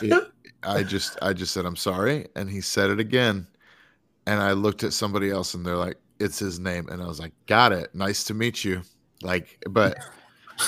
It- 0.02 0.32
I 0.62 0.82
just 0.82 1.16
I 1.22 1.32
just 1.32 1.52
said 1.54 1.64
I'm 1.64 1.76
sorry, 1.76 2.26
and 2.34 2.50
he 2.50 2.60
said 2.60 2.90
it 2.90 2.98
again, 3.00 3.46
and 4.26 4.40
I 4.40 4.52
looked 4.52 4.82
at 4.82 4.92
somebody 4.92 5.30
else, 5.30 5.54
and 5.54 5.64
they're 5.64 5.76
like, 5.76 5.96
"It's 6.18 6.38
his 6.40 6.58
name," 6.58 6.88
and 6.88 7.00
I 7.00 7.06
was 7.06 7.20
like, 7.20 7.32
"Got 7.46 7.72
it. 7.72 7.94
Nice 7.94 8.24
to 8.24 8.34
meet 8.34 8.64
you." 8.64 8.82
Like, 9.22 9.62
but 9.70 9.96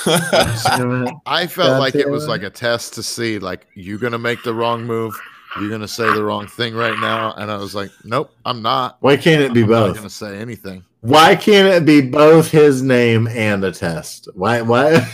I 0.06 1.46
felt 1.50 1.68
God 1.68 1.78
like 1.78 1.94
it 1.94 2.08
was 2.08 2.24
it. 2.24 2.28
like 2.28 2.42
a 2.42 2.50
test 2.50 2.94
to 2.94 3.02
see, 3.02 3.38
like, 3.38 3.66
you're 3.74 3.98
gonna 3.98 4.18
make 4.18 4.42
the 4.42 4.54
wrong 4.54 4.84
move, 4.84 5.14
you're 5.60 5.70
gonna 5.70 5.88
say 5.88 6.04
the 6.12 6.22
wrong 6.24 6.46
thing 6.46 6.74
right 6.74 6.98
now, 6.98 7.32
and 7.34 7.50
I 7.50 7.56
was 7.56 7.74
like, 7.74 7.90
"Nope, 8.04 8.30
I'm 8.44 8.62
not. 8.62 8.98
Why 9.00 9.16
can't 9.16 9.42
it 9.42 9.54
be 9.54 9.62
I'm 9.62 9.70
not 9.70 9.86
both? 9.88 9.96
gonna 9.96 10.10
say 10.10 10.38
anything." 10.38 10.84
Why 11.00 11.36
can't 11.36 11.68
it 11.68 11.84
be 11.86 12.00
both 12.00 12.50
his 12.50 12.82
name 12.82 13.28
and 13.28 13.64
a 13.64 13.70
test? 13.72 14.28
Why? 14.34 14.60
Why? 14.62 15.06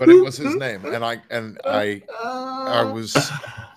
but 0.00 0.08
it 0.08 0.22
was 0.22 0.36
his 0.36 0.54
name, 0.56 0.84
and 0.84 1.04
I 1.04 1.20
and 1.30 1.58
I 1.64 2.02
I 2.22 2.82
was 2.92 3.16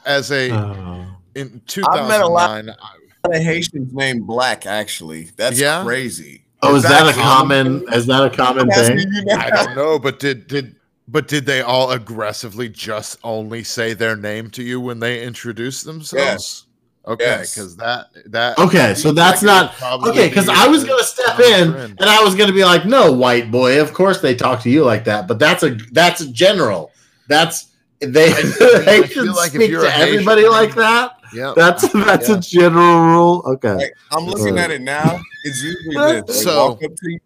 as 0.05 0.31
a 0.31 0.51
Oh. 0.51 1.05
in 1.35 1.61
I've 1.87 2.07
met 2.07 2.21
a 2.21 2.27
lot- 2.27 2.57
2009. 2.61 2.69
I- 2.69 3.27
lot 3.27 3.35
of 3.37 3.43
Haitians 3.43 3.93
named 3.93 4.25
Black. 4.25 4.65
Actually, 4.65 5.29
that's 5.37 5.59
Yeah? 5.59 5.83
crazy. 5.83 6.43
Oh, 6.61 6.75
is 6.75 6.83
that 6.83 7.07
a 7.07 7.13
common? 7.13 7.79
common? 7.79 7.93
Is 7.93 8.05
that 8.07 8.23
a 8.23 8.29
common 8.29 8.69
thing? 8.69 9.07
I 9.31 9.49
don't 9.49 9.75
know, 9.75 9.97
but 9.99 10.19
did 10.19 10.47
did 10.47 10.75
but 11.07 11.27
did 11.27 11.45
they 11.45 11.61
all 11.61 11.91
aggressively 11.91 12.69
just 12.69 13.17
only 13.23 13.63
say 13.63 13.93
their 13.93 14.15
name 14.15 14.49
to 14.51 14.63
you 14.63 14.79
when 14.79 14.99
they 14.99 15.23
introduced 15.23 15.85
themselves? 15.85 16.15
Yes. 16.23 16.65
Okay, 17.07 17.25
Yes. 17.25 17.55
because 17.55 17.75
that 17.77 18.07
that 18.27 18.59
Okay, 18.59 18.93
so 18.93 19.11
that's 19.13 19.41
not 19.41 19.73
okay. 20.05 20.27
Because 20.27 20.49
I 20.49 20.67
was 20.67 20.83
gonna 20.83 21.01
step 21.03 21.39
in 21.39 21.71
friend. 21.71 21.97
and 21.99 22.09
I 22.09 22.21
was 22.21 22.35
gonna 22.35 22.51
be 22.53 22.65
like, 22.65 22.85
"No, 22.85 23.11
white 23.13 23.49
boy. 23.49 23.79
Of 23.81 23.93
course 23.93 24.19
they 24.19 24.35
talk 24.35 24.61
to 24.63 24.69
you 24.69 24.83
like 24.83 25.05
that." 25.05 25.27
But 25.27 25.39
that's 25.39 25.63
a 25.63 25.77
that's 25.93 26.21
a 26.21 26.27
general. 26.31 26.91
That's 27.29 27.67
they 28.01 28.31
I 28.31 28.41
they 28.85 29.03
feel 29.07 29.25
should 29.25 29.35
like 29.35 29.47
if 29.53 29.55
speak 29.55 29.71
you're 29.71 29.81
to 29.81 29.87
a 29.87 29.91
Haitian- 29.91 30.13
everybody 30.13 30.47
like 30.47 30.73
that. 30.75 31.17
Yeah. 31.33 31.53
That's 31.55 31.87
that's 31.91 32.29
Yeah. 32.29 32.35
a 32.35 32.39
general 32.39 32.99
rule. 33.01 33.43
Okay. 33.45 33.73
Like, 33.75 33.93
I'm 34.11 34.25
looking 34.25 34.57
at 34.57 34.71
it 34.71 34.81
now. 34.81 35.19
It's 35.43 35.61
usually 35.61 35.95
this. 36.21 36.37
They 36.37 36.43
So- 36.43 36.69
walk 36.69 36.83
up 36.83 36.95
to 36.95 37.09
you, 37.11 37.19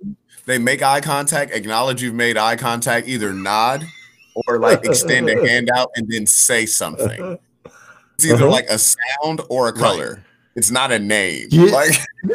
they 0.45 0.57
make 0.57 0.81
eye 0.81 0.99
contact, 1.01 1.53
acknowledge 1.53 2.01
you've 2.01 2.15
made 2.15 2.37
eye 2.37 2.55
contact, 2.57 3.07
either 3.07 3.31
nod 3.33 3.85
or 4.47 4.59
like 4.59 4.83
extend 4.85 5.29
a 5.29 5.47
hand 5.47 5.69
out 5.73 5.89
and 5.95 6.07
then 6.11 6.25
say 6.25 6.65
something. 6.65 7.37
It's 8.15 8.25
either 8.25 8.35
Uh-huh. 8.45 8.49
like 8.49 8.65
a 8.69 8.77
sound 8.79 9.41
or 9.49 9.67
a 9.69 9.73
color. 9.73 10.23
It's 10.55 10.69
not 10.71 10.91
a 10.91 10.99
name. 10.99 11.47
Yeah. 11.49 11.71
Like 11.71 11.95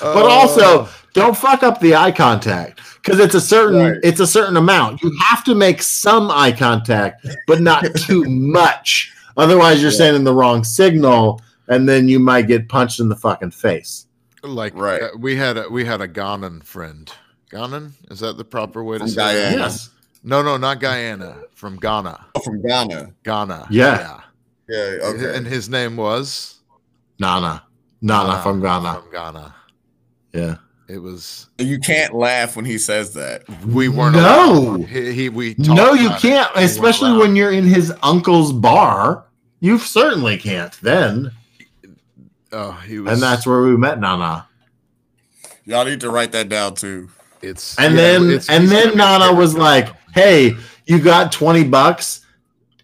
but 0.00 0.24
also 0.24 0.88
don't 1.18 1.36
fuck 1.36 1.62
up 1.62 1.80
the 1.80 1.94
eye 1.94 2.10
contact 2.12 2.80
because 3.02 3.18
it's 3.20 3.34
a 3.34 3.40
certain 3.40 3.78
Right. 3.92 3.96
it's 4.02 4.20
a 4.20 4.26
certain 4.26 4.56
amount 4.56 5.02
you 5.02 5.12
have 5.28 5.44
to 5.44 5.54
make 5.54 5.82
some 5.82 6.30
eye 6.30 6.52
contact 6.52 7.26
but 7.46 7.60
not 7.60 7.84
too 7.96 8.24
much 8.24 9.12
otherwise 9.36 9.82
you're 9.82 9.90
Yeah. 9.90 9.98
sending 9.98 10.24
the 10.24 10.34
wrong 10.34 10.64
signal 10.64 11.40
and 11.68 11.88
then 11.88 12.08
you 12.08 12.18
might 12.18 12.46
get 12.46 12.68
punched 12.68 12.98
in 13.00 13.08
the 13.08 13.16
fucking 13.16 13.50
face 13.50 14.06
like 14.42 14.74
Right. 14.74 15.02
uh, 15.02 15.08
we 15.18 15.36
had 15.36 15.56
a 15.58 15.68
we 15.68 15.84
had 15.84 16.00
a 16.00 16.08
Ghanan 16.08 16.62
friend. 16.64 17.12
Ghanan 17.52 17.92
is 18.10 18.20
that 18.20 18.36
the 18.38 18.44
proper 18.44 18.82
way 18.84 18.96
to 18.98 19.00
From 19.04 19.08
say 19.08 19.16
that? 19.16 19.32
Guyana. 19.50 19.56
yes 19.64 19.90
No, 20.22 20.42
no, 20.42 20.56
not 20.56 20.80
Guyana. 20.80 21.36
From 21.54 21.76
Ghana. 21.76 22.26
from 22.44 22.60
Ghana. 22.62 23.12
Ghana. 23.24 23.66
Yeah. 23.70 24.20
Yeah, 24.68 24.98
okay. 25.10 25.36
And 25.36 25.46
his 25.46 25.68
name 25.68 25.96
was 25.96 26.58
nana 27.18 27.62
nana 28.02 28.40
from 28.42 28.60
ghana 28.60 28.92
From 29.00 29.10
Ghana. 29.10 29.54
yeah 30.32 30.56
It 30.88 30.98
was 31.02 31.48
you 31.58 31.78
can't 31.78 32.14
laugh 32.14 32.56
when 32.56 32.64
he 32.64 32.78
says 32.78 33.12
that. 33.14 33.42
we 33.66 33.88
weren't 33.88 34.16
No. 34.16 34.74
He, 34.88 35.12
he 35.12 35.28
we 35.28 35.54
no 35.58 35.92
you 35.92 36.10
can't 36.18 36.50
especially 36.56 37.18
when 37.18 37.36
you're 37.36 37.52
in 37.52 37.64
his 37.64 37.92
uncle's 38.02 38.52
bar 38.52 39.26
you 39.60 39.78
certainly 39.78 40.38
can't 40.38 40.72
then 40.80 41.30
oh 42.52 42.72
he 42.86 42.98
was 43.00 43.12
and 43.12 43.22
that's 43.22 43.46
where 43.46 43.60
we 43.62 43.76
met 43.76 44.00
nana 44.00 44.46
Y'all 45.66 45.84
need 45.84 46.00
to 46.00 46.08
write 46.10 46.32
that 46.32 46.48
down 46.48 46.74
too. 46.74 47.10
it's 47.42 47.78
And 47.78 47.94
yeah, 47.94 48.00
then 48.00 48.22
it's- 48.30 48.48
and 48.48 48.68
then 48.68 48.84
gonna 48.84 48.94
be 48.96 49.02
a 49.02 49.18
Nana 49.18 49.34
was 49.34 49.54
like, 49.54 49.88
"Hey, 50.14 50.56
you 50.86 50.98
got 50.98 51.30
20 51.30 51.64
bucks 51.64 52.22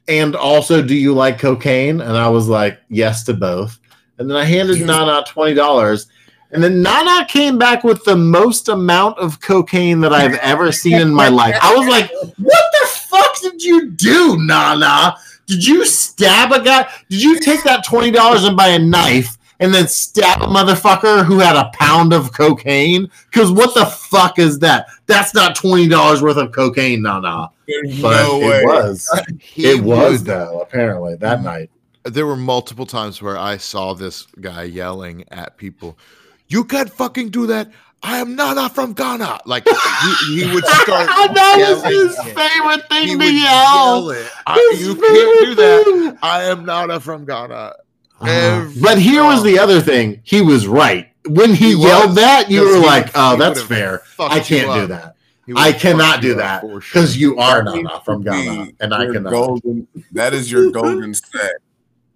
and 0.07 0.36
also 0.36 0.82
do 0.82 0.94
you 0.94 1.14
like 1.14 1.38
cocaine?" 1.38 2.02
And 2.02 2.14
I 2.14 2.28
was 2.28 2.46
like, 2.46 2.78
"Yes 2.90 3.24
to 3.24 3.32
both." 3.32 3.78
And 4.18 4.28
then 4.28 4.36
I 4.36 4.44
handed 4.44 4.82
Nana 4.84 5.24
$20 5.26 6.07
and 6.55 6.62
then 6.62 6.80
Nana 6.80 7.26
came 7.26 7.59
back 7.59 7.82
with 7.82 8.05
the 8.05 8.16
most 8.16 8.68
amount 8.68 9.18
of 9.18 9.40
cocaine 9.40 10.00
that 10.02 10.12
I've 10.12 10.36
ever 10.36 10.70
seen 10.70 11.00
in 11.00 11.12
my 11.12 11.28
life. 11.28 11.57
I 11.61 11.74
was 11.74 11.88
like, 11.88 12.11
"What 12.38 12.64
the 12.80 12.88
fuck 12.88 13.40
did 13.40 13.62
you 13.62 13.90
do, 13.90 14.36
Nana? 14.38 15.16
Did 15.46 15.66
you 15.66 15.84
stab 15.84 16.52
a 16.52 16.62
guy? 16.62 16.88
Did 17.11 17.22
you 17.22 17.40
take 17.40 17.64
that 17.64 17.84
$20 17.84 18.46
and 18.46 18.57
buy 18.57 18.68
a 18.68 18.78
knife?" 18.78 19.36
And 19.61 19.72
then 19.72 19.88
stab 19.88 20.42
a 20.42 20.46
motherfucker 20.46 21.24
who 21.24 21.38
had 21.38 21.57
a 21.57 21.70
pound 21.74 22.12
of 22.12 22.32
cocaine? 22.32 23.09
Because 23.30 23.50
what 23.52 23.74
the 23.74 23.86
fuck 23.86 24.38
is 24.38 24.59
that? 24.61 24.86
That's 25.07 25.32
not 25.32 25.55
twenty 25.55 25.88
dollars 25.88 26.22
worth 26.22 26.36
of 26.36 26.52
cocaine, 26.52 27.02
no. 27.02 27.48
There's 27.66 28.02
But 28.02 28.22
no 28.22 28.38
way. 28.38 28.46
it 28.62 28.66
was. 28.66 29.20
It 29.57 29.82
was 29.82 30.24
though. 30.24 30.61
Apparently 30.61 31.16
that 31.16 31.36
mm-hmm. 31.36 31.46
night. 31.46 31.70
there 32.05 32.26
were 32.26 32.36
multiple 32.36 32.86
times 32.86 33.22
where 33.22 33.38
I 33.38 33.57
saw 33.57 33.94
this 33.94 34.26
guy 34.40 34.64
yelling 34.64 35.24
at 35.30 35.57
people, 35.57 35.96
"You 36.55 36.64
can't 36.64 36.88
fucking 36.90 37.30
do 37.30 37.46
that! 37.48 37.70
I 38.02 38.18
am 38.18 38.36
Nana 38.36 38.68
from 38.68 38.92
Ghana!" 38.92 39.40
Like 39.44 39.66
he, 39.68 40.40
he 40.44 40.55
would 40.55 40.64
start. 40.82 41.07
that 41.07 41.57
was 41.59 41.82
yelling 41.82 42.09
his 42.09 42.18
it. 42.18 42.36
favorite 42.40 42.82
He 42.92 43.07
thing 43.07 43.18
would 43.18 43.24
to 43.26 43.32
yell. 43.32 44.11
it. 44.11 44.26
I- 44.46 44.76
you 44.78 44.94
can't 44.94 45.40
do 45.46 45.55
that. 45.57 45.84
thing. 45.84 46.18
I 46.22 46.44
am 46.44 46.64
Nana 46.64 47.00
from 47.00 47.24
Ghana. 47.24 47.72
Uh, 48.20 48.26
Every- 48.26 48.80
but 48.80 48.98
here 48.98 49.24
was 49.24 49.42
the 49.42 49.59
other 49.59 49.80
thing. 49.80 50.20
He 50.22 50.40
was 50.42 50.66
right. 50.68 51.09
When 51.26 51.55
he, 51.55 51.72
He 51.74 51.82
yelled 51.82 52.11
was, 52.11 52.16
that, 52.16 52.50
you 52.50 52.61
were 52.61 52.78
like, 52.78 53.07
would- 53.07 53.12
"Oh, 53.16 53.36
that's 53.36 53.61
fair. 53.62 54.02
I 54.20 54.38
can't 54.40 54.72
do 54.80 54.86
that 54.88 55.16
I 55.57 55.72
cannot 55.72 56.20
do 56.22 56.34
that 56.36 56.61
for 56.62 56.80
sure. 56.80 57.02
because 57.02 57.16
you 57.18 57.36
are 57.38 57.64
That 57.64 57.74
Nana 57.74 58.00
from 58.05 58.22
Ghana, 58.22 58.68
and 58.80 58.94
I 58.94 59.07
cannot." 59.07 59.30
Golden, 59.30 59.88
that 60.12 60.32
is 60.32 60.50
your 60.52 60.70
golden 60.70 61.12
set. 61.14 61.52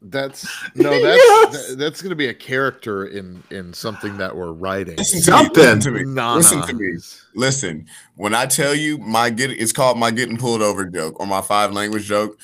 That's 0.03 0.47
no, 0.77 0.91
that's 0.91 1.03
Yes. 1.17 1.69
that- 1.69 1.79
that's 1.79 2.03
going 2.03 2.11
to 2.11 2.17
be 2.17 2.29
a 2.29 2.35
character 2.35 3.07
in 3.07 3.43
in 3.51 3.73
something 3.73 4.17
that 4.19 4.37
we're 4.37 4.53
writing. 4.53 4.97
Listen 4.97 5.19
to 5.21 5.25
Something. 5.25 5.55
me. 5.55 5.63
Listen 5.65 5.81
to 5.81 5.91
me. 5.91 6.05
Nana. 6.05 6.37
Listen 6.37 6.63
to 6.67 6.73
me. 6.75 6.99
Listen, 7.35 7.87
when 8.17 8.35
I 8.35 8.47
tell 8.47 8.75
you 8.75 8.99
my 8.99 9.31
get, 9.31 9.51
it's 9.51 9.73
called 9.73 9.99
my 9.99 10.11
getting 10.11 10.37
pulled 10.37 10.63
over 10.63 10.85
joke 10.85 11.19
or 11.19 11.27
my 11.27 11.41
five 11.41 11.73
language 11.73 12.05
joke. 12.07 12.39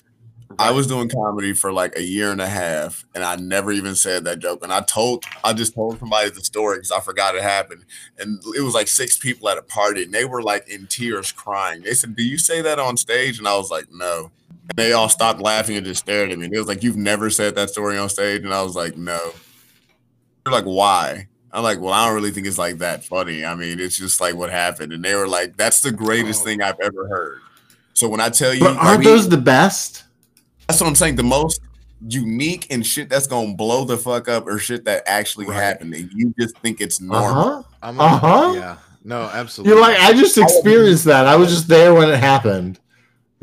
I 0.57 0.71
was 0.71 0.87
doing 0.87 1.09
comedy 1.09 1.53
for 1.53 1.73
like 1.73 1.97
a 1.97 2.03
year 2.03 2.31
and 2.31 2.41
a 2.41 2.47
half, 2.47 3.05
and 3.15 3.25
I 3.25 3.35
never 3.35 3.73
even 3.73 3.97
said 3.97 4.23
that 4.25 4.39
joke. 4.39 4.63
And 4.63 4.73
I 4.73 4.83
told, 4.83 5.25
I 5.43 5.53
just 5.53 5.75
told 5.75 5.99
somebody 5.99 6.31
the 6.31 6.45
story 6.45 6.77
because 6.77 6.93
I 6.93 7.01
forgot 7.01 7.35
it 7.35 7.43
happened. 7.43 7.85
And 8.21 8.41
it 8.57 8.61
was 8.61 8.73
like 8.73 8.87
six 8.87 9.17
people 9.17 9.49
at 9.49 9.59
a 9.59 9.63
party, 9.63 10.05
and 10.05 10.13
they 10.15 10.25
were 10.25 10.43
like 10.43 10.69
in 10.69 10.87
tears, 10.87 11.33
crying. 11.33 11.83
They 11.83 11.95
said, 11.95 12.15
"Do 12.15 12.23
you 12.23 12.39
say 12.39 12.63
that 12.63 12.79
on 12.79 12.97
stage?" 12.97 13.39
And 13.39 13.49
I 13.49 13.57
was 13.57 13.71
like, 13.71 13.87
"No." 13.93 14.31
And 14.71 14.77
they 14.77 14.93
all 14.93 15.09
stopped 15.09 15.41
laughing 15.41 15.77
and 15.77 15.85
just 15.85 16.01
stared 16.01 16.31
at 16.31 16.39
me. 16.39 16.49
It 16.53 16.59
was 16.59 16.67
like, 16.69 16.83
"You've 16.83 16.97
never 16.97 17.29
said 17.31 17.55
that 17.57 17.71
story 17.71 17.99
on 17.99 18.09
stage?" 18.09 18.43
And 18.45 18.53
I 18.55 18.63
was 18.63 18.75
like, 18.75 18.97
"No." 18.97 19.19
They're 20.45 20.53
like, 20.53 20.65
"Why?" 20.65 21.29
I'm 21.53 21.63
like, 21.63 21.81
"Well, 21.81 21.93
I 21.93 22.07
don't 22.07 22.15
really 22.15 22.31
think 22.31 22.47
it's 22.47 22.59
like 22.59 22.79
that 22.79 23.05
funny. 23.05 23.45
I 23.45 23.55
mean, 23.55 23.79
it's 23.79 23.97
just 23.99 24.21
like 24.21 24.35
what 24.35 24.51
happened." 24.51 24.93
And 24.93 25.05
they 25.05 25.15
were 25.15 25.29
like, 25.29 25.57
"That's 25.57 25.81
the 25.81 25.93
greatest 25.93 26.45
thing 26.45 26.63
I've 26.63 26.81
ever 26.83 27.07
heard." 27.09 27.39
So 27.93 28.09
when 28.09 28.21
I 28.21 28.29
tell 28.31 28.53
you, 28.55 28.61
But 28.61 28.77
aren't 28.77 29.01
we- 29.01 29.05
those 29.05 29.29
the 29.29 29.37
best? 29.37 30.05
that's 30.67 30.81
what 30.81 30.87
I'm 30.89 30.97
saying. 30.97 31.17
The 31.17 31.23
most 31.23 31.61
unique 32.09 32.67
and 32.71 32.85
shit 32.87 33.09
that's 33.09 33.27
gonna 33.27 33.55
blow 33.55 33.85
the 33.85 33.97
fuck 33.97 34.29
up 34.29 34.47
or 34.47 34.59
shit 34.59 34.85
that 34.87 35.03
actually 35.07 35.47
Right. 35.47 35.63
happened 35.63 35.95
and 35.95 36.11
you 36.13 36.35
just 36.39 36.57
think 36.59 36.81
it's 36.81 37.01
Uh 37.01 37.05
normal. 37.05 37.33
huh. 37.35 37.63
I'm 37.83 38.01
Uh-huh. 38.01 38.53
Yeah. 38.55 38.77
No, 39.05 39.23
absolutely. 39.33 39.73
You're 39.73 39.81
like, 39.83 39.99
I 40.01 40.13
just 40.13 40.37
experienced 40.39 41.05
that. 41.05 41.27
I 41.27 41.37
was 41.37 41.51
just 41.51 41.69
there 41.69 41.95
when 41.95 42.09
it 42.11 42.19
happened. 42.19 42.79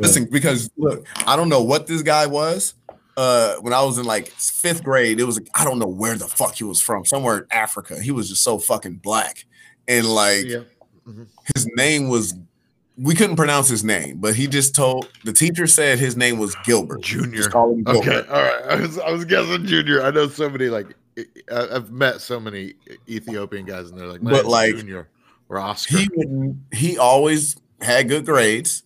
Listen, 0.02 0.26
because 0.32 0.70
look, 0.78 1.06
I 1.28 1.36
don't 1.36 1.50
know 1.50 1.64
what 1.64 1.88
this 1.88 2.02
guy 2.02 2.26
was. 2.28 2.74
Uh, 3.18 3.56
when 3.58 3.74
I 3.74 3.84
was 3.84 3.98
in 3.98 4.06
like 4.06 4.28
fifth 4.30 4.84
grade, 4.84 5.20
it 5.20 5.26
was 5.26 5.40
I 5.56 5.64
don't 5.66 5.80
know 5.80 5.88
where 5.88 6.16
the 6.16 6.28
fuck 6.28 6.56
he 6.56 6.64
was 6.64 6.80
from, 6.82 7.06
somewhere 7.06 7.40
in 7.40 7.46
Africa. 7.52 8.02
He 8.02 8.12
was 8.12 8.30
just 8.30 8.44
so 8.44 8.58
fucking 8.58 8.96
black, 8.96 9.46
and 9.88 10.06
like 10.08 10.46
Yeah. 10.46 10.62
his 11.56 11.68
name 11.76 12.08
was. 12.10 12.34
We 12.98 13.16
couldn't 13.16 13.38
pronounce 13.38 13.68
his 13.68 13.84
name, 13.84 14.18
but 14.18 14.36
he 14.36 14.46
just 14.48 14.76
told 14.76 15.10
the 15.24 15.34
teacher 15.34 15.66
said 15.66 15.98
his 15.98 16.16
name 16.16 16.38
was 16.38 16.56
Gilbert. 16.66 17.02
Junior. 17.02 17.38
Just 17.38 17.50
call 17.52 17.74
him 17.74 17.84
Okay. 17.88 18.20
All 18.30 18.42
right. 18.44 18.62
I 18.70 18.76
was 18.76 19.00
I 19.00 19.10
was 19.12 19.26
guessing 19.26 19.66
Junior. 19.66 20.04
I 20.04 20.12
know 20.12 20.28
so 20.28 20.50
many 20.50 20.68
like 20.68 20.88
I've 21.52 21.90
met 21.92 22.22
so 22.22 22.40
many 22.40 22.76
Ethiopian 23.10 23.66
guys 23.66 23.90
and 23.90 24.00
they're 24.00 24.08
like, 24.08 24.22
But, 24.22 24.46
like, 24.46 24.76
Junior 24.76 25.08
or 25.50 25.58
Oscar. 25.58 25.98
he 25.98 26.10
would 26.16 26.60
he 26.74 26.98
always 26.98 27.56
had 27.82 28.08
good 28.08 28.26
grades 28.26 28.84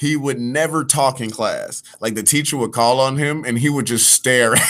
he 0.00 0.16
would 0.16 0.40
never 0.40 0.82
talk 0.84 1.20
in 1.20 1.30
class 1.30 1.82
like 2.00 2.14
the 2.14 2.22
teacher 2.22 2.56
would 2.56 2.72
call 2.72 2.98
on 3.00 3.16
him 3.18 3.44
and 3.46 3.58
he 3.58 3.68
would 3.68 3.86
just 3.86 4.10
stare 4.10 4.54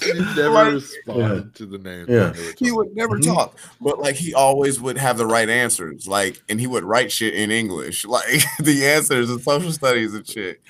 He 0.00 0.14
never 0.36 0.50
like- 0.50 0.72
responded 0.74 1.54
to 1.56 1.66
the 1.66 1.78
name. 1.78 2.06
Yeah. 2.08 2.32
he 2.58 2.70
would 2.72 2.94
never 2.96 3.18
Mhm. 3.18 3.24
talk 3.34 3.58
but 3.80 3.98
like 3.98 4.16
he 4.16 4.32
always 4.32 4.80
would 4.80 4.96
have 4.96 5.18
the 5.18 5.26
right 5.26 5.48
answers 5.48 6.08
like 6.08 6.40
and 6.48 6.58
he 6.60 6.66
would 6.66 6.84
write 6.84 7.12
shit 7.12 7.34
in 7.34 7.50
english 7.50 8.04
like 8.16 8.42
the 8.60 8.86
answers 8.86 9.28
in 9.30 9.38
social 9.40 9.72
studies 9.72 10.14
and 10.14 10.26
shit 10.26 10.60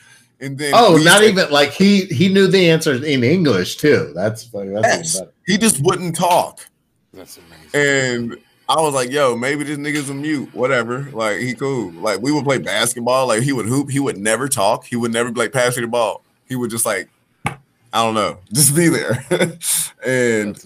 and 0.40 0.58
then 0.58 0.72
Oh, 0.74 0.96
not 0.96 1.20
said- 1.20 1.28
even 1.30 1.50
like 1.50 1.70
he 1.70 2.02
he 2.06 2.28
knew 2.32 2.46
the 2.48 2.68
answers 2.70 3.02
in 3.02 3.24
English 3.24 3.76
too. 3.76 4.12
That's 4.14 4.44
funny. 4.44 4.70
That's 4.70 5.14
Yes. 5.16 5.22
he 5.46 5.58
just 5.58 5.80
wouldn't 5.82 6.14
talk 6.16 6.60
That's 7.12 7.38
amazing. 7.38 7.70
And 8.32 8.36
I 8.68 8.80
was 8.80 8.92
like, 8.92 9.10
yo, 9.10 9.34
maybe 9.34 9.64
this 9.64 9.78
nigga's 9.78 10.10
a 10.10 10.14
mute, 10.14 10.54
whatever. 10.54 11.08
Like, 11.12 11.38
he 11.38 11.54
cool. 11.54 11.90
Like, 11.92 12.20
we 12.20 12.32
would 12.32 12.44
play 12.44 12.58
basketball. 12.58 13.28
Like, 13.28 13.42
he 13.42 13.52
would 13.52 13.64
hoop. 13.66 13.90
He 13.90 13.98
would 13.98 14.18
never 14.18 14.46
talk. 14.46 14.84
He 14.84 14.96
would 14.96 15.12
never 15.12 15.30
be 15.30 15.40
like, 15.40 15.52
pass 15.52 15.76
me 15.76 15.82
the 15.82 15.88
ball. 15.88 16.22
He 16.46 16.54
would 16.56 16.70
just 16.70 16.84
like 16.86 17.08
I 17.92 18.04
don't 18.04 18.14
know. 18.14 18.38
Just 18.52 18.76
be 18.76 18.88
there. 18.88 19.24
and 20.06 20.62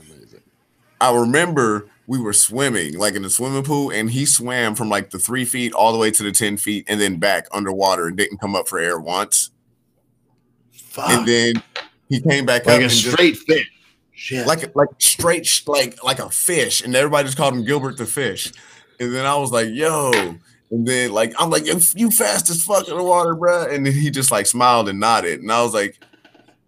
I 1.00 1.14
remember 1.14 1.86
we 2.06 2.18
were 2.18 2.32
swimming 2.32 2.98
like 2.98 3.14
in 3.14 3.22
the 3.22 3.30
swimming 3.30 3.62
pool, 3.62 3.90
and 3.90 4.10
he 4.10 4.26
swam 4.26 4.74
from 4.74 4.88
like 4.88 5.10
the 5.10 5.18
three 5.18 5.44
feet 5.44 5.72
all 5.72 5.92
the 5.92 5.98
way 5.98 6.10
to 6.10 6.22
the 6.22 6.32
10 6.32 6.56
feet 6.56 6.84
and 6.88 7.00
then 7.00 7.18
back 7.18 7.46
underwater 7.52 8.08
and 8.08 8.16
didn't 8.16 8.38
come 8.38 8.56
up 8.56 8.68
for 8.68 8.78
air 8.78 8.98
once. 8.98 9.50
Fuck. 10.72 11.10
And 11.10 11.26
then 11.26 11.62
he 12.08 12.20
came 12.20 12.44
back 12.44 12.66
like 12.66 12.74
up 12.74 12.80
a 12.80 12.82
and 12.84 12.90
just- 12.90 13.12
straight 13.12 13.36
fish. 13.36 13.70
Shit. 14.22 14.46
like 14.46 14.76
like 14.76 14.88
straight 14.98 15.62
like 15.66 16.04
like 16.04 16.20
a 16.20 16.30
fish, 16.30 16.80
and 16.80 16.94
everybody 16.94 17.24
just 17.24 17.36
called 17.36 17.54
him 17.54 17.64
Gilbert 17.64 17.96
the 17.96 18.06
fish. 18.06 18.52
And 19.00 19.12
then 19.12 19.26
I 19.26 19.34
was 19.34 19.50
like, 19.50 19.66
"Yo," 19.70 20.12
and 20.70 20.86
then 20.86 21.12
like 21.12 21.34
I'm 21.40 21.50
like, 21.50 21.66
"You 21.66 22.08
fast 22.08 22.48
as 22.48 22.62
fuck 22.62 22.86
in 22.86 22.96
the 22.96 23.02
water, 23.02 23.34
bruh. 23.34 23.74
And 23.74 23.84
then 23.84 23.92
he 23.92 24.12
just 24.12 24.30
like 24.30 24.46
smiled 24.46 24.88
and 24.88 25.00
nodded, 25.00 25.40
and 25.40 25.50
I 25.50 25.60
was 25.60 25.74
like, 25.74 25.98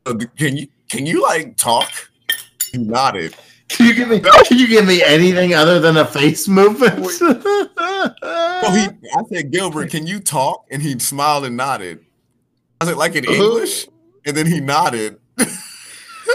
"Uh, 0.04 0.16
"Can 0.36 0.56
you 0.56 0.66
can 0.88 1.06
you 1.06 1.22
like 1.22 1.56
talk?" 1.56 1.92
He 2.72 2.78
nodded. 2.78 3.36
Can 3.68 3.86
you 3.86 3.94
give 3.94 4.08
me? 4.08 4.18
Can 4.18 4.58
you 4.58 4.66
give 4.66 4.84
me 4.84 5.00
anything 5.04 5.54
other 5.54 5.78
than 5.78 5.96
a 5.96 6.04
face 6.04 6.48
movement? 6.48 7.06
So 7.08 7.34
he, 7.38 8.88
I 9.14 9.22
said, 9.32 9.52
"Gilbert, 9.52 9.92
can 9.92 10.08
you 10.08 10.18
talk?" 10.18 10.66
And 10.72 10.82
he 10.82 10.98
smiled 10.98 11.44
and 11.44 11.56
nodded. 11.56 12.04
I 12.80 12.86
said, 12.86 12.96
"Like 12.96 13.14
in 13.14 13.24
English," 13.24 13.86
and 14.26 14.36
then 14.36 14.46
he 14.46 14.58
nodded. 14.58 15.20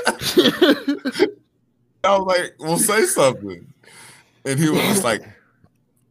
I 2.03 2.17
was 2.17 2.25
like, 2.27 2.55
"Well, 2.59 2.77
say 2.77 3.05
something," 3.05 3.71
and 4.45 4.59
he 4.59 4.69
was 4.69 4.79
just 4.81 5.03
like, 5.03 5.21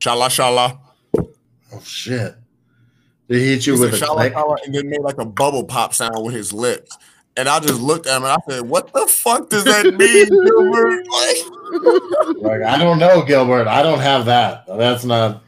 "Shala 0.01 0.29
shala." 0.29 0.79
oh 1.73 1.81
shit! 1.83 2.35
Did 3.29 3.39
he 3.41 3.47
hit 3.49 3.67
you 3.67 3.75
He 3.75 3.81
with 3.81 3.95
said, 3.95 4.03
a 4.03 4.07
"Shala 4.07 4.33
shala," 4.33 4.57
and 4.65 4.75
then 4.75 4.89
made 4.89 5.01
like 5.01 5.19
a 5.19 5.25
bubble 5.25 5.65
pop 5.65 5.95
sound 5.95 6.25
with 6.25 6.35
his 6.35 6.53
lips. 6.53 6.97
And 7.37 7.49
I 7.49 7.61
just 7.61 7.81
looked 7.81 8.07
at 8.09 8.17
him 8.17 8.25
and 8.25 8.33
I 8.33 8.37
said, 8.49 8.63
"What 8.69 8.93
the 8.93 9.07
fuck 9.07 9.49
does 9.49 9.65
that 9.65 9.85
mean, 9.87 10.29
Gilbert?" 10.29 11.07
Like, 12.41 12.61
Like, 12.61 12.63
I 12.63 12.79
don't 12.79 12.99
know, 12.99 13.23
Gilbert. 13.23 13.67
I 13.69 13.83
don't 13.83 13.99
have 14.01 14.25
that. 14.27 14.65
That's 14.67 15.05
not. 15.05 15.43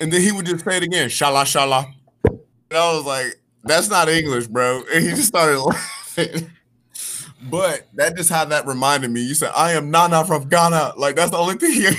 and 0.00 0.10
then 0.12 0.20
he 0.22 0.32
would 0.32 0.46
just 0.46 0.64
say 0.64 0.78
it 0.78 0.82
again, 0.82 1.08
"Shala 1.08 1.42
shala," 1.44 1.86
and 2.24 2.38
I 2.72 2.92
was 2.94 3.04
like, 3.04 3.40
"That's 3.64 3.88
not 3.88 4.08
English, 4.08 4.46
bro." 4.48 4.82
And 4.92 5.04
he 5.04 5.10
just 5.10 5.28
started 5.28 5.60
laughing. 5.62 6.50
But 7.42 7.86
that 7.94 8.16
just 8.16 8.30
how 8.30 8.44
that 8.46 8.66
reminded 8.66 9.10
me. 9.10 9.20
You 9.22 9.34
said, 9.34 9.52
"I 9.56 9.72
am 9.72 9.90
Nana 9.90 10.24
from 10.24 10.48
Ghana." 10.48 10.94
Like 10.96 11.16
that's 11.16 11.30
the 11.30 11.36
only 11.38 11.56
thing. 11.56 11.72
He, 11.72 11.86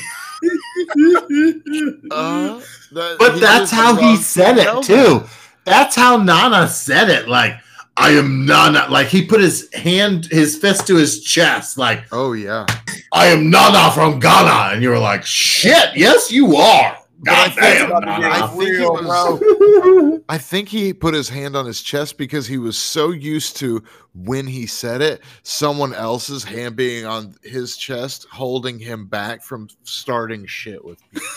Uh, 2.12 2.60
that- 2.94 3.16
But 3.20 3.34
he 3.36 3.40
that's 3.40 3.72
how 3.72 3.96
he 3.96 4.16
said 4.18 4.58
it 4.58 4.84
too. 4.84 5.24
That's 5.66 5.96
how 5.96 6.18
Nana 6.18 6.68
said 6.68 7.10
it. 7.10 7.28
Like, 7.28 7.54
I 7.98 8.12
am 8.12 8.46
Nana. 8.46 8.88
Like 8.90 9.08
he 9.08 9.26
put 9.26 9.42
his 9.42 9.72
hand, 9.74 10.26
his 10.32 10.56
fist 10.58 10.88
to 10.88 10.96
his 10.96 11.22
chest. 11.24 11.78
Like, 11.78 12.04
Oh 12.12 12.34
yeah. 12.34 12.66
I 13.12 13.28
am 13.28 13.50
Nana 13.50 13.92
from 13.92 14.20
Ghana. 14.20 14.74
And 14.74 14.82
you 14.82 14.90
were 14.90 15.00
like, 15.00 15.26
shit, 15.26 15.90
yes, 15.96 16.32
you 16.32 16.56
are. 16.56 16.98
But 17.22 17.34
I 17.34 17.36
God 17.48 17.54
think 17.56 17.62
damn, 17.80 17.86
about 17.92 18.00
to 18.00 18.06
get 18.06 18.32
I 18.32 18.40
Nana. 18.40 18.48
think 18.48 18.76
he 18.78 18.82
was- 18.86 20.22
I 20.30 20.38
think 20.38 20.70
he 20.70 20.94
put 20.94 21.14
his 21.14 21.28
hand 21.30 21.56
on 21.58 21.66
his 21.66 21.82
chest 21.82 22.18
because 22.18 22.48
he 22.48 22.58
was 22.58 22.78
so 22.78 23.12
used 23.12 23.58
to 23.58 23.84
when 24.16 24.48
he 24.48 24.66
said 24.66 25.02
it, 25.02 25.22
someone 25.44 25.94
else's 25.94 26.44
hand 26.44 26.76
being 26.76 27.06
on 27.06 27.36
his 27.44 27.76
chest, 27.76 28.26
holding 28.32 28.80
him 28.80 29.06
back 29.08 29.44
from 29.44 29.68
starting 29.84 30.46
shit 30.46 30.84
with 30.86 31.00
people. 31.12 31.28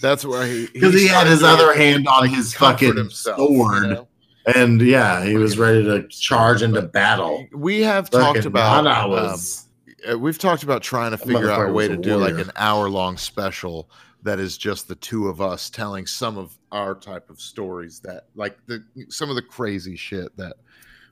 That's 0.00 0.24
why 0.24 0.48
he 0.48 0.66
Because 0.72 0.94
he 0.94 1.06
had 1.06 1.26
his 1.26 1.42
other 1.42 1.74
hand 1.74 2.08
on 2.08 2.28
his 2.28 2.54
fucking 2.54 2.96
himself, 2.96 3.38
you 3.38 3.46
sword. 3.58 3.82
know? 3.90 4.08
And 4.56 4.80
yeah, 4.80 5.22
he 5.24 5.36
was 5.36 5.58
ready 5.58 5.84
to 5.84 6.08
charge 6.08 6.62
into 6.62 6.80
battle. 6.80 7.46
We 7.52 7.82
have 7.82 8.08
talked 8.08 8.46
about 8.46 8.84
Nana 8.84 9.04
um, 9.04 9.10
was. 9.10 9.66
uh, 10.10 10.18
we've 10.18 10.38
talked 10.38 10.62
about 10.62 10.82
trying 10.82 11.10
to 11.10 11.18
figure 11.18 11.50
out 11.50 11.68
a 11.68 11.72
way 11.72 11.86
to 11.86 11.94
a 11.94 11.96
do 11.98 12.16
like 12.16 12.38
an 12.38 12.50
hour 12.56 12.88
long 12.88 13.18
special 13.18 13.90
that 14.22 14.38
is 14.38 14.58
just 14.58 14.88
the 14.88 14.94
two 14.96 15.28
of 15.28 15.40
us 15.40 15.70
telling 15.70 16.06
some 16.06 16.36
of 16.36 16.56
our 16.72 16.94
type 16.94 17.30
of 17.30 17.40
stories 17.40 18.00
that 18.00 18.24
like 18.34 18.58
the 18.66 18.82
some 19.08 19.30
of 19.30 19.36
the 19.36 19.42
crazy 19.42 19.96
shit 19.96 20.36
that 20.36 20.56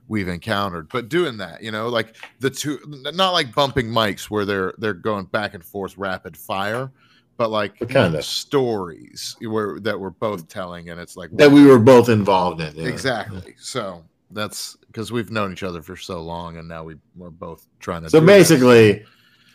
we've 0.07 0.27
encountered 0.27 0.87
but 0.89 1.09
doing 1.09 1.37
that 1.37 1.61
you 1.61 1.71
know 1.71 1.87
like 1.89 2.15
the 2.39 2.49
two 2.49 2.79
not 3.13 3.31
like 3.31 3.53
bumping 3.53 3.87
mics 3.87 4.23
where 4.29 4.45
they're 4.45 4.73
they're 4.79 4.93
going 4.93 5.25
back 5.25 5.53
and 5.53 5.63
forth 5.63 5.97
rapid 5.97 6.35
fire 6.35 6.91
but 7.37 7.49
like 7.51 7.77
Kinda. 7.87 8.21
stories 8.21 9.35
where 9.41 9.79
that 9.81 9.99
we're 9.99 10.09
both 10.09 10.47
telling 10.47 10.89
and 10.89 10.99
it's 10.99 11.15
like 11.15 11.29
that 11.33 11.51
we 11.51 11.65
were 11.65 11.79
both 11.79 12.09
involved 12.09 12.59
in. 12.61 12.75
yeah. 12.75 12.87
exactly 12.87 13.55
so 13.57 14.03
that's 14.31 14.77
because 14.87 15.11
we've 15.11 15.31
known 15.31 15.51
each 15.51 15.63
other 15.63 15.81
for 15.81 15.95
so 15.95 16.21
long 16.21 16.57
and 16.57 16.67
now 16.67 16.83
we, 16.83 16.95
we're 17.15 17.29
both 17.31 17.65
trying 17.79 18.03
to 18.03 18.09
So 18.09 18.19
do 18.19 18.25
that. 18.25 18.31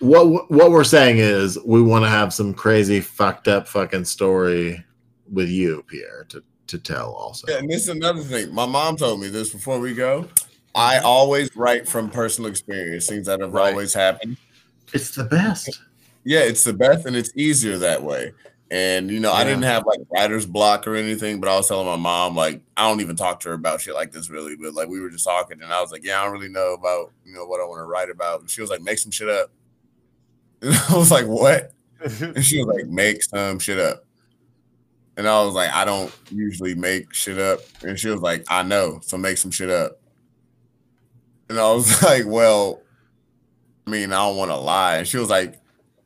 Basically, 0.04 0.30
what 0.32 0.50
what 0.50 0.70
we're 0.70 0.84
saying 0.84 1.18
is 1.18 1.58
we 1.64 1.82
want 1.82 2.04
to 2.04 2.08
have 2.10 2.32
some 2.32 2.54
crazy 2.54 3.00
fucked 3.00 3.48
up 3.48 3.66
fucking 3.66 4.04
story 4.04 4.84
with 5.32 5.48
you, 5.48 5.84
Piere, 5.86 6.26
to 6.30 6.42
to 6.66 6.78
tell 6.78 7.12
also. 7.12 7.46
Yeah, 7.48 7.58
and 7.58 7.70
this 7.70 7.82
is 7.82 7.88
another 7.88 8.22
thing. 8.22 8.54
My 8.54 8.66
mom 8.66 8.96
told 8.96 9.20
me 9.20 9.28
this 9.28 9.50
before 9.50 9.78
we 9.80 9.94
go. 9.94 10.28
I 10.74 10.98
always 10.98 11.54
write 11.54 11.88
from 11.88 12.10
personal 12.10 12.50
experience, 12.50 13.06
things 13.06 13.26
that 13.26 13.40
have 13.40 13.52
Right. 13.52 13.70
always 13.70 13.94
happened. 13.94 14.36
It's 14.92 15.14
the 15.14 15.24
best. 15.24 15.80
Yeah, 16.24 16.40
it's 16.40 16.64
the 16.64 16.72
best 16.72 17.06
and 17.06 17.14
it's 17.14 17.30
easier 17.36 17.78
that 17.78 18.02
way. 18.02 18.32
And 18.70 19.10
you 19.10 19.20
know, 19.20 19.32
I 19.32 19.44
didn't 19.44 19.62
have 19.62 19.86
like 19.86 20.00
writer's 20.10 20.46
block 20.46 20.86
or 20.88 20.96
anything, 20.96 21.38
but 21.40 21.48
I 21.48 21.56
was 21.56 21.68
telling 21.68 21.86
my 21.86 21.96
mom, 21.96 22.34
like, 22.34 22.60
I 22.76 22.88
don't 22.88 23.00
even 23.00 23.14
talk 23.14 23.40
to 23.40 23.50
her 23.50 23.54
about 23.54 23.82
shit 23.82 23.94
like 23.94 24.10
this 24.10 24.30
really, 24.30 24.56
but 24.56 24.74
like 24.74 24.88
we 24.88 25.00
were 25.00 25.10
just 25.10 25.24
talking 25.24 25.62
and 25.62 25.72
I 25.72 25.80
was 25.80 25.92
like, 25.92 26.04
Yeah, 26.04 26.20
I 26.20 26.24
don't 26.24 26.32
really 26.32 26.48
know 26.48 26.72
about 26.74 27.12
you 27.24 27.32
know 27.34 27.44
what 27.46 27.60
I 27.60 27.64
want 27.64 27.80
to 27.80 27.84
write 27.84 28.10
about. 28.10 28.40
And 28.40 28.50
she 28.50 28.60
was 28.60 28.70
like, 28.70 28.82
Make 28.82 28.98
some 28.98 29.12
shit 29.12 29.28
up. 29.28 29.50
And 30.64 30.74
I 30.88 30.96
was 30.96 31.10
like, 31.10 31.26
What? 31.26 31.72
And 32.20 32.44
she 32.44 32.62
was 32.62 32.74
like, 32.74 32.86
Make 32.86 33.22
some 33.22 33.58
shit 33.58 33.78
up. 33.78 34.04
And 35.16 35.28
I 35.28 35.44
was 35.44 35.54
like, 35.54 35.72
I 35.72 35.84
don't 35.84 36.12
usually 36.30 36.74
make 36.74 37.14
shit 37.14 37.38
up. 37.38 37.60
And 37.82 37.98
she 37.98 38.08
was 38.08 38.20
like, 38.20 38.44
I 38.48 38.62
know, 38.62 38.98
so 39.02 39.16
make 39.16 39.38
some 39.38 39.50
shit 39.50 39.70
up. 39.70 40.00
And 41.48 41.58
I 41.58 41.72
was 41.72 42.02
like, 42.02 42.24
Well, 42.26 42.82
I 43.86 43.90
mean, 43.90 44.12
I 44.12 44.16
don't 44.26 44.36
want 44.36 44.50
to 44.50 44.56
lie. 44.56 44.96
And 44.96 45.08
she 45.08 45.18
was 45.18 45.30
like, 45.30 45.60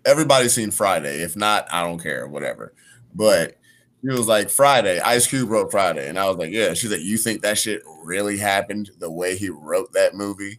Everybody's 0.04 0.54
seen 0.54 0.70
Friday. 0.70 1.22
If 1.22 1.36
not, 1.36 1.72
I 1.72 1.84
don't 1.84 2.02
care, 2.02 2.26
whatever. 2.26 2.74
But 3.14 3.56
she 4.02 4.08
was 4.10 4.28
like, 4.28 4.50
Friday, 4.50 5.00
Ice 5.00 5.26
Cube 5.26 5.50
wrote 5.50 5.70
Friday. 5.70 6.08
And 6.08 6.18
I 6.18 6.28
was 6.28 6.36
like, 6.36 6.52
Yeah. 6.52 6.74
She's 6.74 6.90
like, 6.90 7.00
You 7.00 7.16
think 7.16 7.42
that 7.42 7.58
shit 7.58 7.82
really 8.02 8.36
happened 8.38 8.90
the 8.98 9.10
way 9.10 9.36
he 9.36 9.50
wrote 9.50 9.92
that 9.92 10.14
movie? 10.14 10.58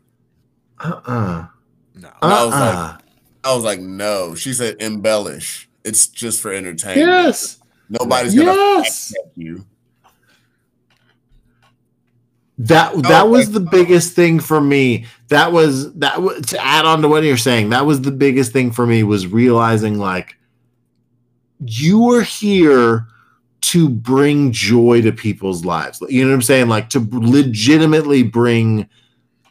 Uh-uh. 0.79 1.47
no 1.95 2.11
And 2.21 2.33
I 2.33 2.45
was 2.45 2.53
like, 2.53 2.75
Uh-uh. 2.75 2.97
I 3.43 3.55
was 3.55 3.63
like, 3.63 3.79
No. 3.79 4.35
She 4.35 4.53
said, 4.53 4.77
Embellish. 4.79 5.69
It's 5.83 6.07
just 6.07 6.41
for 6.41 6.51
entertainment. 6.51 7.07
Yes. 7.07 7.59
Nobody's 7.89 8.35
gonna 8.35 8.51
Yes. 8.53 9.13
you. 9.35 9.65
That 12.57 12.91
Oh, 12.93 13.01
that 13.01 13.29
was 13.29 13.51
the 13.51 13.61
biggest 13.61 14.13
thing 14.13 14.39
for 14.41 14.59
me. 14.59 15.05
That 15.29 15.53
was 15.53 15.93
that 15.93 16.21
was 16.21 16.45
to 16.47 16.63
add 16.63 16.85
on 16.85 17.01
to 17.01 17.07
what 17.07 17.23
you're 17.23 17.37
saying. 17.37 17.69
That 17.69 17.85
was 17.85 18.01
the 18.01 18.11
biggest 18.11 18.51
thing 18.51 18.71
for 18.71 18.85
me 18.85 19.03
was 19.03 19.27
realizing 19.27 19.97
like 19.97 20.35
you 21.65 22.11
are 22.13 22.21
here 22.21 23.07
to 23.61 23.87
bring 23.89 24.51
joy 24.51 25.01
to 25.01 25.11
people's 25.11 25.63
lives. 25.63 26.01
You 26.09 26.23
know 26.23 26.29
what 26.31 26.35
I'm 26.35 26.41
saying? 26.41 26.67
Like 26.67 26.89
to 26.89 27.07
legitimately 27.11 28.23
bring 28.23 28.89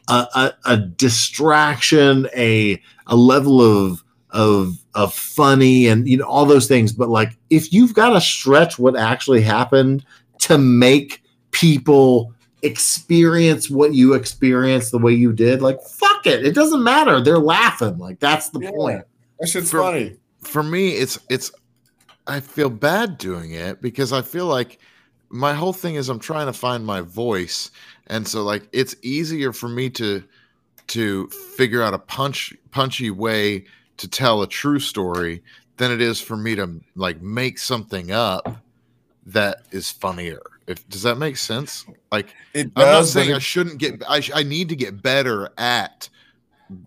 a, 0.09 0.27
a, 0.35 0.53
a 0.65 0.77
distraction, 0.77 2.27
a 2.35 2.81
a 3.07 3.15
level 3.15 3.61
of 3.61 4.03
of 4.31 4.77
of 4.95 5.13
funny 5.13 5.87
and 5.87 6.07
you 6.07 6.17
know 6.17 6.25
all 6.25 6.45
those 6.45 6.67
things. 6.67 6.91
But 6.91 7.09
like 7.09 7.37
if 7.49 7.71
you've 7.73 7.93
got 7.93 8.09
to 8.11 8.21
stretch 8.21 8.77
what 8.79 8.95
actually 8.95 9.41
happened 9.41 10.03
to 10.39 10.57
make 10.57 11.23
people 11.51 12.33
experience 12.61 13.69
what 13.69 13.93
you 13.93 14.13
experienced 14.13 14.91
the 14.91 14.97
way 14.97 15.13
you 15.13 15.31
did, 15.33 15.61
like 15.61 15.81
fuck 15.81 16.25
it. 16.27 16.45
It 16.45 16.53
doesn't 16.55 16.83
matter. 16.83 17.21
They're 17.21 17.39
laughing. 17.39 17.97
Like 17.97 18.19
that's 18.19 18.49
the 18.49 18.59
Yeah. 18.59 18.71
point. 18.71 19.03
That 19.39 19.47
shit's 19.47 19.71
For- 19.71 19.79
funny. 19.81 20.17
for 20.43 20.63
me 20.63 20.89
it's 20.91 21.17
it's 21.29 21.51
i 22.27 22.39
feel 22.39 22.69
bad 22.69 23.17
doing 23.17 23.51
it 23.51 23.81
because 23.81 24.13
i 24.13 24.21
feel 24.21 24.45
like 24.45 24.79
my 25.29 25.53
whole 25.53 25.73
thing 25.73 25.95
is 25.95 26.07
i'm 26.07 26.19
trying 26.19 26.45
to 26.45 26.53
find 26.53 26.85
my 26.85 27.01
voice 27.01 27.71
and 28.09 28.27
so 28.27 28.43
like 28.43 28.67
it's 28.71 28.95
easier 29.01 29.53
for 29.53 29.69
me 29.69 29.89
to 29.89 30.23
to 30.87 31.27
figure 31.55 31.81
out 31.83 31.93
a 31.93 31.99
punch 31.99 32.53
punchy 32.71 33.11
way 33.11 33.63
to 33.97 34.07
tell 34.07 34.41
a 34.41 34.47
true 34.47 34.79
story 34.79 35.41
than 35.77 35.91
it 35.91 36.01
is 36.01 36.19
for 36.19 36.35
me 36.37 36.55
to 36.55 36.79
like 36.95 37.21
make 37.21 37.57
something 37.59 38.11
up 38.11 38.57
that 39.25 39.61
is 39.71 39.91
funnier 39.91 40.41
if 40.67 40.87
does 40.89 41.03
that 41.03 41.17
make 41.17 41.37
sense 41.37 41.85
like 42.11 42.33
It 42.53 42.71
i'm 42.75 42.85
not 42.85 42.91
does, 42.99 43.13
but 43.13 43.21
saying 43.21 43.35
i 43.35 43.39
shouldn't 43.39 43.77
get 43.77 44.03
I, 44.09 44.19
sh- 44.21 44.31
I 44.33 44.43
need 44.43 44.69
to 44.69 44.75
get 44.75 45.01
better 45.01 45.49
at 45.57 46.09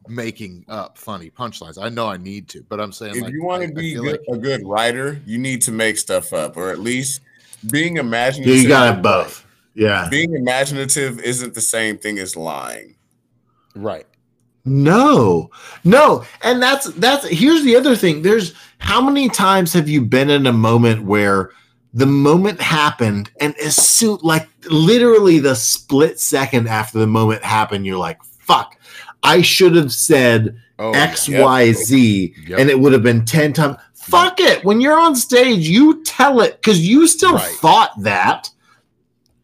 making 0.09 0.65
up 0.69 0.97
funny 0.99 1.31
punchlines 1.31 1.77
i 1.81 1.89
know 1.89 2.07
i 2.09 2.17
need 2.17 2.49
to 2.49 2.63
but 2.69 2.81
i'm 2.81 2.93
saying 2.93 3.17
if 3.17 3.23
like, 3.23 3.33
you 3.33 3.43
want 3.45 3.63
to 3.63 3.73
be 3.73 3.95
good, 3.95 4.03
like- 4.05 4.21
a 4.29 4.37
good 4.39 4.65
writer, 4.67 5.21
you 5.27 5.39
need 5.39 5.61
to 5.63 5.73
make 5.73 5.99
stuff 5.99 6.33
up, 6.33 6.57
or 6.57 6.71
at 6.71 6.79
least 6.79 7.21
being 7.71 7.97
Yeah, 7.97 8.03
imaginative. 8.03 8.57
you 8.63 8.69
got 8.69 8.99
it 8.99 9.03
both. 9.03 9.45
Yeah. 9.75 10.09
Being 10.11 10.35
imaginative 10.35 11.21
isn't 11.21 11.55
the 11.55 11.61
same 11.61 11.99
thing 11.99 12.19
as 12.19 12.37
lying. 12.37 12.97
Right. 13.75 14.07
No, 14.65 15.51
no, 15.83 16.25
and 16.43 16.63
that's 16.63 16.87
that's 16.93 17.27
here's 17.27 17.65
the 17.65 17.75
other 17.75 17.97
thing. 17.97 18.23
There's 18.23 18.55
how 18.79 19.01
many 19.01 19.29
times 19.29 19.73
have 19.73 19.89
you 19.89 20.01
been 20.03 20.31
in 20.31 20.47
a 20.47 20.53
moment 20.53 21.03
where 21.05 21.51
the 21.95 22.07
moment 22.07 22.61
happened, 22.61 23.29
and 23.41 23.57
as 23.59 23.75
soon 23.75 24.19
like 24.23 24.49
literally 24.71 25.41
the 25.41 25.57
split 25.57 26.21
second 26.21 26.69
after 26.69 27.01
the 27.01 27.09
moment 27.09 27.43
happened, 27.43 27.87
you're 27.87 27.99
like, 27.99 28.23
"Fuck, 28.39 28.77
I 29.25 29.43
should 29.43 29.75
have 29.75 29.93
said 29.93 30.55
Oh, 30.79 30.93
X, 30.93 31.29
yeah. 31.29 31.43
Y, 31.43 31.73
Z, 31.73 32.35
Yep. 32.47 32.59
and 32.61 32.71
it 32.71 32.79
would 32.79 32.93
have 32.93 33.03
been 33.03 33.25
ten 33.25 33.53
times." 33.53 33.79
Fuck 33.95 34.39
it. 34.39 34.65
When 34.65 34.81
you're 34.81 34.99
on 34.99 35.17
stage, 35.17 35.69
you 35.69 36.05
tell 36.05 36.41
it 36.41 36.61
because 36.63 36.87
you 36.87 37.09
still 37.09 37.35
Right. 37.35 37.53
thought 37.57 38.01
that. 38.03 38.49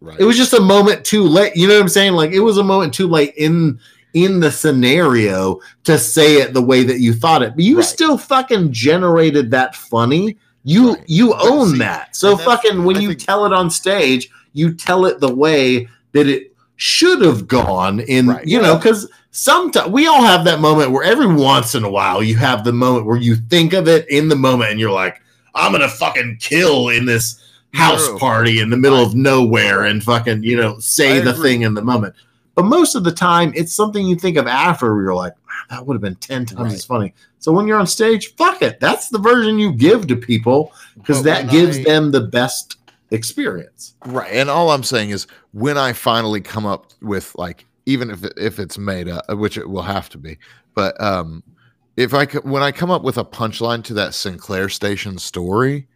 Right. 0.00 0.18
It 0.18 0.24
was 0.24 0.36
just 0.36 0.52
a 0.52 0.60
moment 0.60 1.04
too 1.04 1.22
late. 1.22 1.56
You 1.56 1.68
know 1.68 1.74
what 1.74 1.82
I'm 1.82 1.88
saying? 1.88 2.12
Like 2.14 2.32
it 2.32 2.40
was 2.40 2.58
a 2.58 2.64
moment 2.64 2.94
too 2.94 3.08
late 3.08 3.34
in 3.36 3.78
in 4.14 4.40
the 4.40 4.50
scenario 4.50 5.60
to 5.84 5.98
say 5.98 6.36
it 6.36 6.54
the 6.54 6.62
way 6.62 6.82
that 6.82 6.98
you 7.00 7.12
thought 7.12 7.42
it. 7.42 7.54
But 7.54 7.64
you 7.64 7.76
Right. 7.76 7.84
still 7.84 8.16
fucking 8.18 8.72
generated 8.72 9.50
that 9.50 9.76
funny. 9.76 10.36
You 10.64 10.94
Right. 10.94 11.04
you 11.06 11.34
own 11.34 11.72
see, 11.72 11.78
that. 11.78 12.16
So 12.16 12.36
fucking 12.36 12.84
when 12.84 12.96
I 12.96 13.00
you 13.00 13.08
think- 13.08 13.24
tell 13.24 13.44
it 13.46 13.52
on 13.52 13.70
stage, 13.70 14.30
you 14.54 14.72
tell 14.72 15.04
it 15.04 15.20
the 15.20 15.32
way 15.34 15.88
that 16.12 16.26
it 16.26 16.52
should 16.76 17.20
have 17.22 17.46
gone 17.46 18.00
in, 18.00 18.28
Right. 18.28 18.46
you 18.46 18.60
know, 18.60 18.76
because 18.76 19.08
sometimes 19.30 19.90
we 19.90 20.06
all 20.06 20.22
have 20.22 20.44
that 20.44 20.60
moment 20.60 20.90
where 20.90 21.04
every 21.04 21.26
once 21.26 21.74
in 21.74 21.84
a 21.84 21.90
while 21.90 22.22
you 22.22 22.36
have 22.36 22.64
the 22.64 22.72
moment 22.72 23.04
where 23.06 23.16
you 23.18 23.36
think 23.50 23.72
of 23.72 23.88
it 23.88 24.06
in 24.08 24.28
the 24.28 24.36
moment 24.36 24.70
and 24.70 24.80
you're 24.80 24.90
like, 24.90 25.20
I'm 25.54 25.72
gonna 25.72 25.88
fucking 25.88 26.38
kill 26.40 26.88
in 26.88 27.04
this 27.04 27.36
house 27.74 28.06
No. 28.08 28.18
party 28.18 28.60
in 28.60 28.70
the 28.70 28.76
middle 28.76 28.98
of 29.02 29.14
nowhere 29.14 29.84
and 29.84 30.02
fucking, 30.02 30.42
you 30.42 30.56
know, 30.56 30.78
say 30.78 31.18
I 31.18 31.20
the 31.20 31.30
agree. 31.30 31.42
thing 31.42 31.62
in 31.62 31.74
the 31.74 31.82
moment. 31.82 32.14
But 32.54 32.64
most 32.64 32.94
of 32.94 33.04
the 33.04 33.12
time, 33.12 33.52
it's 33.54 33.72
something 33.74 34.04
you 34.06 34.16
think 34.16 34.36
of 34.36 34.46
after 34.46 34.92
where 34.94 35.04
you're 35.04 35.14
like, 35.14 35.34
that 35.70 35.86
would 35.86 35.94
have 35.94 36.00
been 36.02 36.16
10 36.16 36.46
times 36.46 36.60
Right. 36.60 36.72
as 36.72 36.84
funny. 36.84 37.14
So 37.38 37.52
when 37.52 37.66
you're 37.68 37.78
on 37.78 37.86
stage, 37.86 38.34
fuck 38.36 38.62
it. 38.62 38.80
That's 38.80 39.10
the 39.10 39.18
version 39.18 39.58
you 39.58 39.72
give 39.72 40.06
to 40.08 40.16
people 40.16 40.72
because 40.96 41.22
that 41.24 41.50
gives 41.50 41.78
I- 41.78 41.84
them 41.84 42.10
the 42.10 42.22
best 42.22 42.76
experience. 43.10 43.94
Right. 44.06 44.30
And 44.32 44.50
all 44.50 44.70
I'm 44.70 44.82
saying 44.82 45.10
is 45.10 45.26
when 45.52 45.76
I 45.78 45.92
finally 45.92 46.40
come 46.40 46.66
up 46.66 46.86
with 47.02 47.34
like 47.36 47.64
even 47.86 48.10
if 48.10 48.22
if 48.36 48.58
it's 48.58 48.76
made 48.78 49.08
up, 49.08 49.24
which 49.36 49.56
it 49.56 49.68
will 49.68 49.82
have 49.82 50.08
to 50.10 50.18
be, 50.18 50.38
but 50.74 51.00
um 51.02 51.42
if 51.96 52.12
I 52.14 52.26
when 52.26 52.62
I 52.62 52.70
come 52.72 52.90
up 52.90 53.02
with 53.02 53.18
a 53.18 53.24
punchline 53.24 53.82
to 53.84 53.94
that 53.94 54.14
Sinclair 54.14 54.68
station 54.68 55.18
story, 55.18 55.88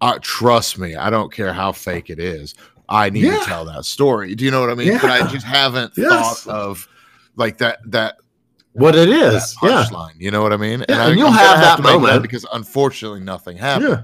uh, 0.00 0.18
trust 0.20 0.78
me, 0.78 0.94
I 0.96 1.10
don't 1.10 1.32
care 1.32 1.52
how 1.52 1.72
fake 1.72 2.10
it 2.10 2.18
is. 2.18 2.54
I 2.88 3.10
need 3.10 3.24
Yeah. 3.24 3.38
to 3.38 3.44
tell 3.44 3.64
that 3.66 3.84
story. 3.84 4.34
Do 4.34 4.44
you 4.44 4.50
know 4.50 4.60
what 4.60 4.70
I 4.70 4.74
mean? 4.74 4.92
But 5.00 5.10
I 5.10 5.26
just 5.28 5.46
haven't 5.46 5.92
Yes. 5.96 6.42
thought 6.42 6.54
of 6.54 6.88
like 7.36 7.58
that 7.58 7.78
that 7.90 8.16
What 8.72 8.94
it 8.96 9.08
is. 9.08 9.56
Yeah. 9.62 9.84
punchline. 9.88 10.14
You 10.18 10.30
know 10.30 10.42
what 10.42 10.52
I 10.52 10.56
mean? 10.56 10.84
Yeah, 10.88 11.04
I, 11.04 11.08
and 11.10 11.18
you'll 11.18 11.28
I'm 11.28 11.34
gonna 11.36 11.46
have 11.48 11.60
that 11.60 11.76
to 11.76 11.82
make 11.82 12.00
moment. 12.00 12.22
because 12.22 12.44
unfortunately 12.52 13.20
nothing 13.20 13.56
happened 13.56 13.88
Yeah. 13.90 14.02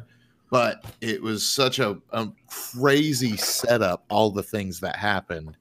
but 0.50 0.84
it 1.00 1.20
was 1.22 1.46
such 1.46 1.78
a, 1.80 1.98
a 2.12 2.28
crazy 2.48 3.36
setup 3.36 4.04
all 4.08 4.30
the 4.30 4.42
things 4.42 4.80
that 4.80 4.96
happened 4.96 5.56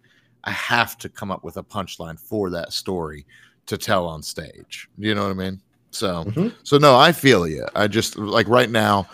i 0.46 0.52
have 0.52 0.98
to 1.00 1.10
come 1.10 1.32
up 1.32 1.44
with 1.44 1.58
a 1.58 1.64
punchline 1.64 2.20
for 2.20 2.50
that 2.50 2.72
story 2.72 3.26
to 3.66 3.78
tell 3.78 4.08
on 4.08 4.22
stage 4.24 4.88
you 4.98 5.14
know 5.16 5.24
what 5.24 5.32
i 5.32 5.34
mean 5.34 5.60
so 5.92 6.24
Mhm. 6.26 6.54
so 6.64 6.78
no 6.78 6.96
i 6.96 7.12
feel 7.12 7.48
you 7.48 7.66
i 7.76 7.88
just 7.88 8.18
like 8.18 8.48
right 8.48 8.70
now 8.70 9.08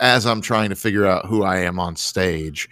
as 0.00 0.26
i'm 0.26 0.40
trying 0.40 0.68
to 0.70 0.76
figure 0.76 1.06
out 1.06 1.26
who 1.26 1.42
i 1.42 1.56
am 1.58 1.78
on 1.78 1.96
stage 1.96 2.68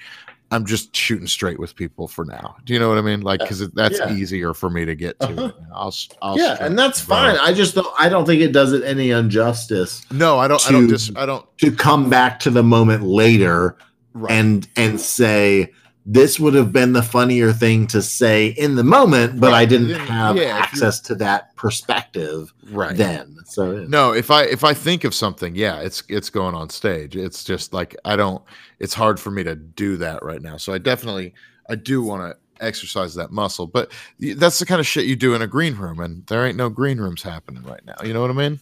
i'm 0.53 0.65
just 0.67 0.95
shooting 0.95 1.27
straight 1.27 1.59
with 1.59 1.75
people 1.77 2.09
for 2.09 2.25
now 2.25 2.57
do 2.65 2.73
you 2.73 2.79
know 2.79 2.89
what 2.89 2.99
i 2.99 3.01
mean 3.01 3.21
like 3.21 3.41
because 3.41 3.69
that's 3.71 3.99
Yeah. 3.99 4.13
easier 4.15 4.53
for 4.55 4.69
me 4.71 4.85
to 4.85 4.95
get 4.95 5.19
to 5.21 5.27
Uh-huh. 5.29 5.53
i'll, 5.75 5.95
I'll 6.23 6.37
Yeah, 6.39 6.57
and 6.61 6.79
that's 6.79 7.01
fine. 7.01 7.37
I 7.39 7.53
just 7.53 7.75
don't 7.75 7.87
I 7.99 8.09
don't 8.09 8.27
think 8.27 8.43
it 8.43 8.53
does 8.53 8.73
it 8.73 8.83
any 8.85 9.11
injustice 9.11 10.05
no 10.11 10.39
i 10.39 10.49
don't 10.49 10.67
i 10.69 10.73
don't 10.73 10.89
to- 10.89 10.95
just 10.95 11.17
i 11.17 11.25
don't 11.27 11.47
to 11.59 11.71
come 11.73 12.11
back 12.11 12.41
to 12.41 12.51
the 12.51 12.63
moment 12.63 13.03
later 13.05 13.77
right. 14.15 14.33
and 14.33 14.69
and 14.77 15.01
say 15.01 15.73
this 16.07 16.41
would 16.41 16.55
have 16.55 16.73
been 16.73 16.93
the 16.93 17.03
funnier 17.03 17.53
thing 17.53 17.87
to 17.89 18.01
say 18.01 18.49
in 18.49 18.75
the 18.75 18.85
moment, 18.85 19.39
but 19.39 19.53
I 19.53 19.65
didn't 19.67 19.91
have 19.91 20.37
yeah, 20.37 20.59
access 20.59 20.99
to 21.01 21.15
that 21.17 21.55
perspective 21.57 22.53
right 22.71 22.97
then. 22.97 23.37
So 23.45 23.73
yeah. 23.73 23.87
No, 23.89 24.13
if 24.13 24.31
I 24.31 24.45
if 24.45 24.65
I 24.65 24.75
think 24.75 25.05
of 25.05 25.15
something, 25.15 25.55
yeah, 25.55 25.81
it's 25.81 26.03
it's 26.09 26.31
going 26.31 26.55
on 26.55 26.71
stage. 26.71 27.17
It's 27.17 27.45
just 27.45 27.73
like 27.73 27.95
I 28.05 28.17
don't 28.17 28.43
it's 28.79 28.95
hard 28.95 29.21
for 29.21 29.31
me 29.31 29.45
to 29.45 29.55
do 29.55 29.97
that 29.99 30.23
right 30.23 30.41
now. 30.41 30.57
So 30.57 30.73
I 30.73 30.79
definitely 30.79 31.35
I 31.69 31.75
do 31.75 32.03
want 32.03 32.23
to 32.33 32.65
exercise 32.65 33.15
that 33.15 33.31
muscle. 33.31 33.67
But 33.67 33.93
that's 34.19 34.59
the 34.59 34.67
kind 34.67 34.81
of 34.81 34.87
shit 34.87 35.07
you 35.07 35.17
do 35.17 35.35
in 35.35 35.43
a 35.43 35.47
green 35.47 35.77
room 35.77 36.01
and 36.01 36.27
there 36.27 36.47
ain't 36.47 36.57
no 36.57 36.71
green 36.71 36.99
rooms 36.99 37.23
happening 37.23 37.63
right 37.63 37.85
now. 37.85 37.97
You 38.05 38.15
know 38.15 38.21
what 38.21 38.31
I 38.31 38.35
mean? 38.35 38.61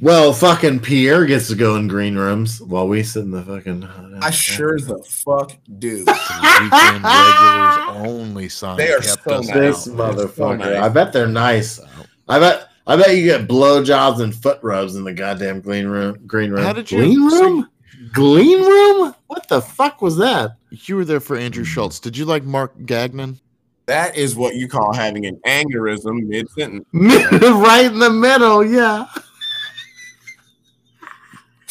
Well, 0.00 0.32
fucking 0.32 0.80
Piere 0.80 1.26
gets 1.26 1.48
to 1.48 1.54
go 1.54 1.76
in 1.76 1.86
green 1.86 2.16
rooms 2.16 2.62
while 2.62 2.88
we 2.88 3.02
sit 3.02 3.22
in 3.24 3.30
the 3.30 3.42
fucking. 3.42 3.84
Uh, 3.84 4.20
I 4.22 4.30
sure 4.30 4.78
the 4.78 4.98
fuck 5.06 5.52
do. 5.78 5.98
Weekend 5.98 7.04
regulars 7.04 8.06
only 8.06 8.48
sign. 8.48 8.78
They 8.78 8.92
are 8.92 9.00
kept 9.00 9.24
so 9.24 9.34
us 9.34 9.48
nice. 9.48 9.54
This 9.56 9.88
out. 9.88 9.94
motherfucker. 9.94 10.58
nice. 10.58 10.76
I 10.76 10.88
bet 10.88 11.12
they're 11.12 11.26
nice. 11.28 11.80
I 12.28 12.38
bet. 12.38 12.68
I 12.86 12.96
bet 12.96 13.14
you 13.14 13.24
get 13.24 13.46
blowjobs 13.46 14.20
and 14.20 14.34
foot 14.34 14.58
rubs 14.62 14.96
in 14.96 15.04
the 15.04 15.12
goddamn 15.12 15.60
green 15.60 15.86
room. 15.86 16.18
Green 16.26 16.50
room. 16.50 16.64
How 16.64 16.72
did 16.72 16.90
you- 16.90 16.98
Green 16.98 17.22
room? 17.22 17.68
Green 18.12 18.62
room? 18.62 19.14
What 19.26 19.46
the 19.48 19.60
fuck 19.60 20.00
was 20.02 20.16
that? 20.16 20.56
You 20.70 20.96
were 20.96 21.04
there 21.04 21.20
for 21.20 21.36
Andrew 21.36 21.62
Schulz. 21.62 22.00
Did 22.00 22.16
you 22.16 22.24
like 22.24 22.42
Mark 22.42 22.72
Gagnon? 22.86 23.38
That 23.86 24.16
is 24.16 24.34
what 24.34 24.54
you 24.56 24.66
call 24.66 24.92
having 24.94 25.26
an 25.26 25.36
aneurysm 25.46 26.26
mid 26.26 26.48
sentence. 26.50 26.86
right 26.92 27.86
in 27.86 27.98
the 27.98 28.10
middle. 28.10 28.64
Yeah. 28.64 29.06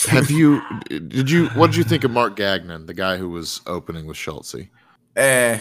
Have 0.08 0.32
you 0.32 0.62
did 0.88 1.30
you 1.30 1.48
what 1.50 1.68
did 1.68 1.76
you 1.78 1.84
think 1.84 2.04
of 2.04 2.12
Mark 2.12 2.36
Gagnon, 2.36 2.86
the 2.86 2.94
guy 2.94 3.18
who 3.18 3.30
was 3.30 3.62
opening 3.68 4.06
with 4.06 4.18
Schulz? 4.18 4.56
Eh, 5.16 5.60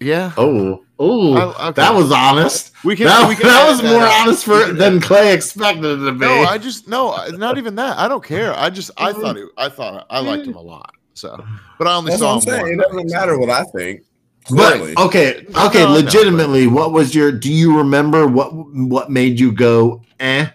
Yeah. 0.00 0.32
Oh. 0.36 0.84
Oh. 0.98 1.38
Okay. 1.68 1.80
That 1.80 1.94
was 1.94 2.10
honest. 2.12 2.72
We 2.84 2.96
can. 2.96 3.06
That, 3.06 3.28
we 3.28 3.34
can 3.36 3.46
that 3.46 3.68
was 3.68 3.80
that 3.80 3.90
more 3.92 4.02
out. 4.02 4.12
honest 4.22 4.44
for 4.44 4.72
than 4.72 5.00
Clay 5.00 5.32
expected 5.32 5.84
it 5.84 6.04
to 6.04 6.12
be. 6.12 6.18
No, 6.26 6.42
I 6.42 6.58
just 6.58 6.88
no, 6.88 7.12
I- 7.12 7.28
not 7.28 7.56
even 7.56 7.76
that. 7.76 7.96
I 7.98 8.08
don't 8.08 8.22
care. 8.24 8.52
I 8.54 8.68
just 8.70 8.90
I 8.98 9.12
thought 9.12 9.36
it. 9.36 9.48
I 9.56 9.68
thought 9.68 10.06
I 10.10 10.20
liked 10.20 10.46
him 10.46 10.54
a 10.56 10.60
lot. 10.60 10.92
So, 11.14 11.42
but 11.78 11.86
I 11.88 11.94
only 11.94 12.10
that's 12.10 12.20
saw 12.20 12.36
what 12.36 12.48
I'm 12.48 12.54
him 12.54 12.60
saying. 12.66 12.80
It 12.80 12.82
doesn't 12.82 13.10
matter 13.10 13.32
so. 13.34 13.38
what 13.38 13.50
I 13.50 13.62
think. 13.64 14.02
But 14.50 14.76
Clearly. 14.76 14.94
okay, 14.96 15.46
No, 15.50 15.66
okay, 15.66 15.82
I 15.82 15.86
know, 15.86 15.92
legitimately, 15.94 16.66
what 16.68 16.92
was 16.92 17.14
your? 17.14 17.30
Do 17.32 17.52
you 17.52 17.76
remember 17.78 18.26
what 18.26 18.50
what 18.54 19.10
made 19.10 19.38
you 19.40 19.52
go 19.52 20.02
eh? 20.20 20.48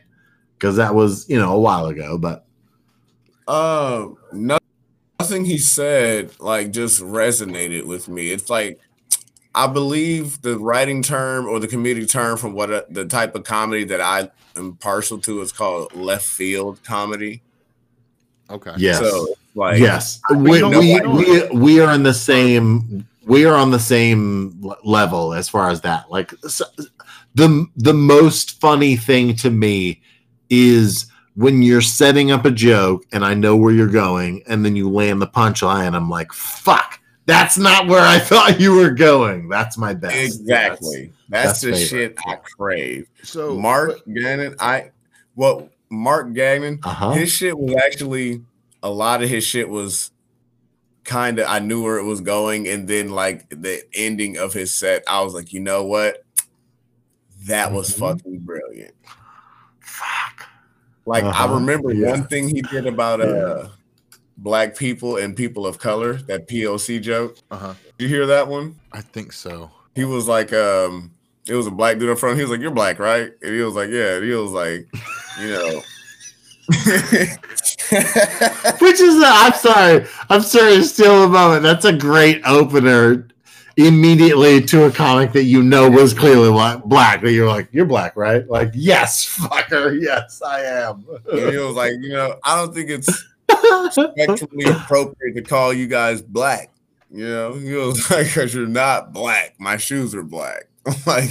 Because 0.58 0.76
that 0.78 0.94
was 0.96 1.28
you 1.30 1.38
know 1.40 1.54
a 1.54 1.60
while 1.60 1.88
ago, 1.88 2.18
but 2.18 2.46
Um, 3.48 4.18
no, 4.32 4.58
nothing 5.20 5.46
he 5.46 5.58
said 5.58 6.32
like 6.40 6.72
just 6.72 7.02
resonated 7.02 7.86
with 7.86 8.08
me. 8.08 8.32
It's 8.32 8.50
like 8.50 8.80
I 9.56 9.68
believe 9.68 10.42
the 10.42 10.58
writing 10.58 11.02
term 11.02 11.46
or 11.46 11.60
the 11.60 11.68
comedic 11.68 12.10
term 12.10 12.38
from 12.38 12.54
what 12.54 12.72
uh, 12.72 12.84
the 12.90 13.06
type 13.06 13.36
of 13.36 13.44
comedy 13.44 13.84
that 13.86 14.02
I 14.02 14.30
am 14.56 14.76
partial 14.78 15.20
to 15.20 15.42
is 15.42 15.52
called 15.52 15.94
left 15.94 16.26
field 16.26 16.84
comedy. 16.84 17.42
Okay. 18.50 18.74
yes, 18.78 19.00
So 19.00 19.28
like 19.56 19.80
yes, 19.80 20.20
we, 20.36 20.60
know 20.60 20.80
we, 20.80 21.00
we 21.02 21.50
we 21.50 21.80
are 21.80 21.94
in 21.94 22.04
the 22.04 22.14
same 22.14 23.08
we 23.26 23.46
are 23.46 23.56
on 23.56 23.72
the 23.72 23.80
same 23.80 24.74
level 24.84 25.34
as 25.34 25.48
far 25.48 25.70
as 25.70 25.82
that. 25.82 26.10
Like 26.12 26.34
so, 26.48 26.66
the 27.36 27.66
the 27.76 27.94
most 27.94 28.60
funny 28.60 28.96
thing 28.96 29.36
to 29.38 29.50
me 29.50 30.02
is 30.50 31.08
when 31.36 31.62
you're 31.64 31.82
setting 31.82 32.32
up 32.32 32.46
a 32.46 32.52
joke 32.52 33.06
and 33.12 33.26
I 33.26 33.34
know 33.34 33.56
where 33.56 33.72
you're 33.74 33.88
going, 33.88 34.44
and 34.48 34.64
then 34.64 34.76
you 34.76 34.90
land 34.90 35.22
the 35.22 35.28
punchline. 35.28 35.96
I'm 35.96 36.10
like, 36.10 36.32
fuck. 36.34 37.00
That's 37.26 37.58
not 37.58 37.88
where 37.88 38.02
I 38.06 38.20
thought 38.30 38.60
you 38.60 38.76
were 38.76 38.92
going. 38.92 39.48
That's 39.50 39.78
my 39.78 39.94
best. 39.94 40.16
exactly. 40.16 41.14
That's, 41.30 41.62
that's 41.62 41.62
the 41.62 41.72
favorite. 41.72 41.88
shit 41.88 42.18
I 42.28 42.36
crave. 42.36 43.08
So 43.24 43.56
Mark 43.58 44.00
Gannon, 44.14 44.56
I 44.60 44.92
well, 45.36 45.70
Mark 45.90 46.34
Gagnon, 46.34 46.80
Uh 46.84 46.90
huh. 46.94 47.12
his 47.14 47.32
shit 47.32 47.58
was 47.58 47.76
actually 47.84 48.44
a 48.84 48.90
lot 48.90 49.24
of 49.24 49.30
his 49.30 49.44
shit 49.46 49.70
was 49.70 50.12
kind 51.06 51.40
of 51.40 51.48
I 51.48 51.60
knew 51.60 51.82
where 51.84 51.98
it 51.98 52.04
was 52.04 52.20
going, 52.22 52.68
and 52.68 52.88
then 52.88 53.10
like 53.10 53.50
the 53.50 53.82
ending 53.94 54.38
of 54.38 54.54
his 54.54 54.74
set, 54.74 55.04
I 55.08 55.22
was 55.22 55.34
like, 55.34 55.54
you 55.54 55.62
know 55.62 55.86
what, 55.86 56.24
that 57.48 57.72
was 57.72 57.96
Mhm. 57.96 58.00
fucking 58.00 58.40
brilliant. 58.40 58.94
Fuck. 61.06 61.08
Like 61.08 61.24
Uh-huh, 61.24 61.48
I 61.50 61.54
remember 61.54 61.94
yeah. 61.94 62.12
one 62.12 62.28
thing 62.28 62.48
he 62.48 62.62
did 62.62 62.86
about 62.88 63.22
uh 63.22 63.68
black 64.38 64.76
people 64.76 65.18
and 65.18 65.36
people 65.36 65.66
of 65.68 65.78
color, 65.80 66.14
that 66.28 66.48
POC 66.48 67.02
joke. 67.02 67.38
uh-huh. 67.52 67.74
Did 67.98 68.04
you 68.06 68.10
hear 68.10 68.26
that 68.26 68.48
one? 68.48 68.76
I 68.92 69.02
think 69.02 69.32
so. 69.32 69.70
He 69.96 70.06
was 70.06 70.28
like, 70.28 70.52
um, 70.54 71.12
it 71.48 71.54
was 71.56 71.68
a 71.68 71.72
black 71.72 72.00
dude 72.00 72.10
in 72.10 72.16
front. 72.16 72.38
He 72.38 72.42
was 72.42 72.50
like, 72.50 72.62
"You're 72.62 72.72
black, 72.72 72.98
right?" 73.00 73.32
And 73.42 73.54
he 73.54 73.62
was 73.62 73.76
like, 73.76 73.90
"Yeah." 73.90 74.16
And 74.16 74.24
he 74.26 74.32
was 74.32 74.52
like, 74.52 74.88
you 75.40 75.50
know. 75.50 75.82
Which 78.80 79.00
is, 79.02 79.22
a, 79.22 79.26
I'm 79.28 79.54
sorry, 79.54 80.06
I'm 80.30 80.42
sorry 80.42 80.76
to 80.78 80.84
steal 80.84 81.24
a 81.26 81.28
moment. 81.30 81.62
That's 81.64 81.86
a 81.86 81.94
great 81.94 82.42
opener. 82.46 83.28
Immediately 83.78 84.62
to 84.62 84.86
a 84.86 84.92
comic 84.92 85.32
that 85.34 85.44
you 85.44 85.64
know 85.64 85.90
was 85.90 86.14
clearly 86.14 86.52
black. 86.86 87.22
That 87.22 87.32
you're 87.32 87.48
like, 87.48 87.70
you're 87.72 87.86
black, 87.86 88.16
right? 88.16 88.48
Like, 88.48 88.72
yes, 88.74 89.38
fucker, 89.40 90.00
yes, 90.02 90.42
I 90.42 90.62
am. 90.62 91.06
And 91.32 91.52
he 91.52 91.58
was 91.58 91.76
like, 91.76 91.94
you 92.02 92.10
know, 92.10 92.38
I 92.44 92.56
don't 92.58 92.74
think 92.74 92.90
it's 92.90 93.26
sexually 93.92 94.66
appropriate 94.66 95.36
to 95.36 95.42
call 95.42 95.74
you 95.74 95.88
guys 95.88 96.22
black. 96.22 96.72
You 97.12 97.28
know, 97.28 97.54
he 97.54 97.74
was 97.74 98.10
like, 98.12 98.28
because 98.28 98.54
you're 98.54 98.68
not 98.68 99.14
black. 99.14 99.56
My 99.60 99.78
shoes 99.78 100.16
are 100.16 100.24
black. 100.24 100.68
like, 101.06 101.30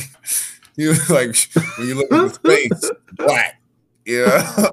he 0.77 0.87
was 0.87 1.11
like, 1.11 1.37
when 1.77 1.89
you 1.89 1.95
look 1.95 2.13
at 2.13 2.23
his 2.23 2.39
face, 2.39 2.91
black. 3.13 3.61
Yeah. 4.05 4.71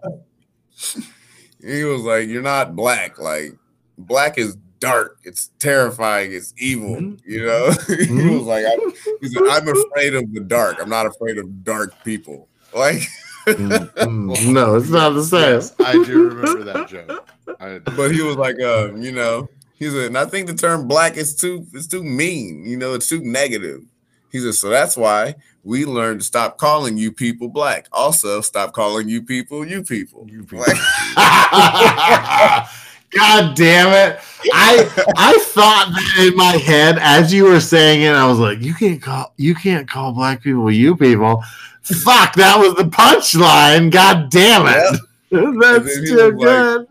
he 1.62 1.84
was 1.84 2.02
like, 2.02 2.28
you're 2.28 2.41
not 2.41 2.76
black. 2.76 3.20
Like, 3.20 3.58
black 3.98 4.38
is 4.38 4.58
dark. 4.80 5.18
It's 5.23 5.47
terrifying. 5.60 6.31
It's 6.34 6.53
evil. 6.57 6.95
Mhm. 6.95 7.19
You 7.26 7.45
know. 7.45 7.72
he 7.88 8.06
Mhm. 8.06 8.38
was 8.38 8.43
like, 8.47 8.65
I'm, 8.65 8.91
he 9.22 9.27
said, 9.27 9.43
I'm 9.49 9.68
afraid 9.68 10.15
of 10.15 10.34
the 10.34 10.41
dark. 10.41 10.77
I'm 10.81 10.89
not 10.89 11.06
afraid 11.06 11.38
of 11.38 11.64
dark 11.64 11.93
people. 12.03 12.47
Like, 12.76 13.01
Mm, 13.47 13.91
mm, 13.95 14.51
no, 14.53 14.76
it's 14.76 14.89
not 14.89 15.11
the 15.11 15.23
same. 15.23 15.53
Yes, 15.56 15.73
I 15.80 15.93
do 15.93 16.30
remember 16.30 16.64
that 16.65 16.88
joke. 16.88 17.27
I, 17.60 17.80
but 17.80 18.11
he 18.11 18.22
was 18.22 18.35
like, 18.35 18.61
um, 18.61 19.01
you 19.01 19.11
know, 19.11 19.49
he 19.73 19.89
said, 19.89 20.07
and 20.07 20.18
I 20.18 20.26
think 20.26 20.45
the 20.45 20.53
term 20.53 20.88
black 20.88 21.18
is 21.18 21.35
too 21.35 21.65
it's 21.73 21.88
too 21.88 22.03
mean, 22.03 22.64
you 22.65 22.77
know, 22.77 22.93
it's 22.93 23.10
too 23.10 23.22
negative. 23.22 23.81
He 24.31 24.39
said, 24.39 24.53
so 24.53 24.69
that's 24.69 24.95
why 24.95 25.34
we 25.64 25.85
learned 25.85 26.19
to 26.19 26.26
stop 26.27 26.60
calling 26.60 26.95
you 26.97 27.11
people 27.11 27.47
black. 27.49 27.88
Also, 27.91 28.41
stop 28.41 28.73
calling 28.73 29.10
you 29.10 29.23
people 29.23 29.65
you 29.65 29.81
people. 29.84 30.27
You 30.30 30.43
people. 30.43 30.60
Like, 30.60 30.77
God 33.11 33.56
damn 33.56 33.88
it. 33.90 34.19
I 34.53 34.88
I 35.18 35.38
thought 35.45 35.88
that 35.90 36.27
in 36.27 36.36
my 36.36 36.53
head 36.57 36.98
as 36.99 37.34
you 37.34 37.45
were 37.45 37.60
saying 37.60 38.03
it, 38.03 38.11
I 38.11 38.27
was 38.27 38.40
like, 38.40 38.61
you 38.61 38.73
can't 38.73 39.02
call 39.02 39.34
you 39.38 39.56
can't 39.56 39.90
call 39.90 40.11
black 40.14 40.44
people 40.44 40.72
you 40.72 40.95
people. 40.95 41.44
Fuck, 41.81 42.36
that 42.36 42.57
was 42.60 42.76
the 42.76 42.84
punchline. 42.84 43.91
God 43.91 44.30
damn 44.30 44.65
it. 44.68 44.99
That's 45.31 46.10
too 46.10 46.15
was 46.15 46.34
like- 46.34 46.38
good. 46.38 46.88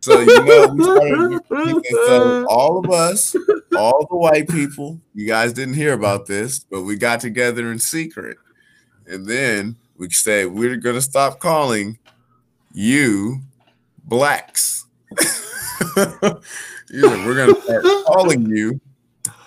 so 0.00 0.20
you 0.20 0.44
know, 0.44 0.66
we 0.68 0.82
started, 1.44 1.84
so 2.06 2.46
all 2.48 2.78
of 2.78 2.90
us, 2.90 3.36
all 3.76 4.06
the 4.10 4.16
white 4.16 4.48
people, 4.48 5.00
you 5.14 5.26
guys 5.26 5.52
didn't 5.52 5.74
hear 5.74 5.92
about 5.92 6.26
this, 6.26 6.58
but 6.58 6.82
we 6.82 6.96
got 6.96 7.20
together 7.20 7.70
in 7.70 7.78
secret. 7.78 8.38
And 9.06 9.26
then 9.26 9.76
we 9.96 10.10
said 10.10 10.48
we're 10.52 10.76
gonna 10.76 11.00
stop 11.00 11.38
calling 11.38 11.98
you 12.72 13.40
blacks. 14.04 14.83
You 16.90 17.00
know, 17.00 17.26
we're 17.26 17.34
gonna 17.34 17.60
start 17.62 17.84
calling 18.06 18.46
you 18.46 18.80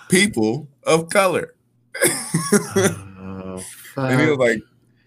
people 0.08 0.68
of 0.84 1.08
color. 1.08 1.54
Oh, 2.00 3.62
And 3.96 4.20
he 4.20 4.26
was 4.28 4.38
like, 4.38 4.60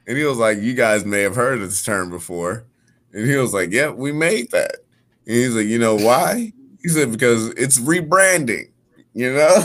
and 0.08 0.18
he 0.18 0.24
was 0.24 0.38
like, 0.38 0.60
you 0.60 0.74
guys 0.74 1.06
may 1.06 1.22
have 1.22 1.36
heard 1.36 1.62
of 1.62 1.70
this 1.70 1.84
term 1.84 2.10
before. 2.10 2.66
And 3.14 3.30
he 3.30 3.36
was 3.36 3.54
like, 3.54 3.72
Yep, 3.72 3.96
we 3.96 4.12
made 4.12 4.52
that. 4.52 4.78
And 5.26 5.36
he's 5.36 5.56
like, 5.56 5.68
you 5.68 5.78
know 5.80 5.96
why? 5.96 6.54
He 6.82 6.90
said, 6.90 7.12
because 7.12 7.50
it's 7.50 7.80
rebranding, 7.80 8.72
you 9.14 9.34
know? 9.34 9.60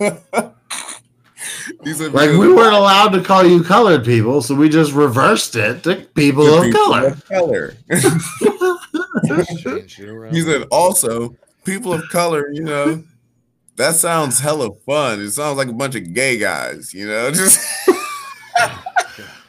he 1.84 1.92
said, 1.92 2.12
Like 2.12 2.30
we 2.30 2.52
weren't 2.52 2.74
allowed 2.74 3.10
to 3.10 3.22
call 3.22 3.44
you 3.44 3.62
colored 3.62 4.04
people, 4.04 4.40
so 4.40 4.54
we 4.54 4.68
just 4.68 4.92
reversed 4.92 5.56
it 5.56 5.82
to 5.82 5.96
people 6.14 6.44
the 6.44 6.56
of 6.56 6.62
people 6.64 6.84
color. 6.84 7.06
of 7.08 7.24
color. 7.28 7.74
Change 9.26 10.00
it 10.00 10.08
around. 10.08 10.34
he 10.34 10.42
said, 10.42 10.66
also, 10.70 11.36
people 11.64 11.92
of 11.92 12.08
color, 12.10 12.50
you 12.52 12.62
know, 12.62 13.02
that 13.76 13.94
sounds 13.94 14.40
hella 14.40 14.74
fun. 14.86 15.20
It 15.20 15.30
sounds 15.30 15.56
like 15.56 15.68
a 15.68 15.72
bunch 15.72 15.94
of 15.94 16.12
gay 16.12 16.36
guys, 16.36 16.92
you 16.92 17.06
know, 17.06 17.30
just 17.32 17.60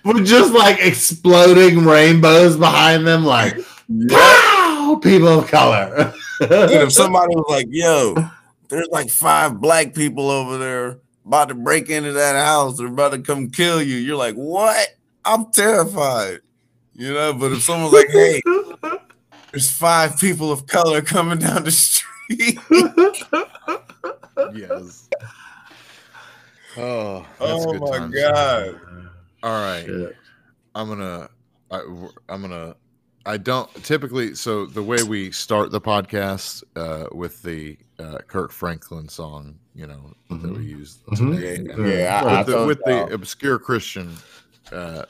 We're 0.05 0.23
just 0.23 0.53
like 0.53 0.79
exploding 0.79 1.83
rainbows 1.85 2.55
behind 2.55 3.05
them, 3.05 3.25
like 3.25 3.57
wow, 3.89 4.99
people 5.03 5.39
of 5.39 5.47
color. 5.47 6.13
And 6.41 6.71
if 6.71 6.93
somebody 6.93 7.35
was 7.35 7.45
like, 7.49 7.67
yo, 7.69 8.15
there's 8.69 8.87
like 8.91 9.09
five 9.09 9.59
black 9.59 9.93
people 9.93 10.29
over 10.29 10.57
there 10.57 10.99
about 11.25 11.49
to 11.49 11.55
break 11.55 11.89
into 11.89 12.13
that 12.13 12.35
house, 12.35 12.77
they're 12.77 12.87
about 12.87 13.11
to 13.11 13.19
come 13.19 13.49
kill 13.49 13.81
you, 13.81 13.97
you're 13.97 14.15
like, 14.15 14.35
what? 14.35 14.87
I'm 15.25 15.51
terrified. 15.51 16.39
You 16.93 17.13
know, 17.13 17.33
but 17.33 17.51
if 17.51 17.63
someone's 17.63 17.93
like, 17.93 18.09
hey, 18.09 18.41
there's 19.51 19.71
five 19.71 20.17
people 20.19 20.51
of 20.51 20.67
color 20.67 21.01
coming 21.01 21.39
down 21.39 21.63
the 21.63 21.71
street. 21.71 22.59
yes. 24.55 25.09
Oh, 26.77 27.25
oh 27.39 27.71
good 27.71 27.81
my 27.81 27.97
times. 27.97 28.15
god. 28.15 28.79
All 29.43 29.51
right. 29.51 29.85
Shit. 29.85 30.15
I'm 30.75 30.87
gonna, 30.87 31.29
I, 31.71 31.79
I'm 32.29 32.41
gonna, 32.41 32.75
I 33.25 33.37
don't 33.37 33.71
typically. 33.83 34.35
So 34.35 34.65
the 34.65 34.83
way 34.83 35.01
we 35.03 35.31
start 35.31 35.71
the 35.71 35.81
podcast 35.81 36.63
uh, 36.75 37.07
with 37.11 37.41
the 37.41 37.77
uh, 37.97 38.19
Kirk 38.27 38.51
Franklin 38.51 39.09
song, 39.09 39.57
you 39.75 39.87
know, 39.87 40.13
that 40.29 40.51
we 40.55 40.63
use 40.63 40.99
Mhm. 41.09 41.35
today, 41.35 41.63
Yeah, 41.99 42.23
yeah, 42.23 42.37
with, 42.37 42.47
the, 42.47 42.65
with 42.65 42.79
the 42.85 43.13
obscure 43.13 43.57
Christian. 43.59 44.15
Uh, 44.71 45.03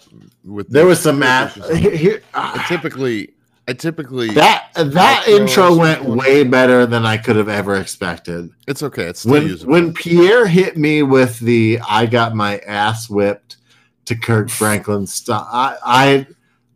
with 0.46 0.70
There 0.70 0.84
the 0.84 0.90
was 0.90 1.02
some 1.02 1.20
math. 1.20 1.56
Here, 1.78 1.92
here- 1.92 2.22
typically, 2.70 3.34
I 3.70 3.74
typically. 3.74 4.30
that 4.32 4.70
that 4.74 5.28
intro 5.28 5.76
went 5.78 6.04
way 6.04 6.44
better 6.44 6.88
than 6.88 7.06
I 7.06 7.18
could 7.18 7.36
have 7.36 7.50
ever 7.50 7.76
expected. 7.76 8.50
it's 8.68 8.82
okay. 8.82 9.04
It's 9.04 9.20
still 9.20 9.34
When 9.34 9.44
usable. 9.48 9.72
when 9.74 9.94
Piere 9.94 10.48
hit 10.48 10.76
me 10.76 11.04
with 11.04 11.40
the 11.40 11.80
"I 11.88 12.08
got 12.08 12.36
my 12.36 12.58
ass 12.60 13.10
whipped" 13.10 13.58
to 14.06 14.16
Kirk 14.16 14.50
Franklin 14.50 15.06
stuff, 15.06 15.48
I, 15.52 15.78
I 15.86 16.28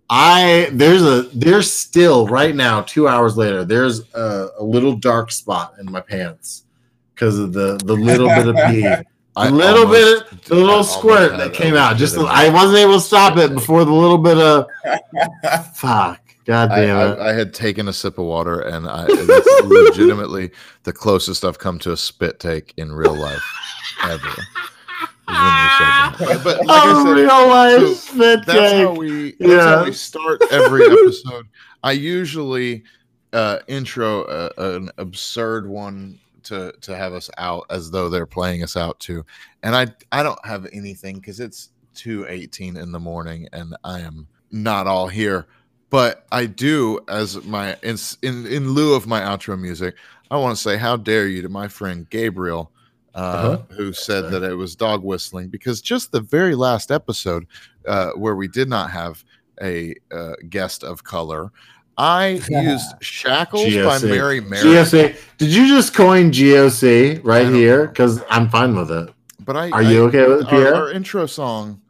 I 0.10 0.70
there's 0.72 1.02
a 1.02 1.24
there's 1.34 1.74
still 1.74 2.28
right 2.28 2.56
now 2.56 2.82
two 2.82 3.07
hours 3.07 3.38
later 3.38 3.65
there's 3.65 4.14
a, 4.14 4.49
a 4.60 4.64
little 4.64 4.95
dark 4.95 5.32
spot 5.32 5.74
in 5.80 5.91
my 5.91 6.02
pants 6.02 6.65
because 7.15 7.40
of 7.40 7.53
the 7.53 7.78
the 7.84 7.94
little 7.95 8.28
bit 8.28 8.48
of 8.49 8.56
pee. 8.70 8.88
A 9.36 9.49
little 9.49 9.88
almost- 9.88 10.30
bit, 10.30 10.41
the 10.45 10.53
little 10.53 10.84
squirt 10.84 11.40
that 11.40 11.56
came 11.56 11.74
out. 11.76 11.98
Just 11.98 12.15
I 12.20 12.49
wasn't 12.49 12.78
able 12.78 12.94
to 12.94 13.02
stop 13.02 13.36
it 13.40 13.52
before 13.52 13.84
the 13.84 13.91
little 13.91 14.20
bit 14.20 14.38
of 14.38 14.68
fuck. 15.76 16.22
God 16.45 16.72
I, 16.72 16.86
damn 16.86 16.98
it! 16.98 17.20
I, 17.20 17.30
I 17.30 17.34
had 17.34 17.53
taken 17.53 17.88
a 17.88 17.94
sip 17.94 18.18
of 18.18 18.26
water, 18.26 18.60
and 18.61 18.88
I 18.88 19.06
it's 19.10 19.64
legitimately 19.98 20.52
the 20.84 20.94
closest 20.94 21.45
I've 21.45 21.60
come 21.60 21.80
to 21.80 21.91
a 21.91 21.98
spit 21.98 22.40
take 22.40 22.74
in 22.78 22.91
real 22.91 23.15
life 23.15 23.44
ever. 24.03 24.28
is 24.28 24.38
when 25.26 25.36
you 25.36 25.70
said 25.78 25.88
that. 26.20 26.41
But 26.44 26.65
like 26.65 26.84
I 26.84 27.03
said, 27.03 27.11
real 27.15 27.48
life 27.48 27.80
so 27.80 27.94
spit 27.94 28.45
that's 28.45 28.74
how 28.74 28.90
take. 28.91 28.98
we 28.99 29.32
that's 29.40 29.64
how 29.64 29.80
Yeah. 29.80 29.84
we 29.86 29.94
start 29.94 30.41
every 30.52 30.84
episode. 30.86 31.48
I 31.84 31.94
usually 31.94 32.84
uh, 33.32 33.60
intro 33.68 34.24
uh, 34.24 34.49
an 34.57 34.90
absurd 34.98 35.68
one 35.68 36.20
to 36.44 36.74
to 36.82 36.95
have 36.95 37.14
us 37.14 37.30
out 37.38 37.65
as 37.70 37.90
though 37.90 38.10
they're 38.10 38.26
playing 38.26 38.64
us 38.64 38.76
out 38.76 38.99
too, 38.99 39.26
and 39.64 39.76
I 39.76 39.88
I 40.11 40.24
don't 40.24 40.45
have 40.45 40.68
anything 40.74 41.15
because 41.15 41.40
it's 41.40 41.70
two 41.95 42.26
eighteen 42.28 42.76
in 42.76 42.91
the 42.91 42.99
morning 42.99 43.48
and 43.53 43.76
I 43.86 44.02
am 44.02 44.28
not 44.52 44.88
all 44.88 45.07
here. 45.07 45.48
But 45.94 46.26
I 46.32 46.48
do, 46.48 46.99
as 47.07 47.44
my 47.44 47.78
in 47.84 47.98
in, 48.24 48.48
in 48.48 48.72
lieu 48.72 48.95
of 48.95 49.06
my 49.06 49.22
outro 49.22 49.60
music, 49.60 49.94
I 50.32 50.38
want 50.38 50.57
to 50.57 50.60
say 50.61 50.76
how 50.76 50.98
dare 50.98 51.28
you 51.28 51.44
to 51.44 51.49
my 51.49 51.68
friend 51.68 52.10
Gabriel, 52.10 52.72
uh, 53.14 53.20
Uh-huh. 53.20 53.57
who 53.78 53.94
said 53.94 54.32
that 54.32 54.41
it 54.41 54.56
was 54.56 54.76
dog 54.76 55.03
whistling 55.03 55.49
because 55.49 55.82
just 55.82 56.11
the 56.11 56.20
very 56.22 56.56
last 56.56 56.90
episode 56.90 57.45
uh, 57.88 58.10
where 58.14 58.36
we 58.36 58.48
did 58.48 58.68
not 58.68 58.90
have 58.90 59.24
a 59.61 59.94
uh, 60.11 60.34
guest 60.49 60.84
of 60.84 61.03
color, 61.03 61.52
I 61.95 62.41
used 62.49 62.88
"Shackles" 63.02 63.76
by 63.86 63.99
Mary 63.99 64.41
Mary, 64.41 64.64
GOC. 64.64 65.15
Did 65.38 65.49
you 65.53 65.68
just 65.68 65.94
coin 65.94 66.32
GOC 66.32 67.22
right 67.24 67.48
here? 67.53 67.86
Because 67.86 68.20
I'm 68.32 68.49
fine 68.49 68.76
with 68.76 68.90
it. 68.90 69.14
but 69.45 69.56
I 69.56 69.70
Are 69.70 69.84
you 69.84 70.06
okay 70.06 70.28
with 70.28 70.41
it, 70.41 70.48
Piere? 70.49 70.74
our, 70.74 70.86
our 70.88 70.91
intro 70.91 71.28
song 71.28 71.82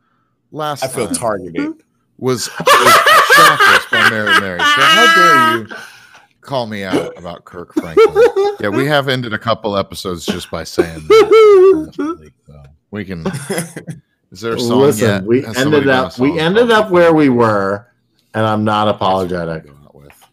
last 0.51 0.83
I 0.83 0.89
feel 0.89 1.07
time 1.07 1.15
targeted. 1.15 1.83
was, 2.17 2.49
was 2.59 2.93
"Shackles" 3.35 3.85
by 3.91 4.09
Mary 4.09 4.39
Mary. 4.39 4.59
So 4.59 4.65
how 4.65 5.15
dare 5.15 5.61
you 5.61 5.75
call 6.41 6.67
me 6.67 6.83
out 6.83 7.17
about 7.17 7.45
Kirk 7.45 7.73
Franklin? 7.73 8.55
Yeah, 8.59 8.69
we 8.69 8.85
have 8.85 9.07
ended 9.07 9.33
a 9.33 9.39
couple 9.39 9.75
episodes 9.77 10.25
just 10.25 10.51
by 10.51 10.63
saying 10.63 11.07
that. 11.07 11.93
So 12.45 12.63
we 12.91 13.05
can. 13.05 13.25
Is 14.31 14.41
there 14.41 14.55
a 14.55 14.59
song 14.59 14.81
Listen, 14.81 15.07
yet? 15.07 15.23
we 15.23 15.41
Has 15.43 15.57
ended 15.57 15.87
up 15.87 16.17
we 16.17 16.39
ended 16.39 16.71
up 16.71 16.89
where 16.89 17.13
we 17.13 17.29
were, 17.29 17.87
and 18.33 18.45
I'm 18.45 18.63
not 18.63 18.87
apologetic. 18.87 19.65
With. 19.93 20.27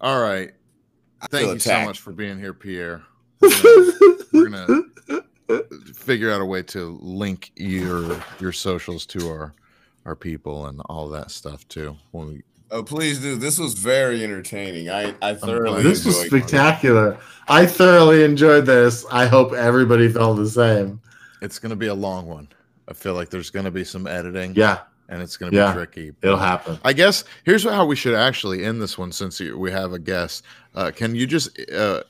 All 0.00 0.20
right. 0.20 0.52
Thank 1.30 1.44
feel 1.44 1.54
you 1.54 1.60
so 1.60 1.84
much 1.84 2.00
for 2.00 2.12
being 2.12 2.38
here, 2.38 2.54
Piere. 2.54 3.02
We're 3.40 3.50
gonna, 3.50 4.82
we're 5.08 5.22
gonna 5.48 5.62
figure 5.94 6.32
out 6.32 6.40
a 6.40 6.44
way 6.44 6.62
to 6.64 6.98
link 7.00 7.52
your 7.56 8.20
your 8.40 8.52
socials 8.52 9.06
to 9.06 9.28
our 9.28 9.54
our 10.06 10.16
people 10.16 10.66
and 10.66 10.80
all 10.86 11.08
that 11.08 11.30
stuff 11.30 11.66
too 11.68 11.96
when 12.12 12.28
we 12.28 12.42
Oh, 12.72 12.84
please 12.84 13.18
do. 13.18 13.34
This 13.34 13.58
was 13.58 13.74
very 13.74 14.22
entertaining. 14.22 14.90
I 14.90 15.12
I 15.20 15.34
thoroughly 15.34 15.82
glad. 15.82 15.84
This 15.90 16.04
was 16.04 16.22
enjoyed 16.22 16.42
it. 16.42 16.44
spectacular. 16.48 17.18
I 17.48 17.66
thoroughly 17.66 18.22
enjoyed 18.22 18.64
this. 18.64 19.04
I 19.10 19.26
hope 19.26 19.52
everybody 19.52 20.08
felt 20.08 20.36
the 20.36 20.48
same. 20.48 21.00
It's 21.42 21.58
going 21.58 21.70
to 21.70 21.76
be 21.76 21.88
a 21.88 21.94
long 21.94 22.26
one. 22.28 22.46
I 22.86 22.92
feel 22.92 23.14
like 23.14 23.28
there's 23.28 23.50
going 23.50 23.64
to 23.64 23.72
be 23.72 23.82
some 23.82 24.06
editing. 24.06 24.54
Yeah, 24.54 24.82
and 25.08 25.20
it's 25.20 25.36
going 25.36 25.50
to 25.50 25.58
Yeah. 25.58 25.72
be 25.72 25.78
tricky. 25.78 26.12
it'll 26.22 26.36
happen. 26.36 26.78
I 26.84 26.92
guess 26.92 27.24
here's 27.42 27.64
how 27.64 27.86
we 27.86 27.96
should 27.96 28.14
actually 28.14 28.64
end 28.64 28.80
this 28.80 28.96
one 28.96 29.10
since 29.10 29.40
we 29.40 29.72
have 29.72 29.92
a 29.92 29.98
guest. 29.98 30.44
Uh, 30.76 30.92
can 30.94 31.16
you 31.16 31.26
just 31.26 31.58
uh, 31.72 32.04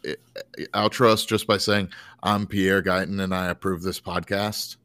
outro 0.75 1.07
us 1.11 1.25
just 1.25 1.47
by 1.47 1.57
saying, 1.57 1.89
I'm 2.23 2.47
Piere 2.47 2.83
Guyton 2.83 3.19
and 3.23 3.35
I 3.35 3.47
approve 3.49 3.81
this 3.81 3.99
podcast? 3.99 4.77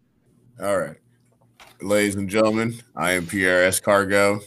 All 0.61 0.77
right 0.77 0.95
ladies 1.85 2.15
and 2.15 2.29
gentlemen. 2.29 2.75
I 2.95 3.11
am 3.11 3.27
Piere 3.27 3.67
Escargot, 3.69 4.41